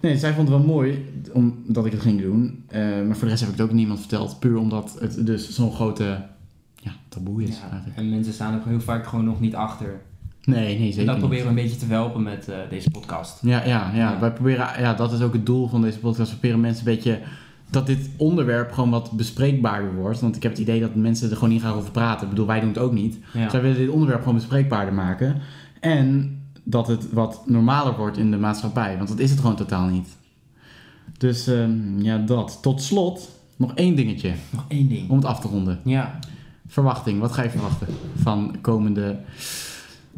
nee, 0.00 0.16
zij 0.16 0.34
vond 0.34 0.48
het 0.48 0.56
wel 0.56 0.66
mooi 0.66 1.04
omdat 1.32 1.86
ik 1.86 1.92
het 1.92 2.00
ging 2.00 2.20
doen. 2.20 2.64
Eh, 2.68 2.80
maar 2.80 3.16
voor 3.16 3.24
de 3.24 3.28
rest 3.28 3.40
heb 3.40 3.50
ik 3.52 3.56
het 3.58 3.66
ook 3.66 3.72
niemand 3.72 3.98
verteld. 3.98 4.38
Puur 4.38 4.58
omdat 4.58 4.96
het 5.00 5.26
dus 5.26 5.50
zo'n 5.54 5.72
grote 5.72 6.22
ja, 6.76 6.90
taboe 7.08 7.42
is 7.42 7.56
Ja, 7.56 7.70
eigenlijk. 7.70 7.96
en 7.98 8.10
mensen 8.10 8.32
staan 8.32 8.54
er 8.54 8.60
heel 8.64 8.80
vaak 8.80 9.06
gewoon 9.06 9.24
nog 9.24 9.40
niet 9.40 9.54
achter. 9.54 10.00
Nee, 10.44 10.78
nee, 10.78 10.86
zeker 10.86 11.00
En 11.00 11.06
dat 11.06 11.18
proberen 11.18 11.44
we 11.44 11.48
een 11.50 11.54
beetje 11.54 11.76
te 11.76 11.86
helpen 11.86 12.22
met 12.22 12.48
eh, 12.48 12.56
deze 12.70 12.90
podcast. 12.90 13.38
Ja, 13.42 13.64
ja, 13.64 13.90
ja, 13.94 13.94
Ja. 13.94 14.20
Wij 14.20 14.32
proberen, 14.32 14.66
ja, 14.80 14.94
dat 14.94 15.12
is 15.12 15.20
ook 15.20 15.32
het 15.32 15.46
doel 15.46 15.68
van 15.68 15.82
deze 15.82 15.98
podcast. 15.98 16.30
We 16.30 16.36
proberen 16.36 16.60
mensen 16.60 16.86
een 16.86 16.94
beetje 16.94 17.18
dat 17.70 17.86
dit 17.86 18.10
onderwerp 18.16 18.72
gewoon 18.72 18.90
wat 18.90 19.10
bespreekbaarder 19.10 19.94
wordt. 19.94 20.20
Want 20.20 20.36
ik 20.36 20.42
heb 20.42 20.52
het 20.52 20.60
idee 20.60 20.80
dat 20.80 20.94
mensen 20.94 21.30
er 21.30 21.34
gewoon 21.36 21.52
niet 21.52 21.62
gaan 21.62 21.74
over 21.74 21.90
praten. 21.90 22.22
Ik 22.22 22.28
bedoel, 22.28 22.46
wij 22.46 22.60
doen 22.60 22.68
het 22.68 22.78
ook 22.78 22.92
niet. 22.92 23.18
Ja. 23.32 23.42
Dus 23.42 23.52
wij 23.52 23.60
willen 23.62 23.78
dit 23.78 23.88
onderwerp 23.88 24.18
gewoon 24.18 24.34
bespreekbaarder 24.34 24.94
maken. 24.94 25.40
En 25.80 26.38
dat 26.62 26.86
het 26.86 27.12
wat 27.12 27.42
normaler 27.46 27.96
wordt 27.96 28.16
in 28.16 28.30
de 28.30 28.36
maatschappij. 28.36 28.96
Want 28.96 29.08
dat 29.08 29.18
is 29.18 29.30
het 29.30 29.40
gewoon 29.40 29.56
totaal 29.56 29.86
niet. 29.86 30.16
Dus 31.18 31.46
ehm, 31.46 32.00
ja, 32.00 32.18
dat. 32.18 32.58
Tot 32.62 32.82
slot 32.82 33.30
nog 33.56 33.74
één 33.74 33.94
dingetje 33.96 34.32
Nog 34.50 34.64
één 34.68 34.88
ding. 34.88 35.10
om 35.10 35.16
het 35.16 35.24
af 35.26 35.40
te 35.40 35.48
ronden. 35.48 35.80
Ja. 35.84 36.18
Verwachting, 36.66 37.20
wat 37.20 37.32
ga 37.32 37.42
je 37.42 37.50
verwachten 37.50 37.86
van 38.16 38.56
komende 38.60 39.18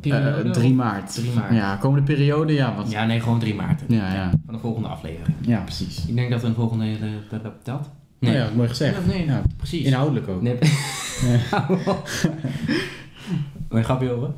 eh, 0.04 0.10
Periode? 0.10 0.50
3 0.50 0.74
maart? 0.74 1.14
3 1.14 1.30
maart. 1.34 1.54
Ja, 1.54 1.76
komende 1.76 2.04
periode, 2.14 2.52
ja, 2.52 2.74
wat? 2.76 2.90
Ja, 2.90 3.04
nee, 3.06 3.20
gewoon 3.20 3.38
3 3.38 3.54
maart. 3.54 3.82
Ja, 3.88 4.14
ja. 4.14 4.30
Van 4.44 4.54
de 4.54 4.60
volgende 4.60 4.88
aflevering. 4.88 5.36
Ja, 5.40 5.60
precies. 5.60 6.06
Ik 6.06 6.14
denk 6.14 6.30
dat 6.30 6.40
we 6.40 6.46
een 6.46 6.54
volgende... 6.54 6.84
eh, 7.30 7.38
dat? 7.62 7.90
Nee. 8.18 8.32
ja, 8.34 8.48
mooi 8.56 8.68
gezegd. 8.68 9.06
Nee, 9.06 9.26
Ja, 9.26 9.42
precies. 9.56 9.84
inhoudelijk 9.86 10.28
ook. 10.28 10.42
Nee. 10.42 10.58
Wil 13.68 13.78
je 13.78 13.84
grapje 13.84 14.10
over? 14.10 14.30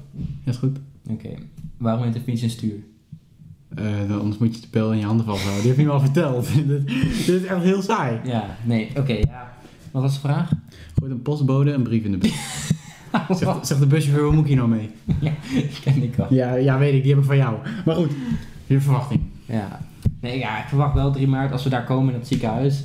Ja, 0.44 0.50
is 0.50 0.56
goed. 0.56 0.78
Oké. 1.10 1.28
Waarom 1.76 2.04
heet 2.04 2.12
de 2.12 2.20
fiets 2.20 2.42
een 2.42 2.50
stuur? 2.50 2.74
Eh, 3.74 3.84
dan- 4.08 4.20
anders 4.20 4.38
moet 4.38 4.54
je 4.54 4.60
de 4.60 4.66
pijl 4.68 4.92
in 4.92 4.98
je 4.98 5.04
handen 5.04 5.26
vasthouden. 5.26 5.60
Die 5.62 5.70
heb 5.70 5.80
je 5.80 5.86
me 5.86 5.92
al 5.92 6.00
verteld. 6.00 6.48
dit, 6.66 6.86
dit 7.26 7.28
is 7.28 7.44
echt 7.44 7.62
heel 7.62 7.82
saai. 7.82 8.18
Ja, 8.24 8.56
nee, 8.64 8.90
oké, 8.96 9.12
ja. 9.12 9.52
Wat 9.90 10.02
was 10.02 10.14
de 10.14 10.20
vraag? 10.20 10.50
Gooit 10.98 11.12
een 11.12 11.22
postbode 11.22 11.72
een 11.72 11.82
brief 11.82 12.04
in 12.04 12.10
de 12.10 12.18
bus. 12.18 12.32
Zegt, 13.38 13.66
zegt 13.66 13.80
de 13.80 13.86
buschauffeur, 13.86 14.24
hoe 14.24 14.32
moet 14.32 14.42
ik 14.42 14.48
hier 14.48 14.56
nou 14.56 14.68
mee? 14.68 14.90
Die 15.50 15.80
ken 15.82 16.02
ik 16.02 16.18
al. 16.18 16.26
Ja, 16.30 16.54
ja, 16.54 16.78
weet 16.78 16.94
ik. 16.94 17.02
Die 17.02 17.12
heb 17.12 17.20
ik 17.20 17.26
van 17.26 17.36
jou. 17.36 17.56
Maar 17.84 17.94
goed, 17.94 18.10
je 18.66 18.80
verwachting. 18.80 19.20
Ja. 19.44 19.80
Nee, 20.20 20.38
ja, 20.38 20.58
ik 20.58 20.68
verwacht 20.68 20.94
wel 20.94 21.12
3 21.12 21.28
maart 21.28 21.52
als 21.52 21.64
we 21.64 21.70
daar 21.70 21.84
komen 21.84 22.14
in 22.14 22.18
het 22.18 22.28
ziekenhuis. 22.28 22.84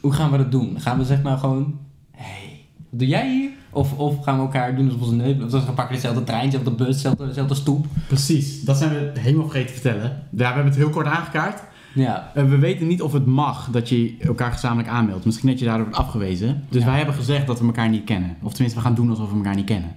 Hoe 0.00 0.12
gaan 0.12 0.30
we 0.30 0.36
dat 0.36 0.50
doen? 0.50 0.80
Gaan 0.80 0.98
we 0.98 1.04
zeg 1.04 1.22
maar 1.22 1.38
gewoon... 1.38 1.78
hey, 2.10 2.60
wat 2.90 3.00
doe 3.00 3.08
jij 3.08 3.30
hier? 3.30 3.50
Of, 3.70 3.98
of 3.98 4.24
gaan 4.24 4.36
we 4.36 4.42
elkaar 4.42 4.76
doen 4.76 4.84
alsof 4.84 5.00
we 5.00 5.04
onze 5.04 5.16
neus... 5.16 5.54
Of 5.54 5.66
we 5.66 5.72
pakken 5.72 5.94
dezelfde 5.94 6.24
trein, 6.24 6.44
dezelfde 6.44 6.70
bus, 6.70 6.94
dezelfde, 6.94 7.26
dezelfde 7.26 7.54
stoep. 7.54 7.86
Precies, 8.06 8.62
dat 8.62 8.76
zijn 8.76 8.90
we 8.90 9.20
helemaal 9.20 9.48
vergeten 9.48 9.74
te 9.74 9.80
vertellen. 9.80 10.10
Ja, 10.10 10.18
we 10.30 10.44
hebben 10.44 10.64
het 10.64 10.76
heel 10.76 10.90
kort 10.90 11.06
aangekaart. 11.06 11.62
Ja. 11.96 12.30
Eh, 12.34 12.44
we 12.48 12.58
weten 12.58 12.86
niet 12.86 13.02
of 13.02 13.12
het 13.12 13.26
mag 13.26 13.68
dat 13.70 13.88
je 13.88 14.16
elkaar 14.20 14.52
gezamenlijk 14.52 14.88
aanmeldt. 14.88 15.24
Misschien 15.24 15.48
dat 15.48 15.58
je 15.58 15.64
daardoor 15.64 15.84
wordt 15.86 16.00
afgewezen. 16.00 16.64
Dus 16.68 16.80
Ja. 16.82 16.86
wij 16.88 16.96
hebben 16.96 17.14
gezegd 17.14 17.46
dat 17.46 17.60
we 17.60 17.66
elkaar 17.66 17.88
niet 17.88 18.04
kennen. 18.04 18.36
Of 18.42 18.52
tenminste, 18.52 18.78
we 18.78 18.84
gaan 18.86 18.94
doen 18.94 19.10
alsof 19.10 19.30
we 19.30 19.36
elkaar 19.36 19.54
niet 19.54 19.64
kennen. 19.66 19.96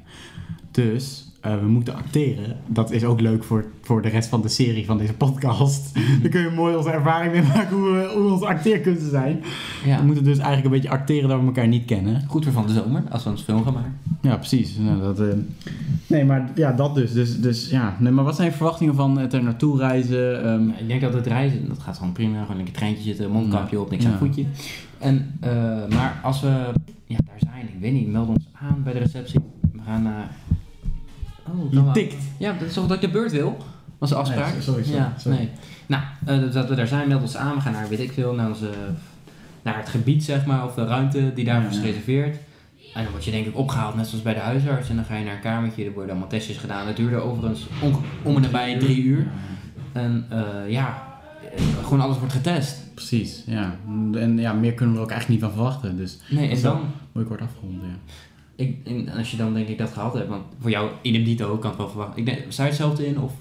Dus 0.71 1.28
eh, 1.39 1.59
we 1.59 1.67
moeten 1.67 1.95
acteren. 1.95 2.55
Dat 2.67 2.91
is 2.91 3.03
ook 3.03 3.21
leuk 3.21 3.43
voor, 3.43 3.65
voor 3.81 4.01
de 4.01 4.09
rest 4.09 4.29
van 4.29 4.41
de 4.41 4.47
serie 4.47 4.85
van 4.85 4.97
deze 4.97 5.13
podcast. 5.13 5.93
Dan 6.21 6.31
kun 6.31 6.41
je 6.41 6.49
mooi 6.55 6.75
onze 6.75 6.89
ervaring 6.91 7.31
mee 7.33 7.41
maken 7.41 7.77
hoe, 7.77 7.91
we, 7.91 8.11
hoe 8.15 8.31
onze 8.31 8.45
acteerkunsten 8.47 9.09
zijn. 9.09 9.43
ja. 9.85 9.99
We 9.99 10.05
moeten 10.05 10.23
dus 10.23 10.37
eigenlijk 10.37 10.65
een 10.65 10.71
beetje 10.81 10.89
acteren 10.97 11.29
dat 11.29 11.39
we 11.39 11.45
elkaar 11.45 11.67
niet 11.67 11.85
kennen. 11.85 12.23
Goed 12.27 12.43
weer 12.43 12.53
van 12.53 12.67
de 12.67 12.73
zomer, 12.73 13.03
als 13.09 13.23
we 13.23 13.29
ons 13.29 13.41
film 13.41 13.63
gaan 13.63 13.73
maken. 13.73 13.97
Ja, 14.21 14.35
precies. 14.37 14.77
Nou, 14.77 14.99
dat, 15.01 15.19
eh, 15.19 15.25
Nee, 16.07 16.25
maar 16.25 16.49
ja, 16.55 16.71
dat 16.71 16.95
dus. 16.95 17.13
Dus, 17.13 17.39
dus 17.39 17.69
ja. 17.69 17.95
Nee, 17.99 18.11
maar 18.11 18.23
wat 18.23 18.35
zijn 18.35 18.47
je 18.49 18.55
verwachtingen 18.55 18.95
van 18.95 19.17
het 19.17 19.33
er 19.33 19.43
naartoe 19.43 19.77
reizen? 19.77 20.43
Ehm, 20.43 20.67
Ja, 20.67 20.77
ik 20.77 20.87
denk 20.87 21.01
dat 21.01 21.13
het 21.13 21.27
reizen, 21.27 21.67
dat 21.67 21.79
gaat 21.79 21.97
gewoon 21.97 22.11
prima. 22.11 22.41
Gewoon 22.41 22.59
in 22.59 22.65
een 22.65 22.71
treintje 22.71 23.03
zitten, 23.03 23.31
mondkapje 23.31 23.79
op, 23.79 23.89
niks 23.91 24.05
aan 24.05 24.17
voetje. 24.17 24.45
En, 24.97 25.37
eh, 25.39 25.51
maar 25.89 26.19
als 26.23 26.41
we 26.41 26.47
ja, 27.05 27.17
daar 27.25 27.51
zijn, 27.53 27.67
ik 27.67 27.79
weet 27.79 27.93
niet, 27.93 28.11
meld 28.11 28.27
ons 28.27 28.47
aan 28.61 28.81
bij 28.83 28.93
de 28.93 28.99
receptie. 28.99 29.39
We 29.73 29.79
gaan 29.85 30.03
naar 30.03 30.29
Oh, 31.55 31.71
Je 31.73 31.91
tikt. 31.93 32.15
Ja, 32.37 32.53
dat 32.53 32.67
is 32.67 32.73
toch 32.73 32.87
dat 32.87 33.01
je 33.01 33.09
beurt 33.09 33.31
wil? 33.31 33.57
Was 33.97 34.09
de 34.09 34.15
afspraak? 34.15 34.51
Nee, 34.53 34.61
sorry, 34.61 34.83
sorry, 34.83 34.97
Ja, 34.99 35.13
sorry. 35.17 35.37
nee. 35.37 35.49
Nou, 35.87 36.03
eh, 36.25 36.53
dat 36.53 36.69
we 36.69 36.75
daar 36.75 36.87
zijn, 36.87 37.07
melden 37.07 37.25
ons 37.27 37.37
aan. 37.37 37.55
We 37.55 37.61
gaan 37.61 37.73
naar, 37.73 37.89
weet 37.89 37.99
ik 37.99 38.11
veel, 38.11 38.33
naar, 38.33 38.47
onze, 38.47 38.69
naar 39.61 39.77
het 39.77 39.89
gebied, 39.89 40.23
zeg 40.23 40.45
maar, 40.45 40.65
of 40.65 40.73
de 40.73 40.85
ruimte 40.85 41.31
die 41.35 41.45
daarvoor 41.45 41.69
is 41.69 41.75
Ja, 41.75 41.81
ja. 41.81 41.87
gereserveerd. 41.87 42.37
En 42.93 43.03
dan 43.03 43.11
word 43.11 43.25
je 43.25 43.31
denk 43.31 43.45
ik 43.45 43.57
opgehaald, 43.57 43.95
net 43.95 44.07
zoals 44.07 44.23
bij 44.23 44.33
de 44.33 44.39
huisarts. 44.39 44.89
En 44.89 44.95
dan 44.95 45.05
ga 45.05 45.15
je 45.15 45.25
naar 45.25 45.33
een 45.35 45.39
kamertje, 45.41 45.85
er 45.85 45.91
worden 45.91 46.11
allemaal 46.11 46.29
testjes 46.29 46.57
gedaan. 46.57 46.85
Dat 46.85 46.95
duurde 46.95 47.15
overigens 47.15 47.67
onge- 47.81 47.99
om 48.23 48.35
en 48.35 48.41
nabij 48.41 48.77
drie 48.79 49.03
uur. 49.03 49.27
En 49.91 50.25
eh, 50.29 50.69
ja, 50.71 51.03
gewoon 51.83 52.01
alles 52.01 52.17
wordt 52.17 52.33
getest. 52.33 52.77
Precies, 52.93 53.43
ja. 53.45 53.75
En 54.13 54.37
ja, 54.37 54.53
meer 54.53 54.73
kunnen 54.73 54.93
we 54.95 54.99
er 55.01 55.05
ook 55.05 55.11
eigenlijk 55.11 55.41
niet 55.41 55.51
van 55.51 55.59
verwachten. 55.59 55.97
Dus 55.97 56.17
Nee, 56.29 56.49
en 56.49 56.61
dan, 56.61 56.81
mooi 57.11 57.27
kort 57.27 57.41
afgerond, 57.41 57.75
ja. 57.81 58.13
Ik, 58.59 58.77
en 58.85 59.09
als 59.17 59.31
je 59.31 59.37
dan 59.37 59.53
denk 59.53 59.67
ik 59.67 59.77
dat 59.77 59.91
gehad 59.91 60.13
hebt, 60.13 60.29
want 60.29 60.43
voor 60.61 60.69
jou 60.69 60.89
idem 61.01 61.23
dito 61.23 61.57
kan 61.57 61.69
het 61.69 61.79
wel 61.79 61.89
verwachten. 61.89 62.19
Ik 62.19 62.25
denk, 62.25 62.39
sta 62.47 62.63
je 62.63 62.69
hetzelfde 62.69 63.07
in? 63.07 63.19
Of? 63.19 63.33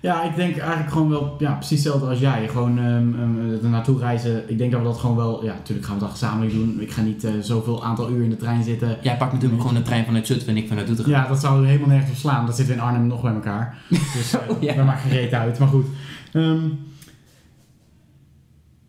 Ja, 0.00 0.22
ik 0.22 0.36
denk 0.36 0.56
eigenlijk 0.56 0.90
gewoon 0.90 1.08
wel 1.08 1.36
ja, 1.38 1.52
precies 1.52 1.84
hetzelfde 1.84 2.06
als 2.08 2.18
jij. 2.18 2.48
Gewoon 2.48 2.78
ehm 2.78 3.14
ehm, 3.14 3.64
er 3.64 3.68
naartoe 3.68 3.98
reizen. 3.98 4.50
Ik 4.50 4.58
denk 4.58 4.72
dat 4.72 4.80
we 4.80 4.86
dat 4.86 4.98
gewoon 4.98 5.16
wel... 5.16 5.44
Ja, 5.44 5.52
natuurlijk 5.52 5.86
gaan 5.86 5.96
we 5.96 6.02
dat 6.02 6.10
gezamenlijk 6.10 6.52
doen. 6.52 6.80
Ik 6.80 6.90
ga 6.90 7.02
niet 7.02 7.24
eh, 7.24 7.32
zoveel 7.40 7.84
aantal 7.84 8.10
uur 8.10 8.22
in 8.22 8.30
de 8.30 8.36
trein 8.36 8.62
zitten. 8.62 8.96
Jij 9.02 9.16
pakt 9.16 9.32
natuurlijk 9.32 9.60
gewoon 9.60 9.76
de 9.76 9.82
trein 9.82 10.04
vanuit 10.04 10.26
Zutphen 10.26 10.48
en 10.48 10.56
ik 10.56 10.68
vanuit 10.68 10.86
Doetinchem. 10.86 11.14
Ja, 11.14 11.28
dat 11.28 11.40
zou 11.40 11.66
helemaal 11.66 11.88
nergens 11.88 12.10
op 12.10 12.16
slaan. 12.16 12.46
Dat 12.46 12.56
zitten 12.56 12.74
we 12.74 12.80
in 12.80 12.86
Arnhem 12.86 13.06
nog 13.06 13.22
bij 13.22 13.32
elkaar. 13.34 13.78
Dus 14.14 14.34
eh 14.34 14.40
Oh, 14.48 14.62
ja. 14.62 14.74
daar 14.74 14.84
maakt 14.84 15.02
geen 15.02 15.12
reet 15.12 15.32
uit. 15.32 15.58
Maar 15.58 15.68
goed. 15.68 15.86
Ehm, 16.32 16.60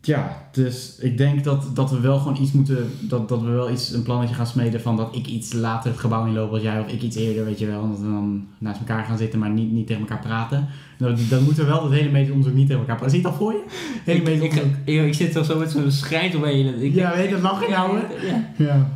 ja, 0.06 0.48
dus 0.50 0.96
ik 0.98 1.18
denk 1.18 1.44
dat, 1.44 1.70
dat 1.74 1.90
we 1.90 2.00
wel 2.00 2.18
gewoon 2.18 2.42
iets 2.42 2.52
moeten... 2.52 2.90
Dat, 3.00 3.28
dat 3.28 3.40
we 3.42 3.50
wel 3.50 3.70
iets, 3.70 3.92
een 3.92 4.02
plannetje 4.02 4.34
gaan 4.34 4.46
smeden 4.46 4.80
van 4.80 4.96
dat 4.96 5.14
ik 5.14 5.26
iets 5.26 5.52
later 5.52 5.90
het 5.90 6.00
gebouw 6.00 6.26
inloop 6.26 6.52
als 6.52 6.62
jij. 6.62 6.80
Of 6.80 6.86
ik 6.86 7.02
iets 7.02 7.16
eerder, 7.16 7.44
weet 7.44 7.58
je 7.58 7.66
wel. 7.66 7.82
En 7.82 7.88
dat 7.88 7.98
we 7.98 8.04
dan 8.04 8.46
naast 8.58 8.78
elkaar 8.78 9.04
gaan 9.04 9.18
zitten, 9.18 9.38
maar 9.38 9.50
niet, 9.50 9.72
niet 9.72 9.86
tegen 9.86 10.02
elkaar 10.02 10.20
praten. 10.26 10.68
Dan, 10.98 11.16
dan 11.28 11.42
moeten 11.42 11.64
we 11.64 11.70
wel 11.70 11.84
het 11.84 11.92
hele 11.92 12.10
medisch 12.10 12.30
onderzoek 12.30 12.54
niet 12.54 12.66
tegen 12.66 12.80
elkaar 12.80 12.96
praten. 12.96 13.14
Zie 13.14 13.24
je 13.24 13.28
al 13.28 13.34
voor 13.34 13.52
je? 13.52 13.64
Hele 14.04 14.32
Ik, 14.32 14.42
ik, 14.42 14.62
ik, 14.84 15.06
ik 15.06 15.14
zit 15.14 15.32
toch 15.32 15.44
zo 15.44 15.58
met 15.58 15.70
zo'n 15.70 15.90
schrijnt 15.90 16.34
omheen. 16.34 16.82
Ik, 16.82 16.94
Ja, 16.94 17.14
weet 17.16 17.28
je, 17.28 17.30
dat 17.30 17.42
lachen 17.42 17.68
jou, 17.68 17.98
hè? 17.98 18.26
Ja. 18.26 18.44
Ja. 18.56 18.88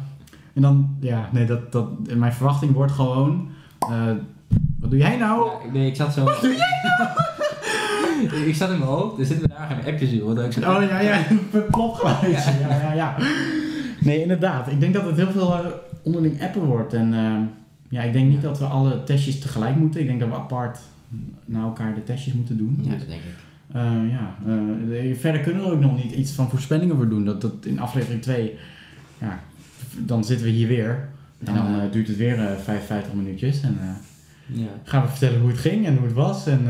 En 0.54 0.62
dan, 0.62 0.96
ja, 1.00 1.28
nee, 1.32 1.46
dat, 1.46 1.72
dat, 1.72 1.86
mijn 2.16 2.32
verwachting 2.32 2.72
wordt 2.72 2.92
gewoon... 2.92 3.48
eh, 3.78 4.12
wat 4.80 4.90
doe 4.90 4.98
jij 4.98 5.16
nou? 5.16 5.44
Ja, 5.44 5.72
nee, 5.72 5.86
ik 5.86 5.96
zat 5.96 6.12
zo... 6.12 6.24
ik 8.46 8.54
zat 8.54 8.70
in 8.70 8.78
mijn 8.78 8.90
hoofd, 8.90 9.18
er 9.18 9.26
zitten 9.26 9.48
we 9.48 9.54
daar 9.54 9.66
geen 9.70 9.92
appjes 9.92 10.10
in. 10.10 10.24
Want 10.24 10.38
ik 10.38 10.52
zo, 10.52 10.60
Oh 10.60 10.82
ja, 10.82 11.00
ja, 11.00 11.22
plopgeluid. 11.70 12.20
Ja. 12.44 12.50
ja, 12.60 12.80
ja, 12.82 12.92
ja. 12.92 13.16
Nee, 14.00 14.22
inderdaad. 14.22 14.70
Ik 14.70 14.80
denk 14.80 14.94
dat 14.94 15.04
het 15.04 15.16
heel 15.16 15.30
veel 15.30 15.54
eh, 15.54 15.66
onderling 16.02 16.42
appen 16.42 16.62
wordt. 16.64 16.92
En 16.94 17.14
eh, 17.14 17.36
ja, 17.88 18.02
ik 18.02 18.12
denk 18.12 18.28
niet 18.28 18.42
dat 18.42 18.58
we 18.58 18.64
alle 18.64 19.04
testjes 19.04 19.38
tegelijk 19.40 19.76
moeten. 19.76 20.00
Ik 20.00 20.06
denk 20.06 20.20
dat 20.20 20.28
we 20.28 20.34
apart 20.34 20.78
naar 21.44 21.62
elkaar 21.62 21.94
de 21.94 22.02
testjes 22.02 22.34
moeten 22.34 22.56
doen. 22.56 22.78
Ja, 22.82 22.90
dat 22.90 23.08
denk 23.08 23.20
ik. 23.20 23.34
Eh, 23.72 23.92
ja, 24.10 24.34
verder 25.18 25.40
kunnen 25.40 25.62
we 25.62 25.70
ook 25.70 25.80
nog 25.80 25.96
niet 26.04 26.12
iets 26.12 26.32
van 26.32 26.50
voorspellingen 26.50 26.96
voor 26.96 27.08
doen. 27.08 27.24
Dat, 27.24 27.40
dat 27.40 27.52
in 27.62 27.80
aflevering 27.80 28.22
2, 28.22 28.54
ja, 29.18 29.40
dan 29.98 30.24
zitten 30.24 30.46
we 30.46 30.52
hier 30.52 30.68
weer. 30.68 31.08
En 31.44 31.54
dan 31.54 31.66
duurt 31.90 32.08
het 32.08 32.16
weer 32.16 32.38
eh 32.38 32.56
55 32.62 33.12
minuutjes. 33.14 33.62
En 33.62 33.78
Ja. 34.46 34.66
gaan 34.82 35.02
we 35.02 35.08
vertellen 35.08 35.40
hoe 35.40 35.50
het 35.50 35.58
ging 35.58 35.86
en 35.86 35.96
hoe 35.96 36.04
het 36.06 36.14
was. 36.14 36.46
En, 36.46 36.60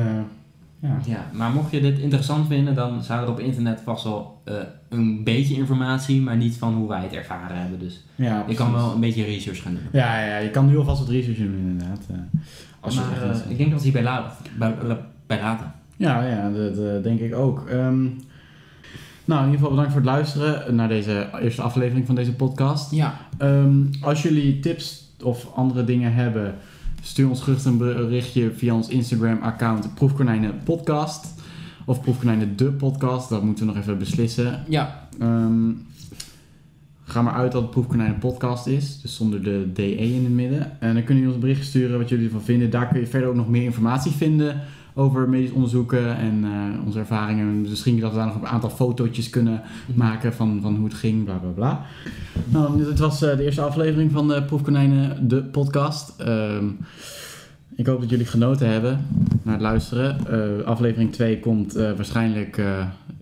ja. 0.80 0.98
ja, 1.06 1.30
maar 1.32 1.50
mocht 1.50 1.70
je 1.70 1.80
dit 1.80 1.98
interessant 1.98 2.46
vinden, 2.46 2.74
dan 2.74 3.02
zou 3.02 3.22
er 3.22 3.28
op 3.30 3.40
internet 3.40 3.80
vast 3.84 4.04
wel 4.04 4.40
eh, 4.44 4.54
een 4.88 5.24
beetje 5.24 5.54
informatie, 5.54 6.20
maar 6.20 6.36
niet 6.36 6.56
van 6.56 6.74
hoe 6.74 6.88
wij 6.88 7.02
het 7.02 7.12
ervaren 7.12 7.56
hebben. 7.60 7.78
Dus 7.78 8.04
Ja, 8.14 8.44
je 8.48 8.54
kan 8.54 8.72
wel 8.72 8.92
een 8.92 9.00
beetje 9.00 9.24
research 9.24 9.62
gaan 9.62 9.72
doen. 9.74 9.82
Ja, 9.92 10.24
ja, 10.24 10.36
je 10.36 10.50
kan 10.50 10.66
nu 10.66 10.78
alvast 10.78 10.98
wat 11.00 11.08
research 11.08 11.38
doen 11.38 11.54
inderdaad. 11.58 12.00
eh, 12.10 12.16
als 12.80 12.94
je 12.94 13.00
maar 13.00 13.30
eh, 13.30 13.50
ik 13.50 13.56
denk 13.58 13.70
dat 13.70 13.78
we 13.78 13.84
hierbij 13.84 14.02
laten. 14.02 14.32
Bij, 14.58 14.74
bij 15.26 15.40
laten. 15.40 15.72
Ja, 15.96 16.22
ja, 16.24 16.50
dat 16.50 17.02
denk 17.02 17.20
ik 17.20 17.34
ook. 17.34 17.68
Ehm, 17.68 18.02
nou, 19.24 19.40
in 19.44 19.50
ieder 19.50 19.58
geval 19.60 19.70
bedankt 19.70 19.92
voor 19.92 20.00
het 20.00 20.10
luisteren 20.10 20.74
naar 20.74 20.88
deze 20.88 21.28
eerste 21.40 21.62
aflevering 21.62 22.06
van 22.06 22.14
deze 22.14 22.34
podcast. 22.34 22.90
Ja. 22.90 23.14
Ehm, 23.38 23.76
als 24.00 24.22
jullie 24.22 24.60
tips 24.60 25.12
of 25.22 25.54
andere 25.54 25.84
dingen 25.84 26.14
hebben, 26.14 26.54
stuur 27.00 27.28
ons 27.28 27.40
gerust 27.40 27.64
een 27.64 27.78
berichtje 27.78 28.50
via 28.56 28.74
ons 28.74 28.88
Instagram-account 28.88 29.94
Proefkonijnen 29.94 30.60
Podcast. 30.64 31.34
Of 31.84 32.00
Proefkonijnen 32.00 32.56
De 32.56 32.72
Podcast, 32.72 33.28
dat 33.28 33.42
moeten 33.42 33.66
we 33.66 33.72
nog 33.72 33.82
even 33.82 33.98
beslissen. 33.98 34.64
Ja. 34.68 35.08
Ehm, 35.18 35.70
ga 37.04 37.22
maar 37.22 37.32
uit 37.32 37.52
dat 37.52 37.62
het 37.62 37.70
Proefkonijnen 37.70 38.18
Podcast 38.18 38.66
is, 38.66 39.00
dus 39.00 39.16
zonder 39.16 39.42
de 39.42 39.70
DE 39.72 39.96
in 39.96 40.24
het 40.24 40.32
midden. 40.32 40.80
En 40.80 40.94
dan 40.94 41.04
kunnen 41.04 41.22
jullie 41.22 41.24
ons 41.24 41.34
een 41.34 41.40
berichtje 41.40 41.64
sturen 41.64 41.98
wat 41.98 42.08
jullie 42.08 42.24
ervan 42.24 42.42
vinden. 42.42 42.70
Daar 42.70 42.88
kun 42.88 43.00
je 43.00 43.06
verder 43.06 43.28
ook 43.28 43.34
nog 43.34 43.48
meer 43.48 43.62
informatie 43.62 44.12
vinden 44.12 44.60
over 45.00 45.28
medisch 45.28 45.50
onderzoeken 45.50 46.16
en 46.16 46.44
eh, 46.44 46.86
onze 46.86 46.98
ervaringen. 46.98 47.60
Misschien 47.60 48.00
dat 48.00 48.10
we 48.10 48.16
daar 48.16 48.26
nog 48.26 48.36
een 48.36 48.46
aantal 48.46 48.70
fotootjes 48.70 49.30
kunnen 49.30 49.62
maken 49.94 50.34
van, 50.34 50.58
van 50.62 50.76
hoe 50.76 50.84
het 50.84 50.94
ging, 50.94 51.24
bla 51.24 51.34
bla 51.34 51.50
bla. 51.50 51.86
Nou, 52.48 52.84
dit 52.84 52.98
was 52.98 53.22
eh, 53.22 53.36
de 53.36 53.44
eerste 53.44 53.60
aflevering 53.60 54.12
van 54.12 54.28
de 54.28 54.42
Proefkonijnen, 54.42 55.28
de 55.28 55.42
podcast. 55.42 56.14
Ehm, 56.18 56.68
ik 57.74 57.86
hoop 57.86 58.00
dat 58.00 58.10
jullie 58.10 58.26
genoten 58.26 58.68
hebben 58.68 59.06
naar 59.42 59.54
het 59.54 59.62
luisteren. 59.62 60.18
Eh, 60.28 60.66
aflevering 60.66 61.12
2 61.12 61.40
komt 61.40 61.72
waarschijnlijk... 61.72 62.62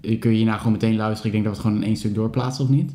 kun 0.00 0.30
je 0.30 0.36
hierna 0.36 0.56
gewoon 0.56 0.72
meteen 0.72 0.96
luisteren. 0.96 1.26
Ik 1.26 1.32
denk 1.32 1.44
dat 1.44 1.52
we 1.52 1.58
het 1.58 1.68
gewoon 1.68 1.82
in 1.82 1.88
één 1.88 1.96
stuk 1.96 2.14
doorplaatsen, 2.14 2.64
of 2.64 2.70
niet? 2.70 2.94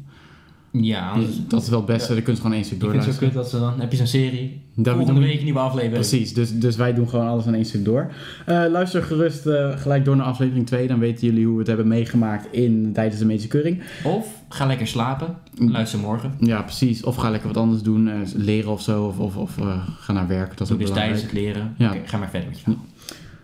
Ja, 0.81 1.09
anders, 1.11 1.35
Dus 1.35 1.47
dat 1.47 1.61
is 1.61 1.69
wel 1.69 1.77
het 1.77 1.87
beste. 1.87 2.13
Dan 2.13 2.23
kun 2.23 2.33
je 2.33 2.39
gewoon 2.39 2.55
één 2.55 2.63
stuk 2.65 2.77
het 2.81 2.85
zo 2.87 2.93
doorluisteren. 2.93 3.29
kut 3.31 3.37
dat 3.41 3.49
ze 3.49 3.59
dan, 3.59 3.79
heb 3.79 3.91
je 3.91 3.97
zo'n 3.97 4.07
serie, 4.07 4.61
Dan- 4.75 4.95
volgende 4.95 5.19
dan- 5.19 5.29
week 5.29 5.37
een 5.37 5.43
nieuwe 5.43 5.59
aflevering. 5.59 5.93
Precies, 6.07 6.33
dus, 6.33 6.59
dus 6.59 6.75
wij 6.75 6.93
doen 6.93 7.09
gewoon 7.09 7.27
alles 7.27 7.45
in 7.45 7.55
één 7.55 7.65
stuk 7.65 7.85
door. 7.85 8.11
Eh, 8.45 8.63
luister 8.69 9.03
gerust 9.03 9.45
eh, 9.45 9.77
gelijk 9.77 10.05
door 10.05 10.15
naar 10.15 10.25
aflevering 10.25 10.65
2. 10.65 10.87
Dan 10.87 10.99
weten 10.99 11.27
jullie 11.27 11.43
hoe 11.45 11.53
we 11.53 11.59
het 11.59 11.67
hebben 11.67 11.87
meegemaakt 11.87 12.47
in, 12.53 12.89
tijdens 12.93 13.19
de 13.19 13.25
medische 13.25 13.47
keuring. 13.47 13.81
Of 14.03 14.27
ga 14.49 14.65
lekker 14.65 14.87
slapen, 14.87 15.35
Mm. 15.59 15.71
luister 15.71 15.99
morgen. 15.99 16.33
Ja, 16.39 16.61
precies. 16.61 17.03
Of 17.03 17.15
ga 17.15 17.29
lekker 17.29 17.47
wat 17.47 17.57
anders 17.57 17.81
doen. 17.81 18.07
eh, 18.07 18.15
leren 18.35 18.71
of 18.71 18.81
zo. 18.81 19.05
Of, 19.05 19.17
of, 19.19 19.37
of 19.37 19.57
ga 19.99 20.13
naar 20.13 20.27
werk. 20.27 20.57
Dat 20.57 20.67
is 20.67 20.73
ook 20.73 20.79
dus 20.79 20.89
belangrijk. 20.89 21.19
tijdens 21.19 21.21
het 21.21 21.31
leren. 21.33 21.73
Ja. 21.77 21.95
Ga 22.05 22.17
maar 22.17 22.29
verder 22.29 22.49
met 22.49 22.57
je 22.57 22.63
verhaal. 22.63 22.85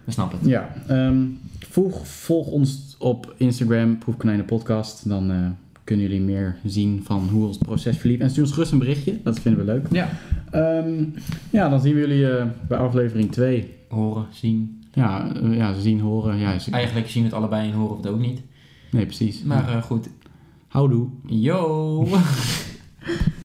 We 0.03 0.11
snappen 0.11 0.39
het. 0.39 0.47
Ja, 0.47 0.73
ehm, 0.87 1.17
volg, 1.69 2.07
volg 2.07 2.47
ons 2.47 2.95
op 2.99 3.33
Instagram, 3.37 3.97
Proefkonijnen 3.97 4.45
Podcast. 4.45 5.09
Dan 5.09 5.31
kunnen 5.89 6.05
jullie 6.09 6.21
meer 6.21 6.55
zien 6.65 7.01
van 7.03 7.27
hoe 7.31 7.45
ons 7.47 7.57
proces 7.57 7.97
verliep. 7.97 8.19
En 8.21 8.29
stuur 8.29 8.43
ons 8.43 8.53
gerust 8.53 8.71
een 8.71 8.79
berichtje, 8.79 9.17
dat 9.23 9.39
vinden 9.39 9.65
we 9.65 9.71
leuk. 9.71 9.85
Ja. 9.91 10.09
Ehm, 10.51 11.03
ja, 11.49 11.69
dan 11.69 11.81
zien 11.81 11.93
we 11.93 11.99
jullie 11.99 12.29
eh, 12.31 12.45
bij 12.67 12.77
aflevering 12.77 13.31
2. 13.31 13.73
Horen, 13.89 14.25
zien. 14.31 14.83
Ja, 14.93 15.35
eh, 15.35 15.55
ja, 15.55 15.73
zien, 15.79 15.99
horen. 15.99 16.37
Ja, 16.37 16.53
is- 16.53 16.69
Eigenlijk 16.69 17.07
zien 17.09 17.23
we 17.23 17.29
het 17.29 17.37
allebei 17.37 17.69
en 17.71 17.75
horen 17.75 17.95
we 18.01 18.01
het 18.07 18.11
ook 18.11 18.19
niet. 18.19 18.41
nee, 18.91 19.05
precies. 19.05 19.43
Maar 19.43 19.69
Ja. 19.69 19.75
eh, 19.77 19.83
goed. 19.83 20.09
Houdoe. 20.67 21.07
Yo! 21.25 22.05